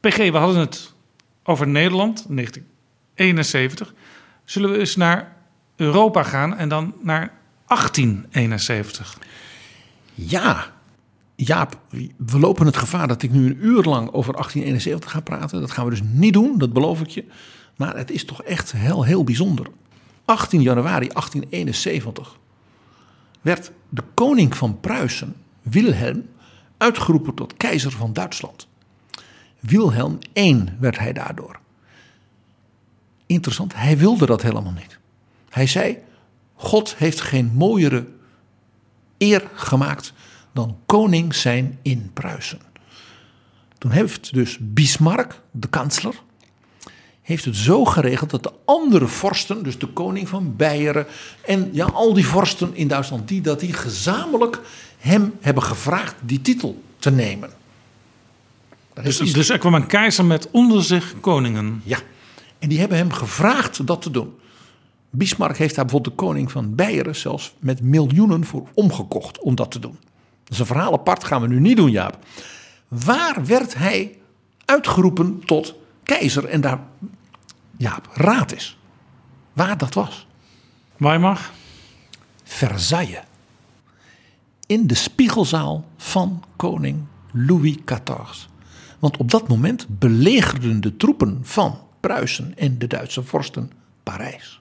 PG, 0.00 0.16
we 0.16 0.36
hadden 0.36 0.60
het 0.60 0.94
over 1.42 1.68
Nederland, 1.68 2.26
1971. 2.28 3.94
Zullen 4.44 4.70
we 4.70 4.78
eens 4.78 4.96
naar 4.96 5.36
Europa 5.76 6.22
gaan 6.22 6.56
en 6.56 6.68
dan 6.68 6.94
naar 7.02 7.32
1871? 7.66 9.18
Ja, 10.14 10.72
Jaap, 11.34 11.78
we 12.16 12.38
lopen 12.38 12.66
het 12.66 12.76
gevaar 12.76 13.08
dat 13.08 13.22
ik 13.22 13.30
nu 13.30 13.46
een 13.46 13.58
uur 13.60 13.82
lang 13.82 14.12
over 14.12 14.32
1871 14.32 15.10
ga 15.10 15.20
praten. 15.20 15.60
Dat 15.60 15.70
gaan 15.70 15.84
we 15.84 15.90
dus 15.90 16.02
niet 16.12 16.32
doen, 16.32 16.58
dat 16.58 16.72
beloof 16.72 17.00
ik 17.00 17.08
je. 17.08 17.24
Maar 17.76 17.96
het 17.96 18.10
is 18.10 18.24
toch 18.24 18.42
echt 18.42 18.72
heel, 18.72 19.04
heel 19.04 19.24
bijzonder. 19.24 19.66
18 20.24 20.62
januari 20.62 21.08
1871 21.08 22.38
werd 23.40 23.70
de 23.88 24.02
koning 24.14 24.56
van 24.56 24.80
Pruisen, 24.80 25.36
Wilhelm, 25.62 26.28
uitgeroepen 26.76 27.34
tot 27.34 27.56
keizer 27.56 27.92
van 27.92 28.12
Duitsland. 28.12 28.68
Wilhelm 29.60 30.18
I 30.36 30.64
werd 30.78 30.98
hij 30.98 31.12
daardoor. 31.12 31.58
Interessant, 33.26 33.74
hij 33.74 33.98
wilde 33.98 34.26
dat 34.26 34.42
helemaal 34.42 34.72
niet. 34.72 34.98
Hij 35.50 35.66
zei: 35.66 35.98
God 36.54 36.94
heeft 36.96 37.20
geen 37.20 37.52
mooiere 37.54 38.06
eer 39.18 39.50
gemaakt 39.54 40.12
dan 40.52 40.76
koning 40.86 41.34
zijn 41.34 41.78
in 41.82 42.10
Pruisen. 42.12 42.60
Toen 43.78 43.90
heeft 43.90 44.32
dus 44.32 44.58
Bismarck, 44.60 45.40
de 45.50 45.68
kansler, 45.68 46.14
heeft 47.24 47.44
het 47.44 47.56
zo 47.56 47.84
geregeld 47.84 48.30
dat 48.30 48.42
de 48.42 48.52
andere 48.64 49.06
vorsten, 49.06 49.62
dus 49.62 49.78
de 49.78 49.86
koning 49.86 50.28
van 50.28 50.56
Beieren 50.56 51.06
en 51.46 51.68
ja, 51.72 51.84
al 51.84 52.14
die 52.14 52.26
vorsten 52.26 52.74
in 52.74 52.88
Duitsland, 52.88 53.28
die, 53.28 53.40
dat 53.40 53.60
die 53.60 53.72
gezamenlijk 53.72 54.60
hem 54.98 55.34
hebben 55.40 55.62
gevraagd 55.62 56.14
die 56.20 56.42
titel 56.42 56.82
te 56.98 57.10
nemen. 57.10 57.50
Dus, 59.02 59.16
dus 59.16 59.48
er 59.48 59.58
kwam 59.58 59.74
een 59.74 59.86
keizer 59.86 60.24
met 60.24 60.48
onder 60.50 60.84
zich 60.84 61.14
koningen. 61.20 61.82
Ja, 61.84 61.98
en 62.58 62.68
die 62.68 62.78
hebben 62.78 62.98
hem 62.98 63.12
gevraagd 63.12 63.86
dat 63.86 64.02
te 64.02 64.10
doen. 64.10 64.34
Bismarck 65.10 65.56
heeft 65.56 65.74
daar 65.74 65.84
bijvoorbeeld 65.84 66.18
de 66.18 66.24
koning 66.24 66.50
van 66.50 66.74
Beieren 66.74 67.16
zelfs 67.16 67.54
met 67.58 67.80
miljoenen 67.80 68.44
voor 68.44 68.68
omgekocht 68.74 69.38
om 69.38 69.54
dat 69.54 69.70
te 69.70 69.78
doen. 69.78 69.98
Dat 70.44 70.52
is 70.52 70.58
een 70.58 70.66
verhaal 70.66 70.92
apart, 70.92 71.24
gaan 71.24 71.40
we 71.40 71.48
nu 71.48 71.60
niet 71.60 71.76
doen, 71.76 71.90
Jaap. 71.90 72.18
Waar 72.88 73.46
werd 73.46 73.74
hij 73.74 74.18
uitgeroepen 74.64 75.42
tot 75.44 75.74
keizer 76.04 76.44
en 76.44 76.60
daar 76.60 76.80
Jaap 77.76 78.08
raad 78.12 78.54
is 78.54 78.78
waar 79.54 79.78
dat 79.78 79.94
was? 79.94 80.26
Weimar? 80.96 81.50
Versailles. 82.42 83.22
In 84.66 84.86
de 84.86 84.94
spiegelzaal 84.94 85.84
van 85.96 86.44
koning 86.56 87.04
Louis 87.32 87.76
XIV. 87.84 88.46
Want 88.98 89.16
op 89.16 89.30
dat 89.30 89.48
moment 89.48 89.86
belegerden 89.88 90.80
de 90.80 90.96
troepen 90.96 91.40
van 91.42 91.78
Pruisen 92.00 92.56
en 92.56 92.78
de 92.78 92.86
Duitse 92.86 93.22
vorsten 93.22 93.70
Parijs. 94.02 94.60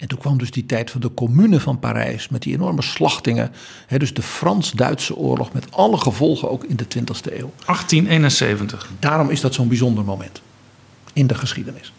En 0.00 0.08
toen 0.08 0.18
kwam 0.18 0.38
dus 0.38 0.50
die 0.50 0.66
tijd 0.66 0.90
van 0.90 1.00
de 1.00 1.14
commune 1.14 1.60
van 1.60 1.78
Parijs 1.78 2.28
met 2.28 2.42
die 2.42 2.54
enorme 2.54 2.82
slachtingen. 2.82 3.52
Hè, 3.86 3.98
dus 3.98 4.14
de 4.14 4.22
Frans-Duitse 4.22 5.16
oorlog 5.16 5.52
met 5.52 5.72
alle 5.72 5.96
gevolgen 5.96 6.50
ook 6.50 6.64
in 6.64 6.76
de 6.76 6.84
20e 6.84 7.32
eeuw. 7.32 7.52
1871. 7.66 8.90
Daarom 8.98 9.30
is 9.30 9.40
dat 9.40 9.54
zo'n 9.54 9.68
bijzonder 9.68 10.04
moment 10.04 10.42
in 11.12 11.26
de 11.26 11.34
geschiedenis. 11.34 11.92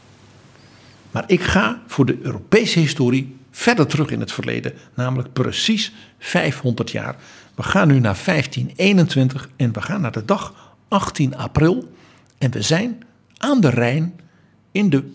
Maar 1.12 1.24
ik 1.28 1.42
ga 1.42 1.82
voor 1.88 2.06
de 2.06 2.18
Europese 2.22 2.80
historie 2.80 3.36
verder 3.52 3.88
terug 3.88 4.10
in 4.10 4.20
het 4.20 4.32
verleden, 4.32 4.74
namelijk 4.96 5.34
precies 5.34 5.94
500 6.20 6.92
jaar. 6.92 7.16
We 7.56 7.64
gaan 7.64 7.88
nu 7.88 8.00
naar 8.00 8.20
1521 8.26 9.50
en 9.56 9.74
we 9.74 9.82
gaan 9.82 10.02
naar 10.02 10.12
de 10.12 10.26
dag 10.26 10.74
18 10.88 11.38
april. 11.38 11.94
En 12.38 12.52
we 12.52 12.62
zijn 12.62 13.04
aan 13.38 13.62
de 13.62 13.70
Rijn 13.70 14.20
in 14.72 14.90
de 14.90 15.12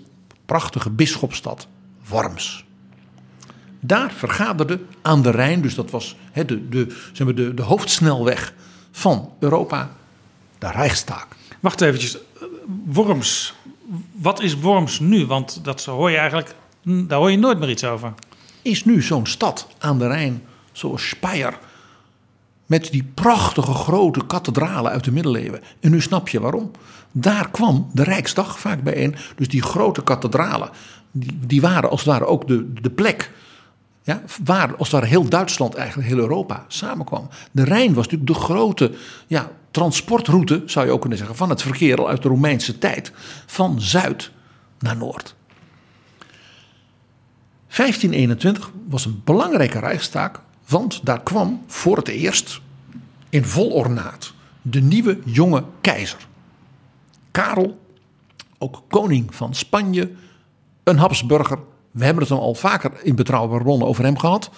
prachtige 0.46 0.90
bisschopstad 0.90 1.68
Worms. 2.08 2.65
Daar 3.86 4.12
vergaderde 4.12 4.80
aan 5.02 5.22
de 5.22 5.30
Rijn, 5.30 5.60
dus 5.60 5.74
dat 5.74 5.90
was 5.90 6.16
he, 6.32 6.44
de, 6.44 6.68
de, 6.68 6.86
zeg 7.12 7.26
maar 7.26 7.34
de, 7.34 7.54
de 7.54 7.62
hoofdsnelweg 7.62 8.54
van 8.90 9.32
Europa, 9.40 9.90
de 10.58 10.70
Rijkstaak. 10.70 11.26
Wacht 11.60 11.80
eventjes, 11.80 12.18
Worms. 12.84 13.54
Wat 14.12 14.40
is 14.40 14.60
Worms 14.60 14.98
nu? 14.98 15.26
Want 15.26 15.64
dat 15.64 15.84
hoor 15.84 16.10
je 16.10 16.16
eigenlijk, 16.16 16.54
daar 16.82 17.18
hoor 17.18 17.30
je 17.30 17.38
nooit 17.38 17.58
meer 17.58 17.70
iets 17.70 17.84
over. 17.84 18.14
Is 18.62 18.84
nu 18.84 19.02
zo'n 19.02 19.26
stad 19.26 19.68
aan 19.78 19.98
de 19.98 20.06
Rijn, 20.06 20.42
zoals 20.72 21.08
Speyer, 21.08 21.58
met 22.66 22.90
die 22.90 23.10
prachtige 23.14 23.74
grote 23.74 24.26
kathedralen 24.26 24.92
uit 24.92 25.04
de 25.04 25.12
middeleeuwen. 25.12 25.60
En 25.80 25.90
nu 25.90 26.00
snap 26.00 26.28
je 26.28 26.40
waarom. 26.40 26.70
Daar 27.12 27.50
kwam 27.50 27.90
de 27.92 28.02
Rijksdag 28.02 28.58
vaak 28.58 28.82
bijeen. 28.82 29.14
Dus 29.36 29.48
die 29.48 29.62
grote 29.62 30.02
kathedralen, 30.02 30.70
die, 31.10 31.38
die 31.46 31.60
waren 31.60 31.90
als 31.90 32.00
het 32.00 32.08
ware 32.08 32.26
ook 32.26 32.48
de, 32.48 32.72
de 32.72 32.90
plek 32.90 33.30
ja, 34.06 34.22
waar 34.44 34.76
als 34.76 34.90
ware 34.90 35.06
heel 35.06 35.28
Duitsland, 35.28 35.74
eigenlijk 35.74 36.08
heel 36.08 36.18
Europa 36.18 36.64
samenkwam. 36.68 37.28
De 37.50 37.64
Rijn 37.64 37.94
was 37.94 38.04
natuurlijk 38.04 38.32
de 38.32 38.44
grote 38.44 38.94
ja, 39.26 39.50
transportroute, 39.70 40.62
zou 40.66 40.86
je 40.86 40.92
ook 40.92 41.00
kunnen 41.00 41.18
zeggen, 41.18 41.36
van 41.36 41.50
het 41.50 41.62
verkeer 41.62 41.98
al 41.98 42.08
uit 42.08 42.22
de 42.22 42.28
Romeinse 42.28 42.78
tijd. 42.78 43.12
Van 43.46 43.80
zuid 43.80 44.30
naar 44.78 44.96
noord. 44.96 45.34
1521 47.76 48.70
was 48.88 49.04
een 49.04 49.20
belangrijke 49.24 49.78
reistaak, 49.78 50.40
want 50.68 51.00
daar 51.06 51.22
kwam 51.22 51.62
voor 51.66 51.96
het 51.96 52.08
eerst 52.08 52.60
in 53.30 53.44
vol 53.44 53.70
ornaat 53.70 54.32
de 54.62 54.80
nieuwe 54.80 55.18
jonge 55.24 55.64
keizer. 55.80 56.26
Karel, 57.30 57.80
ook 58.58 58.82
koning 58.88 59.34
van 59.34 59.54
Spanje, 59.54 60.10
een 60.84 60.98
Habsburger 60.98 61.58
we 61.96 62.04
hebben 62.04 62.22
het 62.22 62.32
al 62.32 62.54
vaker 62.54 62.92
in 63.02 63.14
betrouwbare 63.14 63.62
bronnen 63.62 63.88
over 63.88 64.04
hem 64.04 64.18
gehad. 64.18 64.50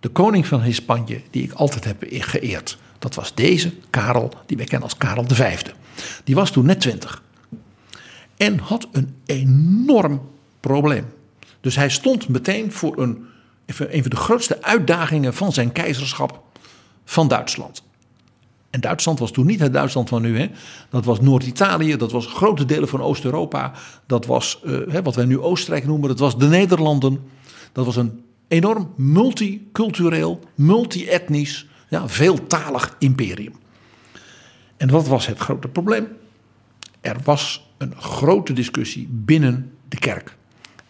De 0.00 0.08
koning 0.08 0.46
van 0.46 0.72
Spanje, 0.72 1.22
die 1.30 1.42
ik 1.42 1.52
altijd 1.52 1.84
heb 1.84 2.04
geëerd. 2.08 2.78
Dat 2.98 3.14
was 3.14 3.34
deze, 3.34 3.72
Karel, 3.90 4.32
die 4.46 4.56
wij 4.56 4.66
kennen 4.66 4.88
als 4.88 4.98
Karel 4.98 5.24
V. 5.26 5.62
Die 6.24 6.34
was 6.34 6.50
toen 6.50 6.66
net 6.66 6.80
20. 6.80 7.22
En 8.36 8.58
had 8.58 8.88
een 8.92 9.14
enorm 9.26 10.28
probleem. 10.60 11.06
Dus 11.60 11.76
hij 11.76 11.88
stond 11.88 12.28
meteen 12.28 12.72
voor 12.72 12.98
een, 12.98 13.26
een 13.66 14.02
van 14.02 14.10
de 14.10 14.16
grootste 14.16 14.62
uitdagingen 14.62 15.34
van 15.34 15.52
zijn 15.52 15.72
keizerschap 15.72 16.42
van 17.04 17.28
Duitsland. 17.28 17.82
En 18.70 18.80
Duitsland 18.80 19.18
was 19.18 19.30
toen 19.30 19.46
niet 19.46 19.60
het 19.60 19.72
Duitsland 19.72 20.08
van 20.08 20.22
nu. 20.22 20.38
Hè. 20.38 20.46
Dat 20.90 21.04
was 21.04 21.20
Noord-Italië, 21.20 21.96
dat 21.96 22.12
was 22.12 22.26
grote 22.26 22.64
delen 22.64 22.88
van 22.88 23.02
Oost-Europa. 23.02 23.72
Dat 24.06 24.26
was 24.26 24.62
uh, 24.64 24.98
wat 25.02 25.14
wij 25.14 25.24
nu 25.24 25.38
Oostenrijk 25.38 25.86
noemen, 25.86 26.08
dat 26.08 26.18
was 26.18 26.38
de 26.38 26.46
Nederlanden. 26.46 27.20
Dat 27.72 27.84
was 27.84 27.96
een 27.96 28.24
enorm 28.48 28.92
multicultureel, 28.96 30.40
multi-etnisch, 30.54 31.66
ja, 31.88 32.08
veeltalig 32.08 32.96
imperium. 32.98 33.52
En 34.76 34.90
wat 34.90 35.08
was 35.08 35.26
het 35.26 35.38
grote 35.38 35.68
probleem? 35.68 36.08
Er 37.00 37.16
was 37.24 37.70
een 37.78 37.94
grote 37.96 38.52
discussie 38.52 39.08
binnen 39.10 39.72
de 39.88 39.98
kerk. 39.98 40.36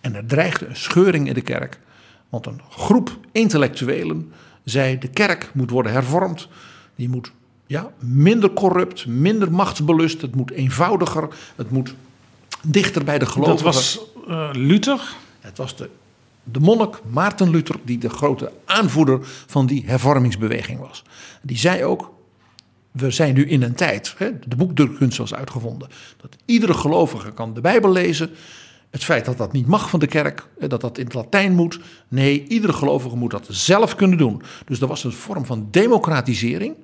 En 0.00 0.14
er 0.14 0.26
dreigde 0.26 0.66
een 0.66 0.76
scheuring 0.76 1.28
in 1.28 1.34
de 1.34 1.40
kerk. 1.40 1.80
Want 2.28 2.46
een 2.46 2.60
groep 2.70 3.18
intellectuelen 3.32 4.32
zei: 4.64 4.98
de 4.98 5.08
kerk 5.08 5.50
moet 5.54 5.70
worden 5.70 5.92
hervormd. 5.92 6.48
Die 6.94 7.08
moet 7.08 7.32
ja, 7.70 7.90
minder 7.98 8.52
corrupt, 8.52 9.06
minder 9.06 9.52
machtsbelust. 9.52 10.20
Het 10.20 10.34
moet 10.34 10.50
eenvoudiger. 10.50 11.28
Het 11.56 11.70
moet 11.70 11.94
dichter 12.62 13.04
bij 13.04 13.18
de 13.18 13.26
gelovigen. 13.26 13.64
Dat 13.64 13.74
was 13.74 14.00
uh, 14.28 14.48
Luther? 14.52 15.14
Het 15.40 15.58
was 15.58 15.76
de, 15.76 15.90
de 16.44 16.60
monnik 16.60 17.00
Maarten 17.10 17.50
Luther 17.50 17.76
die 17.82 17.98
de 17.98 18.08
grote 18.08 18.52
aanvoerder 18.64 19.18
van 19.46 19.66
die 19.66 19.82
hervormingsbeweging 19.86 20.78
was. 20.80 21.02
Die 21.42 21.56
zei 21.56 21.84
ook, 21.84 22.12
we 22.90 23.10
zijn 23.10 23.34
nu 23.34 23.46
in 23.46 23.62
een 23.62 23.74
tijd, 23.74 24.14
hè, 24.16 24.38
de 24.46 24.56
boekdrukkunst 24.56 25.18
was 25.18 25.34
uitgevonden, 25.34 25.88
dat 26.20 26.36
iedere 26.44 26.74
gelovige 26.74 27.32
kan 27.32 27.54
de 27.54 27.60
Bijbel 27.60 27.92
lezen. 27.92 28.30
Het 28.90 29.04
feit 29.04 29.24
dat 29.24 29.38
dat 29.38 29.52
niet 29.52 29.66
mag 29.66 29.90
van 29.90 30.00
de 30.00 30.06
kerk, 30.06 30.46
dat 30.58 30.80
dat 30.80 30.98
in 30.98 31.04
het 31.04 31.14
Latijn 31.14 31.52
moet. 31.52 31.80
Nee, 32.08 32.46
iedere 32.48 32.72
gelovige 32.72 33.16
moet 33.16 33.30
dat 33.30 33.46
zelf 33.50 33.94
kunnen 33.94 34.18
doen. 34.18 34.42
Dus 34.64 34.80
er 34.80 34.86
was 34.86 35.04
een 35.04 35.12
vorm 35.12 35.46
van 35.46 35.68
democratisering. 35.70 36.74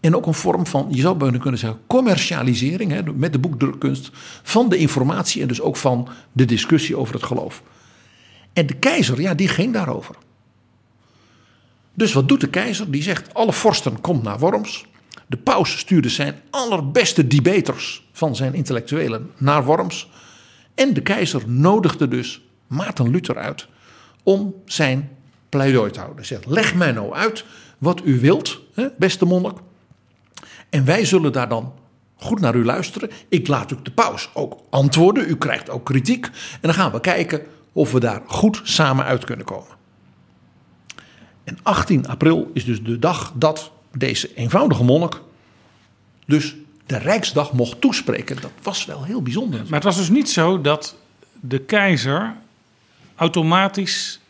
En 0.00 0.16
ook 0.16 0.26
een 0.26 0.34
vorm 0.34 0.66
van, 0.66 0.86
je 0.90 1.00
zou 1.00 1.16
bijna 1.16 1.38
kunnen 1.38 1.60
zeggen, 1.60 1.80
commercialisering 1.86 2.90
hè, 2.90 3.02
met 3.02 3.32
de 3.32 3.38
boekdrukkunst 3.38 4.10
van 4.42 4.68
de 4.68 4.76
informatie 4.76 5.42
en 5.42 5.48
dus 5.48 5.60
ook 5.60 5.76
van 5.76 6.08
de 6.32 6.44
discussie 6.44 6.96
over 6.96 7.14
het 7.14 7.22
geloof. 7.22 7.62
En 8.52 8.66
de 8.66 8.74
keizer, 8.74 9.20
ja, 9.20 9.34
die 9.34 9.48
ging 9.48 9.72
daarover. 9.72 10.14
Dus 11.94 12.12
wat 12.12 12.28
doet 12.28 12.40
de 12.40 12.48
keizer? 12.48 12.90
Die 12.90 13.02
zegt: 13.02 13.34
alle 13.34 13.52
vorsten 13.52 14.00
komt 14.00 14.22
naar 14.22 14.38
Worms. 14.38 14.86
De 15.26 15.36
paus 15.36 15.78
stuurde 15.78 16.08
zijn 16.08 16.40
allerbeste 16.50 17.26
debaters 17.26 18.08
van 18.12 18.36
zijn 18.36 18.54
intellectuelen 18.54 19.30
naar 19.36 19.64
Worms. 19.64 20.08
En 20.74 20.94
de 20.94 21.02
keizer 21.02 21.42
nodigde 21.46 22.08
dus 22.08 22.42
Maarten 22.66 23.10
Luther 23.10 23.36
uit 23.36 23.66
om 24.22 24.54
zijn 24.64 25.10
pleidooi 25.48 25.90
te 25.90 25.98
houden. 25.98 26.18
Hij 26.18 26.26
zegt: 26.26 26.46
leg 26.46 26.74
mij 26.74 26.92
nou 26.92 27.14
uit 27.14 27.44
wat 27.78 28.00
u 28.04 28.20
wilt, 28.20 28.60
beste 28.98 29.24
monnik. 29.24 29.56
En 30.70 30.84
wij 30.84 31.04
zullen 31.04 31.32
daar 31.32 31.48
dan 31.48 31.72
goed 32.16 32.40
naar 32.40 32.54
u 32.54 32.64
luisteren. 32.64 33.10
Ik 33.28 33.48
laat 33.48 33.70
u 33.70 33.76
de 33.82 33.90
paus 33.90 34.30
ook 34.34 34.58
antwoorden. 34.70 35.30
U 35.30 35.36
krijgt 35.36 35.70
ook 35.70 35.84
kritiek. 35.84 36.24
En 36.26 36.58
dan 36.60 36.74
gaan 36.74 36.92
we 36.92 37.00
kijken 37.00 37.42
of 37.72 37.92
we 37.92 38.00
daar 38.00 38.22
goed 38.26 38.60
samen 38.62 39.04
uit 39.04 39.24
kunnen 39.24 39.46
komen. 39.46 39.76
En 41.44 41.58
18 41.62 42.08
april 42.08 42.50
is 42.54 42.64
dus 42.64 42.82
de 42.82 42.98
dag 42.98 43.32
dat 43.34 43.70
deze 43.96 44.34
eenvoudige 44.34 44.84
monnik 44.84 45.20
dus 46.26 46.56
de 46.86 46.98
Rijksdag 46.98 47.52
mocht 47.52 47.80
toespreken. 47.80 48.40
Dat 48.40 48.50
was 48.62 48.84
wel 48.84 49.04
heel 49.04 49.22
bijzonder. 49.22 49.60
Maar 49.60 49.74
het 49.74 49.84
was 49.84 49.96
dus 49.96 50.08
niet 50.08 50.30
zo 50.30 50.60
dat 50.60 50.96
de 51.40 51.58
keizer 51.58 52.34
automatisch 53.14 54.20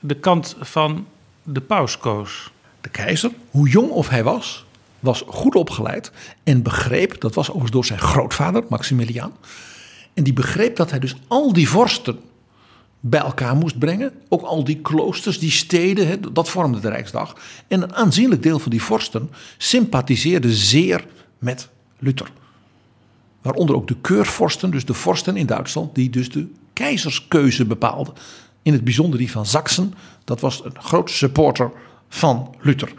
de 0.00 0.14
kant 0.14 0.56
van 0.60 1.06
de 1.42 1.60
paus 1.60 1.98
koos. 1.98 2.50
De 2.80 2.88
keizer, 2.88 3.30
hoe 3.50 3.68
jong 3.68 3.90
of 3.90 4.08
hij 4.08 4.24
was, 4.24 4.64
was 5.00 5.24
goed 5.26 5.54
opgeleid 5.54 6.12
en 6.44 6.62
begreep, 6.62 7.20
dat 7.20 7.34
was 7.34 7.46
overigens 7.46 7.72
door 7.72 7.84
zijn 7.84 7.98
grootvader 7.98 8.64
Maximiliaan, 8.68 9.32
en 10.14 10.24
die 10.24 10.32
begreep 10.32 10.76
dat 10.76 10.90
hij 10.90 10.98
dus 10.98 11.14
al 11.28 11.52
die 11.52 11.68
vorsten 11.68 12.18
bij 13.00 13.20
elkaar 13.20 13.56
moest 13.56 13.78
brengen. 13.78 14.12
Ook 14.28 14.42
al 14.42 14.64
die 14.64 14.80
kloosters, 14.80 15.38
die 15.38 15.50
steden, 15.50 16.32
dat 16.32 16.48
vormde 16.48 16.80
de 16.80 16.88
Rijksdag. 16.88 17.36
En 17.68 17.82
een 17.82 17.94
aanzienlijk 17.94 18.42
deel 18.42 18.58
van 18.58 18.70
die 18.70 18.82
vorsten 18.82 19.30
sympathiseerde 19.58 20.54
zeer 20.54 21.06
met 21.38 21.68
Luther. 21.98 22.30
Waaronder 23.42 23.76
ook 23.76 23.88
de 23.88 23.96
keurvorsten, 24.00 24.70
dus 24.70 24.84
de 24.84 24.94
vorsten 24.94 25.36
in 25.36 25.46
Duitsland, 25.46 25.94
die 25.94 26.10
dus 26.10 26.30
de 26.30 26.48
keizerskeuze 26.72 27.64
bepaalden. 27.64 28.14
In 28.62 28.72
het 28.72 28.84
bijzonder 28.84 29.18
die 29.18 29.30
van 29.30 29.46
Sachsen, 29.46 29.94
dat 30.24 30.40
was 30.40 30.64
een 30.64 30.80
groot 30.80 31.10
supporter 31.10 31.72
van 32.08 32.54
Luther. 32.60 32.92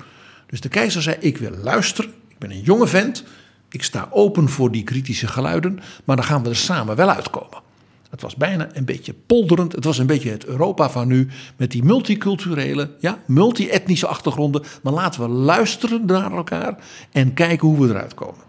Dus 0.52 0.62
de 0.62 0.70
keizer 0.70 1.02
zei: 1.02 1.16
Ik 1.20 1.38
wil 1.38 1.52
luisteren, 1.52 2.12
ik 2.28 2.38
ben 2.38 2.52
een 2.52 2.62
jonge 2.62 2.88
vent, 2.88 3.24
ik 3.70 3.84
sta 3.84 4.08
open 4.12 4.50
voor 4.50 4.72
die 4.72 4.84
kritische 4.84 5.28
geluiden, 5.28 5.80
maar 6.04 6.16
dan 6.16 6.26
gaan 6.26 6.44
we 6.44 6.50
er 6.50 6.56
samen 6.56 6.96
wel 6.96 7.10
uitkomen. 7.10 7.62
Het 8.10 8.22
was 8.22 8.36
bijna 8.36 8.70
een 8.74 8.86
beetje 8.86 9.14
polderend. 9.14 9.72
Het 9.72 9.84
was 9.84 9.98
een 9.98 10.06
beetje 10.06 10.30
het 10.30 10.46
Europa 10.46 10.90
van 10.90 11.08
nu. 11.08 11.28
Met 11.58 11.72
die 11.72 11.84
multiculturele, 11.84 12.96
ja, 13.00 13.20
multi-etnische 13.26 14.08
achtergronden. 14.08 14.64
Maar 14.84 14.94
laten 14.94 15.22
we 15.22 15.28
luisteren 15.28 16.06
naar 16.06 16.32
elkaar 16.32 16.84
en 17.12 17.34
kijken 17.34 17.68
hoe 17.68 17.88
we 17.88 17.94
eruit 17.94 18.14
komen. 18.14 18.44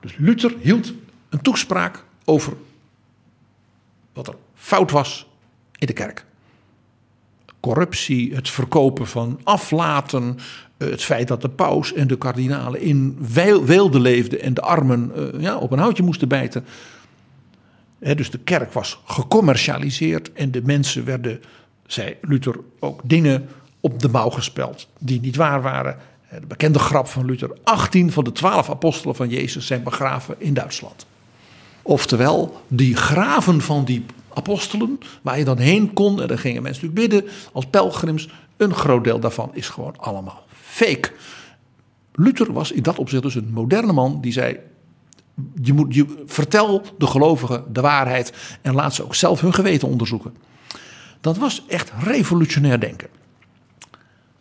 Dus 0.00 0.16
Luther 0.16 0.54
hield 0.60 0.92
een 1.28 1.40
toespraak 1.42 2.04
over 2.24 2.52
wat 4.12 4.28
er 4.28 4.34
fout 4.54 4.90
was 4.90 5.26
in 5.78 5.86
de 5.86 5.92
kerk. 5.92 6.24
Corruptie, 7.64 8.34
het 8.34 8.50
verkopen 8.50 9.06
van 9.06 9.40
aflaten, 9.44 10.38
het 10.76 11.02
feit 11.02 11.28
dat 11.28 11.42
de 11.42 11.48
paus 11.48 11.92
en 11.92 12.06
de 12.06 12.18
kardinalen 12.18 12.80
in 12.80 13.18
weelde 13.64 14.00
leefden 14.00 14.40
en 14.40 14.54
de 14.54 14.60
armen 14.60 15.12
eh, 15.14 15.40
ja, 15.40 15.56
op 15.56 15.70
een 15.70 15.78
houtje 15.78 16.02
moesten 16.02 16.28
bijten 16.28 16.64
dus 18.12 18.30
de 18.30 18.38
kerk 18.38 18.72
was 18.72 19.00
gecommercialiseerd 19.04 20.32
en 20.32 20.50
de 20.50 20.62
mensen 20.62 21.04
werden, 21.04 21.40
zei 21.86 22.16
Luther, 22.20 22.56
ook 22.78 23.00
dingen 23.04 23.48
op 23.80 24.00
de 24.00 24.08
mouw 24.08 24.30
gespeld 24.30 24.88
die 24.98 25.20
niet 25.20 25.36
waar 25.36 25.62
waren. 25.62 25.96
De 26.40 26.46
bekende 26.46 26.78
grap 26.78 27.06
van 27.06 27.24
Luther: 27.24 27.50
18 27.62 28.12
van 28.12 28.24
de 28.24 28.32
12 28.32 28.70
apostelen 28.70 29.16
van 29.16 29.28
Jezus 29.28 29.66
zijn 29.66 29.82
begraven 29.82 30.34
in 30.38 30.54
Duitsland. 30.54 31.06
Oftewel, 31.82 32.62
die 32.68 32.96
graven 32.96 33.60
van 33.60 33.84
die 33.84 34.04
apostelen, 34.34 34.98
waar 35.22 35.38
je 35.38 35.44
dan 35.44 35.58
heen 35.58 35.92
kon, 35.92 36.22
en 36.22 36.28
daar 36.28 36.38
gingen 36.38 36.62
mensen 36.62 36.86
natuurlijk 36.86 37.10
bidden 37.10 37.32
als 37.52 37.66
pelgrims, 37.66 38.28
een 38.56 38.74
groot 38.74 39.04
deel 39.04 39.20
daarvan 39.20 39.50
is 39.52 39.68
gewoon 39.68 39.96
allemaal 39.98 40.42
fake. 40.62 41.12
Luther 42.12 42.52
was 42.52 42.72
in 42.72 42.82
dat 42.82 42.98
opzicht 42.98 43.22
dus 43.22 43.34
een 43.34 43.50
moderne 43.52 43.92
man 43.92 44.20
die 44.20 44.32
zei: 44.32 44.58
je 45.62 45.72
moet, 45.72 45.94
je, 45.94 46.22
vertel 46.26 46.82
de 46.98 47.06
gelovigen 47.06 47.64
de 47.72 47.80
waarheid 47.80 48.58
en 48.62 48.74
laat 48.74 48.94
ze 48.94 49.04
ook 49.04 49.14
zelf 49.14 49.40
hun 49.40 49.54
geweten 49.54 49.88
onderzoeken. 49.88 50.36
Dat 51.20 51.36
was 51.36 51.64
echt 51.68 51.92
revolutionair 52.02 52.80
denken. 52.80 53.08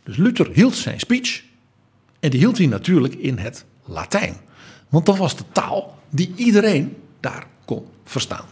Dus 0.04 0.18
Luther 0.18 0.50
hield 0.54 0.76
zijn 0.76 1.00
speech 1.00 1.44
en 2.20 2.30
die 2.30 2.40
hield 2.40 2.58
hij 2.58 2.68
natuurlijk 2.68 3.14
in 3.14 3.38
het 3.38 3.66
Latijn. 3.86 4.38
Want 4.90 5.06
dat 5.06 5.18
was 5.18 5.36
de 5.36 5.44
taal 5.52 5.98
die 6.10 6.34
iedereen 6.36 6.96
daar 7.20 7.48
kon 7.66 7.86
verstaan. 8.04 8.46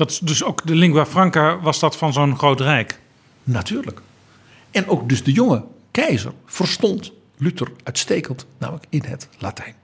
Dat 0.00 0.20
dus 0.22 0.44
ook 0.44 0.66
de 0.66 0.74
lingua 0.74 1.06
franca 1.06 1.60
was 1.60 1.80
dat 1.80 1.96
van 1.96 2.12
zo'n 2.12 2.38
groot 2.38 2.60
rijk? 2.60 3.00
Natuurlijk. 3.44 4.00
En 4.70 4.88
ook 4.88 5.08
dus 5.08 5.24
de 5.24 5.32
jonge 5.32 5.64
keizer 5.90 6.32
verstond 6.46 7.12
Luther 7.36 7.72
uitstekend, 7.82 8.46
namelijk 8.58 8.86
in 8.88 9.02
het 9.06 9.28
Latijn. 9.38 9.74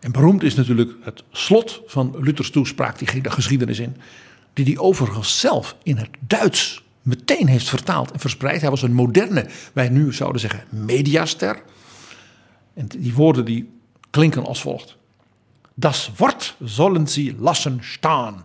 En 0.00 0.12
beroemd 0.12 0.42
is 0.42 0.54
natuurlijk 0.54 0.94
het 1.02 1.24
slot 1.30 1.80
van 1.86 2.14
Luthers 2.18 2.50
toespraak, 2.50 2.98
die 2.98 3.08
ging 3.08 3.22
de 3.22 3.30
geschiedenis 3.30 3.78
in. 3.78 3.96
Die 4.52 4.64
hij 4.64 4.78
overigens 4.78 5.40
zelf 5.40 5.76
in 5.82 5.96
het 5.96 6.10
Duits 6.20 6.84
meteen 7.02 7.46
heeft 7.46 7.68
vertaald 7.68 8.10
en 8.10 8.20
verspreid. 8.20 8.60
Hij 8.60 8.70
was 8.70 8.82
een 8.82 8.94
moderne, 8.94 9.46
wij 9.72 9.88
nu 9.88 10.12
zouden 10.12 10.40
zeggen, 10.40 10.64
mediaster. 10.68 11.62
En 12.74 12.86
die 12.86 13.14
woorden 13.14 13.44
die 13.44 13.70
klinken 14.10 14.44
als 14.44 14.60
volgt. 14.60 14.96
Das 15.74 16.10
Wort 16.16 16.56
sollen 16.60 17.06
sie 17.06 17.34
lassen 17.38 17.82
staan. 17.82 18.44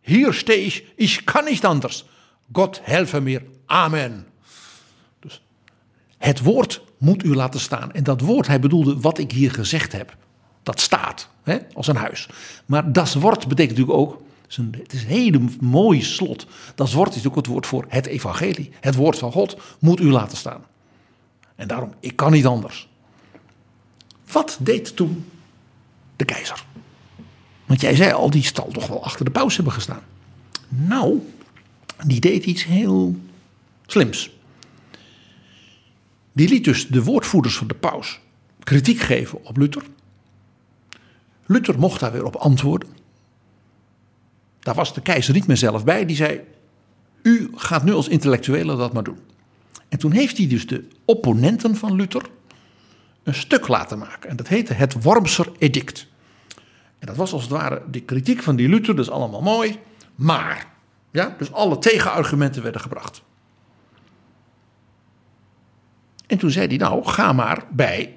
Hier 0.00 0.32
stehe 0.32 0.66
ich, 0.66 0.84
ich 0.96 1.26
kann 1.26 1.44
nicht 1.44 1.64
anders. 1.64 2.04
Gott 2.52 2.80
helfe 2.84 3.20
mir. 3.20 3.42
Amen. 3.66 4.26
Dus 5.20 5.42
het 6.18 6.42
woord 6.42 6.82
moet 6.98 7.24
u 7.24 7.34
laten 7.34 7.60
staan. 7.60 7.92
En 7.92 8.04
dat 8.04 8.20
woord, 8.20 8.46
hij 8.46 8.60
bedoelde 8.60 9.00
wat 9.00 9.18
ik 9.18 9.32
hier 9.32 9.50
gezegd 9.50 9.92
heb 9.92 10.16
dat 10.66 10.80
staat 10.80 11.28
hè, 11.42 11.58
als 11.74 11.86
een 11.86 11.96
huis. 11.96 12.28
Maar 12.66 12.92
das 12.92 13.14
woord 13.14 13.48
betekent 13.48 13.78
natuurlijk 13.78 13.98
ook, 13.98 14.22
het 14.70 14.92
is 14.92 15.02
een 15.02 15.08
hele 15.08 15.40
mooi 15.60 16.02
slot. 16.02 16.46
Dat 16.74 16.92
woord 16.92 17.14
is 17.14 17.26
ook 17.26 17.36
het 17.36 17.46
woord 17.46 17.66
voor 17.66 17.84
het 17.88 18.06
evangelie. 18.06 18.70
Het 18.80 18.94
woord 18.94 19.18
van 19.18 19.32
God 19.32 19.56
moet 19.78 20.00
u 20.00 20.10
laten 20.10 20.36
staan. 20.36 20.64
En 21.54 21.68
daarom, 21.68 21.92
ik 22.00 22.16
kan 22.16 22.32
niet 22.32 22.46
anders. 22.46 22.88
Wat 24.32 24.58
deed 24.60 24.96
toen 24.96 25.24
de 26.16 26.24
keizer? 26.24 26.64
Want 27.66 27.80
jij 27.80 27.94
zei 27.94 28.12
al, 28.12 28.30
die 28.30 28.42
stal 28.42 28.68
toch 28.68 28.86
wel 28.86 29.04
achter 29.04 29.24
de 29.24 29.30
paus 29.30 29.54
hebben 29.54 29.72
gestaan. 29.72 30.02
Nou, 30.68 31.20
die 32.06 32.20
deed 32.20 32.44
iets 32.44 32.64
heel 32.64 33.16
slims. 33.86 34.30
Die 36.32 36.48
liet 36.48 36.64
dus 36.64 36.86
de 36.86 37.02
woordvoerders 37.02 37.56
van 37.56 37.66
de 37.66 37.74
paus 37.74 38.20
kritiek 38.62 39.00
geven 39.00 39.44
op 39.44 39.56
Luther. 39.56 39.82
Luther 41.46 41.78
mocht 41.78 42.00
daar 42.00 42.12
weer 42.12 42.24
op 42.24 42.36
antwoorden. 42.36 42.88
Daar 44.60 44.74
was 44.74 44.94
de 44.94 45.00
keizer 45.00 45.34
niet 45.34 45.46
meer 45.46 45.56
zelf 45.56 45.84
bij. 45.84 46.06
Die 46.06 46.16
zei: 46.16 46.40
U 47.22 47.50
gaat 47.54 47.84
nu 47.84 47.92
als 47.92 48.08
intellectuele 48.08 48.76
dat 48.76 48.92
maar 48.92 49.04
doen. 49.04 49.18
En 49.88 49.98
toen 49.98 50.12
heeft 50.12 50.36
hij 50.36 50.46
dus 50.46 50.66
de 50.66 50.88
opponenten 51.04 51.76
van 51.76 51.94
Luther 51.94 52.22
een 53.26 53.34
stuk 53.34 53.68
laten 53.68 53.98
maken. 53.98 54.30
En 54.30 54.36
dat 54.36 54.48
heette 54.48 54.72
het 54.72 55.02
Wormser 55.02 55.52
Edict. 55.58 56.06
En 56.98 57.06
dat 57.06 57.16
was 57.16 57.32
als 57.32 57.42
het 57.42 57.50
ware 57.50 57.82
de 57.90 58.00
kritiek 58.00 58.42
van 58.42 58.56
die 58.56 58.68
Luther, 58.68 58.98
is 58.98 59.10
allemaal 59.10 59.42
mooi. 59.42 59.78
Maar, 60.14 60.66
ja, 61.10 61.34
dus 61.38 61.52
alle 61.52 61.78
tegenargumenten 61.78 62.62
werden 62.62 62.80
gebracht. 62.80 63.22
En 66.26 66.38
toen 66.38 66.50
zei 66.50 66.66
hij: 66.66 66.76
Nou, 66.76 67.04
ga 67.04 67.32
maar 67.32 67.64
bij 67.70 68.16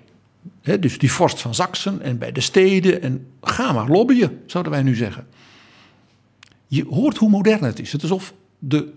dus 0.80 1.00
die 1.00 1.12
vorst 1.12 1.42
van 1.42 1.54
Saxen 1.54 2.02
en 2.02 2.18
bij 2.18 2.32
de 2.32 2.42
steden. 2.42 3.02
En 3.02 3.28
ga 3.42 3.72
maar 3.72 3.88
lobbyen, 3.88 4.42
zouden 4.46 4.72
wij 4.72 4.84
nu 4.84 4.96
zeggen. 4.96 5.28
Je 6.68 6.86
hoort 6.90 7.18
hoe 7.18 7.30
modern 7.30 7.64
het 7.64 7.80
is. 7.80 7.92
Het 7.92 8.04
is 8.04 8.12
alsof 8.12 8.34
de 8.60 8.94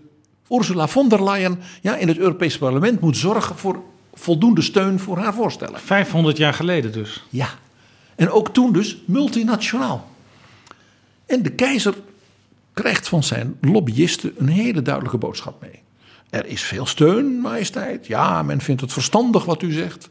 Ursula 0.49 0.87
von 0.87 1.09
der 1.09 1.23
Leyen 1.23 1.59
ja, 1.81 1.95
in 1.95 2.07
het 2.07 2.17
Europese 2.17 2.57
parlement 2.57 2.99
moet 2.99 3.17
zorgen 3.17 3.55
voor 3.55 3.83
voldoende 4.13 4.61
steun 4.61 4.99
voor 4.99 5.17
haar 5.17 5.33
voorstellen. 5.33 5.79
500 5.79 6.37
jaar 6.37 6.53
geleden 6.53 6.91
dus. 6.91 7.23
Ja. 7.29 7.49
En 8.15 8.29
ook 8.29 8.53
toen 8.53 8.73
dus 8.73 8.97
multinationaal. 9.05 10.11
En 11.25 11.43
de 11.43 11.51
keizer 11.51 11.93
krijgt 12.73 13.07
van 13.07 13.23
zijn 13.23 13.57
lobbyisten 13.61 14.33
een 14.37 14.47
hele 14.47 14.81
duidelijke 14.81 15.17
boodschap 15.17 15.61
mee. 15.61 15.81
Er 16.29 16.45
is 16.45 16.61
veel 16.61 16.85
steun, 16.85 17.39
majesteit. 17.39 18.07
Ja, 18.07 18.43
men 18.43 18.61
vindt 18.61 18.81
het 18.81 18.93
verstandig 18.93 19.45
wat 19.45 19.61
u 19.61 19.71
zegt. 19.71 20.09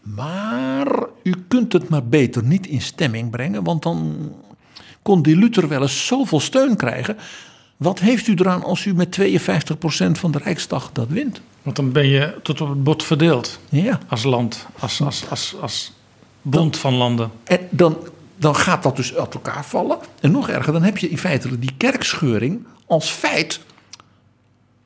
Maar 0.00 1.06
u 1.22 1.34
kunt 1.48 1.72
het 1.72 1.88
maar 1.88 2.04
beter 2.04 2.44
niet 2.44 2.66
in 2.66 2.80
stemming 2.80 3.30
brengen, 3.30 3.64
want 3.64 3.82
dan 3.82 4.32
kon 5.02 5.22
die 5.22 5.36
Luther 5.36 5.68
wel 5.68 5.82
eens 5.82 6.06
zoveel 6.06 6.40
steun 6.40 6.76
krijgen. 6.76 7.16
Wat 7.80 7.98
heeft 7.98 8.26
u 8.26 8.34
eraan 8.34 8.62
als 8.62 8.84
u 8.84 8.94
met 8.94 9.18
52% 9.20 9.22
van 10.10 10.30
de 10.30 10.38
Rijksdag 10.38 10.90
dat 10.92 11.08
wint? 11.08 11.40
Want 11.62 11.76
dan 11.76 11.92
ben 11.92 12.06
je 12.06 12.38
tot 12.42 12.60
op 12.60 12.68
het 12.68 12.84
bot 12.84 13.02
verdeeld. 13.02 13.58
Ja. 13.68 13.98
Als 14.08 14.22
land, 14.22 14.66
als, 14.78 15.00
als, 15.00 15.28
als, 15.28 15.54
als 15.60 15.92
bond 16.42 16.78
van 16.78 16.94
landen. 16.94 17.30
En 17.44 17.60
dan, 17.70 17.96
dan 18.36 18.56
gaat 18.56 18.82
dat 18.82 18.96
dus 18.96 19.14
uit 19.14 19.34
elkaar 19.34 19.64
vallen. 19.64 19.98
En 20.20 20.30
nog 20.30 20.48
erger, 20.48 20.72
dan 20.72 20.82
heb 20.82 20.98
je 20.98 21.08
in 21.08 21.18
feite 21.18 21.58
die 21.58 21.74
kerkscheuring 21.76 22.66
als 22.86 23.10
feit, 23.10 23.60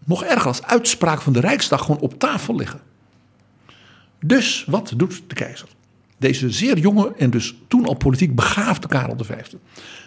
nog 0.04 0.24
erger 0.24 0.46
als 0.46 0.62
uitspraak 0.62 1.20
van 1.20 1.32
de 1.32 1.40
Rijksdag, 1.40 1.80
gewoon 1.80 2.00
op 2.00 2.18
tafel 2.18 2.56
liggen. 2.56 2.80
Dus 4.20 4.64
wat 4.66 4.92
doet 4.96 5.22
de 5.26 5.34
keizer? 5.34 5.68
Deze 6.18 6.50
zeer 6.50 6.78
jonge 6.78 7.12
en 7.18 7.30
dus 7.30 7.54
toen 7.68 7.86
al 7.86 7.94
politiek 7.94 8.34
begaafde 8.34 8.88
Karel 8.88 9.16
V. 9.18 9.30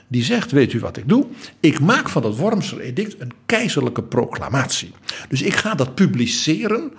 Die 0.08 0.24
zegt, 0.24 0.52
weet 0.52 0.74
u 0.74 0.80
wat 0.80 0.98
ik 0.98 1.10
doe? 1.10 1.26
Ik 1.60 1.80
maak 1.80 2.10
van 2.10 2.22
dat 2.22 2.38
Wormser 2.38 2.80
edict 2.80 3.22
een 3.22 3.32
keizerlijke 3.46 4.04
proclamatie. 4.04 4.92
Dus 5.30 5.42
ik 5.42 5.54
ga 5.54 5.76
dat 5.76 5.96
publiceren 5.96 6.92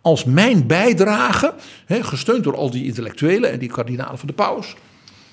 als 0.00 0.24
mijn 0.24 0.66
bijdrage, 0.66 1.54
gesteund 1.88 2.44
door 2.44 2.56
al 2.56 2.70
die 2.70 2.84
intellectuelen 2.84 3.52
en 3.52 3.58
die 3.58 3.68
kardinalen 3.68 4.18
van 4.18 4.28
de 4.28 4.34
paus, 4.34 4.74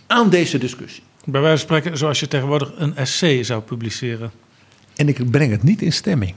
aan 0.08 0.30
deze 0.30 0.58
discussie. 0.58 1.04
Bij 1.26 1.42
wijze 1.42 1.66
van 1.66 1.78
spreken 1.78 1.98
zoals 1.98 2.20
je 2.20 2.28
tegenwoordig 2.28 2.72
een 2.76 2.96
essay 2.96 3.44
zou 3.44 3.62
publiceren. 3.62 4.32
En 4.96 5.08
ik 5.08 5.32
breng 5.32 5.52
het 5.52 5.64
niet 5.64 5.82
in 5.82 5.94
stemming. 5.94 6.36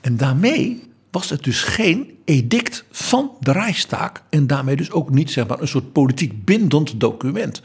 En 0.00 0.16
daarmee 0.16 0.82
was 1.10 1.30
het 1.30 1.44
dus 1.44 1.62
geen 1.62 2.18
edict 2.24 2.84
van 2.90 3.30
de 3.40 3.52
Rijkstaak 3.52 4.22
en 4.30 4.46
daarmee 4.46 4.76
dus 4.76 4.90
ook 4.90 5.10
niet 5.10 5.30
zeg 5.30 5.46
maar, 5.46 5.60
een 5.60 5.68
soort 5.68 5.92
politiek 5.92 6.44
bindend 6.44 7.00
document. 7.00 7.62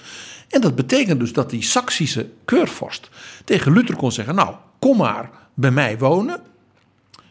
En 0.49 0.61
dat 0.61 0.76
betekent 0.76 1.19
dus 1.19 1.34
dat 1.34 1.49
die 1.49 1.63
Saksische 1.63 2.30
keurvorst 2.45 3.09
tegen 3.45 3.71
Luther 3.71 3.95
kon 3.95 4.11
zeggen: 4.11 4.35
Nou, 4.35 4.55
kom 4.80 4.97
maar 4.97 5.30
bij 5.53 5.71
mij 5.71 5.97
wonen, 5.97 6.41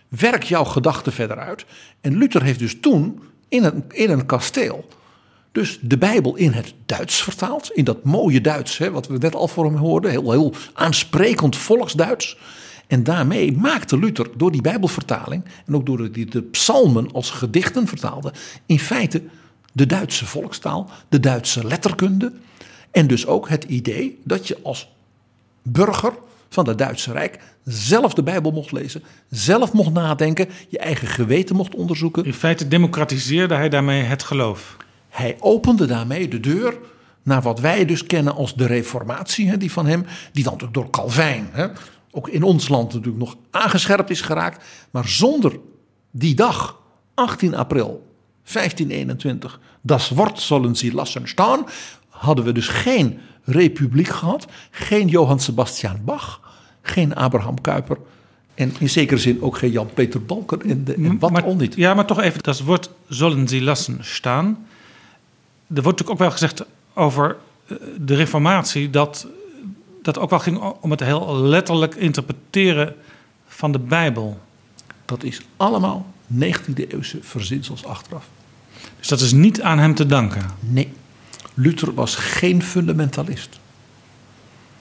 werk 0.08 0.42
jouw 0.42 0.64
gedachten 0.64 1.12
verder 1.12 1.38
uit. 1.38 1.64
En 2.00 2.18
Luther 2.18 2.42
heeft 2.42 2.58
dus 2.58 2.80
toen 2.80 3.22
in 3.48 3.64
een, 3.64 3.84
in 3.88 4.10
een 4.10 4.26
kasteel 4.26 4.88
dus 5.52 5.78
de 5.82 5.98
Bijbel 5.98 6.36
in 6.36 6.52
het 6.52 6.74
Duits 6.86 7.22
vertaald. 7.22 7.70
In 7.70 7.84
dat 7.84 8.04
mooie 8.04 8.40
Duits, 8.40 8.78
hè, 8.78 8.90
wat 8.90 9.06
we 9.06 9.18
net 9.18 9.34
al 9.34 9.48
voor 9.48 9.64
hem 9.64 9.76
hoorden. 9.76 10.10
Heel, 10.10 10.30
heel 10.30 10.54
aansprekend 10.72 11.56
volksduits. 11.56 12.38
En 12.86 13.04
daarmee 13.04 13.56
maakte 13.56 13.98
Luther 13.98 14.30
door 14.36 14.52
die 14.52 14.60
Bijbelvertaling. 14.60 15.44
en 15.66 15.74
ook 15.74 15.86
door 15.86 16.12
die 16.12 16.26
de 16.26 16.42
psalmen 16.42 17.12
als 17.12 17.30
gedichten 17.30 17.86
vertaalde. 17.86 18.32
in 18.66 18.78
feite 18.78 19.22
de 19.72 19.86
Duitse 19.86 20.26
volkstaal, 20.26 20.90
de 21.08 21.20
Duitse 21.20 21.64
letterkunde. 21.64 22.32
En 22.98 23.06
dus 23.06 23.26
ook 23.26 23.48
het 23.48 23.64
idee 23.64 24.18
dat 24.24 24.48
je 24.48 24.58
als 24.62 24.88
burger 25.62 26.12
van 26.48 26.68
het 26.68 26.78
Duitse 26.78 27.12
Rijk 27.12 27.38
zelf 27.64 28.14
de 28.14 28.22
Bijbel 28.22 28.50
mocht 28.50 28.72
lezen, 28.72 29.02
zelf 29.30 29.72
mocht 29.72 29.92
nadenken, 29.92 30.48
je 30.68 30.78
eigen 30.78 31.08
geweten 31.08 31.56
mocht 31.56 31.74
onderzoeken. 31.74 32.24
In 32.24 32.34
feite 32.34 32.68
democratiseerde 32.68 33.54
hij 33.54 33.68
daarmee 33.68 34.02
het 34.02 34.22
geloof. 34.22 34.76
Hij 35.08 35.36
opende 35.40 35.86
daarmee 35.86 36.28
de 36.28 36.40
deur 36.40 36.78
naar 37.22 37.42
wat 37.42 37.60
wij 37.60 37.84
dus 37.84 38.04
kennen 38.04 38.34
als 38.34 38.54
de 38.54 38.66
Reformatie, 38.66 39.56
die 39.56 39.72
van 39.72 39.86
hem, 39.86 40.04
die 40.32 40.44
dan 40.44 40.52
natuurlijk 40.52 40.74
door 40.74 40.90
Calvijn, 40.90 41.50
ook 42.10 42.28
in 42.28 42.42
ons 42.42 42.68
land 42.68 42.92
natuurlijk 42.92 43.18
nog 43.18 43.36
aangescherpt 43.50 44.10
is 44.10 44.20
geraakt, 44.20 44.64
maar 44.90 45.08
zonder 45.08 45.58
die 46.10 46.34
dag, 46.34 46.80
18 47.14 47.54
april 47.54 48.06
1521, 48.52 49.60
das 49.80 50.10
Wort 50.10 50.40
sollen 50.40 50.76
sie 50.76 50.92
lassen 50.92 51.28
staan, 51.28 51.66
hadden 52.18 52.44
we 52.44 52.52
dus 52.52 52.68
geen 52.68 53.18
republiek 53.44 54.08
gehad, 54.08 54.46
geen 54.70 55.08
Johann 55.08 55.40
Sebastian 55.40 56.00
Bach, 56.04 56.40
geen 56.82 57.14
Abraham 57.14 57.60
Kuyper 57.60 57.98
en 58.58 58.74
in 58.78 58.90
zekere 58.90 59.20
zin 59.20 59.42
ook 59.42 59.58
geen 59.58 59.70
Jan-Peter 59.70 60.22
Balker 60.22 60.60
en, 60.60 60.84
de, 60.84 60.94
en 60.94 61.18
wat 61.18 61.30
maar, 61.30 61.44
al 61.44 61.56
niet. 61.56 61.74
Ja, 61.74 61.94
maar 61.94 62.06
toch 62.06 62.20
even, 62.20 62.42
dat 62.42 62.60
woord 62.60 62.90
zullen 63.08 63.48
sie 63.48 63.62
lassen 63.62 63.98
staan. 64.00 64.46
Er 64.46 65.82
wordt 65.82 65.84
natuurlijk 65.84 66.10
ook 66.10 66.18
wel 66.18 66.30
gezegd 66.30 66.64
over 66.94 67.36
eh, 67.66 67.76
de 68.00 68.14
reformatie 68.14 68.90
dat 68.90 69.26
dat 70.02 70.18
ook 70.18 70.30
wel 70.30 70.38
ging 70.38 70.58
om 70.80 70.90
het 70.90 71.00
heel 71.00 71.36
letterlijk 71.36 71.94
interpreteren 71.94 72.94
van 73.46 73.72
de 73.72 73.78
Bijbel. 73.78 74.40
Dat 75.04 75.22
is 75.22 75.40
allemaal 75.56 76.06
19e 76.34 76.88
eeuwse 76.88 77.18
verzinsels 77.20 77.84
achteraf. 77.84 78.28
Dus 78.98 79.08
dat 79.08 79.20
is 79.20 79.32
niet 79.32 79.62
aan 79.62 79.78
hem 79.78 79.94
te 79.94 80.06
danken? 80.06 80.46
Nee. 80.60 80.92
Luther 81.60 81.94
was 81.94 82.14
geen 82.14 82.62
fundamentalist. 82.62 83.58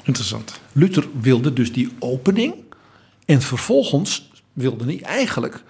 Interessant. 0.03 0.59
Luther 0.71 1.07
wilde 1.19 1.53
dus 1.53 1.73
die 1.73 1.89
opening. 1.99 2.53
En 3.25 3.41
vervolgens 3.41 4.31
wilde 4.53 4.85
hij 4.85 5.01
eigenlijk. 5.01 5.63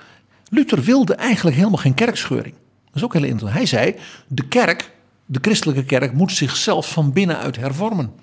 Luther 0.49 0.81
wilde 0.81 1.15
eigenlijk 1.15 1.55
helemaal 1.55 1.77
geen 1.77 1.93
kerkscheuring. 1.93 2.53
Dat 2.85 2.95
is 2.95 3.03
ook 3.03 3.13
heel 3.13 3.23
interessant. 3.23 3.57
Hij 3.57 3.65
zei: 3.65 3.95
de 4.27 4.47
kerk, 4.47 4.91
de 5.25 5.39
christelijke 5.41 5.85
kerk, 5.85 6.13
moet 6.13 6.31
zichzelf 6.31 6.91
van 6.91 7.13
binnenuit 7.13 7.55
hervormen. 7.55 8.13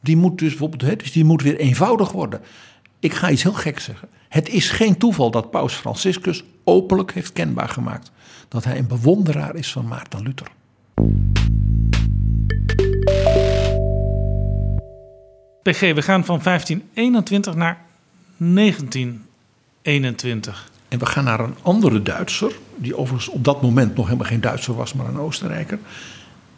Die 0.00 0.16
moet 0.16 0.38
dus 0.38 0.48
bijvoorbeeld, 0.48 0.98
dus 0.98 1.12
die 1.12 1.24
moet 1.24 1.42
weer 1.42 1.56
eenvoudig 1.56 2.12
worden. 2.12 2.40
Ik 2.98 3.14
ga 3.14 3.30
iets 3.30 3.42
heel 3.42 3.52
gek 3.52 3.78
zeggen. 3.78 4.08
Het 4.28 4.48
is 4.48 4.70
geen 4.70 4.96
toeval 4.96 5.30
dat 5.30 5.50
Paus 5.50 5.74
Franciscus 5.74 6.44
openlijk 6.64 7.12
heeft 7.12 7.32
kenbaar 7.32 7.68
gemaakt 7.68 8.12
dat 8.54 8.64
hij 8.64 8.78
een 8.78 8.86
bewonderaar 8.86 9.54
is 9.54 9.72
van 9.72 9.86
Maarten 9.86 10.22
Luther. 10.22 10.46
PG, 15.62 15.80
we 15.80 16.02
gaan 16.02 16.24
van 16.24 16.40
1521 16.42 17.54
naar 17.54 17.78
1921. 18.36 20.70
En 20.88 20.98
we 20.98 21.06
gaan 21.06 21.24
naar 21.24 21.40
een 21.40 21.54
andere 21.62 22.02
Duitser, 22.02 22.52
die 22.76 22.96
overigens 22.96 23.28
op 23.28 23.44
dat 23.44 23.62
moment 23.62 23.96
nog 23.96 24.06
helemaal 24.06 24.28
geen 24.28 24.40
Duitser 24.40 24.74
was, 24.74 24.92
maar 24.92 25.06
een 25.06 25.18
Oostenrijker. 25.18 25.78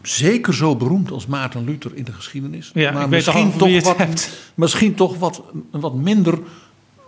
Zeker 0.03 0.55
zo 0.55 0.77
beroemd 0.77 1.11
als 1.11 1.27
Maarten 1.27 1.65
Luther 1.65 1.95
in 1.95 2.05
de 2.05 2.13
geschiedenis. 2.13 2.71
Ja, 2.75 2.91
maar 2.91 3.09
misschien, 3.09 3.57
toch 3.57 3.83
wat, 3.83 4.31
misschien 4.55 4.95
toch 4.95 5.19
wat, 5.19 5.43
een 5.73 5.81
wat 5.81 5.95
minder, 5.95 6.39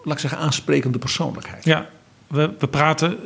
laat 0.05 0.15
ik 0.15 0.19
zeggen, 0.19 0.39
aansprekende 0.39 0.99
persoonlijkheid. 0.99 1.65
Ja, 1.65 1.89
we, 2.27 2.55
we 2.59 2.69
praten 2.69 3.19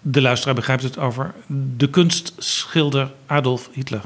de 0.00 0.20
luisteraar 0.20 0.54
begrijpt 0.54 0.82
het 0.82 0.98
over 0.98 1.34
de 1.76 1.90
kunstschilder 1.90 3.12
Adolf 3.26 3.68
Hitler. 3.72 4.02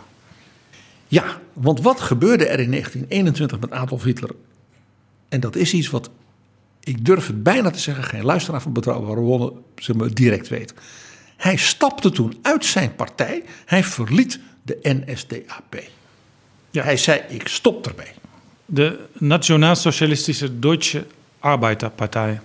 Ja, 1.09 1.41
want 1.53 1.81
wat 1.81 2.01
gebeurde 2.01 2.47
er 2.47 2.61
in 2.61 2.71
1921 2.71 3.61
met 3.61 3.71
Adolf 3.71 4.03
Hitler? 4.03 4.31
En 5.29 5.41
dat 5.41 5.57
is 5.57 5.73
iets 5.73 5.91
wat, 5.91 6.11
ik 6.81 7.05
durf 7.05 7.27
het 7.27 7.43
bijna 7.43 7.71
te 7.71 7.79
zeggen, 7.79 8.05
geen 8.05 8.25
luisteraar 8.25 8.63
van 8.63 8.73
Betrouwbare 8.73 9.21
Bronnen 9.21 9.53
zeg 9.77 9.97
maar, 9.97 10.15
direct 10.15 10.49
weet. 10.49 10.75
Hij 11.37 11.57
stapte 11.57 12.11
toen 12.11 12.39
uit 12.43 12.65
zijn 12.65 12.95
partij, 12.95 13.43
hij 13.65 13.85
verliet 13.85 14.41
de 14.63 14.79
NSDAP. 14.83 15.83
Ja. 16.71 16.83
Hij 16.83 16.97
zei, 16.97 17.21
ik 17.29 17.49
stop 17.49 17.87
erbij. 17.87 18.15
De 18.67 18.99
Nationaal-Socialistische 19.13 20.59
Deutsche 20.59 21.07
Arbeiterpartij. 21.39 22.41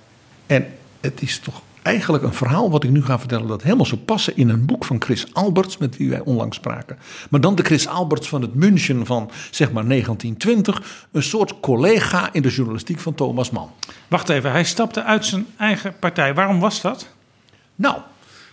En 0.45 0.67
het 0.99 1.21
is 1.21 1.39
toch 1.39 1.61
eigenlijk 1.89 2.23
een 2.23 2.33
verhaal 2.33 2.71
wat 2.71 2.83
ik 2.83 2.89
nu 2.89 3.03
ga 3.03 3.19
vertellen 3.19 3.47
dat 3.47 3.63
helemaal 3.63 3.85
zou 3.85 4.01
passen 4.01 4.37
in 4.37 4.49
een 4.49 4.65
boek 4.65 4.85
van 4.85 5.01
Chris 5.01 5.33
Alberts 5.33 5.77
met 5.77 5.97
wie 5.97 6.09
wij 6.09 6.19
onlangs 6.19 6.57
spraken. 6.57 6.97
Maar 7.29 7.41
dan 7.41 7.55
de 7.55 7.63
Chris 7.63 7.87
Alberts 7.87 8.27
van 8.27 8.41
het 8.41 8.55
München 8.55 9.05
van 9.05 9.31
zeg 9.51 9.71
maar 9.71 9.87
1920, 9.87 11.07
een 11.11 11.23
soort 11.23 11.59
collega 11.59 12.33
in 12.33 12.41
de 12.41 12.49
journalistiek 12.49 12.99
van 12.99 13.15
Thomas 13.15 13.49
Mann. 13.49 13.69
Wacht 14.07 14.29
even, 14.29 14.51
hij 14.51 14.63
stapte 14.63 15.03
uit 15.03 15.25
zijn 15.25 15.45
eigen 15.57 15.99
partij. 15.99 16.33
Waarom 16.33 16.59
was 16.59 16.81
dat? 16.81 17.07
Nou, 17.75 17.97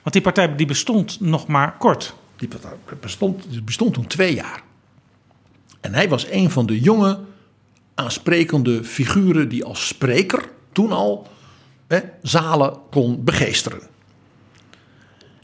want 0.02 0.12
die 0.12 0.22
partij 0.22 0.56
die 0.56 0.66
bestond 0.66 1.20
nog 1.20 1.46
maar 1.46 1.76
kort. 1.78 2.14
Die 2.36 2.48
partij 2.48 2.70
bestond, 3.00 3.64
bestond 3.64 3.94
toen 3.94 4.06
twee 4.06 4.34
jaar. 4.34 4.62
En 5.80 5.94
hij 5.94 6.08
was 6.08 6.30
een 6.30 6.50
van 6.50 6.66
de 6.66 6.80
jonge, 6.80 7.18
aansprekende 7.94 8.84
figuren 8.84 9.48
die 9.48 9.64
als 9.64 9.86
spreker 9.86 10.48
toen 10.72 10.92
al 10.92 11.28
zalen 12.22 12.78
kon 12.90 13.24
begeesteren. 13.24 13.80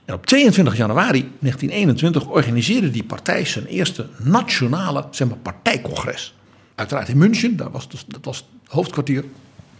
En 0.04 0.14
op 0.14 0.26
22 0.26 0.76
januari 0.76 1.20
1921 1.20 2.26
organiseerde 2.26 2.90
die 2.90 3.04
partij 3.04 3.44
zijn 3.44 3.66
eerste 3.66 4.08
nationale 4.18 5.06
zeg 5.10 5.28
maar, 5.28 5.36
partijcongres. 5.36 6.34
Uiteraard 6.74 7.08
in 7.08 7.18
München, 7.18 7.56
daar 7.56 7.70
was 7.70 7.88
dus, 7.88 8.04
dat 8.08 8.24
was 8.24 8.36
het 8.36 8.72
hoofdkwartier. 8.72 9.24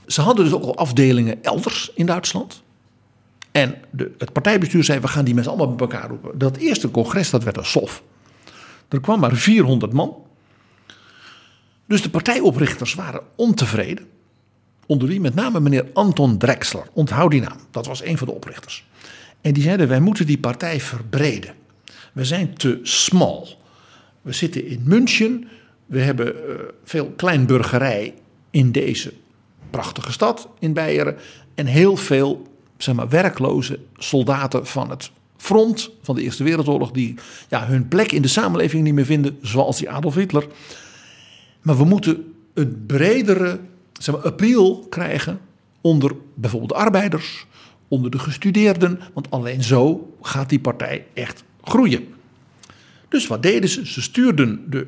Ze 0.07 0.21
hadden 0.21 0.45
dus 0.45 0.55
ook 0.55 0.63
al 0.63 0.77
afdelingen 0.77 1.45
elders 1.45 1.91
in 1.95 2.07
Duitsland. 2.07 2.63
En 3.51 3.75
de, 3.91 4.15
het 4.19 4.33
partijbestuur 4.33 4.85
zei, 4.85 5.01
we 5.01 5.09
gaan 5.09 5.25
die 5.25 5.35
mensen 5.35 5.53
allemaal 5.53 5.75
bij 5.75 5.87
elkaar 5.89 6.09
roepen. 6.09 6.39
Dat 6.39 6.57
eerste 6.57 6.91
congres, 6.91 7.31
dat 7.31 7.45
werd 7.45 7.57
een 7.57 7.65
sof. 7.65 8.03
Er 8.89 9.01
kwam 9.01 9.21
maar 9.21 9.37
400 9.37 9.93
man. 9.93 10.17
Dus 11.87 12.03
de 12.03 12.11
partijoprichters 12.11 12.95
waren 12.95 13.21
ontevreden. 13.37 14.07
Onder 14.87 15.09
wie 15.09 15.21
met 15.21 15.35
name 15.35 15.61
meneer 15.61 15.87
Anton 15.93 16.39
Drexler. 16.39 16.87
Onthoud 16.93 17.31
die 17.31 17.41
naam, 17.41 17.59
dat 17.71 17.87
was 17.87 18.05
een 18.05 18.19
van 18.19 18.27
de 18.27 18.35
oprichters. 18.35 18.85
En 19.41 19.53
die 19.53 19.63
zeiden: 19.63 19.89
wij 19.89 20.01
moeten 20.01 20.27
die 20.27 20.39
partij 20.39 20.81
verbreden. 20.81 21.55
We 22.13 22.25
zijn 22.25 22.55
te 22.55 22.79
smal. 22.83 23.49
We 24.23 24.33
zitten 24.33 24.67
in 24.67 24.83
München. 24.85 25.49
We 25.87 26.01
hebben 26.01 26.35
uh, 26.35 26.55
veel 26.85 27.13
kleinburgerij 27.17 28.15
in 28.51 28.73
deze 28.73 29.13
prachtige 29.71 30.13
stad 30.13 30.49
in 30.59 30.73
Beieren. 30.73 31.17
En 31.55 31.67
heel 31.67 31.97
veel 31.97 32.47
zeg 32.77 32.95
maar, 32.95 33.09
werkloze 33.09 33.79
soldaten 33.97 34.67
van 34.67 34.91
het 34.91 35.11
front 35.37 35.91
van 36.03 36.15
de 36.15 36.23
Eerste 36.23 36.45
Wereldoorlog. 36.45 36.91
die 36.91 37.15
ja, 37.49 37.67
hun 37.67 37.89
plek 37.89 38.13
in 38.13 38.23
de 38.23 38.29
samenleving 38.29 38.85
niet 38.85 38.95
meer 38.95 39.05
vinden, 39.05 39.39
zoals 39.41 39.79
die 39.79 39.91
Adolf 39.91 40.15
Hitler. 40.15 40.47
Maar 41.63 41.77
we 41.77 41.85
moeten 41.85 42.35
een 42.55 42.85
bredere 42.87 43.61
zeg 44.03 44.15
maar, 44.15 44.25
appeal 44.25 44.87
krijgen 44.89 45.41
onder 45.81 46.13
bijvoorbeeld 46.35 46.71
de 46.71 46.77
arbeiders, 46.77 47.47
onder 47.89 48.11
de 48.11 48.19
gestudeerden, 48.19 49.01
want 49.15 49.31
alleen 49.31 49.63
zo 49.63 50.15
gaat 50.23 50.49
die 50.49 50.61
partij 50.61 51.07
echt 51.15 51.45
groeien. 51.63 52.07
Dus 53.09 53.27
wat 53.27 53.43
deden 53.43 53.69
ze? 53.69 53.87
Ze 53.87 54.03
stuurden 54.03 54.71
de 54.71 54.87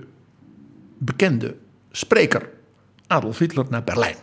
bekende 0.99 1.57
spreker 1.91 2.51
Adolf 3.07 3.39
Hitler 3.39 3.67
naar 3.71 3.85
Berlijn. 3.85 4.17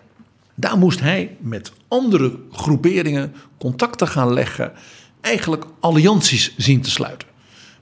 Daar 0.55 0.77
moest 0.77 0.99
hij 0.99 1.37
met 1.39 1.71
andere 1.87 2.39
groeperingen 2.51 3.33
contacten 3.57 4.07
gaan 4.07 4.33
leggen, 4.33 4.73
eigenlijk 5.21 5.65
allianties 5.79 6.53
zien 6.57 6.81
te 6.81 6.89
sluiten. 6.89 7.27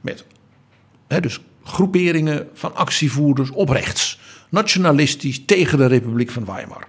Met 0.01 0.25
dus 1.19 1.39
groeperingen 1.63 2.47
van 2.53 2.75
actievoerders 2.75 3.49
op 3.49 3.69
rechts, 3.69 4.19
nationalistisch 4.49 5.45
tegen 5.45 5.77
de 5.77 5.85
Republiek 5.85 6.29
van 6.31 6.45
Weimar. 6.45 6.87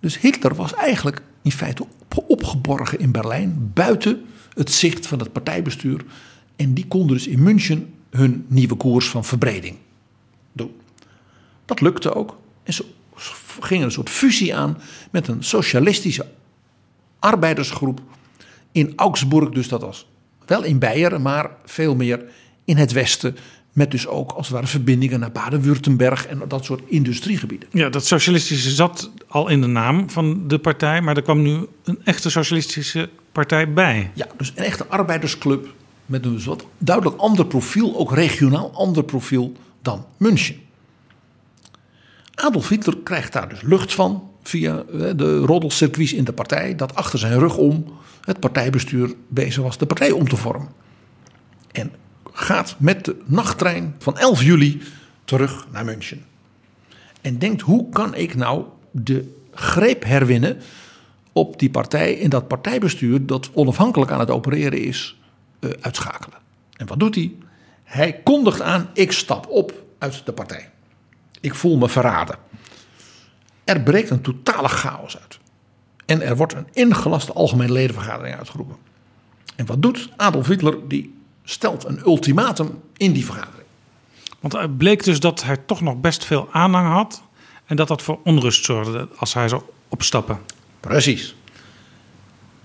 Dus 0.00 0.20
Hitler 0.20 0.54
was 0.54 0.74
eigenlijk 0.74 1.22
in 1.42 1.52
feite 1.52 1.86
opgeborgen 2.26 2.98
in 2.98 3.10
Berlijn, 3.10 3.70
buiten 3.74 4.24
het 4.54 4.70
zicht 4.70 5.06
van 5.06 5.18
het 5.18 5.32
partijbestuur. 5.32 6.04
En 6.56 6.74
die 6.74 6.86
konden 6.86 7.16
dus 7.16 7.26
in 7.26 7.42
München 7.42 7.94
hun 8.10 8.44
nieuwe 8.48 8.74
koers 8.74 9.08
van 9.08 9.24
verbreding 9.24 9.76
doen. 10.52 10.72
Dat 11.64 11.80
lukte 11.80 12.14
ook. 12.14 12.38
En 12.62 12.72
ze 12.72 12.84
gingen 13.60 13.84
een 13.84 13.92
soort 13.92 14.10
fusie 14.10 14.56
aan 14.56 14.78
met 15.10 15.28
een 15.28 15.44
socialistische 15.44 16.26
arbeidersgroep 17.18 18.00
in 18.72 18.92
Augsburg. 18.96 19.50
Dus 19.50 19.68
dat 19.68 19.80
was 19.80 20.06
Wel 20.46 20.64
in 20.64 20.78
Beieren, 20.78 21.22
maar 21.22 21.50
veel 21.64 21.94
meer 21.94 22.24
in 22.64 22.76
het 22.76 22.92
westen. 22.92 23.36
Met 23.78 23.90
dus 23.90 24.06
ook 24.06 24.32
als 24.32 24.46
het 24.46 24.54
ware 24.54 24.66
verbindingen 24.66 25.20
naar 25.20 25.32
Baden-Württemberg 25.32 26.26
en 26.26 26.42
dat 26.48 26.64
soort 26.64 26.82
industriegebieden. 26.86 27.68
Ja, 27.72 27.88
dat 27.88 28.06
socialistische 28.06 28.70
zat 28.70 29.10
al 29.28 29.48
in 29.48 29.60
de 29.60 29.66
naam 29.66 30.10
van 30.10 30.48
de 30.48 30.58
partij, 30.58 31.00
maar 31.00 31.16
er 31.16 31.22
kwam 31.22 31.42
nu 31.42 31.66
een 31.84 31.98
echte 32.04 32.30
socialistische 32.30 33.08
partij 33.32 33.72
bij. 33.72 34.10
Ja, 34.14 34.26
dus 34.36 34.52
een 34.54 34.64
echte 34.64 34.86
arbeidersclub 34.86 35.74
met 36.06 36.24
een 36.24 36.44
wat 36.44 36.64
duidelijk 36.78 37.16
ander 37.16 37.46
profiel, 37.46 37.96
ook 37.96 38.12
regionaal 38.12 38.70
ander 38.74 39.04
profiel 39.04 39.52
dan 39.82 40.04
München. 40.16 40.56
Adolf 42.34 42.68
Hitler 42.68 42.96
krijgt 43.02 43.32
daar 43.32 43.48
dus 43.48 43.62
lucht 43.62 43.94
van 43.94 44.30
via 44.42 44.82
eh, 44.92 45.10
de 45.16 45.38
roddelcircuits 45.38 46.12
in 46.12 46.24
de 46.24 46.32
partij, 46.32 46.74
dat 46.74 46.94
achter 46.94 47.18
zijn 47.18 47.38
rug 47.38 47.56
om 47.56 47.84
het 48.24 48.40
partijbestuur 48.40 49.14
bezig 49.28 49.62
was 49.62 49.78
de 49.78 49.86
partij 49.86 50.10
om 50.10 50.28
te 50.28 50.36
vormen. 50.36 50.68
En 51.72 51.92
gaat 52.38 52.74
met 52.78 53.04
de 53.04 53.16
nachttrein 53.24 53.94
van 53.98 54.18
11 54.18 54.42
juli 54.42 54.82
terug 55.24 55.66
naar 55.70 55.84
München. 55.84 56.24
En 57.20 57.38
denkt, 57.38 57.60
hoe 57.60 57.88
kan 57.88 58.14
ik 58.14 58.34
nou 58.34 58.64
de 58.90 59.34
greep 59.54 60.04
herwinnen 60.04 60.60
op 61.32 61.58
die 61.58 61.70
partij 61.70 62.12
in 62.12 62.30
dat 62.30 62.48
partijbestuur 62.48 63.26
dat 63.26 63.50
onafhankelijk 63.52 64.10
aan 64.10 64.20
het 64.20 64.30
opereren 64.30 64.82
is, 64.82 65.18
uh, 65.60 65.70
uitschakelen. 65.80 66.38
En 66.76 66.86
wat 66.86 67.00
doet 67.00 67.14
hij? 67.14 67.34
Hij 67.84 68.20
kondigt 68.24 68.60
aan, 68.60 68.90
ik 68.92 69.12
stap 69.12 69.46
op 69.48 69.82
uit 69.98 70.26
de 70.26 70.32
partij. 70.32 70.70
Ik 71.40 71.54
voel 71.54 71.76
me 71.76 71.88
verraden. 71.88 72.36
Er 73.64 73.80
breekt 73.80 74.10
een 74.10 74.20
totale 74.20 74.68
chaos 74.68 75.18
uit. 75.18 75.38
En 76.06 76.22
er 76.22 76.36
wordt 76.36 76.54
een 76.54 76.68
ingelaste 76.72 77.32
algemene 77.32 77.72
ledenvergadering 77.72 78.36
uitgeroepen. 78.36 78.76
En 79.56 79.66
wat 79.66 79.82
doet 79.82 80.08
Adolf 80.16 80.46
Hitler? 80.46 80.88
Die 80.88 81.17
stelt 81.50 81.84
een 81.84 82.00
ultimatum 82.04 82.82
in 82.96 83.12
die 83.12 83.24
vergadering. 83.24 83.66
Want 84.40 84.52
het 84.52 84.76
bleek 84.76 85.04
dus 85.04 85.20
dat 85.20 85.42
hij 85.42 85.56
toch 85.56 85.80
nog 85.80 86.00
best 86.00 86.24
veel 86.24 86.48
aanhang 86.52 86.88
had. 86.88 87.22
En 87.64 87.76
dat 87.76 87.88
dat 87.88 88.02
voor 88.02 88.18
onrust 88.24 88.64
zorgde 88.64 89.08
als 89.16 89.34
hij 89.34 89.48
zou 89.48 89.62
opstappen. 89.88 90.38
Precies. 90.80 91.34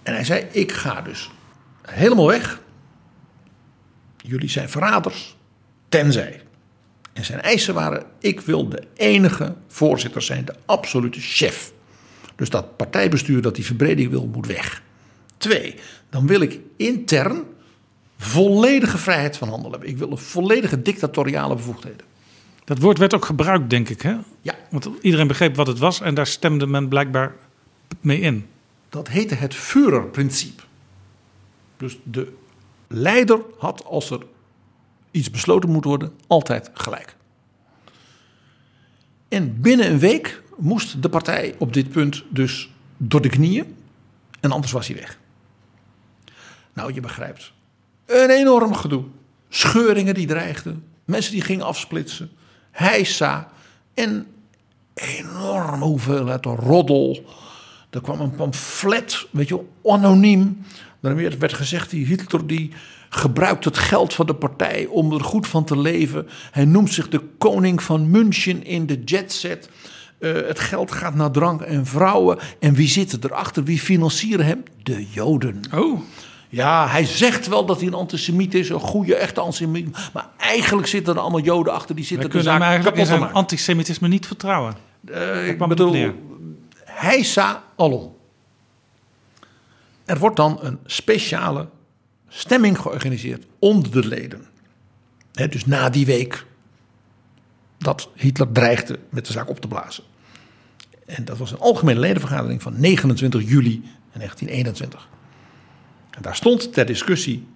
En 0.03 0.13
hij 0.13 0.23
zei: 0.23 0.47
Ik 0.51 0.71
ga 0.71 1.01
dus 1.01 1.31
helemaal 1.81 2.27
weg. 2.27 2.61
Jullie 4.17 4.49
zijn 4.49 4.69
verraders. 4.69 5.35
Tenzij. 5.89 6.41
En 7.13 7.25
zijn 7.25 7.41
eisen 7.41 7.73
waren: 7.73 8.05
Ik 8.19 8.41
wil 8.41 8.69
de 8.69 8.83
enige 8.93 9.55
voorzitter 9.67 10.21
zijn, 10.21 10.45
de 10.45 10.55
absolute 10.65 11.19
chef. 11.19 11.71
Dus 12.35 12.49
dat 12.49 12.77
partijbestuur 12.77 13.41
dat 13.41 13.55
die 13.55 13.65
verbreding 13.65 14.09
wil, 14.09 14.27
moet 14.27 14.47
weg. 14.47 14.81
Twee, 15.37 15.75
dan 16.09 16.27
wil 16.27 16.41
ik 16.41 16.59
intern 16.77 17.43
volledige 18.17 18.97
vrijheid 18.97 19.37
van 19.37 19.47
handelen 19.47 19.71
hebben. 19.71 19.89
Ik 19.89 19.97
wil 19.97 20.11
een 20.11 20.17
volledige 20.17 20.81
dictatoriale 20.81 21.55
bevoegdheden. 21.55 22.05
Dat 22.63 22.79
woord 22.79 22.97
werd 22.97 23.13
ook 23.13 23.25
gebruikt, 23.25 23.69
denk 23.69 23.89
ik, 23.89 24.01
hè? 24.01 24.15
Ja. 24.41 24.55
Want 24.69 24.89
iedereen 25.01 25.27
begreep 25.27 25.55
wat 25.55 25.67
het 25.67 25.79
was 25.79 26.01
en 26.01 26.15
daar 26.15 26.27
stemde 26.27 26.67
men 26.67 26.87
blijkbaar 26.87 27.35
mee 28.01 28.19
in. 28.19 28.45
Dat 28.89 29.07
heette 29.07 29.35
het 29.35 29.55
Führerprincipe. 29.55 30.63
Dus 31.77 31.97
de 32.03 32.33
leider 32.87 33.39
had, 33.57 33.85
als 33.85 34.09
er 34.09 34.25
iets 35.11 35.31
besloten 35.31 35.69
moet 35.69 35.83
worden, 35.83 36.13
altijd 36.27 36.69
gelijk. 36.73 37.15
En 39.27 39.61
binnen 39.61 39.91
een 39.91 39.99
week 39.99 40.41
moest 40.57 41.01
de 41.01 41.09
partij 41.09 41.55
op 41.57 41.73
dit 41.73 41.89
punt 41.89 42.23
dus 42.29 42.69
door 42.97 43.21
de 43.21 43.29
knieën. 43.29 43.75
En 44.39 44.51
anders 44.51 44.71
was 44.71 44.87
hij 44.87 44.95
weg. 44.95 45.19
Nou, 46.73 46.93
je 46.93 47.01
begrijpt. 47.01 47.53
Een 48.05 48.29
enorm 48.29 48.73
gedoe. 48.73 49.03
Scheuringen 49.49 50.13
die 50.13 50.27
dreigden. 50.27 50.83
Mensen 51.05 51.31
die 51.31 51.41
gingen 51.41 51.65
afsplitsen. 51.65 52.31
Heisa. 52.71 53.49
En 53.93 54.27
enorme 54.93 55.85
hoeveelheid 55.85 56.45
roddel. 56.45 57.25
Er 57.89 58.01
kwam 58.01 58.21
een 58.21 58.35
pamflet, 58.35 59.27
weet 59.31 59.47
je, 59.47 59.59
anoniem. 59.85 60.65
Daarmee 60.99 61.29
werd 61.29 61.53
gezegd, 61.53 61.89
die 61.89 62.05
Hitler 62.05 62.47
die 62.47 62.71
gebruikt 63.09 63.65
het 63.65 63.77
geld 63.77 64.13
van 64.13 64.25
de 64.25 64.35
partij 64.35 64.85
om 64.85 65.13
er 65.13 65.23
goed 65.23 65.47
van 65.47 65.63
te 65.63 65.77
leven. 65.77 66.27
Hij 66.51 66.65
noemt 66.65 66.93
zich 66.93 67.09
de 67.09 67.21
koning 67.37 67.83
van 67.83 68.09
München 68.09 68.65
in 68.65 68.85
de 68.85 69.03
jetset. 69.03 69.69
Uh, 70.19 70.33
het 70.33 70.59
geld 70.59 70.91
gaat 70.91 71.15
naar 71.15 71.31
drank 71.31 71.61
en 71.61 71.85
vrouwen. 71.85 72.37
En 72.59 72.73
wie 72.73 72.87
zitten 72.87 73.19
erachter? 73.23 73.63
Wie 73.63 73.79
financieren 73.79 74.45
hem? 74.45 74.63
De 74.83 75.05
Joden. 75.09 75.59
Oh. 75.73 76.01
Ja, 76.53 76.87
hij 76.87 77.05
zegt 77.05 77.47
wel 77.47 77.65
dat 77.65 77.77
hij 77.77 77.87
een 77.87 77.93
antisemiet 77.93 78.53
is, 78.53 78.69
een 78.69 78.79
goede, 78.79 79.15
echte 79.15 79.39
antisemiet. 79.39 79.97
Maar 80.13 80.29
eigenlijk 80.37 80.87
zitten 80.87 81.13
er 81.13 81.19
allemaal 81.19 81.39
Joden 81.39 81.73
achter 81.73 81.95
die 81.95 82.05
zitten 82.05 82.25
We 82.25 82.31
kunnen 82.31 82.47
de 82.47 82.51
hem 82.51 82.61
zaak 82.61 82.69
eigenlijk 82.69 82.97
in 82.97 83.05
kapot 83.05 83.19
zijn 83.21 83.33
antisemitisme 83.33 84.07
niet 84.07 84.27
vertrouwen. 84.27 84.75
Eh, 85.05 85.47
ik 85.47 85.57
bedoel, 85.57 85.91
neer. 85.91 86.13
heisa 86.83 87.63
alom. 87.75 88.15
Er 90.05 90.19
wordt 90.19 90.35
dan 90.35 90.57
een 90.61 90.79
speciale 90.85 91.67
stemming 92.27 92.79
georganiseerd 92.79 93.45
onder 93.59 93.91
de 93.91 94.07
leden. 94.07 94.45
Dus 95.31 95.65
na 95.65 95.89
die 95.89 96.05
week 96.05 96.45
dat 97.77 98.09
Hitler 98.15 98.51
dreigde 98.51 98.99
met 99.09 99.25
de 99.25 99.31
zaak 99.31 99.49
op 99.49 99.59
te 99.59 99.67
blazen. 99.67 100.03
En 101.05 101.25
dat 101.25 101.37
was 101.37 101.51
een 101.51 101.59
algemene 101.59 101.99
ledenvergadering 101.99 102.61
van 102.61 102.79
29 102.79 103.41
juli 103.41 103.81
1921. 104.13 105.07
En 106.15 106.21
daar 106.21 106.35
stond 106.35 106.73
ter 106.73 106.85
discussie 106.85 107.47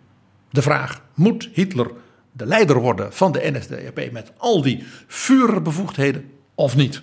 de 0.50 0.62
vraag: 0.62 1.02
moet 1.14 1.50
Hitler 1.54 1.92
de 2.32 2.46
leider 2.46 2.80
worden 2.80 3.14
van 3.14 3.32
de 3.32 3.52
NSDAP 3.54 4.12
met 4.12 4.32
al 4.38 4.62
die 4.62 4.84
vuurbevoegdheden 5.08 6.32
of 6.56 6.76
niet? 6.76 7.02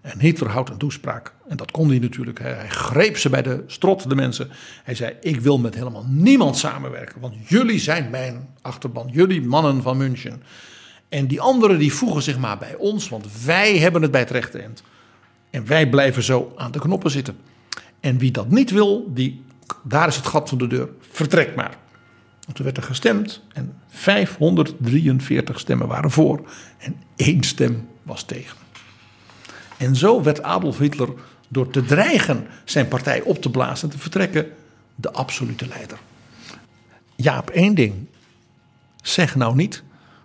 En 0.00 0.20
Hitler 0.20 0.50
houdt 0.50 0.70
een 0.70 0.76
toespraak. 0.76 1.34
En 1.48 1.56
dat 1.56 1.70
kon 1.70 1.88
hij 1.88 1.98
natuurlijk. 1.98 2.38
Hij 2.38 2.68
greep 2.68 3.18
ze 3.18 3.28
bij 3.28 3.42
de 3.42 3.64
strot, 3.66 4.08
de 4.08 4.14
mensen. 4.14 4.50
Hij 4.84 4.94
zei: 4.94 5.14
Ik 5.20 5.40
wil 5.40 5.58
met 5.58 5.74
helemaal 5.74 6.04
niemand 6.08 6.56
samenwerken. 6.56 7.20
Want 7.20 7.34
jullie 7.48 7.78
zijn 7.78 8.10
mijn 8.10 8.48
achterban. 8.62 9.08
Jullie 9.12 9.42
mannen 9.42 9.82
van 9.82 9.96
München. 9.96 10.42
En 11.08 11.26
die 11.26 11.40
anderen 11.40 11.78
die 11.78 11.92
voegen 11.92 12.22
zich 12.22 12.38
maar 12.38 12.58
bij 12.58 12.74
ons. 12.74 13.08
Want 13.08 13.44
wij 13.44 13.78
hebben 13.78 14.02
het 14.02 14.10
bij 14.10 14.20
het 14.20 14.30
rechte 14.30 14.58
eind. 14.58 14.82
En 15.50 15.66
wij 15.66 15.88
blijven 15.88 16.22
zo 16.22 16.52
aan 16.56 16.70
de 16.70 16.78
knoppen 16.78 17.10
zitten. 17.10 17.36
En 18.00 18.18
wie 18.18 18.30
dat 18.30 18.50
niet 18.50 18.70
wil, 18.70 19.12
die, 19.14 19.44
daar 19.82 20.08
is 20.08 20.16
het 20.16 20.26
gat 20.26 20.48
van 20.48 20.58
de 20.58 20.66
deur. 20.66 20.88
Vertrek 21.00 21.54
maar. 21.54 21.76
En 22.46 22.54
toen 22.54 22.64
werd 22.64 22.76
er 22.76 22.82
gestemd. 22.82 23.42
En 23.52 23.74
543 23.88 25.58
stemmen 25.58 25.86
waren 25.88 26.10
voor. 26.10 26.48
En 26.78 26.96
één 27.16 27.42
stem 27.42 27.88
was 28.02 28.22
tegen. 28.22 28.56
En 29.76 29.96
zo 29.96 30.22
werd 30.22 30.42
Adolf 30.42 30.78
Hitler 30.78 31.08
door 31.48 31.70
te 31.70 31.84
dreigen 31.84 32.46
zijn 32.64 32.88
partij 32.88 33.22
op 33.22 33.42
te 33.42 33.50
blazen 33.50 33.88
en 33.88 33.94
te 33.94 34.00
vertrekken 34.00 34.46
de 34.94 35.12
absolute 35.12 35.66
leider. 35.66 35.98
Jaap, 37.16 37.50
één 37.50 37.74
ding. 37.74 37.94
Zeg 39.02 39.34
nou 39.34 39.54
niet 39.54 39.82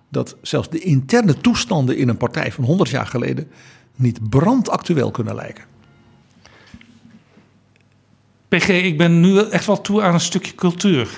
dat 0.09 0.35
zelfs 0.41 0.69
de 0.69 0.79
interne 0.79 1.37
toestanden 1.37 1.97
in 1.97 2.09
een 2.09 2.17
partij 2.17 2.51
van 2.51 2.63
100 2.63 2.89
jaar 2.89 3.07
geleden 3.07 3.51
niet 3.95 4.29
brandactueel 4.29 5.11
kunnen 5.11 5.35
lijken. 5.35 5.63
PG, 8.47 8.69
ik 8.69 8.97
ben 8.97 9.19
nu 9.19 9.39
echt 9.39 9.65
wel 9.65 9.81
toe 9.81 10.01
aan 10.01 10.13
een 10.13 10.19
stukje 10.19 10.55
cultuur. 10.55 11.09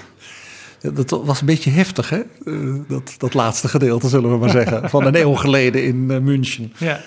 Ja, 0.82 0.90
Dat 0.90 1.10
was 1.10 1.40
een 1.40 1.46
beetje 1.46 1.70
heftig, 1.70 2.10
hè? 2.10 2.22
Dat, 2.88 3.16
dat 3.18 3.34
laatste 3.34 3.68
gedeelte, 3.68 4.10
zullen 4.10 4.32
we 4.32 4.38
maar 4.38 4.50
zeggen. 4.50 4.90
Van 4.90 5.06
een 5.06 5.16
eeuw 5.16 5.34
geleden 5.34 5.84
in 5.84 6.12
eh, 6.12 6.20
München. 6.20 6.74
Ja. 6.78 7.02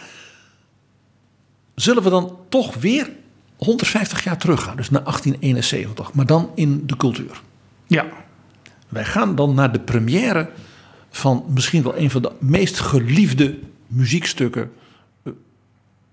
Zullen 1.75 2.03
we 2.03 2.11
dan 2.11 2.37
toch 2.49 2.75
weer 2.75 3.11
150 3.57 4.25
jaar 4.25 4.39
teruggaan, 4.39 4.77
dus 4.77 4.91
naar 4.91 5.03
1871, 5.03 6.13
maar 6.13 6.27
dan 6.27 6.51
in 6.55 6.83
de 6.87 6.97
cultuur? 6.97 7.43
Ja. 7.87 8.07
Wij 8.89 9.05
gaan 9.05 9.35
dan 9.35 9.55
naar 9.55 9.73
de 9.73 9.81
première 9.81 10.51
van 11.11 11.45
misschien 11.49 11.83
wel 11.83 11.97
een 11.97 12.11
van 12.11 12.23
de 12.23 12.33
meest 12.39 12.81
geliefde 12.81 13.59
muziekstukken. 13.87 14.71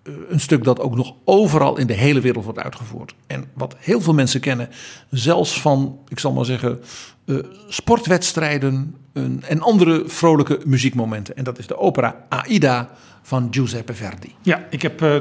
Eh, 0.08 0.14
Een 0.30 0.40
stuk 0.40 0.64
dat 0.64 0.80
ook 0.80 0.96
nog 0.96 1.14
overal 1.24 1.78
in 1.78 1.88
de 1.88 1.94
hele 1.94 2.22
wereld 2.22 2.44
wordt 2.44 2.60
uitgevoerd. 2.60 3.16
En 3.28 3.46
wat 3.54 3.76
heel 3.80 4.02
veel 4.02 4.14
mensen 4.14 4.40
kennen, 4.40 4.70
zelfs 5.10 5.62
van, 5.62 6.00
ik 6.08 6.20
zal 6.20 6.34
maar 6.34 6.46
zeggen, 6.46 6.82
eh, 7.26 7.36
sportwedstrijden 7.68 8.96
en 9.42 9.62
andere 9.62 10.04
vrolijke 10.06 10.60
muziekmomenten. 10.66 11.36
En 11.38 11.44
dat 11.44 11.60
is 11.60 11.68
de 11.68 11.78
opera 11.78 12.26
Aida 12.30 12.90
van 13.22 13.48
Giuseppe 13.52 13.94
Verdi. 13.94 14.36
Ja, 14.42 14.68
ik 14.70 14.82
heb 14.82 15.02
eh, 15.02 15.16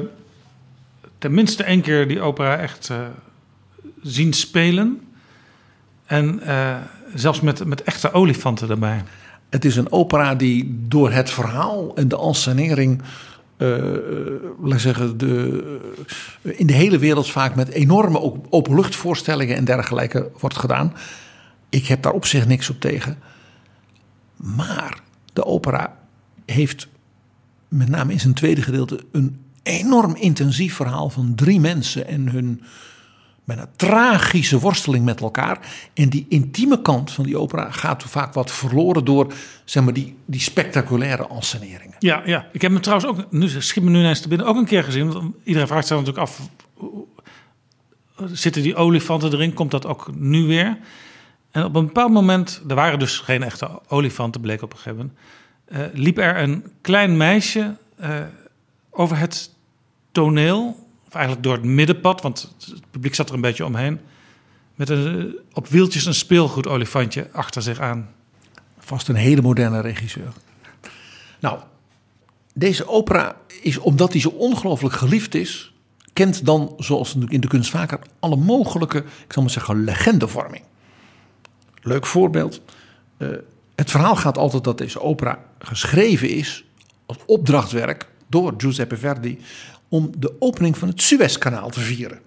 tenminste 1.19 1.65
één 1.65 1.81
keer 1.81 2.09
die 2.09 2.21
opera 2.21 2.57
echt 2.57 2.91
zien 4.03 4.33
spelen. 4.33 5.01
En 6.07 6.41
zelfs 7.15 7.41
met, 7.41 7.65
met 7.65 7.83
echte 7.83 8.13
olifanten 8.13 8.71
erbij. 8.71 9.03
Het 9.49 9.65
is 9.65 9.77
een 9.77 9.93
opera 9.93 10.35
die 10.35 10.85
door 10.89 11.11
het 11.11 11.31
verhaal 11.31 11.95
en 11.95 12.09
de 12.09 12.19
ensenering, 12.19 13.03
eh, 13.57 13.79
laat 14.63 14.81
zeggen, 14.81 15.19
de, 15.19 15.79
in 16.43 16.67
de 16.67 16.73
hele 16.73 16.99
wereld 16.99 17.31
vaak 17.31 17.55
met 17.55 17.69
enorme 17.69 18.43
openluchtvoorstellingen 18.51 19.57
en 19.57 19.65
dergelijke 19.65 20.31
wordt 20.39 20.57
gedaan. 20.57 20.93
ik 21.69 21.87
heb 21.87 22.03
daar 22.03 22.13
op 22.13 22.25
zich 22.27 22.47
niks 22.47 22.71
op 22.71 22.81
tegen. 22.81 23.19
Maar 24.37 25.01
de 25.33 25.45
opera 25.45 25.99
heeft 26.47 26.89
met 27.69 27.89
name 27.89 28.13
in 28.13 28.21
zijn 28.21 28.35
tweede 28.35 28.63
gedeelte 28.63 29.05
een 29.13 29.41
enorm 29.63 30.15
intensief 30.15 30.75
verhaal 30.75 31.11
van 31.11 31.35
drie 31.35 31.61
mensen 31.61 32.07
en 32.07 32.29
hun 32.29 32.63
bijna 33.47 33.69
tragische 33.77 34.59
worsteling 34.59 35.05
met 35.05 35.21
elkaar. 35.21 35.59
En 35.95 36.09
die 36.09 36.27
intieme 36.29 36.83
kant 36.83 37.11
van 37.11 37.25
die 37.25 37.39
opera 37.39 37.71
gaat 37.71 38.03
vaak 38.03 38.35
wat 38.35 38.53
verloren 38.53 39.05
door 39.05 39.33
zeg 39.65 39.85
maar, 39.85 39.93
die, 39.93 40.17
die 40.25 40.41
spectaculaire 40.41 41.29
enseneringen. 41.29 41.97
Ja, 41.99 42.23
ja, 42.25 42.49
ik 42.53 42.63
heb 42.63 42.73
hem 42.73 42.81
trouwens 42.81 43.11
ook, 43.11 43.33
nu 43.33 43.49
schiet 43.49 43.85
me 43.85 43.91
nu 43.91 43.99
ineens 43.99 44.21
te 44.21 44.29
binnen, 44.29 44.47
ook 44.47 44.57
een 44.57 44.65
keer 44.65 44.85
gezien. 44.85 45.13
Want 45.13 45.35
iedereen 45.45 45.69
vraagt 45.69 45.87
zich 45.87 45.97
natuurlijk 45.97 46.27
af, 46.27 46.41
zitten 48.33 48.63
die 48.63 48.77
olifanten 48.77 49.33
erin? 49.33 49.55
Komt 49.55 49.71
dat 49.71 49.87
ook 49.87 50.11
nu 50.15 50.47
weer? 50.47 50.79
En 51.51 51.65
op 51.65 51.75
een 51.75 51.87
bepaald 51.87 52.13
moment, 52.13 52.63
er 52.69 52.75
waren 52.75 52.99
dus 52.99 53.19
geen 53.19 53.43
echte 53.43 53.81
olifanten, 53.89 54.41
bleek 54.41 54.63
op 54.63 54.73
een 54.73 54.79
gegeven 54.79 55.13
moment, 55.69 55.93
uh, 55.95 56.01
liep 56.03 56.19
er 56.19 56.39
een 56.39 56.65
klein 56.81 57.17
meisje 57.17 57.77
uh, 58.01 58.21
over 58.91 59.19
het 59.19 59.51
toneel 60.13 60.86
eigenlijk 61.17 61.45
door 61.45 61.55
het 61.55 61.65
middenpad, 61.65 62.21
want 62.21 62.55
het 62.71 62.91
publiek 62.91 63.15
zat 63.15 63.29
er 63.29 63.35
een 63.35 63.41
beetje 63.41 63.65
omheen. 63.65 64.01
Met 64.75 64.89
een, 64.89 65.39
op 65.53 65.69
wieltjes 65.69 66.07
een 66.07 66.15
speelgoedolifantje 66.15 67.29
achter 67.33 67.63
zich 67.63 67.81
aan. 67.81 68.09
Vast 68.79 69.09
een 69.09 69.15
hele 69.15 69.43
moderne 69.43 69.81
regisseur. 69.81 70.33
Nou, 71.41 71.59
deze 72.55 72.89
opera 72.89 73.37
is, 73.63 73.79
omdat 73.79 74.13
hij 74.13 74.21
zo 74.21 74.29
ongelooflijk 74.29 74.95
geliefd 74.95 75.35
is, 75.35 75.73
kent 76.13 76.45
dan, 76.45 76.75
zoals 76.79 77.17
in 77.29 77.41
de 77.41 77.49
kunst 77.49 77.71
vaker, 77.71 77.99
alle 78.19 78.37
mogelijke, 78.37 78.99
ik 78.99 79.33
zal 79.33 79.43
maar 79.43 79.51
zeggen, 79.51 79.85
legendevorming. 79.85 80.63
Leuk 81.83 82.07
voorbeeld. 82.07 82.61
Uh, 83.19 83.29
het 83.75 83.91
verhaal 83.91 84.17
gaat 84.17 84.39
altijd 84.39 84.65
dat 84.65 84.79
deze 84.79 85.01
opera 85.01 85.45
geschreven 85.59 86.29
is 86.29 86.65
als 87.07 87.19
opdrachtwerk 87.27 88.09
door 88.27 88.55
Giuseppe 88.57 88.97
Verdi 88.97 89.39
om 89.89 90.11
de 90.19 90.33
opening 90.39 90.79
van 90.79 90.89
het 90.89 91.03
Suezkanaal 91.03 91.71
te 91.71 91.81
vieren. 91.81 92.21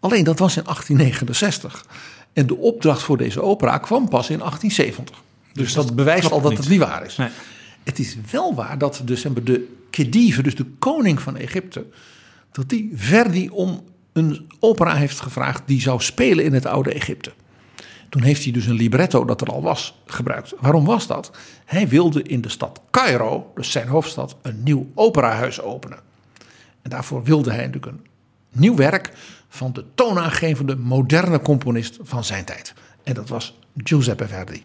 Alleen 0.00 0.24
dat 0.24 0.38
was 0.38 0.56
in 0.56 0.64
1869. 0.64 1.84
En 2.32 2.46
de 2.46 2.56
opdracht 2.56 3.02
voor 3.02 3.16
deze 3.16 3.42
opera 3.42 3.78
kwam 3.78 4.08
pas 4.08 4.30
in 4.30 4.38
1870. 4.38 5.22
Dus, 5.52 5.64
dus 5.64 5.72
dat, 5.72 5.96
bewijst 5.96 6.30
al 6.30 6.40
dat 6.40 6.56
het 6.56 6.68
niet 6.68 6.78
waar 6.78 7.04
is. 7.06 7.16
Nee. 7.16 7.28
Het 7.84 7.98
is 7.98 8.16
wel 8.30 8.54
waar 8.54 8.78
dat 8.78 9.02
dus, 9.04 9.22
de 9.22 9.68
Khedive, 9.90 10.42
dus 10.42 10.54
de 10.54 10.66
koning 10.78 11.20
van 11.20 11.36
Egypte, 11.36 11.86
dat 12.52 12.68
die 12.68 12.90
Verdi 12.94 13.48
om 13.48 13.84
een 14.12 14.50
opera 14.58 14.94
heeft 14.94 15.20
gevraagd 15.20 15.62
die 15.66 15.80
zou 15.80 16.00
spelen 16.00 16.44
in 16.44 16.52
het 16.52 16.66
oude 16.66 16.92
Egypte. 16.92 17.32
Toen 18.08 18.22
heeft 18.22 18.42
hij 18.42 18.52
dus 18.52 18.66
een 18.66 18.74
libretto 18.74 19.24
dat 19.24 19.40
er 19.40 19.48
al 19.48 19.62
was 19.62 20.00
gebruikt. 20.06 20.54
Waarom 20.60 20.84
was 20.84 21.06
dat? 21.06 21.30
Hij 21.64 21.88
wilde 21.88 22.22
in 22.22 22.40
de 22.40 22.48
stad 22.48 22.80
Cairo, 22.90 23.52
dus 23.54 23.70
zijn 23.70 23.88
hoofdstad, 23.88 24.36
een 24.42 24.62
nieuw 24.62 24.90
operahuis 24.94 25.60
openen. 25.60 25.98
En 26.82 26.90
daarvoor 26.90 27.22
wilde 27.22 27.50
hij 27.50 27.66
natuurlijk 27.66 27.92
een 27.92 28.06
nieuw 28.50 28.74
werk 28.74 29.12
van 29.48 29.72
de 29.72 29.84
toonaangevende 29.94 30.76
moderne 30.76 31.40
componist 31.40 31.98
van 32.02 32.24
zijn 32.24 32.44
tijd. 32.44 32.74
En 33.02 33.14
dat 33.14 33.28
was 33.28 33.58
Giuseppe 33.76 34.28
Verdi. 34.28 34.64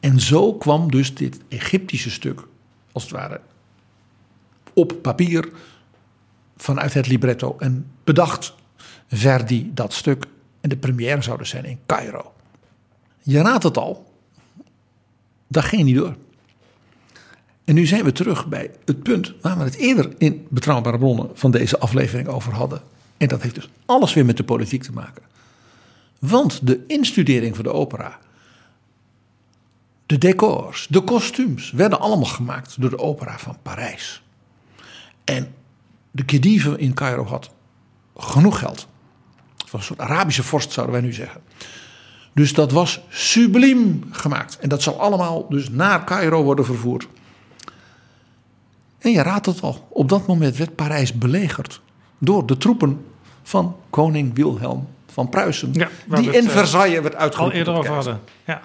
En 0.00 0.20
zo 0.20 0.54
kwam 0.54 0.90
dus 0.90 1.14
dit 1.14 1.40
Egyptische 1.48 2.10
stuk, 2.10 2.46
als 2.92 3.02
het 3.02 3.12
ware, 3.12 3.40
op 4.74 5.02
papier 5.02 5.48
vanuit 6.56 6.94
het 6.94 7.06
libretto. 7.06 7.56
En 7.58 7.90
bedacht 8.04 8.54
Verdi 9.08 9.70
dat 9.74 9.92
stuk. 9.92 10.26
En 10.60 10.68
de 10.68 10.76
première 10.76 11.22
zou 11.22 11.38
dus 11.38 11.48
zijn 11.48 11.64
in 11.64 11.78
Cairo. 11.86 12.32
Je 13.22 13.42
raadt 13.42 13.62
het 13.62 13.76
al, 13.76 14.12
dat 15.48 15.64
ging 15.64 15.82
niet 15.82 15.96
door. 15.96 16.16
En 17.66 17.74
nu 17.74 17.86
zijn 17.86 18.04
we 18.04 18.12
terug 18.12 18.46
bij 18.46 18.70
het 18.84 19.02
punt 19.02 19.34
waar 19.40 19.58
we 19.58 19.64
het 19.64 19.74
eerder 19.74 20.14
in 20.18 20.46
betrouwbare 20.50 20.98
bronnen 20.98 21.30
van 21.34 21.50
deze 21.50 21.78
aflevering 21.78 22.28
over 22.28 22.52
hadden. 22.52 22.82
En 23.16 23.28
dat 23.28 23.42
heeft 23.42 23.54
dus 23.54 23.68
alles 23.86 24.14
weer 24.14 24.24
met 24.24 24.36
de 24.36 24.44
politiek 24.44 24.82
te 24.82 24.92
maken. 24.92 25.22
Want 26.18 26.66
de 26.66 26.84
instudering 26.86 27.54
van 27.54 27.64
de 27.64 27.72
opera, 27.72 28.18
de 30.06 30.18
decors, 30.18 30.86
de 30.90 31.00
kostuums 31.00 31.70
werden 31.70 32.00
allemaal 32.00 32.28
gemaakt 32.28 32.80
door 32.80 32.90
de 32.90 32.98
opera 32.98 33.38
van 33.38 33.56
Parijs. 33.62 34.22
En 35.24 35.54
de 36.10 36.24
Khedive 36.24 36.78
in 36.78 36.94
Cairo 36.94 37.24
had 37.24 37.50
genoeg 38.16 38.58
geld. 38.58 38.88
Het 39.56 39.70
was 39.70 39.80
een 39.80 39.86
soort 39.86 40.10
Arabische 40.10 40.42
vorst, 40.42 40.72
zouden 40.72 40.94
wij 40.94 41.04
nu 41.04 41.12
zeggen. 41.12 41.40
Dus 42.34 42.52
dat 42.52 42.72
was 42.72 43.00
subliem 43.08 44.04
gemaakt. 44.10 44.58
En 44.58 44.68
dat 44.68 44.82
zal 44.82 45.00
allemaal 45.00 45.48
dus 45.48 45.70
naar 45.70 46.04
Cairo 46.04 46.42
worden 46.42 46.64
vervoerd. 46.64 47.06
En 48.98 49.10
je 49.10 49.22
raadt 49.22 49.46
het 49.46 49.60
al, 49.60 49.86
op 49.88 50.08
dat 50.08 50.26
moment 50.26 50.56
werd 50.56 50.74
Parijs 50.74 51.12
belegerd 51.12 51.80
door 52.18 52.46
de 52.46 52.56
troepen 52.56 53.04
van 53.42 53.76
koning 53.90 54.34
Wilhelm 54.34 54.88
van 55.06 55.28
Pruisen. 55.28 55.72
Ja, 55.72 55.88
die 56.08 56.30
in 56.30 56.44
eh, 56.44 56.50
Versailles 56.50 57.00
werd 57.00 57.14
uitgeroepen. 57.14 57.52
Al 57.52 57.58
eerder 57.58 57.74
over 57.74 57.94
hadden. 57.94 58.20
Ja. 58.44 58.60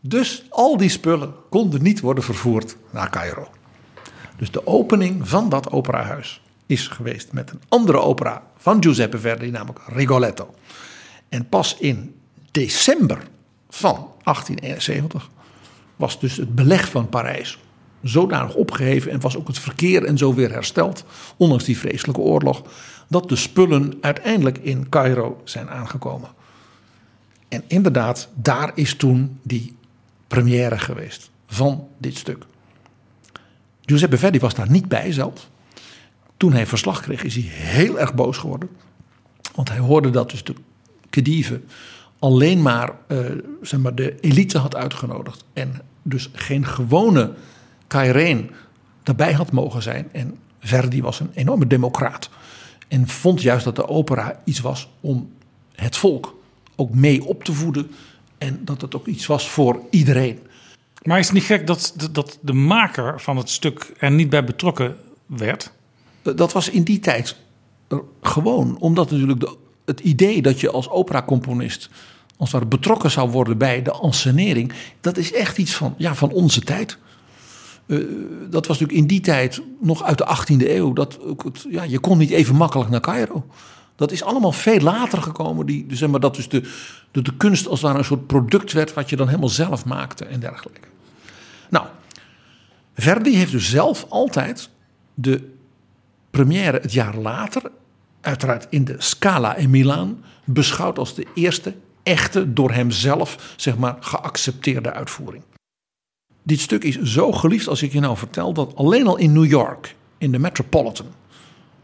Dus 0.00 0.44
al 0.48 0.76
die 0.76 0.88
spullen 0.88 1.34
konden 1.48 1.82
niet 1.82 2.00
worden 2.00 2.24
vervoerd 2.24 2.76
naar 2.90 3.10
Cairo. 3.10 3.48
Dus 4.36 4.50
de 4.50 4.66
opening 4.66 5.28
van 5.28 5.48
dat 5.48 5.70
operahuis 5.70 6.42
is 6.66 6.88
geweest 6.88 7.32
met 7.32 7.50
een 7.50 7.60
andere 7.68 7.98
opera 7.98 8.42
van 8.56 8.82
Giuseppe 8.82 9.18
Verdi, 9.18 9.50
namelijk 9.50 9.80
Rigoletto. 9.86 10.54
En 11.28 11.48
pas 11.48 11.76
in 11.78 12.20
december 12.50 13.18
van 13.68 13.94
1871 14.22 15.30
was 15.96 16.20
dus 16.20 16.36
het 16.36 16.54
beleg 16.54 16.88
van 16.88 17.08
Parijs 17.08 17.58
zodanig 18.02 18.54
opgeheven 18.54 19.10
en 19.10 19.20
was 19.20 19.36
ook 19.36 19.46
het 19.46 19.58
verkeer 19.58 20.04
en 20.04 20.18
zo 20.18 20.34
weer 20.34 20.52
hersteld, 20.52 21.04
ondanks 21.36 21.64
die 21.64 21.78
vreselijke 21.78 22.20
oorlog, 22.20 22.62
dat 23.08 23.28
de 23.28 23.36
spullen 23.36 23.98
uiteindelijk 24.00 24.58
in 24.58 24.88
Cairo 24.88 25.40
zijn 25.44 25.70
aangekomen. 25.70 26.28
En 27.48 27.62
inderdaad, 27.66 28.28
daar 28.34 28.72
is 28.74 28.94
toen 28.94 29.38
die 29.42 29.76
première 30.26 30.78
geweest 30.78 31.30
van 31.46 31.88
dit 31.98 32.16
stuk. 32.16 32.44
Giuseppe 33.84 34.18
Verdi 34.18 34.38
was 34.38 34.54
daar 34.54 34.70
niet 34.70 34.88
bij 34.88 35.12
zelf. 35.12 35.48
Toen 36.36 36.52
hij 36.52 36.66
verslag 36.66 37.00
kreeg, 37.00 37.24
is 37.24 37.34
hij 37.34 37.44
heel 37.44 37.98
erg 37.98 38.14
boos 38.14 38.36
geworden. 38.36 38.68
Want 39.54 39.68
hij 39.68 39.78
hoorde 39.78 40.10
dat 40.10 40.30
dus 40.30 40.44
de 40.44 40.54
Khedive 41.10 41.60
alleen 42.18 42.62
maar, 42.62 42.92
uh, 43.08 43.30
zeg 43.62 43.80
maar 43.80 43.94
de 43.94 44.20
elite 44.20 44.58
had 44.58 44.76
uitgenodigd. 44.76 45.44
En 45.52 45.80
dus 46.02 46.30
geen 46.32 46.66
gewone 46.66 47.32
Kaireen 47.88 48.50
daarbij 49.02 49.32
had 49.32 49.52
mogen 49.52 49.82
zijn. 49.82 50.08
En 50.12 50.38
Verdi 50.60 51.02
was 51.02 51.20
een 51.20 51.30
enorme 51.34 51.66
democraat. 51.66 52.30
En 52.88 53.08
vond 53.08 53.42
juist 53.42 53.64
dat 53.64 53.76
de 53.76 53.88
opera 53.88 54.40
iets 54.44 54.60
was 54.60 54.88
om 55.00 55.30
het 55.74 55.96
volk 55.96 56.38
ook 56.76 56.94
mee 56.94 57.24
op 57.24 57.44
te 57.44 57.52
voeden. 57.52 57.90
En 58.38 58.60
dat 58.64 58.80
het 58.80 58.96
ook 58.96 59.06
iets 59.06 59.26
was 59.26 59.48
voor 59.48 59.80
iedereen. 59.90 60.38
Maar 61.02 61.18
is 61.18 61.24
het 61.24 61.34
niet 61.34 61.44
gek 61.44 61.66
dat, 61.66 61.94
dat 62.10 62.38
de 62.40 62.52
maker 62.52 63.20
van 63.20 63.36
het 63.36 63.50
stuk 63.50 63.94
er 63.98 64.10
niet 64.10 64.30
bij 64.30 64.44
betrokken 64.44 64.96
werd? 65.26 65.72
Dat 66.22 66.52
was 66.52 66.70
in 66.70 66.82
die 66.82 67.00
tijd 67.00 67.36
gewoon. 68.22 68.78
Omdat 68.78 69.10
natuurlijk 69.10 69.40
de, 69.40 69.56
het 69.84 70.00
idee 70.00 70.42
dat 70.42 70.60
je 70.60 70.70
als 70.70 70.90
operacomponist 70.90 71.90
als 72.38 72.52
het 72.52 72.68
betrokken 72.68 73.10
zou 73.10 73.30
worden 73.30 73.58
bij 73.58 73.82
de 73.82 74.00
ensenering, 74.02 74.72
dat 75.00 75.16
is 75.16 75.32
echt 75.32 75.58
iets 75.58 75.74
van, 75.74 75.94
ja, 75.96 76.14
van 76.14 76.30
onze 76.30 76.60
tijd. 76.60 76.98
Uh, 77.88 78.04
dat 78.50 78.66
was 78.66 78.78
natuurlijk 78.78 78.98
in 78.98 79.06
die 79.06 79.20
tijd 79.20 79.62
nog 79.80 80.02
uit 80.02 80.18
de 80.18 80.36
18e 80.36 80.68
eeuw. 80.68 80.92
Dat, 80.92 81.18
ja, 81.70 81.82
je 81.82 81.98
kon 81.98 82.18
niet 82.18 82.30
even 82.30 82.54
makkelijk 82.54 82.90
naar 82.90 83.00
Cairo. 83.00 83.46
Dat 83.96 84.12
is 84.12 84.22
allemaal 84.22 84.52
veel 84.52 84.80
later 84.80 85.22
gekomen. 85.22 85.66
Die, 85.66 85.86
dus 85.86 85.98
zeg 85.98 86.08
maar, 86.08 86.20
dat 86.20 86.34
dus 86.34 86.48
de, 86.48 86.70
de, 87.10 87.22
de 87.22 87.36
kunst 87.36 87.66
als 87.66 87.78
het 87.78 87.88
ware 87.88 87.98
een 87.98 88.04
soort 88.04 88.26
product 88.26 88.72
werd... 88.72 88.94
wat 88.94 89.10
je 89.10 89.16
dan 89.16 89.26
helemaal 89.26 89.48
zelf 89.48 89.84
maakte 89.84 90.24
en 90.24 90.40
dergelijke. 90.40 90.88
Nou, 91.70 91.86
Verdi 92.94 93.36
heeft 93.36 93.52
dus 93.52 93.70
zelf 93.70 94.06
altijd 94.08 94.68
de 95.14 95.50
première 96.30 96.78
het 96.80 96.92
jaar 96.92 97.16
later... 97.16 97.62
uiteraard 98.20 98.66
in 98.70 98.84
de 98.84 98.94
Scala 98.98 99.56
in 99.56 99.70
Milaan... 99.70 100.24
beschouwd 100.44 100.98
als 100.98 101.14
de 101.14 101.26
eerste 101.34 101.74
echte, 102.02 102.52
door 102.52 102.70
hemzelf 102.72 103.54
zeg 103.56 103.76
maar, 103.76 103.96
geaccepteerde 104.00 104.92
uitvoering. 104.92 105.42
Dit 106.42 106.60
stuk 106.60 106.84
is 106.84 107.02
zo 107.02 107.32
geliefd 107.32 107.68
als 107.68 107.82
ik 107.82 107.92
je 107.92 108.00
nou 108.00 108.16
vertel 108.16 108.52
dat 108.52 108.76
alleen 108.76 109.06
al 109.06 109.16
in 109.16 109.32
New 109.32 109.46
York, 109.46 109.96
in 110.18 110.32
de 110.32 110.38
Metropolitan, 110.38 111.06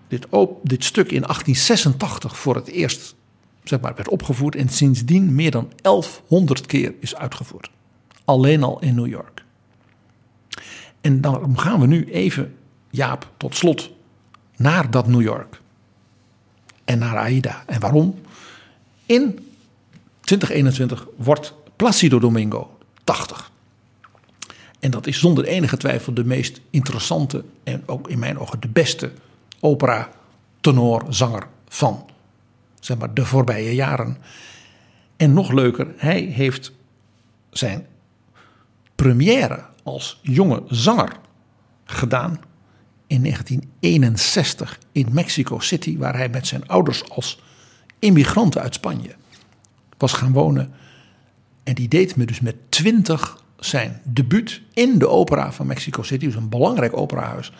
dit, 0.08 0.26
dit 0.62 0.84
stuk 0.84 1.12
in 1.12 1.20
1886 1.20 2.36
voor 2.36 2.54
het 2.54 2.68
eerst 2.68 3.14
zeg 3.64 3.80
maar, 3.80 3.94
werd 3.94 4.08
opgevoerd 4.08 4.56
en 4.56 4.68
sindsdien 4.68 5.34
meer 5.34 5.50
dan 5.50 5.72
1100 5.82 6.66
keer 6.66 6.94
is 7.00 7.14
uitgevoerd. 7.14 7.70
Alleen 8.24 8.62
al 8.62 8.80
in 8.80 8.94
New 8.94 9.06
York. 9.06 9.44
En 11.00 11.20
dan 11.20 11.58
gaan 11.58 11.80
we 11.80 11.86
nu 11.86 12.04
even, 12.10 12.56
Jaap, 12.90 13.30
tot 13.36 13.56
slot 13.56 13.90
naar 14.56 14.90
dat 14.90 15.06
New 15.06 15.22
York. 15.22 15.60
En 16.84 16.98
naar 16.98 17.16
Aida. 17.16 17.62
En 17.66 17.80
waarom? 17.80 18.20
In 19.06 19.48
2021 20.20 21.06
wordt 21.16 21.54
Placido 21.76 22.18
Domingo 22.18 22.76
80. 23.04 23.52
En 24.84 24.90
dat 24.90 25.06
is 25.06 25.18
zonder 25.18 25.44
enige 25.44 25.76
twijfel 25.76 26.14
de 26.14 26.24
meest 26.24 26.60
interessante 26.70 27.44
en 27.62 27.82
ook 27.86 28.08
in 28.08 28.18
mijn 28.18 28.38
ogen 28.38 28.60
de 28.60 28.68
beste 28.68 29.12
opera 29.60 30.10
tenorzanger 30.60 31.46
van 31.68 32.06
zeg 32.80 32.98
maar, 32.98 33.14
de 33.14 33.24
voorbije 33.24 33.74
jaren. 33.74 34.16
En 35.16 35.32
nog 35.32 35.52
leuker, 35.52 35.94
hij 35.96 36.20
heeft 36.20 36.72
zijn 37.50 37.86
première 38.94 39.64
als 39.82 40.18
jonge 40.22 40.62
zanger 40.68 41.16
gedaan 41.84 42.40
in 43.06 43.22
1961 43.22 44.78
in 44.92 45.08
Mexico 45.10 45.58
City, 45.58 45.98
waar 45.98 46.16
hij 46.16 46.28
met 46.28 46.46
zijn 46.46 46.68
ouders 46.68 47.10
als 47.10 47.42
immigranten 47.98 48.60
uit 48.60 48.74
Spanje 48.74 49.14
was 49.98 50.12
gaan 50.12 50.32
wonen. 50.32 50.72
En 51.62 51.74
die 51.74 51.88
deed 51.88 52.16
me 52.16 52.24
dus 52.24 52.40
met 52.40 52.56
20 52.68 53.42
zijn 53.66 54.00
debuut 54.04 54.60
in 54.72 54.98
de 54.98 55.08
opera 55.08 55.52
van 55.52 55.66
Mexico 55.66 56.02
City, 56.02 56.24
dus 56.24 56.34
een 56.34 56.48
belangrijk 56.48 56.96
operahuis. 56.96 57.52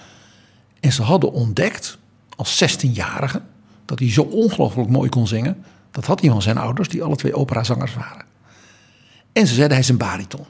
En 0.80 0.92
ze 0.92 1.02
hadden 1.02 1.32
ontdekt, 1.32 1.98
als 2.36 2.64
16-jarige, 2.64 3.42
dat 3.84 3.98
hij 3.98 4.10
zo 4.10 4.22
ongelooflijk 4.22 4.88
mooi 4.88 5.08
kon 5.08 5.26
zingen. 5.26 5.64
Dat 5.90 6.06
had 6.06 6.20
hij 6.20 6.30
van 6.30 6.42
zijn 6.42 6.58
ouders, 6.58 6.88
die 6.88 7.02
alle 7.02 7.16
twee 7.16 7.34
operazangers 7.34 7.94
waren. 7.94 8.24
En 9.32 9.46
ze 9.46 9.54
zeiden 9.54 9.72
hij 9.76 9.86
is 9.86 9.88
een 9.88 9.96
bariton. 9.96 10.44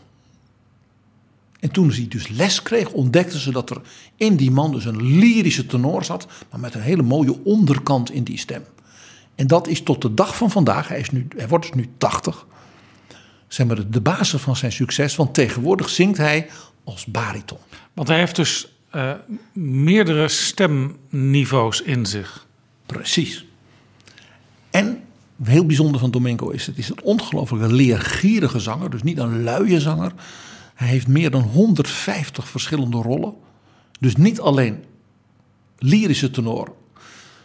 En 1.60 1.70
toen 1.70 1.90
hij 1.90 2.06
dus 2.08 2.28
les 2.28 2.62
kreeg, 2.62 2.90
ontdekten 2.90 3.38
ze 3.38 3.52
dat 3.52 3.70
er 3.70 3.80
in 4.16 4.36
die 4.36 4.50
man 4.50 4.72
dus 4.72 4.84
een 4.84 5.02
lyrische 5.02 5.66
tenor 5.66 6.04
zat, 6.04 6.26
maar 6.50 6.60
met 6.60 6.74
een 6.74 6.80
hele 6.80 7.02
mooie 7.02 7.44
onderkant 7.44 8.10
in 8.10 8.24
die 8.24 8.38
stem. 8.38 8.64
En 9.34 9.46
dat 9.46 9.68
is 9.68 9.82
tot 9.82 10.02
de 10.02 10.14
dag 10.14 10.36
van 10.36 10.50
vandaag, 10.50 10.88
hij, 10.88 11.00
is 11.00 11.10
nu, 11.10 11.26
hij 11.36 11.48
wordt 11.48 11.64
dus 11.66 11.74
nu 11.74 11.88
80, 11.98 12.46
zeg 13.54 13.66
maar 13.66 13.90
de 13.90 14.00
basis 14.00 14.40
van 14.40 14.56
zijn 14.56 14.72
succes. 14.72 15.16
Want 15.16 15.34
tegenwoordig 15.34 15.88
zingt 15.88 16.18
hij 16.18 16.48
als 16.84 17.06
bariton. 17.06 17.58
Want 17.92 18.08
hij 18.08 18.18
heeft 18.18 18.36
dus 18.36 18.68
uh, 18.94 19.12
meerdere 19.52 20.28
stemniveaus 20.28 21.82
in 21.82 22.06
zich. 22.06 22.46
Precies. 22.86 23.46
En 24.70 25.02
heel 25.42 25.66
bijzonder 25.66 26.00
van 26.00 26.10
Domingo 26.10 26.50
is, 26.50 26.66
het 26.66 26.78
is 26.78 26.88
een 26.88 27.02
ongelooflijke 27.02 27.74
leergierige 27.74 28.60
zanger. 28.60 28.90
Dus 28.90 29.02
niet 29.02 29.18
een 29.18 29.42
luie 29.42 29.80
zanger. 29.80 30.12
Hij 30.74 30.88
heeft 30.88 31.08
meer 31.08 31.30
dan 31.30 31.42
150 31.42 32.48
verschillende 32.48 32.96
rollen. 32.96 33.34
Dus 34.00 34.16
niet 34.16 34.40
alleen 34.40 34.84
lyrische 35.78 36.30
tenor. 36.30 36.74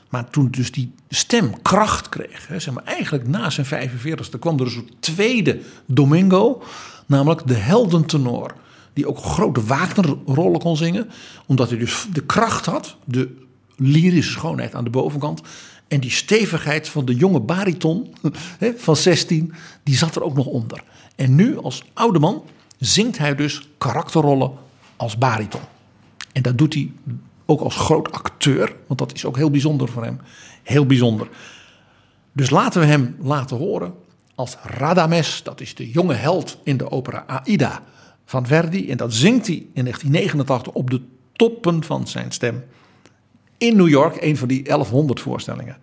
Maar 0.09 0.29
toen 0.29 0.47
dus 0.51 0.71
die 0.71 0.93
stem 1.09 1.61
kracht 1.61 2.09
kreeg. 2.09 2.47
Hè, 2.47 2.59
zeg 2.59 2.73
maar, 2.73 2.83
eigenlijk 2.83 3.27
na 3.27 3.49
zijn 3.49 3.89
45ste 3.89 4.39
kwam 4.39 4.59
er 4.59 4.65
een 4.65 4.71
soort 4.71 4.93
tweede 4.99 5.59
Domingo. 5.85 6.63
Namelijk 7.05 7.47
de 7.47 7.53
heldentenor. 7.53 8.53
Die 8.93 9.07
ook 9.07 9.17
grote 9.17 9.63
Wagner-rollen 9.63 10.59
kon 10.59 10.77
zingen. 10.77 11.09
Omdat 11.45 11.69
hij 11.69 11.79
dus 11.79 12.07
de 12.13 12.25
kracht 12.25 12.65
had. 12.65 12.97
De 13.05 13.35
lyrische 13.75 14.31
schoonheid 14.31 14.75
aan 14.75 14.83
de 14.83 14.89
bovenkant. 14.89 15.41
En 15.87 15.99
die 15.99 16.11
stevigheid 16.11 16.89
van 16.89 17.05
de 17.05 17.15
jonge 17.15 17.39
bariton 17.39 18.15
van 18.77 18.95
16. 18.95 19.53
Die 19.83 19.95
zat 19.95 20.15
er 20.15 20.23
ook 20.23 20.35
nog 20.35 20.45
onder. 20.45 20.83
En 21.15 21.35
nu 21.35 21.57
als 21.57 21.83
oude 21.93 22.19
man 22.19 22.43
zingt 22.77 23.17
hij 23.17 23.35
dus 23.35 23.69
karakterrollen 23.77 24.51
als 24.95 25.17
bariton. 25.17 25.61
En 26.31 26.41
dat 26.41 26.57
doet 26.57 26.73
hij 26.73 26.91
ook 27.49 27.61
als 27.61 27.75
groot 27.75 28.11
acteur, 28.11 28.75
want 28.87 28.99
dat 28.99 29.13
is 29.13 29.25
ook 29.25 29.37
heel 29.37 29.49
bijzonder 29.51 29.89
voor 29.89 30.03
hem. 30.03 30.19
Heel 30.63 30.85
bijzonder. 30.85 31.27
Dus 32.31 32.49
laten 32.49 32.81
we 32.81 32.87
hem 32.87 33.15
laten 33.21 33.57
horen 33.57 33.93
als 34.35 34.57
Radames, 34.63 35.43
dat 35.43 35.61
is 35.61 35.75
de 35.75 35.89
jonge 35.89 36.13
held 36.13 36.57
in 36.63 36.77
de 36.77 36.91
opera 36.91 37.23
Aida 37.27 37.83
van 38.25 38.47
Verdi. 38.47 38.89
En 38.89 38.97
dat 38.97 39.13
zingt 39.13 39.47
hij 39.47 39.55
in 39.55 39.83
1989 39.83 40.73
op 40.73 40.89
de 40.89 41.01
toppen 41.31 41.83
van 41.83 42.07
zijn 42.07 42.31
stem 42.31 42.63
in 43.57 43.75
New 43.75 43.89
York, 43.89 44.21
een 44.21 44.37
van 44.37 44.47
die 44.47 44.63
1100 44.63 45.19
voorstellingen. 45.19 45.77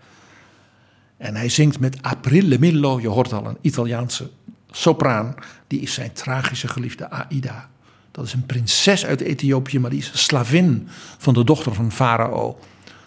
En 1.17 1.37
hij 1.37 1.49
zingt 1.49 1.81
met 1.81 2.03
Aprile 2.03 2.59
Millo, 2.59 3.01
je 3.01 3.09
hoort 3.09 3.33
al 3.33 3.47
een 3.47 3.59
Italiaanse 3.61 4.31
sopraan, 4.71 5.35
die 5.67 5.81
is 5.81 5.95
zijn 5.95 6.13
tragische 6.13 6.69
geliefde 6.69 7.11
Aida. 7.11 7.69
Dat 8.17 8.25
is 8.25 8.33
een 8.33 8.47
prinses 8.47 9.07
uit 9.07 9.21
Ethiopië, 9.21 9.79
maar 9.79 9.91
die 9.91 9.99
is 9.99 10.11
slavin 10.25 10.89
van 11.19 11.35
de 11.35 11.45
dochter 11.45 11.75
van 11.75 11.93
Farao. 11.93 12.59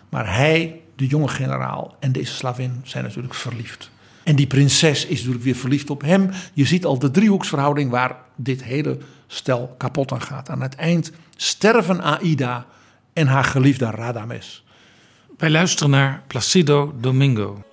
Maar 0.10 0.36
hij, 0.36 0.82
de 0.96 1.08
jonge 1.08 1.28
generaal 1.28 1.96
en 2.00 2.12
deze 2.12 2.34
slavin 2.34 2.82
zijn 2.84 3.04
natuurlijk 3.04 3.34
verliefd. 3.34 3.92
En 4.24 4.36
die 4.36 4.48
prinses 4.48 5.06
is 5.06 5.18
natuurlijk 5.18 5.44
weer 5.44 5.56
verliefd 5.56 5.90
op 5.90 6.02
hem. 6.02 6.30
Je 6.54 6.66
ziet 6.66 6.86
al 6.86 7.00
de 7.00 7.12
driehoeksverhouding 7.12 7.92
waar 7.92 8.16
dit 8.36 8.64
hele 8.64 8.98
stel 9.28 9.76
kapot 9.78 10.12
aan 10.12 10.22
gaat. 10.22 10.50
Aan 10.50 10.62
het 10.62 10.76
eind 10.76 11.12
sterven 11.36 12.02
Aida 12.02 12.66
en 13.14 13.28
haar 13.28 13.44
geliefde 13.44 13.86
Radames. 13.86 14.64
Wij 15.38 15.50
luisteren 15.50 15.90
naar 15.90 16.24
Placido 16.28 16.94
Domingo. 17.00 17.64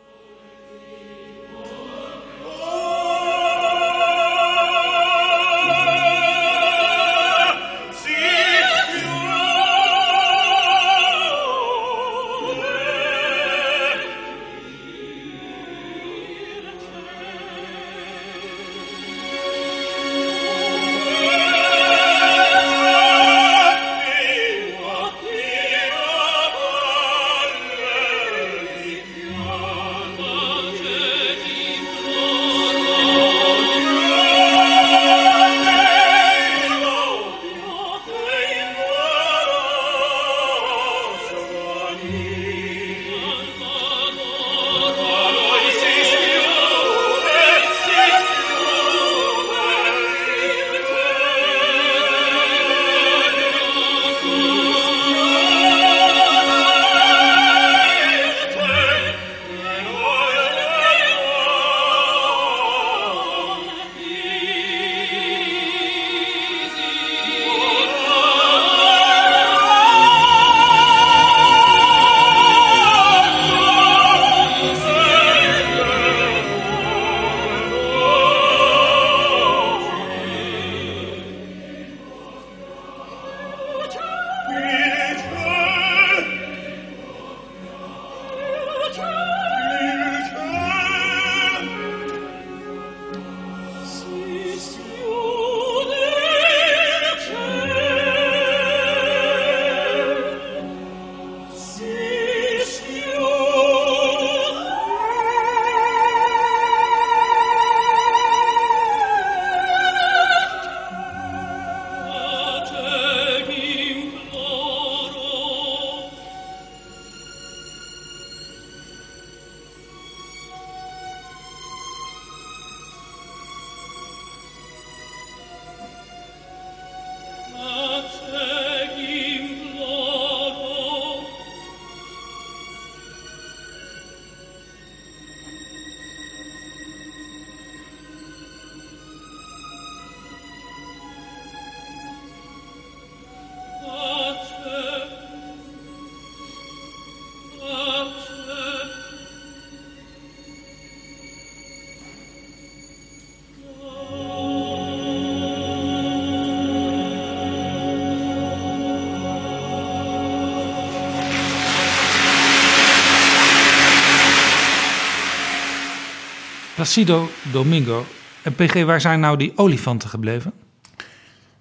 Placido 166.97 167.29
Domingo. 167.53 168.07
En 168.43 168.55
PG, 168.55 168.85
waar 168.85 169.01
zijn 169.01 169.21
nou 169.21 169.37
die 169.37 169.53
olifanten 169.57 170.09
gebleven? 170.09 170.53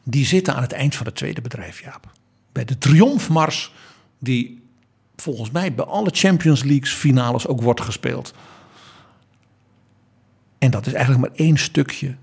Die 0.04 0.26
zitten 0.26 0.56
aan 0.56 0.62
het 0.62 0.72
eind 0.72 0.96
van 0.96 1.06
het 1.06 1.16
tweede 1.16 1.42
bedrijf, 1.42 1.82
Jaap. 1.82 2.12
Bij 2.52 2.66
de 2.66 2.78
triomfmars 2.78 3.72
die 4.20 4.62
volgens 5.16 5.52
mij 5.52 5.74
bij 5.74 5.86
alle 5.86 6.10
Champions 6.12 6.64
Leagues 6.64 6.94
finales 6.94 7.48
ook 7.48 7.62
wordt 7.62 7.82
gespeeld. 7.82 8.34
En 10.58 10.72
dat 10.72 10.86
is 10.86 10.94
eigenlijk 10.94 11.28
maar 11.28 11.46
één 11.46 11.58
stukje 11.58 12.16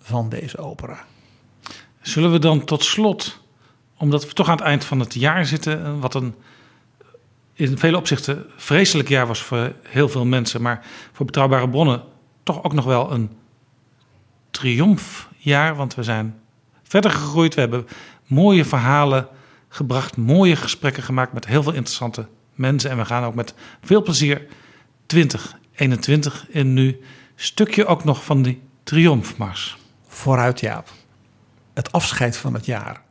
van 0.00 0.28
deze 0.28 0.58
opera. 0.58 1.04
Zullen 2.00 2.32
we 2.32 2.38
dan 2.38 2.64
tot 2.64 2.84
slot, 2.84 3.40
omdat 3.96 4.26
we 4.26 4.32
toch 4.32 4.48
aan 4.48 4.56
het 4.56 4.66
eind 4.66 4.84
van 4.84 5.00
het 5.00 5.14
jaar 5.14 5.46
zitten, 5.46 6.00
wat 6.00 6.14
een 6.14 6.34
in 7.52 7.78
vele 7.78 7.96
opzichten 7.96 8.44
vreselijk 8.56 9.08
jaar 9.08 9.26
was 9.26 9.42
voor 9.42 9.72
heel 9.82 10.08
veel 10.08 10.24
mensen, 10.24 10.62
maar 10.62 10.84
voor 11.12 11.26
betrouwbare 11.26 11.68
bronnen 11.68 12.14
toch 12.46 12.62
ook 12.62 12.72
nog 12.72 12.84
wel 12.84 13.12
een 13.12 13.30
triomfjaar, 14.50 15.76
want 15.76 15.94
we 15.94 16.02
zijn 16.02 16.34
verder 16.82 17.10
gegroeid. 17.10 17.54
We 17.54 17.60
hebben 17.60 17.86
mooie 18.26 18.64
verhalen 18.64 19.28
gebracht, 19.68 20.16
mooie 20.16 20.56
gesprekken 20.56 21.02
gemaakt 21.02 21.32
met 21.32 21.46
heel 21.46 21.62
veel 21.62 21.72
interessante 21.72 22.26
mensen. 22.54 22.90
En 22.90 22.96
we 22.96 23.04
gaan 23.04 23.24
ook 23.24 23.34
met 23.34 23.54
veel 23.80 24.02
plezier 24.02 24.46
2021 25.06 26.46
in 26.48 26.72
nu. 26.72 27.00
Stukje 27.34 27.86
ook 27.86 28.04
nog 28.04 28.24
van 28.24 28.42
die 28.42 28.62
triomfmars. 28.82 29.76
Vooruit 30.06 30.60
Jaap. 30.60 30.88
Het 31.74 31.92
afscheid 31.92 32.36
van 32.36 32.54
het 32.54 32.66
jaar. 32.66 33.02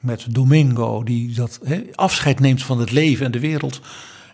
Met 0.00 0.34
Domingo 0.34 1.02
die 1.02 1.34
dat 1.34 1.60
afscheid 1.94 2.40
neemt 2.40 2.62
van 2.62 2.80
het 2.80 2.90
leven 2.90 3.26
en 3.26 3.32
de 3.32 3.40
wereld. 3.40 3.80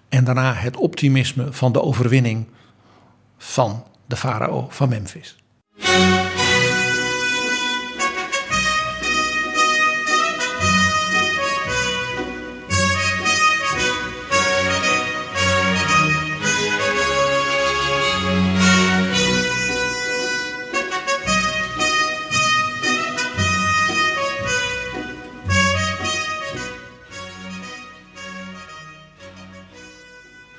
En 0.08 0.24
daarna 0.24 0.54
het 0.54 0.76
optimisme 0.76 1.52
van 1.52 1.72
de 1.72 1.82
overwinning 1.82 2.46
van 3.38 3.84
de 4.10 4.16
farao 4.16 4.66
van 4.70 4.88
Memphis. 4.88 5.36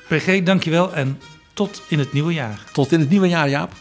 PG, 0.08 0.44
dankjewel 0.44 0.94
en 0.94 1.20
tot 1.62 1.82
in 1.88 2.00
het 2.00 2.14
nieuwe 2.14 2.34
jaar. 2.34 2.64
Tot 2.74 2.92
in 2.92 3.00
het 3.00 3.10
nieuwe 3.10 3.28
jaar, 3.28 3.50
Jaap. 3.50 3.72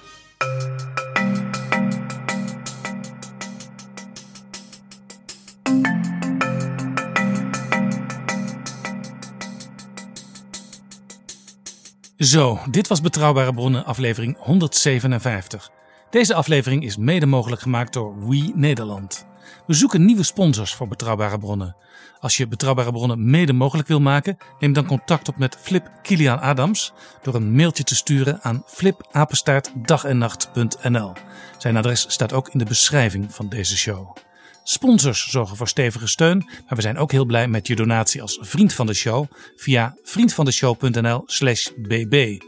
Zo, 12.17 12.59
dit 12.71 12.89
was 12.89 13.01
Betrouwbare 13.01 13.55
Bronnen, 13.55 13.85
aflevering 13.85 14.37
157. 14.39 15.71
Deze 16.11 16.35
aflevering 16.35 16.85
is 16.85 16.97
mede 16.97 17.27
mogelijk 17.27 17.63
gemaakt 17.63 17.93
door 17.93 18.29
We 18.29 18.53
Nederland. 18.55 19.27
We 19.67 19.75
zoeken 19.75 20.05
nieuwe 20.05 20.23
sponsors 20.23 20.75
voor 20.75 20.89
Betrouwbare 20.89 21.39
Bronnen. 21.39 21.77
Als 22.21 22.37
je 22.37 22.49
Betrouwbare 22.49 22.93
Bronnen 22.93 23.31
mede 23.31 23.53
mogelijk 23.53 23.89
wil 23.89 24.01
maken, 24.01 24.37
neem 24.59 24.73
dan 24.73 24.87
contact 24.87 25.29
op 25.29 25.37
met 25.37 25.57
Flip 25.61 25.91
Kilian 26.03 26.41
Adams 26.41 26.93
door 27.23 27.35
een 27.35 27.55
mailtje 27.55 27.85
te 27.85 27.95
sturen 27.95 28.43
aan 28.43 28.63
flipapenstaartdagennacht.nl. 28.67 31.13
Zijn 31.59 31.77
adres 31.77 32.05
staat 32.09 32.33
ook 32.33 32.49
in 32.49 32.59
de 32.59 32.65
beschrijving 32.65 33.35
van 33.35 33.49
deze 33.49 33.77
show. 33.77 34.17
Sponsors 34.63 35.31
zorgen 35.31 35.57
voor 35.57 35.69
stevige 35.69 36.09
steun, 36.09 36.39
maar 36.39 36.77
we 36.77 36.83
zijn 36.83 36.99
ook 36.99 37.13
heel 37.13 37.25
blij 37.25 37.49
met 37.49 37.67
je 37.67 37.77
donatie 37.77 38.23
als 38.23 38.39
vriend 38.41 38.73
van 38.73 38.87
de 38.87 38.95
show 38.95 39.27
via 39.57 39.97
vriendvandeshow.nl/bb. 40.03 42.43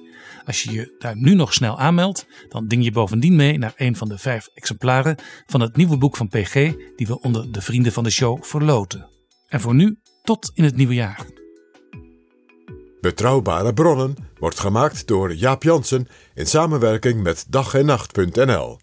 Als 0.44 0.62
je 0.62 0.72
je 0.72 0.94
daar 0.98 1.16
nu 1.16 1.34
nog 1.34 1.54
snel 1.54 1.78
aanmeldt, 1.78 2.26
dan 2.48 2.66
ding 2.66 2.84
je 2.84 2.92
bovendien 2.92 3.36
mee 3.36 3.58
naar 3.58 3.72
een 3.76 3.96
van 3.96 4.08
de 4.08 4.18
vijf 4.18 4.48
exemplaren 4.54 5.16
van 5.46 5.60
het 5.60 5.76
nieuwe 5.76 5.96
boek 5.96 6.16
van 6.16 6.28
PG 6.28 6.52
die 6.96 7.06
we 7.06 7.20
onder 7.20 7.52
de 7.52 7.60
vrienden 7.60 7.92
van 7.92 8.04
de 8.04 8.10
show 8.10 8.44
verloten. 8.44 9.11
En 9.52 9.60
voor 9.60 9.74
nu, 9.74 9.98
tot 10.22 10.50
in 10.54 10.64
het 10.64 10.76
nieuwe 10.76 10.94
jaar. 10.94 11.26
Betrouwbare 13.00 13.74
bronnen 13.74 14.14
wordt 14.38 14.60
gemaakt 14.60 15.06
door 15.06 15.34
Jaap 15.34 15.62
Jansen 15.62 16.08
in 16.34 16.46
samenwerking 16.46 17.22
met 17.22 17.44
dag 17.48 17.74
en 17.74 17.86
nacht.nl. 17.86 18.78